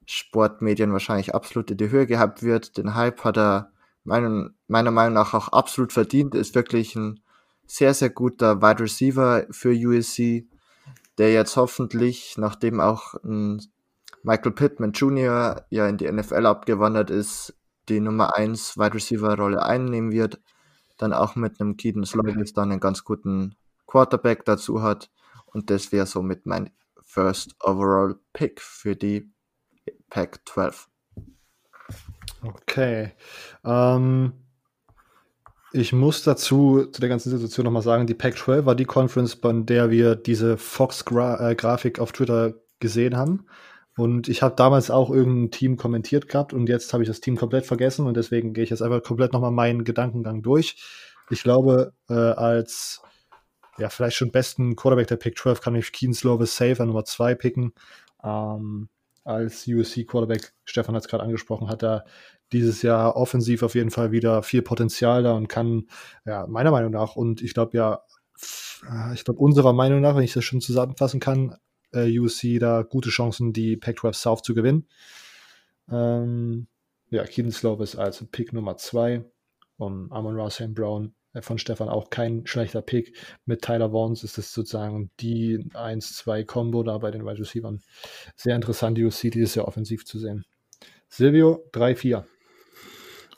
Sportmedien 0.07 0.93
wahrscheinlich 0.93 1.35
absolut 1.35 1.71
in 1.71 1.77
die 1.77 1.91
Höhe 1.91 2.07
gehabt 2.07 2.43
wird. 2.43 2.79
Den 2.79 2.95
Hype 2.95 3.25
hat 3.25 3.37
er 3.37 3.73
meiner 4.05 4.51
Meinung 4.69 5.13
nach 5.13 5.35
auch 5.35 5.49
absolut 5.49 5.93
verdient. 5.93 6.35
Ist 6.35 6.55
wirklich 6.55 6.95
ein 6.97 7.21
sehr, 7.67 7.93
sehr 7.93 8.11
guter 8.11 8.63
Wide 8.63 8.81
Receiver 8.81 9.47
für 9.51 9.73
USC, 9.73 10.47
der 11.19 11.33
jetzt 11.33 11.57
hoffentlich, 11.57 12.39
nachdem 12.39 12.81
auch 12.81 13.15
Michael 14.23 14.53
Pittman 14.53 14.93
Jr. 14.93 15.65
ja 15.71 15.89
in 15.89 15.97
die 15.97 16.11
NFL 16.11 16.47
abgewandert 16.47 17.11
ist, 17.11 17.55
die 17.89 18.01
Nummer 18.01 18.37
1 18.37 18.77
Wide 18.77 18.95
Receiver 18.95 19.37
Rolle 19.37 19.63
einnehmen 19.63 20.13
wird, 20.13 20.41
dann 20.99 21.13
auch 21.13 21.37
mit 21.37 21.61
einem 21.61 21.77
Keaton 21.77 22.05
Slovis 22.05 22.53
dann 22.53 22.71
einen 22.71 22.81
ganz 22.81 23.05
guten 23.05 23.57
Quarterback 23.87 24.45
dazu 24.45 24.83
hat 24.83 25.11
und 25.47 25.71
das 25.71 25.93
wäre 25.93 26.07
somit 26.07 26.47
mein 26.47 26.71
First 27.03 27.55
Overall 27.61 28.19
Pick 28.33 28.61
für 28.61 28.97
die 28.97 29.31
Pack 30.11 30.41
12. 30.49 30.89
Okay. 32.43 33.13
Ähm, 33.65 34.33
ich 35.73 35.93
muss 35.93 36.23
dazu, 36.23 36.87
zu 36.87 37.01
der 37.01 37.09
ganzen 37.09 37.31
Situation 37.31 37.65
nochmal 37.65 37.83
sagen, 37.83 38.07
die 38.07 38.15
Pack 38.15 38.39
12 38.39 38.67
war 38.67 38.75
die 38.75 38.85
Conference, 38.85 39.37
bei 39.37 39.53
der 39.53 39.91
wir 39.91 40.15
diese 40.15 40.57
Fox-Grafik 40.57 41.99
äh, 41.99 42.01
auf 42.01 42.13
Twitter 42.13 42.55
gesehen 42.79 43.17
haben. 43.17 43.47
Und 43.97 44.29
ich 44.29 44.43
habe 44.43 44.55
damals 44.55 44.91
auch 44.91 45.11
irgendein 45.11 45.51
Team 45.51 45.77
kommentiert 45.77 46.29
gehabt 46.29 46.53
und 46.53 46.69
jetzt 46.69 46.93
habe 46.93 47.03
ich 47.03 47.09
das 47.09 47.21
Team 47.21 47.37
komplett 47.37 47.65
vergessen 47.65 48.07
und 48.07 48.17
deswegen 48.17 48.53
gehe 48.53 48.65
ich 48.65 48.71
jetzt 48.71 48.83
einfach 48.83 49.03
komplett 49.03 49.33
nochmal 49.33 49.51
meinen 49.51 49.85
Gedankengang 49.85 50.43
durch. 50.43 50.77
Ich 51.31 51.43
glaube, 51.43 51.95
äh, 52.09 52.15
als 52.15 53.03
ja, 53.79 53.89
vielleicht 53.89 54.17
schon 54.17 54.31
besten 54.31 54.77
Quarterback 54.77 55.09
der 55.09 55.17
Pick 55.17 55.39
12 55.39 55.61
kann 55.61 55.75
ich 55.75 55.93
Keen 55.93 56.15
Slovis 56.15 56.57
safe 56.57 56.81
an 56.81 56.89
Nummer 56.89 57.05
2 57.05 57.35
picken. 57.35 57.73
Ähm, 58.23 58.89
als 59.27 59.67
USC 59.67 60.05
Quarterback, 60.07 60.53
Stefan 60.65 60.95
hat 60.95 61.03
es 61.03 61.09
gerade 61.09 61.25
angesprochen, 61.25 61.69
hat 61.69 61.83
er 61.83 62.05
dieses 62.53 62.83
Jahr 62.83 63.17
offensiv 63.17 63.63
auf 63.63 63.75
jeden 63.75 63.91
Fall 63.91 64.13
wieder 64.13 64.43
viel 64.43 64.63
Potenzial 64.63 65.23
da 65.25 65.33
und 65.33 65.49
kann, 65.49 65.89
ja, 66.25 66.47
meiner 66.47 66.71
Meinung 66.71 66.93
nach 66.93 67.17
und 67.17 67.43
ich 67.43 67.53
glaube 67.55 67.77
ja, 67.77 68.03
ich 69.15 69.25
glaube 69.25 69.41
unserer 69.41 69.73
Meinung 69.73 70.01
nach, 70.01 70.15
wenn 70.15 70.23
ich 70.23 70.33
das 70.33 70.45
schon 70.45 70.61
zusammenfassen 70.61 71.19
kann, 71.19 71.57
äh, 71.93 72.19
USC 72.19 72.59
da 72.59 72.83
gute 72.83 73.11
Chancen, 73.11 73.53
die 73.53 73.77
Pac-12 73.77 74.15
South 74.15 74.43
zu 74.43 74.55
gewinnen. 74.55 74.87
Ähm, 75.91 76.69
ja, 77.11 77.25
Keaton 77.25 77.53
Slovis 77.53 77.97
als 77.97 78.25
Pick 78.31 78.53
Nummer 78.53 78.77
2 78.77 79.25
und 79.79 80.13
Amon 80.13 80.37
Ross 80.37 80.63
Brown 80.69 81.07
äh, 81.07 81.26
von 81.43 81.59
Stefan 81.59 81.89
auch 81.89 82.11
kein 82.11 82.47
schlechter 82.47 82.83
Pick. 82.83 83.17
Mit 83.45 83.63
Tyler 83.63 83.91
Vaughns 83.91 84.25
ist 84.25 84.39
es 84.39 84.53
sozusagen 84.53 85.11
die 85.21 85.59
1-2-Kombo 85.75 86.83
da 86.83 86.99
bei 86.99 87.11
den 87.11 87.25
Wide 87.25 87.41
Receivers. 87.41 87.81
Sehr 88.37 88.57
interessant, 88.57 88.99
die 88.99 89.05
USC 89.05 89.31
dieses 89.31 89.55
Jahr 89.55 89.69
offensiv 89.69 90.05
zu 90.05 90.19
sehen. 90.19 90.45
Silvio, 91.09 91.65
3-4. 91.73 92.25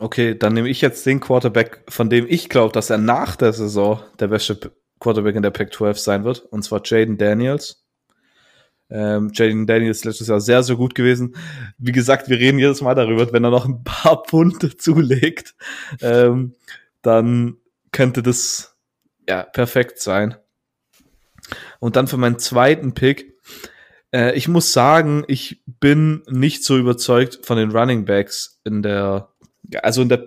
Okay, 0.00 0.38
dann 0.38 0.54
nehme 0.54 0.68
ich 0.68 0.80
jetzt 0.80 1.04
den 1.06 1.20
Quarterback, 1.20 1.82
von 1.88 2.08
dem 2.08 2.26
ich 2.28 2.48
glaube, 2.48 2.72
dass 2.72 2.88
er 2.88 2.98
nach 2.98 3.34
der 3.34 3.52
Saison 3.52 4.00
der 4.20 4.28
beste 4.28 4.72
Quarterback 5.00 5.36
in 5.36 5.42
der 5.42 5.50
Pac-12 5.50 5.94
sein 5.94 6.24
wird, 6.24 6.40
und 6.40 6.62
zwar 6.62 6.82
Jaden 6.84 7.18
Daniels. 7.18 7.84
Ähm, 8.90 9.30
Jaden 9.34 9.66
Daniels 9.66 10.04
letztes 10.04 10.28
Jahr 10.28 10.40
sehr, 10.40 10.62
sehr 10.62 10.76
gut 10.76 10.94
gewesen. 10.94 11.36
Wie 11.78 11.92
gesagt, 11.92 12.28
wir 12.28 12.38
reden 12.38 12.58
jedes 12.58 12.80
Mal 12.80 12.94
darüber, 12.94 13.32
wenn 13.32 13.44
er 13.44 13.50
noch 13.50 13.66
ein 13.66 13.82
paar 13.84 14.22
Punkte 14.22 14.76
zulegt, 14.76 15.54
ähm, 16.00 16.54
dann 17.02 17.58
könnte 17.98 18.22
das 18.22 18.76
ja 19.26 19.42
perfekt 19.42 19.98
sein. 19.98 20.36
Und 21.80 21.96
dann 21.96 22.06
für 22.06 22.16
meinen 22.16 22.38
zweiten 22.38 22.94
Pick. 22.94 23.34
Äh, 24.12 24.36
ich 24.36 24.46
muss 24.46 24.72
sagen, 24.72 25.24
ich 25.26 25.64
bin 25.66 26.22
nicht 26.28 26.62
so 26.62 26.78
überzeugt 26.78 27.40
von 27.44 27.56
den 27.56 27.72
Running 27.72 28.04
Backs 28.04 28.60
in 28.62 28.84
der, 28.84 29.32
also 29.82 30.02
in 30.02 30.08
der 30.08 30.24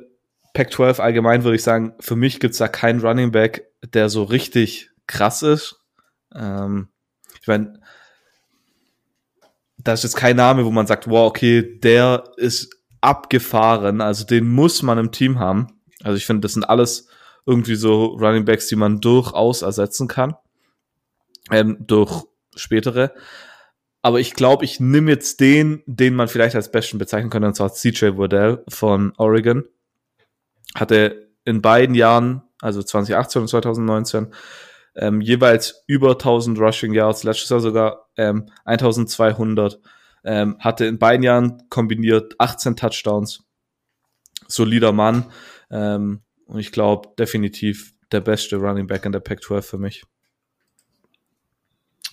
Pac-12 0.54 1.00
allgemein 1.00 1.46
würde 1.46 1.56
ich 1.56 1.64
sagen, 1.64 1.94
für 2.02 2.18
mich 2.18 2.42
gibt's 2.42 2.58
da 2.58 2.68
keinen 2.68 3.00
Running 3.00 3.32
Back, 3.32 3.72
der 3.94 4.10
so 4.10 4.24
richtig 4.24 4.90
krass 5.08 5.42
ist. 5.42 5.80
Ähm, 6.36 6.90
ich 7.40 7.48
meine, 7.48 7.80
da 9.78 9.94
ist 9.94 10.04
jetzt 10.04 10.18
kein 10.18 10.36
Name, 10.36 10.66
wo 10.66 10.72
man 10.72 10.88
sagt, 10.88 11.10
wow, 11.10 11.30
okay, 11.30 11.80
der 11.80 12.26
ist 12.36 12.76
abgefahren, 13.00 14.02
also 14.02 14.26
den 14.26 14.52
muss 14.52 14.82
man 14.82 14.98
im 14.98 15.14
Team 15.14 15.40
haben. 15.40 15.82
Also 16.04 16.18
ich 16.18 16.26
finde, 16.26 16.42
das 16.42 16.52
sind 16.52 16.66
alles 16.66 17.08
irgendwie 17.46 17.76
so 17.76 18.06
Running 18.06 18.46
Backs, 18.46 18.68
die 18.68 18.76
man 18.76 19.02
durchaus 19.02 19.62
ersetzen 19.62 20.08
kann. 20.08 20.36
Ähm, 21.50 21.78
durch 21.80 22.24
spätere. 22.56 23.14
Aber 24.02 24.20
ich 24.20 24.34
glaube, 24.34 24.66
ich 24.66 24.80
nehme 24.80 25.12
jetzt 25.12 25.40
den, 25.40 25.84
den 25.86 26.16
man 26.16 26.28
vielleicht 26.28 26.56
als 26.56 26.72
besten 26.72 26.98
bezeichnen 26.98 27.30
könnte, 27.30 27.48
und 27.48 27.56
zwar 27.56 27.72
CJ 27.72 28.18
Waddell 28.18 28.64
von 28.68 29.14
Oregon. 29.18 29.64
Hatte 30.74 31.30
in 31.46 31.62
beiden 31.62 31.96
Jahren, 31.96 32.44
also 32.62 32.82
2018 32.82 33.44
und 33.44 33.48
2019, 33.48 34.34
ähm, 34.96 35.22
jeweils 35.22 35.84
über 35.88 36.12
1000 36.12 36.60
Rushing 36.60 36.94
Yards, 36.94 37.24
letztes 37.24 37.50
Jahr 37.50 37.60
sogar 37.60 38.10
ähm, 38.18 38.50
1200. 38.66 39.80
Ähm, 40.24 40.58
hatte 40.60 40.86
in 40.86 41.00
beiden 41.00 41.24
Jahren 41.24 41.64
kombiniert 41.70 42.36
18 42.38 42.76
Touchdowns. 42.76 43.44
Solider 44.48 44.92
Mann. 44.92 45.26
Ähm, 45.70 46.22
und 46.52 46.60
ich 46.60 46.74
glaube, 46.74 47.10
definitiv 47.18 47.94
der 48.12 48.20
beste 48.20 48.58
Running 48.58 48.86
Back 48.86 49.06
in 49.06 49.14
der 49.14 49.22
Pac-12 49.22 49.62
für 49.62 49.78
mich. 49.78 50.04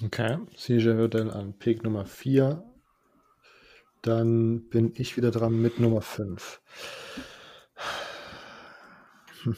Okay, 0.04 0.38
CJ 0.56 0.96
Waddell 0.96 1.32
an 1.32 1.58
Pick 1.58 1.82
Nummer 1.82 2.06
4. 2.06 2.62
Dann 4.02 4.68
bin 4.68 4.92
ich 4.94 5.16
wieder 5.16 5.32
dran 5.32 5.60
mit 5.60 5.80
Nummer 5.80 6.00
5. 6.00 6.60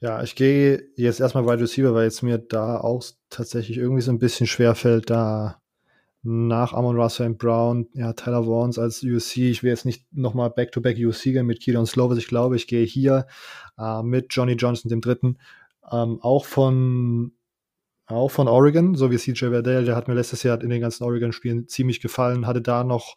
Ja, 0.00 0.22
ich 0.22 0.36
gehe 0.36 0.88
jetzt 0.94 1.18
erstmal 1.18 1.46
Wide 1.46 1.60
Receiver, 1.60 1.94
weil 1.94 2.04
jetzt 2.04 2.22
mir 2.22 2.38
da 2.38 2.78
auch 2.78 3.02
tatsächlich 3.28 3.76
irgendwie 3.76 4.02
so 4.02 4.12
ein 4.12 4.20
bisschen 4.20 4.46
schwer 4.46 4.76
fällt, 4.76 5.10
da 5.10 5.60
nach 6.24 6.72
Amon 6.72 6.98
Russell 6.98 7.34
Brown, 7.34 7.86
ja, 7.92 8.14
Tyler 8.14 8.44
Vaughns 8.44 8.78
als 8.78 9.02
USC. 9.02 9.50
Ich 9.50 9.62
will 9.62 9.70
jetzt 9.70 9.84
nicht 9.84 10.06
nochmal 10.12 10.50
Back-to-Back 10.50 10.98
USC 10.98 11.32
gehen 11.32 11.46
mit 11.46 11.60
Keelan 11.60 11.86
Slovis. 11.86 12.18
Ich 12.18 12.28
glaube, 12.28 12.56
ich 12.56 12.66
gehe 12.66 12.84
hier 12.84 13.26
äh, 13.78 14.02
mit 14.02 14.26
Johnny 14.30 14.54
Johnson, 14.54 14.88
dem 14.88 15.02
Dritten, 15.02 15.38
ähm, 15.92 16.18
auch 16.22 16.46
von 16.46 17.32
auch 18.06 18.30
von 18.30 18.48
Oregon, 18.48 18.94
so 18.96 19.10
wie 19.10 19.16
CJ 19.16 19.46
Verdell, 19.48 19.86
der 19.86 19.96
hat 19.96 20.08
mir 20.08 20.14
letztes 20.14 20.42
Jahr 20.42 20.60
in 20.60 20.68
den 20.68 20.82
ganzen 20.82 21.04
Oregon-Spielen 21.04 21.68
ziemlich 21.68 22.00
gefallen, 22.00 22.46
hatte 22.46 22.60
da 22.60 22.84
noch 22.84 23.16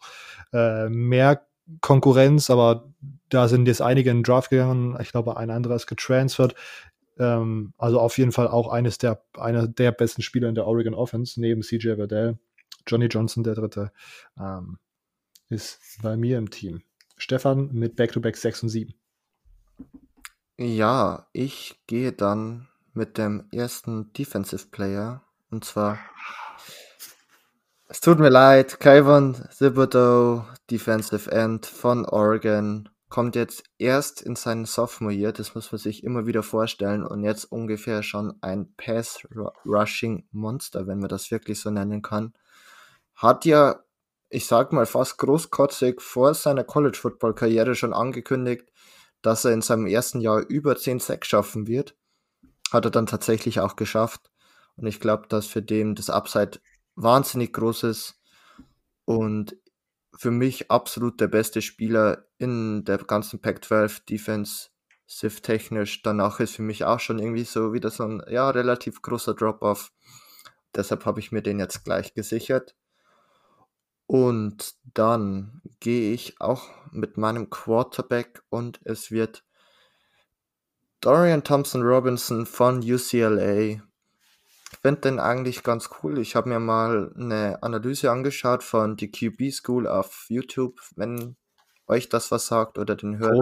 äh, 0.52 0.88
mehr 0.88 1.46
Konkurrenz, 1.82 2.48
aber 2.48 2.90
da 3.28 3.48
sind 3.48 3.68
jetzt 3.68 3.82
einige 3.82 4.10
in 4.10 4.18
den 4.18 4.22
Draft 4.22 4.48
gegangen. 4.48 4.96
Ich 5.00 5.10
glaube, 5.10 5.36
ein 5.36 5.50
anderer 5.50 5.76
ist 5.76 5.86
getransfert. 5.86 6.54
Ähm, 7.18 7.74
also 7.76 8.00
auf 8.00 8.16
jeden 8.16 8.32
Fall 8.32 8.48
auch 8.48 8.68
eines 8.68 8.96
der, 8.96 9.22
einer 9.36 9.68
der 9.68 9.92
besten 9.92 10.22
Spieler 10.22 10.48
in 10.48 10.54
der 10.54 10.66
Oregon 10.66 10.94
Offense, 10.94 11.38
neben 11.40 11.62
CJ 11.62 11.96
Verdell. 11.96 12.38
Johnny 12.88 13.06
Johnson, 13.06 13.44
der 13.44 13.54
dritte, 13.54 13.92
ähm, 14.38 14.78
ist 15.48 15.78
bei 16.02 16.16
mir 16.16 16.38
im 16.38 16.50
Team. 16.50 16.82
Stefan 17.16 17.72
mit 17.72 17.96
Back-to-Back 17.96 18.34
-Back 18.34 18.38
6 18.38 18.64
und 18.64 18.68
7. 18.68 18.94
Ja, 20.56 21.28
ich 21.32 21.80
gehe 21.86 22.12
dann 22.12 22.68
mit 22.92 23.16
dem 23.16 23.48
ersten 23.52 24.12
Defensive 24.12 24.66
Player. 24.70 25.22
Und 25.50 25.64
zwar, 25.64 25.98
es 27.86 28.00
tut 28.00 28.18
mir 28.18 28.28
leid, 28.28 28.80
Kayvon 28.80 29.48
Thibodeau, 29.56 30.44
Defensive 30.70 31.30
End 31.30 31.64
von 31.64 32.04
Oregon, 32.04 32.90
kommt 33.08 33.36
jetzt 33.36 33.62
erst 33.78 34.20
in 34.20 34.36
seinen 34.36 34.66
Sophomore 34.66 35.14
Year, 35.14 35.32
das 35.32 35.54
muss 35.54 35.72
man 35.72 35.78
sich 35.78 36.04
immer 36.04 36.26
wieder 36.26 36.42
vorstellen, 36.42 37.02
und 37.02 37.24
jetzt 37.24 37.46
ungefähr 37.46 38.02
schon 38.02 38.34
ein 38.42 38.74
Pass-Rushing-Monster, 38.76 40.86
wenn 40.86 40.98
man 40.98 41.08
das 41.08 41.30
wirklich 41.30 41.58
so 41.60 41.70
nennen 41.70 42.02
kann. 42.02 42.34
Hat 43.18 43.44
ja, 43.44 43.82
ich 44.28 44.46
sag 44.46 44.72
mal, 44.72 44.86
fast 44.86 45.18
großkotzig 45.18 46.00
vor 46.00 46.34
seiner 46.34 46.62
College-Football-Karriere 46.62 47.74
schon 47.74 47.92
angekündigt, 47.92 48.70
dass 49.22 49.44
er 49.44 49.52
in 49.52 49.60
seinem 49.60 49.86
ersten 49.86 50.20
Jahr 50.20 50.46
über 50.48 50.76
10 50.76 51.00
Sacks 51.00 51.26
schaffen 51.26 51.66
wird. 51.66 51.96
Hat 52.70 52.84
er 52.84 52.92
dann 52.92 53.06
tatsächlich 53.06 53.58
auch 53.58 53.74
geschafft. 53.74 54.30
Und 54.76 54.86
ich 54.86 55.00
glaube, 55.00 55.26
dass 55.28 55.48
für 55.48 55.62
den 55.62 55.96
das 55.96 56.10
Upside 56.10 56.60
wahnsinnig 56.94 57.52
groß 57.52 57.82
ist. 57.84 58.20
Und 59.04 59.56
für 60.16 60.30
mich 60.30 60.70
absolut 60.70 61.20
der 61.20 61.26
beste 61.26 61.60
Spieler 61.60 62.28
in 62.38 62.84
der 62.84 62.98
ganzen 62.98 63.40
Pac-12 63.40 64.04
Defense 64.08 64.68
Sif 65.08 65.40
technisch. 65.40 66.02
Danach 66.02 66.38
ist 66.38 66.54
für 66.54 66.62
mich 66.62 66.84
auch 66.84 67.00
schon 67.00 67.18
irgendwie 67.18 67.44
so 67.44 67.72
wieder 67.72 67.90
so 67.90 68.04
ein 68.04 68.22
ja, 68.28 68.48
relativ 68.50 69.02
großer 69.02 69.34
Drop-off. 69.34 69.90
Deshalb 70.76 71.04
habe 71.04 71.18
ich 71.18 71.32
mir 71.32 71.42
den 71.42 71.58
jetzt 71.58 71.82
gleich 71.82 72.14
gesichert. 72.14 72.76
Und 74.08 74.74
dann 74.94 75.62
gehe 75.78 76.12
ich 76.12 76.40
auch 76.40 76.64
mit 76.90 77.16
meinem 77.16 77.48
Quarterback 77.50 78.42
und 78.48 78.80
es 78.84 79.12
wird 79.12 79.44
Dorian 81.00 81.44
Thompson 81.44 81.82
Robinson 81.82 82.44
von 82.44 82.78
UCLA 82.78 83.80
ich 84.72 84.78
finde 84.80 85.00
den 85.00 85.18
eigentlich 85.18 85.62
ganz 85.62 85.88
cool. 86.02 86.18
Ich 86.18 86.36
habe 86.36 86.48
mir 86.48 86.60
mal 86.60 87.12
eine 87.16 87.62
Analyse 87.62 88.10
angeschaut 88.10 88.62
von 88.62 88.96
die 88.96 89.10
QB 89.10 89.52
School 89.52 89.86
auf 89.86 90.26
YouTube, 90.28 90.78
wenn 90.94 91.36
euch 91.86 92.08
das 92.08 92.30
was 92.30 92.46
sagt 92.46 92.78
oder 92.78 92.94
den 92.94 93.18
Hörern. 93.18 93.36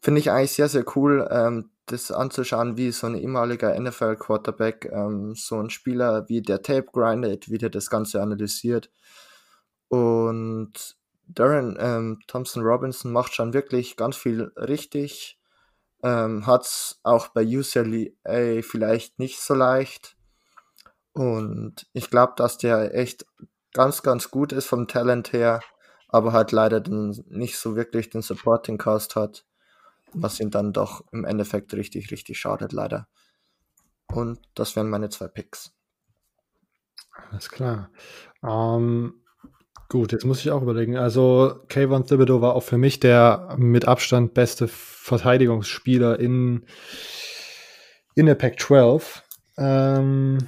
Finde 0.00 0.20
ich 0.20 0.30
eigentlich 0.30 0.52
sehr, 0.52 0.68
sehr 0.68 0.84
cool, 0.96 1.28
ähm, 1.30 1.70
das 1.86 2.10
anzuschauen, 2.10 2.76
wie 2.76 2.90
so 2.92 3.06
ein 3.06 3.14
ehemaliger 3.14 3.78
NFL-Quarterback, 3.78 4.90
ähm, 4.92 5.34
so 5.34 5.60
ein 5.60 5.70
Spieler, 5.70 6.28
wie 6.28 6.42
der 6.42 6.62
Tape 6.62 6.88
grindet, 6.92 7.50
wie 7.50 7.58
der 7.58 7.70
das 7.70 7.90
Ganze 7.90 8.22
analysiert. 8.22 8.90
Und 9.88 10.96
Darren 11.26 11.76
ähm, 11.78 12.20
Thompson 12.26 12.62
Robinson 12.62 13.12
macht 13.12 13.34
schon 13.34 13.54
wirklich 13.54 13.96
ganz 13.96 14.16
viel 14.16 14.52
richtig 14.56 15.38
ähm, 16.04 16.46
hat 16.46 16.64
es 16.64 17.00
auch 17.02 17.28
bei 17.28 17.42
UCLA 17.42 18.62
vielleicht 18.62 19.18
nicht 19.18 19.40
so 19.40 19.54
leicht. 19.54 20.16
Und 21.14 21.86
ich 21.94 22.10
glaube, 22.10 22.34
dass 22.36 22.58
der 22.58 22.94
echt 22.94 23.24
ganz, 23.72 24.02
ganz 24.02 24.30
gut 24.30 24.52
ist 24.52 24.66
vom 24.66 24.86
Talent 24.86 25.32
her, 25.32 25.60
aber 26.08 26.32
halt 26.32 26.52
leider 26.52 26.80
den, 26.80 27.24
nicht 27.28 27.56
so 27.56 27.74
wirklich 27.74 28.10
den 28.10 28.20
Supporting 28.20 28.76
Cast 28.76 29.16
hat, 29.16 29.46
was 30.14 30.40
ihn 30.40 30.50
dann 30.50 30.72
doch 30.72 31.04
im 31.12 31.24
Endeffekt 31.24 31.74
richtig, 31.74 32.10
richtig 32.10 32.38
schadet, 32.38 32.72
leider. 32.72 33.08
Und 34.06 34.40
das 34.54 34.76
wären 34.76 34.90
meine 34.90 35.08
zwei 35.08 35.28
Picks. 35.28 35.72
Alles 37.30 37.48
klar. 37.48 37.90
Ähm, 38.42 39.24
Gut, 39.88 40.12
jetzt 40.12 40.24
muss 40.24 40.40
ich 40.40 40.50
auch 40.50 40.62
überlegen. 40.62 40.96
Also, 40.96 41.60
Kayvon 41.68 42.04
Thibodeau 42.04 42.40
war 42.40 42.54
auch 42.54 42.62
für 42.62 42.78
mich 42.78 43.00
der 43.00 43.54
mit 43.58 43.86
Abstand 43.86 44.34
beste 44.34 44.66
Verteidigungsspieler 44.66 46.18
in, 46.18 46.64
in 48.14 48.26
der 48.26 48.34
Pac-12. 48.34 49.22
Ähm, 49.58 50.38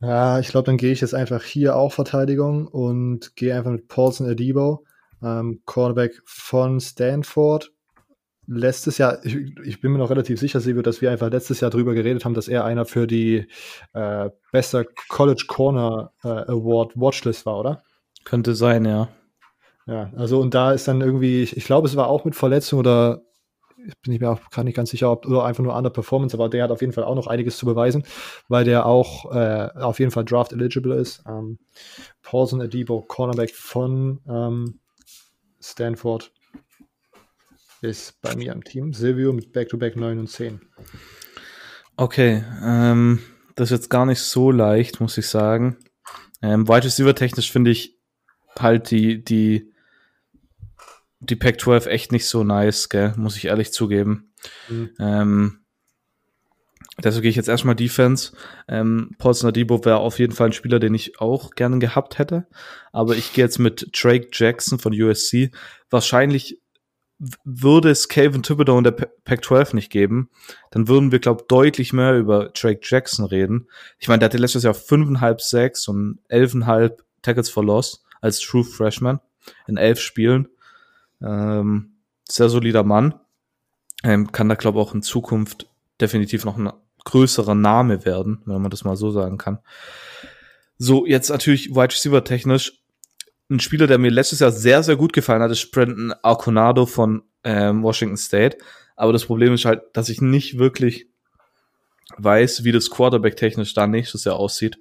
ja, 0.00 0.40
ich 0.40 0.48
glaube, 0.48 0.66
dann 0.66 0.76
gehe 0.76 0.92
ich 0.92 1.00
jetzt 1.00 1.14
einfach 1.14 1.42
hier 1.42 1.76
auch 1.76 1.92
Verteidigung 1.92 2.66
und 2.66 3.34
gehe 3.36 3.54
einfach 3.54 3.70
mit 3.70 3.88
Paulson 3.88 4.28
Adibo, 4.28 4.84
ähm, 5.22 5.62
Cornerback 5.64 6.20
von 6.26 6.80
Stanford. 6.80 7.72
Letztes 8.48 8.98
Jahr, 8.98 9.24
ich, 9.24 9.36
ich, 9.64 9.80
bin 9.80 9.92
mir 9.92 9.98
noch 9.98 10.10
relativ 10.10 10.38
sicher, 10.38 10.60
Silvio, 10.60 10.82
dass 10.82 11.00
wir 11.00 11.10
einfach 11.10 11.30
letztes 11.30 11.60
Jahr 11.60 11.70
drüber 11.70 11.94
geredet 11.94 12.24
haben, 12.24 12.34
dass 12.34 12.48
er 12.48 12.64
einer 12.64 12.84
für 12.84 13.06
die 13.06 13.48
äh, 13.92 14.30
bester 14.52 14.84
College 15.08 15.44
Corner 15.48 16.12
äh, 16.22 16.28
Award 16.28 16.92
Watchlist 16.96 17.44
war, 17.46 17.58
oder? 17.58 17.82
Könnte 18.24 18.54
sein, 18.54 18.84
ja. 18.84 19.08
Ja, 19.86 20.10
also 20.16 20.40
und 20.40 20.54
da 20.54 20.72
ist 20.72 20.88
dann 20.88 21.00
irgendwie, 21.00 21.42
ich, 21.42 21.56
ich 21.56 21.64
glaube, 21.64 21.88
es 21.88 21.96
war 21.96 22.08
auch 22.08 22.24
mit 22.24 22.34
Verletzung 22.34 22.80
oder 22.80 23.22
ich 23.86 24.00
bin 24.02 24.12
ich 24.12 24.20
mir 24.20 24.30
auch 24.30 24.50
gar 24.50 24.64
nicht 24.64 24.74
ganz 24.74 24.90
sicher, 24.90 25.10
ob 25.10 25.26
oder 25.26 25.44
einfach 25.44 25.62
nur 25.62 25.74
an 25.74 25.84
der 25.84 25.90
Performance, 25.90 26.36
aber 26.36 26.48
der 26.48 26.64
hat 26.64 26.70
auf 26.70 26.80
jeden 26.80 26.92
Fall 26.92 27.04
auch 27.04 27.14
noch 27.14 27.26
einiges 27.26 27.56
zu 27.56 27.66
beweisen, 27.66 28.04
weil 28.48 28.64
der 28.64 28.86
auch 28.86 29.32
äh, 29.32 29.68
auf 29.76 30.00
jeden 30.00 30.10
Fall 30.10 30.24
Draft 30.24 30.52
eligible 30.52 30.94
ist. 30.96 31.22
Ähm, 31.28 31.58
Paulson 32.22 32.60
Adibo, 32.60 33.02
Cornerback 33.02 33.54
von 33.54 34.20
ähm, 34.28 34.80
Stanford, 35.60 36.32
ist 37.86 38.20
bei 38.20 38.34
mir 38.36 38.52
am 38.52 38.64
Team. 38.64 38.92
Silvio 38.92 39.32
mit 39.32 39.52
Back-to-Back 39.52 39.94
-back 39.94 40.00
9 40.00 40.18
und 40.18 40.28
10. 40.28 40.60
Okay, 41.96 42.44
ähm, 42.62 43.20
das 43.54 43.70
ist 43.70 43.78
jetzt 43.78 43.90
gar 43.90 44.04
nicht 44.04 44.20
so 44.20 44.50
leicht, 44.50 45.00
muss 45.00 45.16
ich 45.16 45.28
sagen. 45.28 45.78
Ähm, 46.42 46.68
Wide 46.68 46.84
Receiver 46.84 47.14
technisch 47.14 47.50
finde 47.50 47.70
ich 47.70 47.98
halt 48.58 48.90
die, 48.90 49.24
die, 49.24 49.72
die 51.20 51.36
Pac-12 51.36 51.86
echt 51.86 52.12
nicht 52.12 52.26
so 52.26 52.44
nice, 52.44 52.88
gell, 52.88 53.14
muss 53.16 53.36
ich 53.36 53.46
ehrlich 53.46 53.72
zugeben. 53.72 54.32
Mhm. 54.68 54.90
Ähm, 54.98 55.58
deshalb 57.02 57.22
gehe 57.22 57.30
ich 57.30 57.36
jetzt 57.36 57.48
erstmal 57.48 57.74
Defense. 57.74 58.36
Ähm, 58.68 59.12
Paulson 59.18 59.48
Adibo 59.48 59.84
wäre 59.84 59.98
auf 59.98 60.18
jeden 60.18 60.34
Fall 60.34 60.48
ein 60.48 60.52
Spieler, 60.52 60.78
den 60.78 60.94
ich 60.94 61.20
auch 61.20 61.52
gerne 61.52 61.78
gehabt 61.78 62.18
hätte. 62.18 62.46
Aber 62.92 63.16
ich 63.16 63.32
gehe 63.32 63.44
jetzt 63.44 63.58
mit 63.58 63.88
Drake 63.92 64.28
Jackson 64.32 64.78
von 64.78 64.92
USC. 64.92 65.50
Wahrscheinlich 65.88 66.60
würde 67.44 67.90
es 67.90 68.08
Calvin 68.08 68.42
Thibodeau 68.42 68.76
in 68.76 68.84
der 68.84 68.90
Pac-12 68.90 69.74
nicht 69.74 69.90
geben, 69.90 70.28
dann 70.70 70.88
würden 70.88 71.12
wir, 71.12 71.18
glaube 71.18 71.44
deutlich 71.48 71.92
mehr 71.92 72.16
über 72.16 72.50
Drake 72.50 72.80
Jackson 72.82 73.24
reden. 73.24 73.68
Ich 73.98 74.08
meine, 74.08 74.18
der 74.18 74.26
hatte 74.26 74.38
letztes 74.38 74.64
Jahr 74.64 74.74
fünfeinhalb 74.74 75.40
Sacks 75.40 75.88
und 75.88 76.18
elfeinhalb 76.28 77.02
Tackles 77.22 77.48
for 77.48 77.64
Loss 77.64 78.04
als 78.20 78.40
True 78.40 78.64
Freshman 78.64 79.20
in 79.66 79.76
elf 79.76 80.00
Spielen. 80.00 80.48
Ähm, 81.22 81.96
sehr 82.28 82.48
solider 82.48 82.82
Mann. 82.82 83.14
Ähm, 84.04 84.30
kann 84.32 84.48
da, 84.48 84.54
glaube 84.54 84.80
auch 84.80 84.94
in 84.94 85.02
Zukunft 85.02 85.68
definitiv 86.00 86.44
noch 86.44 86.58
ein 86.58 86.70
größerer 87.04 87.54
Name 87.54 88.04
werden, 88.04 88.42
wenn 88.44 88.60
man 88.60 88.70
das 88.70 88.84
mal 88.84 88.96
so 88.96 89.10
sagen 89.10 89.38
kann. 89.38 89.58
So, 90.76 91.06
jetzt 91.06 91.30
natürlich 91.30 91.70
Wide 91.70 91.94
Receiver 91.94 92.22
technisch 92.22 92.82
ein 93.50 93.60
Spieler, 93.60 93.86
der 93.86 93.98
mir 93.98 94.10
letztes 94.10 94.40
Jahr 94.40 94.50
sehr, 94.50 94.82
sehr 94.82 94.96
gut 94.96 95.12
gefallen 95.12 95.42
hat, 95.42 95.50
ist 95.50 95.70
Brandon 95.70 96.12
Arconado 96.22 96.86
von 96.86 97.22
ähm, 97.44 97.82
Washington 97.82 98.16
State. 98.16 98.58
Aber 98.96 99.12
das 99.12 99.26
Problem 99.26 99.54
ist 99.54 99.64
halt, 99.64 99.82
dass 99.92 100.08
ich 100.08 100.20
nicht 100.20 100.58
wirklich 100.58 101.08
weiß, 102.16 102.64
wie 102.64 102.72
das 102.72 102.90
Quarterback 102.90 103.36
technisch 103.36 103.74
da 103.74 103.86
nächstes 103.86 104.24
Jahr 104.24 104.36
aussieht. 104.36 104.78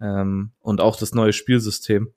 Ähm, 0.00 0.52
und 0.60 0.80
auch 0.80 0.96
das 0.96 1.14
neue 1.14 1.32
Spielsystem. 1.32 2.12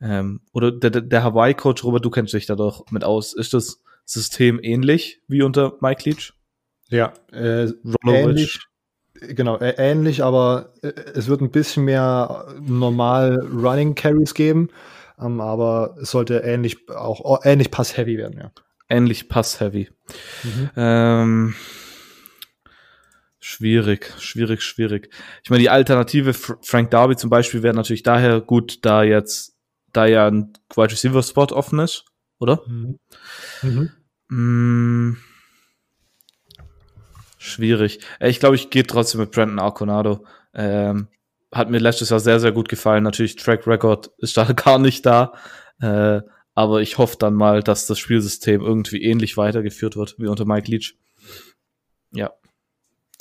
Ähm, 0.00 0.40
oder 0.52 0.72
der, 0.72 0.90
der 0.90 1.22
Hawaii-Coach, 1.22 1.84
Robert, 1.84 2.04
du 2.04 2.10
kennst 2.10 2.34
dich 2.34 2.46
da 2.46 2.56
doch 2.56 2.84
mit 2.90 3.04
aus. 3.04 3.32
Ist 3.32 3.54
das 3.54 3.82
System 4.04 4.60
ähnlich 4.62 5.22
wie 5.28 5.42
unter 5.42 5.76
Mike 5.80 6.08
Leach? 6.08 6.32
Ja, 6.88 7.14
äh, 7.32 7.68
ähnlich, 8.06 8.60
genau, 9.14 9.58
ähnlich, 9.60 10.22
aber 10.22 10.74
äh, 10.82 10.88
es 11.14 11.28
wird 11.28 11.40
ein 11.40 11.50
bisschen 11.50 11.84
mehr 11.84 12.54
normal 12.60 13.38
Running 13.50 13.94
Carries 13.94 14.34
geben. 14.34 14.68
Ähm, 15.22 15.40
aber 15.40 15.96
es 16.00 16.10
sollte 16.10 16.38
ähnlich 16.38 16.88
auch 16.88 17.44
ähnlich 17.44 17.70
Pass-Heavy 17.70 18.18
werden, 18.18 18.38
ja. 18.38 18.52
Ähnlich 18.88 19.28
Pass-Heavy. 19.28 19.90
Mhm. 20.42 20.70
Ähm, 20.76 21.54
schwierig, 23.40 24.12
schwierig, 24.18 24.62
schwierig. 24.62 25.10
Ich 25.42 25.50
meine, 25.50 25.60
die 25.60 25.70
Alternative 25.70 26.34
Frank 26.34 26.90
Darby 26.90 27.16
zum 27.16 27.30
Beispiel 27.30 27.62
wäre 27.62 27.74
natürlich 27.74 28.02
daher 28.02 28.40
gut, 28.40 28.84
da 28.84 29.02
jetzt, 29.02 29.54
da 29.92 30.06
ja 30.06 30.26
ein 30.26 30.52
Wide 30.74 30.92
Receiver 30.92 31.22
Spot 31.22 31.46
offen 31.52 31.78
ist, 31.78 32.04
oder? 32.38 32.62
Mhm. 32.66 32.98
Mhm. 33.62 33.90
Mm, 34.28 35.16
schwierig. 37.38 38.00
Ich 38.20 38.40
glaube, 38.40 38.56
ich 38.56 38.70
gehe 38.70 38.86
trotzdem 38.86 39.20
mit 39.20 39.30
Brandon 39.30 39.58
Arconado. 39.58 40.24
Ähm, 40.54 41.08
hat 41.52 41.70
mir 41.70 41.78
letztes 41.78 42.10
Jahr 42.10 42.20
sehr, 42.20 42.40
sehr 42.40 42.52
gut 42.52 42.68
gefallen. 42.68 43.04
Natürlich, 43.04 43.36
Track 43.36 43.66
Record 43.66 44.10
ist 44.18 44.36
da 44.36 44.44
gar 44.52 44.78
nicht 44.78 45.04
da. 45.06 45.34
Äh, 45.80 46.22
aber 46.54 46.82
ich 46.82 46.98
hoffe 46.98 47.16
dann 47.18 47.34
mal, 47.34 47.62
dass 47.62 47.86
das 47.86 47.98
Spielsystem 47.98 48.60
irgendwie 48.60 49.02
ähnlich 49.02 49.36
weitergeführt 49.36 49.96
wird 49.96 50.16
wie 50.18 50.26
unter 50.26 50.44
Mike 50.44 50.70
Leach. 50.70 50.98
Ja. 52.10 52.32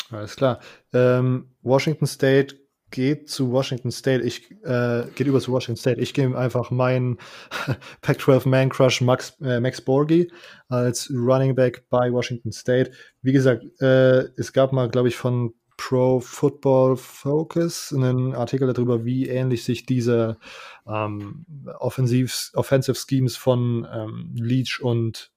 Alles 0.10 0.36
klar. 0.36 0.60
Ähm, 0.94 1.56
Washington 1.62 2.08
State 2.08 2.58
geht 2.92 3.30
zu 3.30 3.52
Washington 3.52 3.90
State. 3.90 4.22
Ich 4.24 4.52
äh, 4.64 5.06
geht 5.16 5.28
über 5.28 5.40
zu 5.40 5.52
Washington 5.52 5.80
State. 5.80 6.02
Ich 6.02 6.14
gebe 6.14 6.38
einfach 6.38 6.72
meinen 6.72 7.18
Pac-12 8.02 8.50
Man 8.50 8.70
Crush 8.70 9.00
Max, 9.00 9.38
äh, 9.42 9.62
Max 9.62 9.82
Borgi 9.82 10.30
als 10.68 11.10
Running 11.10 11.56
Back 11.56 11.86
bei 11.90 12.12
Washington 12.12 12.52
State. 12.52 12.92
Wie 13.22 13.32
gesagt, 13.32 13.64
äh, 13.82 14.24
es 14.36 14.52
gab 14.52 14.74
mal, 14.74 14.90
glaube 14.90 15.08
ich, 15.08 15.16
von 15.16 15.54
Pro 15.82 16.20
Football 16.20 16.96
Focus 16.96 17.92
einen 17.92 18.36
Artikel 18.36 18.72
darüber, 18.72 19.04
wie 19.04 19.28
ähnlich 19.28 19.64
sich 19.64 19.84
diese 19.84 20.38
ähm, 20.86 21.44
Offensiv, 21.80 22.52
Offensive 22.54 22.96
Schemes 22.96 23.36
von 23.36 23.88
ähm, 23.92 24.32
Leach 24.36 24.80
und 24.80 25.32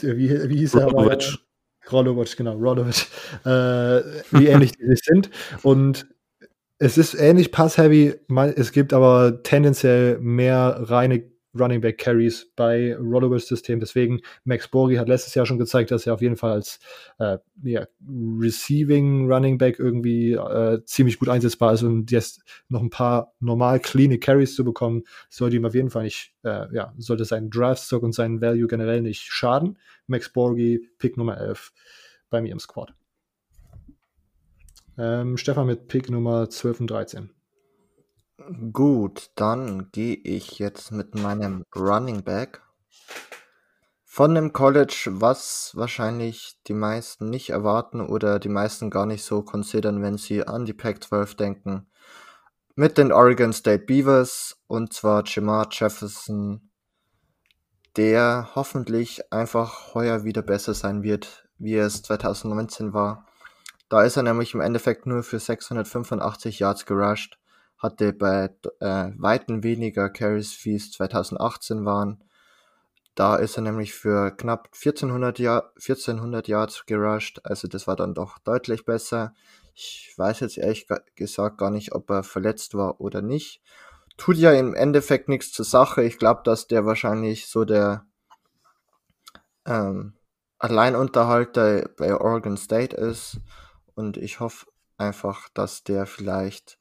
wie, 0.00 0.48
wie 0.48 0.56
hieß 0.56 0.76
er? 0.76 0.86
Rolovic, 1.92 2.34
genau, 2.38 2.54
Rolovic, 2.54 3.06
äh, 3.44 4.00
wie 4.30 4.46
ähnlich 4.46 4.72
die 4.72 4.96
sind. 4.96 5.30
Und 5.62 6.06
es 6.78 6.96
ist 6.96 7.12
ähnlich 7.12 7.52
pass-heavy, 7.52 8.14
es 8.56 8.72
gibt 8.72 8.94
aber 8.94 9.42
tendenziell 9.42 10.18
mehr 10.18 10.78
reine 10.88 11.30
Running 11.58 11.80
Back 11.80 11.98
Carries 11.98 12.50
bei 12.56 12.96
Rollowers 12.96 13.46
System. 13.46 13.80
Deswegen 13.80 14.20
Max 14.44 14.68
Borgi 14.68 14.96
hat 14.96 15.08
letztes 15.08 15.34
Jahr 15.34 15.46
schon 15.46 15.58
gezeigt, 15.58 15.90
dass 15.90 16.06
er 16.06 16.14
auf 16.14 16.22
jeden 16.22 16.36
Fall 16.36 16.52
als 16.52 16.78
äh, 17.18 17.38
ja, 17.62 17.86
Receiving 18.08 19.30
Running 19.30 19.58
Back 19.58 19.78
irgendwie 19.78 20.32
äh, 20.32 20.82
ziemlich 20.84 21.18
gut 21.18 21.28
einsetzbar 21.28 21.74
ist 21.74 21.82
und 21.82 22.10
jetzt 22.10 22.42
noch 22.68 22.82
ein 22.82 22.90
paar 22.90 23.34
normal 23.40 23.80
clean 23.80 24.18
Carries 24.20 24.54
zu 24.54 24.64
bekommen, 24.64 25.04
sollte 25.28 25.56
ihm 25.56 25.64
auf 25.64 25.74
jeden 25.74 25.90
Fall 25.90 26.04
nicht, 26.04 26.34
äh, 26.44 26.72
ja, 26.74 26.94
sollte 26.98 27.24
seinen 27.24 27.50
Draftstock 27.50 28.02
und 28.02 28.12
seinen 28.12 28.40
Value 28.40 28.66
generell 28.66 29.02
nicht 29.02 29.22
schaden. 29.22 29.78
Max 30.06 30.32
Borgi, 30.32 30.88
Pick 30.98 31.16
Nummer 31.16 31.38
11 31.38 31.72
bei 32.30 32.40
mir 32.40 32.52
im 32.52 32.60
Squad. 32.60 32.94
Ähm, 34.98 35.36
Stefan 35.36 35.66
mit 35.66 35.88
Pick 35.88 36.10
Nummer 36.10 36.48
12 36.48 36.80
und 36.80 36.90
13. 36.90 37.30
Gut, 38.72 39.30
dann 39.34 39.90
gehe 39.92 40.14
ich 40.16 40.58
jetzt 40.58 40.92
mit 40.92 41.14
meinem 41.14 41.62
Running 41.76 42.24
Back 42.24 42.62
von 44.02 44.34
dem 44.34 44.54
College, 44.54 45.08
was 45.10 45.72
wahrscheinlich 45.74 46.58
die 46.66 46.72
meisten 46.72 47.28
nicht 47.28 47.50
erwarten 47.50 48.00
oder 48.00 48.38
die 48.38 48.48
meisten 48.48 48.88
gar 48.88 49.04
nicht 49.04 49.24
so 49.24 49.42
considern, 49.42 50.00
wenn 50.00 50.16
sie 50.16 50.46
an 50.46 50.64
die 50.64 50.72
Pac-12 50.72 51.36
denken, 51.36 51.86
mit 52.76 52.96
den 52.96 53.12
Oregon 53.12 53.52
State 53.52 53.84
Beavers 53.84 54.56
und 54.68 54.94
zwar 54.94 55.22
Jamar 55.26 55.68
Jefferson, 55.70 56.70
der 57.96 58.48
hoffentlich 58.54 59.30
einfach 59.30 59.92
heuer 59.92 60.24
wieder 60.24 60.40
besser 60.40 60.72
sein 60.72 61.02
wird, 61.02 61.46
wie 61.58 61.76
es 61.76 62.02
2019 62.04 62.94
war. 62.94 63.26
Da 63.90 64.02
ist 64.02 64.16
er 64.16 64.22
nämlich 64.22 64.54
im 64.54 64.62
Endeffekt 64.62 65.04
nur 65.04 65.22
für 65.22 65.38
685 65.38 66.58
Yards 66.58 66.86
gerusht 66.86 67.36
hatte 67.80 68.12
bei 68.12 68.50
äh, 68.80 69.10
Weitem 69.16 69.64
weniger 69.64 70.10
Carries, 70.10 70.64
wie 70.64 70.76
es 70.76 70.92
2018 70.92 71.84
waren. 71.84 72.22
Da 73.14 73.36
ist 73.36 73.56
er 73.56 73.62
nämlich 73.62 73.92
für 73.94 74.30
knapp 74.30 74.68
1400, 74.72 75.38
Jahr, 75.38 75.72
1400 75.76 76.46
Yards 76.46 76.86
gerusht, 76.86 77.40
also 77.42 77.66
das 77.66 77.86
war 77.86 77.96
dann 77.96 78.14
doch 78.14 78.38
deutlich 78.38 78.84
besser. 78.84 79.34
Ich 79.74 80.14
weiß 80.16 80.40
jetzt 80.40 80.58
ehrlich 80.58 80.86
gesagt 81.16 81.58
gar 81.58 81.70
nicht, 81.70 81.92
ob 81.92 82.10
er 82.10 82.22
verletzt 82.22 82.74
war 82.74 83.00
oder 83.00 83.22
nicht. 83.22 83.62
Tut 84.16 84.36
ja 84.36 84.52
im 84.52 84.74
Endeffekt 84.74 85.28
nichts 85.28 85.52
zur 85.52 85.64
Sache. 85.64 86.02
Ich 86.02 86.18
glaube, 86.18 86.42
dass 86.44 86.66
der 86.66 86.84
wahrscheinlich 86.84 87.46
so 87.46 87.64
der 87.64 88.06
ähm, 89.64 90.14
Alleinunterhalter 90.58 91.88
bei 91.96 92.14
Oregon 92.14 92.58
State 92.58 92.94
ist. 92.94 93.40
Und 93.94 94.18
ich 94.18 94.40
hoffe 94.40 94.66
einfach, 94.98 95.48
dass 95.54 95.84
der 95.84 96.06
vielleicht 96.06 96.79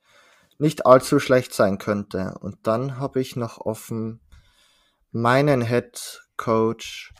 nicht 0.59 0.85
allzu 0.85 1.19
schlecht 1.19 1.53
sein 1.53 1.77
könnte. 1.77 2.35
Und 2.41 2.67
dann 2.67 2.97
habe 2.97 3.21
ich 3.21 3.35
noch 3.35 3.57
offen 3.57 4.21
meinen 5.11 5.61
Head 5.61 6.21
Coach 6.37 7.13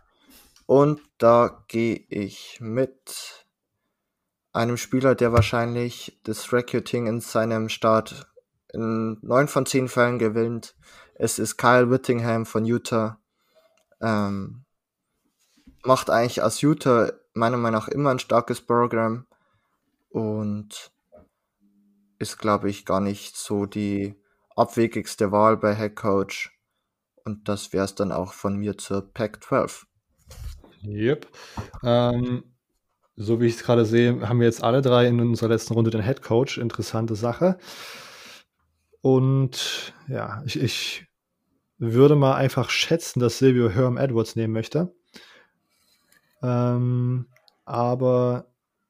und 0.68 1.02
da 1.18 1.66
gehe 1.68 1.95
ich 2.10 2.60
mit 2.61 3.45
einem 4.53 4.78
Spieler, 4.78 5.16
der 5.16 5.34
wahrscheinlich 5.34 6.20
das 6.24 6.53
Recruiting 6.53 7.07
in 7.07 7.22
seinem 7.22 7.70
Start 7.70 8.28
in 8.72 9.18
neun 9.22 9.48
von 9.48 9.66
zehn 9.66 9.88
Fällen 9.88 10.20
gewinnt. 10.20 10.76
Es 11.16 11.40
ist 11.40 11.57
Kyle 11.57 11.90
Whittingham 11.90 12.45
von 12.45 12.66
Utah. 12.66 13.20
Ähm, 13.99 14.66
macht 15.84 16.10
eigentlich 16.10 16.44
als 16.44 16.61
Utah 16.61 17.11
meiner 17.34 17.57
Meinung 17.57 17.80
nach 17.80 17.88
immer 17.88 18.11
ein 18.11 18.20
starkes 18.20 18.61
Programm 18.61 19.26
und 20.10 20.91
ist, 22.20 22.38
glaube 22.38 22.70
ich, 22.70 22.86
gar 22.86 23.00
nicht 23.00 23.36
so 23.38 23.66
die 23.66 24.16
abwegigste 24.56 25.32
Wahl 25.32 25.58
bei 25.58 25.76
Head 25.76 25.96
Coach. 25.96 26.52
Und 27.26 27.48
das 27.48 27.74
wäre 27.74 27.86
es 27.86 27.96
dann 27.96 28.12
auch 28.12 28.34
von 28.34 28.58
mir 28.58 28.78
zur 28.78 29.14
Pack 29.14 29.44
12. 29.44 29.88
Yep. 30.84 31.28
Ähm, 31.84 32.44
so 33.16 33.41
wie 33.41 33.48
ich 33.48 33.56
es 33.56 33.64
gerade 33.64 33.86
sehe, 33.86 34.28
haben 34.28 34.40
wir 34.40 34.48
jetzt 34.48 34.64
alle 34.64 34.82
drei 34.82 35.08
in 35.08 35.20
unserer 35.20 35.50
letzten 35.50 35.74
Runde 35.74 35.91
den 35.91 36.04
Head 36.04 36.22
Coach. 36.22 36.58
Interessante 36.58 37.16
Sache. 37.16 37.58
Und 39.02 39.94
ja, 40.08 40.44
ich, 40.46 40.60
ich 40.60 41.08
würde 41.78 42.16
mal 42.16 42.36
einfach 42.36 42.70
schätzen, 42.70 43.20
dass 43.20 43.38
Silvio 43.38 43.70
Herm 43.70 43.98
Edwards 43.98 44.36
nehmen 44.36 44.54
möchte. 44.54 44.94
Ähm, 46.41 47.28
aber 47.66 48.49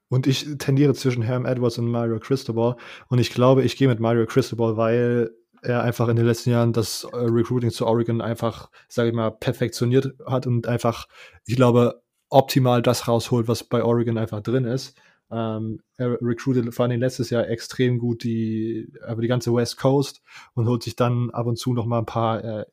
und 0.09 0.27
ich 0.27 0.57
tendiere 0.57 0.93
zwischen 0.93 1.21
Herm 1.21 1.45
Edwards 1.45 1.77
und 1.77 1.87
Mario 1.87 2.19
Cristobal. 2.19 2.75
Und 3.07 3.19
ich 3.19 3.31
glaube, 3.31 3.63
ich 3.63 3.77
gehe 3.77 3.87
mit 3.87 3.99
Mario 3.99 4.25
Cristobal, 4.25 4.75
weil 4.75 5.31
er 5.61 5.83
einfach 5.83 6.07
in 6.07 6.15
den 6.15 6.25
letzten 6.25 6.51
Jahren 6.51 6.73
das 6.73 7.03
äh, 7.03 7.17
Recruiting 7.17 7.71
zu 7.71 7.85
Oregon 7.85 8.21
einfach, 8.21 8.69
sage 8.87 9.09
ich 9.09 9.15
mal, 9.15 9.31
perfektioniert 9.31 10.13
hat 10.25 10.47
und 10.47 10.67
einfach, 10.67 11.07
ich 11.45 11.55
glaube, 11.55 12.01
optimal 12.29 12.81
das 12.81 13.07
rausholt, 13.07 13.47
was 13.47 13.63
bei 13.63 13.83
Oregon 13.83 14.17
einfach 14.17 14.41
drin 14.41 14.65
ist. 14.65 14.97
Ähm, 15.31 15.81
er 15.97 16.19
recruited 16.21 16.73
vor 16.73 16.85
allem 16.85 16.99
letztes 16.99 17.29
Jahr 17.29 17.47
extrem 17.47 17.99
gut 17.99 18.23
die, 18.23 18.91
aber 19.05 19.21
die 19.21 19.27
ganze 19.27 19.53
West 19.53 19.77
Coast 19.77 20.23
und 20.53 20.67
holt 20.67 20.81
sich 20.81 20.95
dann 20.95 21.29
ab 21.31 21.45
und 21.45 21.57
zu 21.57 21.73
noch 21.73 21.85
mal 21.85 21.99
ein 21.99 22.05
paar 22.05 22.43
äh, 22.43 22.65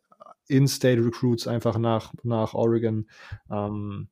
In-State 0.48 1.04
Recruits 1.04 1.46
einfach 1.46 1.76
nach, 1.76 2.14
nach 2.22 2.54
Oregon. 2.54 3.08
Ähm, 3.50 4.08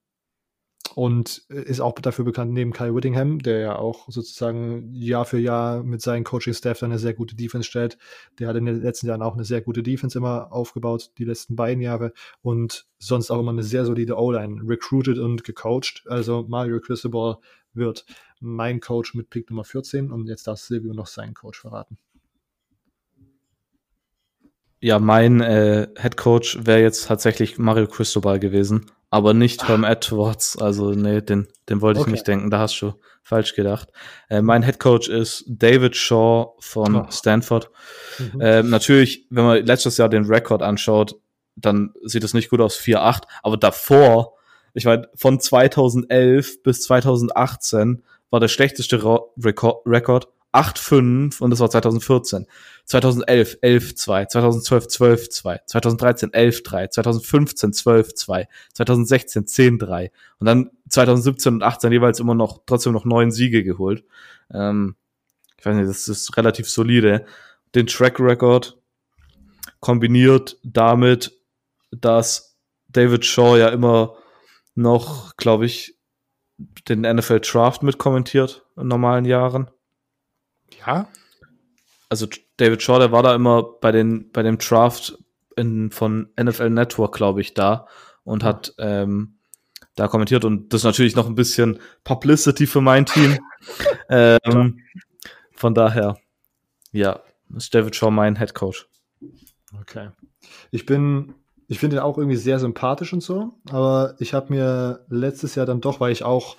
und 0.95 1.39
ist 1.49 1.81
auch 1.81 1.95
dafür 1.95 2.25
bekannt 2.25 2.53
neben 2.53 2.73
Kyle 2.73 2.95
Whittingham, 2.95 3.41
der 3.41 3.59
ja 3.59 3.77
auch 3.77 4.09
sozusagen 4.09 4.93
Jahr 4.93 5.25
für 5.25 5.39
Jahr 5.39 5.83
mit 5.83 6.01
seinem 6.01 6.23
Coaching-Staff 6.23 6.83
eine 6.83 6.99
sehr 6.99 7.15
gute 7.15 7.35
Defense 7.35 7.69
stellt. 7.69 7.99
Der 8.39 8.49
hat 8.49 8.57
in 8.57 8.65
den 8.65 8.81
letzten 8.81 9.09
Jahren 9.09 9.23
auch 9.23 9.35
eine 9.35 9.45
sehr 9.45 9.61
gute 9.61 9.83
Defense 9.83 10.17
immer 10.17 10.53
aufgebaut, 10.53 11.11
die 11.19 11.25
letzten 11.25 11.57
beiden 11.57 11.83
Jahre 11.83 12.13
und 12.43 12.87
sonst 12.99 13.31
auch 13.31 13.41
immer 13.41 13.51
eine 13.51 13.65
sehr 13.65 13.85
solide 13.85 14.17
O-Line, 14.17 14.63
recruited 14.65 15.19
und 15.19 15.43
gecoacht. 15.43 16.05
Also 16.07 16.45
Mario 16.49 16.79
Cristobal 16.81 17.39
wird 17.73 18.07
mein 18.41 18.79
Coach 18.81 19.15
mit 19.15 19.31
Pick 19.31 19.51
Nummer 19.51 19.65
14 19.65 20.13
und 20.13 20.29
jetzt 20.29 20.47
darf 20.47 20.59
Silvio 20.59 20.95
noch 20.95 21.09
seinen 21.09 21.35
Coach 21.35 21.61
verraten. 21.61 21.99
Ja, 24.81 24.99
mein 24.99 25.41
äh, 25.41 25.89
Head 25.99 26.17
Coach 26.19 26.59
wäre 26.67 26.83
jetzt 26.83 27.07
tatsächlich 27.07 27.59
Mario 27.59 27.87
Cristobal 27.87 28.39
gewesen 28.39 28.87
aber 29.15 29.33
nicht 29.33 29.69
Herm 29.69 29.85
Edwards. 29.85 30.59
Also, 30.59 30.91
nee, 30.91 31.21
den, 31.21 31.47
den 31.69 31.81
wollte 31.81 32.01
ich 32.01 32.03
okay. 32.03 32.11
nicht 32.11 32.27
denken. 32.27 32.51
Da 32.51 32.59
hast 32.59 32.81
du 32.81 32.95
falsch 33.23 33.55
gedacht. 33.55 33.91
Äh, 34.29 34.43
mein 34.43 34.65
Head 34.65 34.81
Coach 34.81 35.09
ist 35.09 35.45
David 35.47 35.95
Shaw 35.95 36.57
von 36.59 36.97
oh. 36.97 37.07
Stanford. 37.11 37.71
Mhm. 38.19 38.41
Äh, 38.41 38.63
natürlich, 38.65 39.29
wenn 39.31 39.45
man 39.45 39.65
letztes 39.65 39.99
Jahr 39.99 40.09
den 40.09 40.25
Rekord 40.25 40.63
anschaut, 40.63 41.15
dann 41.55 41.95
sieht 42.03 42.25
es 42.25 42.35
nicht 42.35 42.51
gut 42.51 42.61
aus 42.61 42.77
4-8. 42.77 43.23
Aber 43.45 43.57
davor, 43.57 44.35
ich 44.73 44.85
meine, 44.85 45.09
von 45.15 45.39
2011 45.39 46.65
bis 46.65 46.83
2018 46.83 48.03
war 48.31 48.41
der 48.41 48.49
schlechteste 48.49 49.01
Rekord 49.37 50.27
8-5 50.55 51.41
und 51.41 51.51
das 51.51 51.61
war 51.61 51.69
2014. 51.69 52.47
2011 52.85 53.59
11-2, 53.63 54.29
2012 54.29 54.85
12-2, 54.87 55.59
2013 55.67 56.31
11-3, 56.31 56.91
2015 56.91 57.73
12-2, 57.73 58.47
2016 58.75 59.45
10-3 59.47 60.11
und 60.39 60.47
dann 60.47 60.71
2017 60.89 61.55
und 61.55 61.63
18 61.63 61.93
jeweils 61.93 62.21
immer 62.21 62.35
noch 62.35 62.61
trotzdem 62.67 62.93
noch 62.93 63.05
neun 63.05 63.31
Siege 63.31 63.65
geholt. 63.65 64.05
Ähm, 64.53 64.97
ich 65.59 65.67
weiß 65.67 65.77
nicht, 65.77 65.89
das 65.89 66.09
ist 66.09 66.37
relativ 66.37 66.71
solide. 66.71 67.25
Den 67.75 67.87
Track 67.87 68.21
Record 68.21 68.77
kombiniert 69.81 70.59
damit, 70.63 71.33
dass 71.91 72.57
David 72.89 73.25
Shaw 73.25 73.57
ja 73.57 73.69
immer 73.69 74.15
noch, 74.75 75.37
glaube 75.37 75.67
ich, 75.67 75.97
den 76.89 77.01
NFL 77.01 77.41
Draft 77.41 77.83
mitkommentiert 77.83 78.65
in 78.77 78.89
normalen 78.89 79.25
Jahren. 79.25 79.71
Ja. 80.81 81.09
Also 82.09 82.27
David 82.57 82.83
Shaw, 82.83 82.99
der 82.99 83.13
war 83.13 83.23
da 83.23 83.35
immer 83.35 83.63
bei 83.63 83.93
den 83.93 84.31
bei 84.31 84.43
dem 84.43 84.59
Draft 84.59 85.19
in, 85.57 85.91
von 85.91 86.29
NFL 86.41 86.71
Network, 86.71 87.15
glaube 87.15 87.41
ich, 87.41 87.55
da 87.55 87.87
und 88.25 88.45
hat 88.45 88.75
ähm, 88.79 89.39
da 89.97 90.09
kommentiert 90.09 90.45
und 90.45 90.73
das 90.73 90.81
ist 90.81 90.85
natürlich 90.85 91.15
noch 91.15 91.27
ein 91.27 91.35
bisschen 91.35 91.79
Publicity 92.03 92.67
für 92.67 92.81
mein 92.81 93.07
Team. 93.07 93.39
ähm, 94.09 94.81
von 95.55 95.75
daher, 95.75 96.17
ja, 96.93 97.21
ist 97.57 97.75
David 97.75 97.95
Shaw 97.95 98.11
mein 98.11 98.37
Head 98.37 98.55
Coach. 98.55 98.89
Okay. 99.81 100.11
Ich 100.71 100.87
bin 100.87 101.35
ich 101.69 101.79
finde 101.79 101.97
ihn 101.97 102.03
auch 102.03 102.19
irgendwie 102.19 102.37
sehr 102.37 102.59
sympathisch 102.59 103.13
und 103.13 103.23
so, 103.23 103.55
aber 103.71 104.15
ich 104.19 104.35
habe 104.35 104.53
mir 104.53 105.05
letztes 105.09 105.55
Jahr 105.55 105.67
dann 105.67 105.81
doch, 105.81 106.01
weil 106.01 106.13
ich 106.13 106.23
auch 106.23 106.57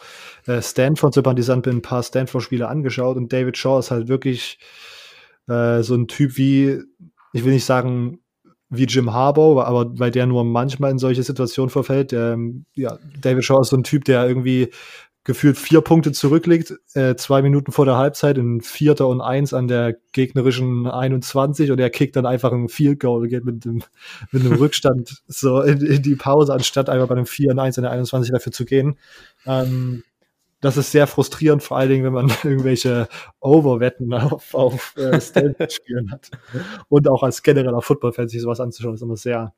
äh, 0.47 0.61
Stanford 0.61 1.13
sympathisant 1.13 1.63
bin, 1.63 1.77
ein 1.77 1.81
paar 1.81 2.03
Stanford-Spiele 2.03 2.67
angeschaut 2.67 3.17
und 3.17 3.31
David 3.31 3.57
Shaw 3.57 3.79
ist 3.79 3.91
halt 3.91 4.07
wirklich 4.07 4.59
äh, 5.47 5.81
so 5.81 5.95
ein 5.95 6.07
Typ 6.07 6.37
wie, 6.37 6.81
ich 7.33 7.43
will 7.45 7.53
nicht 7.53 7.65
sagen 7.65 8.19
wie 8.69 8.85
Jim 8.85 9.13
Harbaugh, 9.13 9.61
aber 9.61 9.97
weil 9.99 10.11
der 10.11 10.25
nur 10.25 10.43
manchmal 10.43 10.91
in 10.91 10.97
solche 10.97 11.23
Situationen 11.23 11.69
verfällt. 11.69 12.13
Ähm, 12.13 12.65
ja, 12.73 12.97
David 13.21 13.43
Shaw 13.43 13.61
ist 13.61 13.69
so 13.69 13.77
ein 13.77 13.83
Typ, 13.83 14.05
der 14.05 14.27
irgendwie 14.27 14.69
gefühlt 15.25 15.57
vier 15.57 15.81
Punkte 15.81 16.11
zurückliegt, 16.11 16.75
äh, 16.93 17.15
zwei 17.15 17.41
Minuten 17.41 17.71
vor 17.71 17.85
der 17.85 17.97
Halbzeit 17.97 18.37
in 18.37 18.61
Vierter 18.61 19.07
und 19.07 19.21
Eins 19.21 19.53
an 19.53 19.67
der 19.67 19.95
gegnerischen 20.13 20.87
21 20.87 21.71
und 21.71 21.79
er 21.79 21.89
kickt 21.89 22.15
dann 22.15 22.27
einfach 22.27 22.53
ein 22.53 22.69
Field 22.69 22.99
Goal 22.99 23.27
geht 23.27 23.43
mit 23.43 23.65
dem, 23.65 23.83
mit 24.31 24.45
einem 24.45 24.53
Rückstand 24.53 25.23
so 25.27 25.61
in, 25.61 25.81
in, 25.81 26.03
die 26.03 26.15
Pause, 26.15 26.53
anstatt 26.53 26.89
einfach 26.89 27.07
bei 27.07 27.15
einem 27.15 27.25
4 27.25 27.51
und 27.51 27.59
1 27.59 27.77
in 27.77 27.83
der 27.83 27.91
21 27.91 28.31
dafür 28.31 28.51
zu 28.51 28.65
gehen. 28.65 28.99
Ähm, 29.47 30.03
das 30.61 30.77
ist 30.77 30.91
sehr 30.91 31.07
frustrierend, 31.07 31.63
vor 31.63 31.77
allen 31.77 31.89
Dingen, 31.89 32.05
wenn 32.05 32.13
man 32.13 32.29
irgendwelche 32.43 33.07
Overwetten 33.39 34.13
auf, 34.13 34.53
auf 34.53 34.95
äh, 34.95 35.19
spielen 35.69 36.11
hat. 36.11 36.29
Und 36.87 37.09
auch 37.09 37.23
als 37.23 37.41
genereller 37.41 37.81
Football-Fan 37.81 38.29
sich 38.29 38.41
sowas 38.41 38.59
anzuschauen, 38.59 38.93
ist 38.93 39.01
immer 39.01 39.17
sehr 39.17 39.55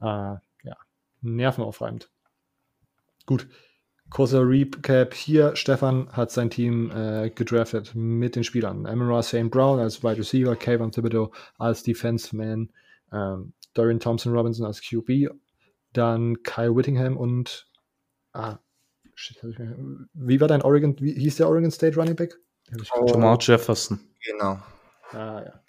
äh, 0.00 0.04
ja, 0.04 0.76
nervenaufreibend. 1.20 2.10
Gut. 3.26 3.48
Kurzer 4.14 4.48
Recap 4.48 5.12
hier. 5.12 5.56
Stefan 5.56 6.08
hat 6.12 6.30
sein 6.30 6.48
Team 6.48 6.92
äh, 6.92 7.30
gedraftet 7.30 7.96
mit 7.96 8.36
den 8.36 8.44
Spielern. 8.44 8.86
Amara 8.86 9.24
St. 9.24 9.50
Brown 9.50 9.80
als 9.80 10.04
Wide 10.04 10.18
Receiver, 10.18 10.54
Kayvon 10.54 10.92
Thibodeau 10.92 11.32
als 11.58 11.82
Defenseman, 11.82 12.70
ähm, 13.12 13.54
Dorian 13.74 13.98
Thompson 13.98 14.32
Robinson 14.32 14.66
als 14.66 14.80
QB, 14.80 15.34
dann 15.94 16.40
Kyle 16.44 16.76
Whittingham 16.76 17.16
und 17.16 17.66
ah, 18.34 18.58
shit, 19.16 19.36
wie 20.12 20.40
war 20.40 20.46
dein 20.46 20.62
Oregon, 20.62 20.94
wie 21.00 21.14
hieß 21.14 21.34
der 21.38 21.48
Oregon 21.48 21.72
State 21.72 21.96
Running 21.96 22.14
Back? 22.14 22.38
Oh, 22.96 23.06
Jamal 23.08 23.36
Jefferson. 23.40 23.98
Genau. 24.24 24.60
Ah 25.10 25.42
ja. 25.44 25.60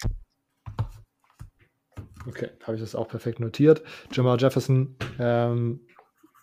Okay, 2.28 2.50
habe 2.62 2.76
ich 2.76 2.80
das 2.80 2.94
auch 2.94 3.08
perfekt 3.08 3.40
notiert. 3.40 3.82
Jamal 4.12 4.40
Jefferson, 4.40 4.94
ähm, 5.18 5.80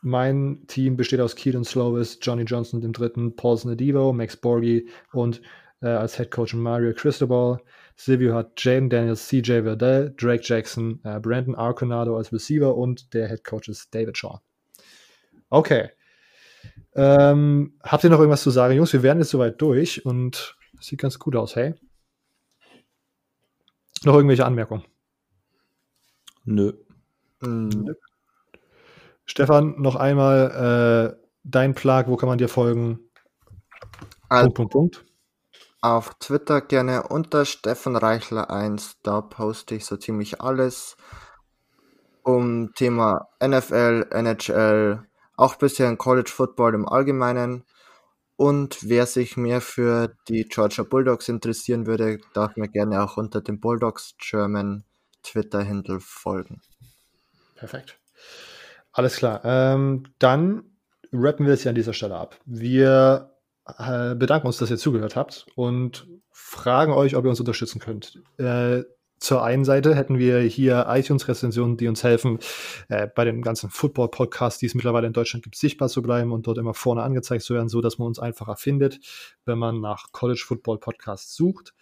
mein 0.04 0.66
Team 0.68 0.98
besteht 0.98 1.22
aus 1.22 1.36
Keaton 1.36 1.64
Slovis, 1.64 2.20
Johnny 2.22 2.44
Johnson 2.44 2.82
dem 2.82 2.94
dritten, 2.94 3.36
Paul 3.36 3.58
Snedivo, 3.58 4.12
Max 4.12 4.36
Borgi 4.36 4.90
und 5.14 5.42
äh, 5.82 5.88
als 5.88 6.18
Head 6.18 6.30
Coach 6.30 6.54
Mario 6.54 6.94
Cristobal. 6.94 7.60
Silvio 7.96 8.34
hat 8.34 8.54
Jaden 8.58 8.90
Daniels, 8.90 9.28
CJ 9.28 9.62
Verdell, 9.62 10.14
Drake 10.18 10.44
Jackson, 10.44 11.00
äh, 11.04 11.20
Brandon 11.20 11.56
Arconado 11.56 12.18
als 12.18 12.34
Receiver 12.34 12.76
und 12.76 13.14
der 13.14 13.30
Head 13.30 13.44
Coach 13.44 13.70
ist 13.70 13.94
David 13.96 14.18
Shaw. 14.18 14.40
Okay. 15.50 15.90
Ähm, 16.96 17.78
habt 17.82 18.04
ihr 18.04 18.10
noch 18.10 18.20
irgendwas 18.20 18.44
zu 18.44 18.50
sagen? 18.50 18.76
Jungs, 18.76 18.94
wir 18.94 19.04
werden 19.04 19.20
jetzt 19.20 19.30
soweit 19.30 19.62
durch 19.62 20.06
und 20.06 20.58
sieht 20.80 21.00
ganz 21.00 21.18
gut 21.18 21.36
aus, 21.36 21.56
hey? 21.56 21.76
Noch 24.04 24.16
irgendwelche 24.16 24.46
Anmerkungen? 24.46 24.84
Nö. 26.44 26.74
Nö. 27.42 27.94
Stefan, 29.26 29.82
noch 29.82 29.96
einmal 29.96 31.16
äh, 31.16 31.24
dein 31.44 31.74
Plag, 31.74 32.08
wo 32.08 32.18
kann 32.18 32.30
man 32.30 32.38
dir 32.38 32.50
folgen? 32.50 33.00
Also, 34.30 34.50
Punkt, 34.50 34.72
Punkt, 34.72 34.96
Punkt. 34.96 35.06
Auf 35.82 36.14
Twitter 36.16 36.62
gerne 36.62 37.04
unter 37.10 37.46
Stefan 37.46 37.96
Reichler 37.96 38.50
1, 38.50 39.02
da 39.04 39.22
poste 39.22 39.76
ich 39.76 39.86
so 39.86 39.98
ziemlich 39.98 40.42
alles 40.42 40.96
um 42.24 42.72
Thema 42.74 43.28
NFL, 43.42 44.08
NHL, 44.12 45.06
auch 45.36 45.54
ein 45.54 45.60
bisschen 45.60 45.98
College 45.98 46.32
Football 46.34 46.74
im 46.74 46.88
Allgemeinen. 46.88 47.66
Und 48.36 48.90
wer 48.90 49.06
sich 49.06 49.38
mehr 49.38 49.62
für 49.62 50.16
die 50.28 50.46
Georgia 50.46 50.84
Bulldogs 50.84 51.30
interessieren 51.30 51.86
würde, 51.86 52.20
darf 52.34 52.56
mir 52.56 52.70
gerne 52.70 53.04
auch 53.04 53.18
unter 53.18 53.42
dem 53.42 53.60
Bulldogs 53.60 54.16
German 54.18 54.86
Twitter-Handle 55.22 56.00
folgen. 56.00 56.62
Perfekt. 57.56 58.00
Alles 58.94 59.18
klar. 59.18 59.42
Ähm, 59.44 60.04
dann 60.20 60.64
rappen 61.12 61.46
wir 61.46 61.54
es 61.54 61.64
ja 61.64 61.70
an 61.70 61.76
dieser 61.76 61.94
Stelle 61.94 62.16
ab. 62.16 62.40
Wir 62.46 63.32
äh, 63.66 64.16
bedanken 64.16 64.48
uns, 64.48 64.58
dass 64.58 64.70
ihr 64.70 64.78
zugehört 64.78 65.16
habt 65.16 65.48
und 65.56 66.08
fragen 66.32 66.94
euch, 66.94 67.16
ob 67.16 67.26
ihr 67.26 67.30
uns 67.30 67.40
unterstützen 67.40 67.80
könnt. 67.80 68.22
Äh, 68.38 68.84
zur 69.20 69.42
einen 69.42 69.64
Seite 69.64 69.96
hätten 69.96 70.20
wir 70.20 70.40
hier 70.42 70.86
iTunes-Rezensionen, 70.90 71.78
die 71.78 71.88
uns 71.88 72.04
helfen, 72.04 72.40
äh, 72.90 73.08
bei 73.08 73.24
den 73.24 73.42
ganzen 73.42 73.70
Football-Podcasts, 73.70 74.60
die 74.60 74.66
es 74.66 74.76
mittlerweile 74.76 75.08
in 75.08 75.14
Deutschland 75.14 75.44
gibt, 75.44 75.56
sichtbar 75.56 75.88
zu 75.88 76.02
bleiben 76.02 76.34
und 76.34 76.46
dort 76.46 76.58
immer 76.58 76.74
vorne 76.74 77.04
angezeigt 77.04 77.44
zu 77.44 77.54
werden, 77.54 77.70
so 77.70 77.80
dass 77.80 77.98
man 77.98 78.08
uns 78.08 78.20
einfacher 78.20 78.58
findet, 78.58 79.00
wenn 79.46 79.58
man 79.58 79.80
nach 79.80 80.12
College 80.12 80.44
Football 80.46 80.80
Podcasts 80.80 81.36
sucht. 81.36 81.74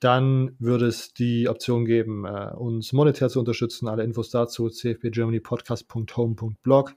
Dann 0.00 0.56
würde 0.58 0.86
es 0.86 1.12
die 1.12 1.48
Option 1.48 1.84
geben, 1.84 2.24
äh, 2.24 2.52
uns 2.54 2.92
monetär 2.92 3.28
zu 3.28 3.40
unterstützen. 3.40 3.88
Alle 3.88 4.04
Infos 4.04 4.30
dazu 4.30 4.68
cfbgermanypodcast.home.blog 4.68 6.94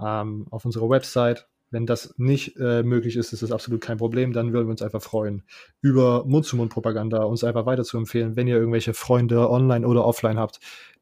ähm, 0.00 0.46
auf 0.50 0.64
unserer 0.64 0.88
Website. 0.88 1.46
Wenn 1.72 1.86
das 1.86 2.14
nicht 2.16 2.56
äh, 2.56 2.82
möglich 2.82 3.16
ist, 3.16 3.32
ist 3.32 3.42
das 3.42 3.52
absolut 3.52 3.80
kein 3.80 3.98
Problem. 3.98 4.32
Dann 4.32 4.52
würden 4.52 4.66
wir 4.66 4.72
uns 4.72 4.82
einfach 4.82 5.02
freuen, 5.02 5.44
über 5.80 6.24
Mund-zu-Mund-Propaganda 6.24 7.22
uns 7.22 7.44
einfach 7.44 7.66
weiter 7.66 7.84
zu 7.84 7.96
empfehlen, 7.96 8.34
wenn 8.34 8.48
ihr 8.48 8.56
irgendwelche 8.56 8.92
Freunde 8.92 9.48
online 9.48 9.86
oder 9.86 10.04
offline 10.04 10.38
habt, 10.38 10.58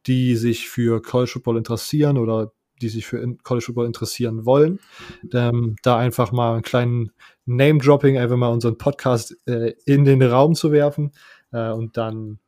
die 0.06 0.36
sich 0.36 0.68
für 0.68 1.00
College 1.00 1.30
Football 1.32 1.56
interessieren 1.56 2.18
oder 2.18 2.52
die 2.78 2.88
sich 2.88 3.06
für 3.06 3.24
College 3.42 3.66
Football 3.66 3.86
interessieren 3.86 4.46
wollen. 4.46 4.80
Ähm, 5.32 5.76
da 5.82 5.98
einfach 5.98 6.32
mal 6.32 6.54
einen 6.54 6.62
kleinen 6.62 7.12
Name-Dropping, 7.46 8.18
einfach 8.18 8.36
mal 8.36 8.48
unseren 8.48 8.78
Podcast 8.78 9.36
äh, 9.46 9.74
in 9.84 10.04
den 10.04 10.22
Raum 10.22 10.54
zu 10.54 10.72
werfen 10.72 11.12
äh, 11.52 11.70
und 11.70 11.96
dann 11.96 12.38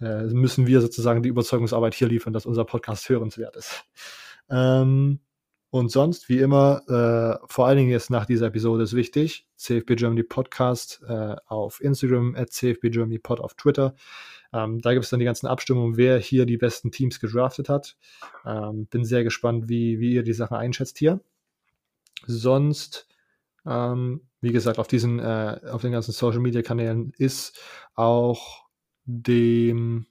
äh, 0.00 0.24
müssen 0.24 0.66
wir 0.66 0.80
sozusagen 0.80 1.22
die 1.22 1.28
Überzeugungsarbeit 1.28 1.94
hier 1.94 2.08
liefern, 2.08 2.32
dass 2.32 2.46
unser 2.46 2.64
Podcast 2.64 3.08
hörenswert 3.08 3.56
ist. 3.56 3.84
Ähm, 4.48 5.20
und 5.70 5.92
sonst, 5.92 6.28
wie 6.28 6.38
immer, 6.38 6.82
äh, 6.88 7.46
vor 7.46 7.66
allen 7.66 7.76
Dingen 7.78 7.90
jetzt 7.90 8.10
nach 8.10 8.26
dieser 8.26 8.46
Episode 8.46 8.82
ist 8.82 8.94
wichtig, 8.94 9.46
CFB 9.54 9.94
Germany 9.94 10.24
Podcast 10.24 11.00
äh, 11.06 11.36
auf 11.46 11.80
Instagram, 11.80 12.34
at 12.34 12.50
CFB 12.50 12.90
Germany 12.90 13.18
Pod 13.18 13.38
auf 13.38 13.54
Twitter. 13.54 13.94
Ähm, 14.52 14.80
da 14.80 14.92
gibt 14.92 15.04
es 15.04 15.10
dann 15.10 15.20
die 15.20 15.26
ganzen 15.26 15.46
Abstimmungen, 15.46 15.96
wer 15.96 16.18
hier 16.18 16.46
die 16.46 16.56
besten 16.56 16.90
Teams 16.90 17.20
gedraftet 17.20 17.68
hat. 17.68 17.96
Ähm, 18.44 18.86
bin 18.86 19.04
sehr 19.04 19.24
gespannt, 19.24 19.68
wie, 19.68 20.00
wie 20.00 20.12
ihr 20.12 20.22
die 20.22 20.32
Sachen 20.32 20.56
einschätzt 20.56 20.98
hier. 20.98 21.20
Sonst, 22.26 23.06
ähm, 23.66 24.22
wie 24.40 24.52
gesagt, 24.52 24.78
auf 24.78 24.88
diesen, 24.88 25.18
äh, 25.18 25.60
auf 25.70 25.82
den 25.82 25.92
ganzen 25.92 26.12
Social 26.12 26.40
Media 26.40 26.62
Kanälen 26.62 27.12
ist 27.16 27.60
auch 27.94 28.66
dem 29.04 30.06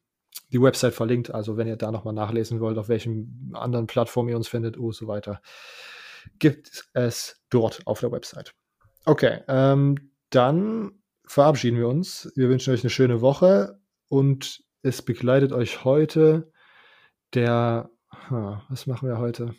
die 0.51 0.61
Website 0.61 0.93
verlinkt. 0.93 1.31
Also 1.31 1.57
wenn 1.57 1.67
ihr 1.67 1.75
da 1.75 1.91
nochmal 1.91 2.13
nachlesen 2.13 2.59
wollt, 2.59 2.77
auf 2.77 2.89
welchen 2.89 3.51
anderen 3.53 3.87
Plattformen 3.87 4.29
ihr 4.29 4.37
uns 4.37 4.47
findet 4.47 4.77
und 4.77 4.93
so 4.93 5.07
weiter, 5.07 5.41
gibt 6.39 6.85
es 6.93 7.41
dort 7.49 7.85
auf 7.85 7.99
der 7.99 8.11
Website. 8.11 8.53
Okay, 9.05 9.41
ähm, 9.47 10.11
dann 10.29 10.91
verabschieden 11.25 11.77
wir 11.77 11.87
uns. 11.87 12.31
Wir 12.35 12.49
wünschen 12.49 12.73
euch 12.73 12.83
eine 12.83 12.89
schöne 12.89 13.21
Woche 13.21 13.78
und 14.09 14.63
es 14.81 15.01
begleitet 15.01 15.51
euch 15.51 15.83
heute 15.83 16.51
der, 17.33 17.89
was 18.29 18.87
machen 18.87 19.07
wir 19.07 19.17
heute? 19.17 19.55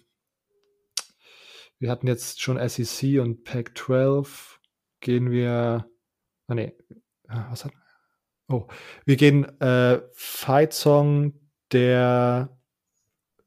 Wir 1.79 1.91
hatten 1.91 2.07
jetzt 2.07 2.43
schon 2.43 2.59
SEC 2.69 3.21
und 3.21 3.45
Pac 3.45 3.77
12. 3.77 4.61
Gehen 5.01 5.31
wir, 5.31 5.89
ah 6.47 6.55
nee, 6.55 6.77
was 7.27 7.65
hatten 7.65 7.81
Oh, 8.51 8.67
wir 9.05 9.17
gehen 9.17 9.45
äh, 9.61 10.01
Fight 10.13 10.73
Song 10.73 11.35
der 11.71 12.59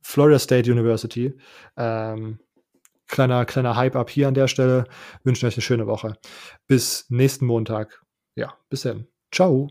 Florida 0.02 0.40
State 0.40 0.72
University. 0.72 1.34
Ähm, 1.76 2.40
kleiner, 3.08 3.46
kleiner 3.46 3.76
Hype-Up 3.76 4.10
hier 4.10 4.30
an 4.30 4.34
der 4.34 4.48
Stelle. 4.48 4.86
Wünschen 5.24 5.48
euch 5.48 5.56
eine 5.56 5.62
schöne 5.62 5.88
Woche. 5.88 6.16
Bis 6.68 7.06
nächsten 7.10 7.46
Montag. 7.46 8.02
Ja, 8.36 8.58
bis 8.70 8.84
dann. 8.84 9.08
Ciao. 9.30 9.68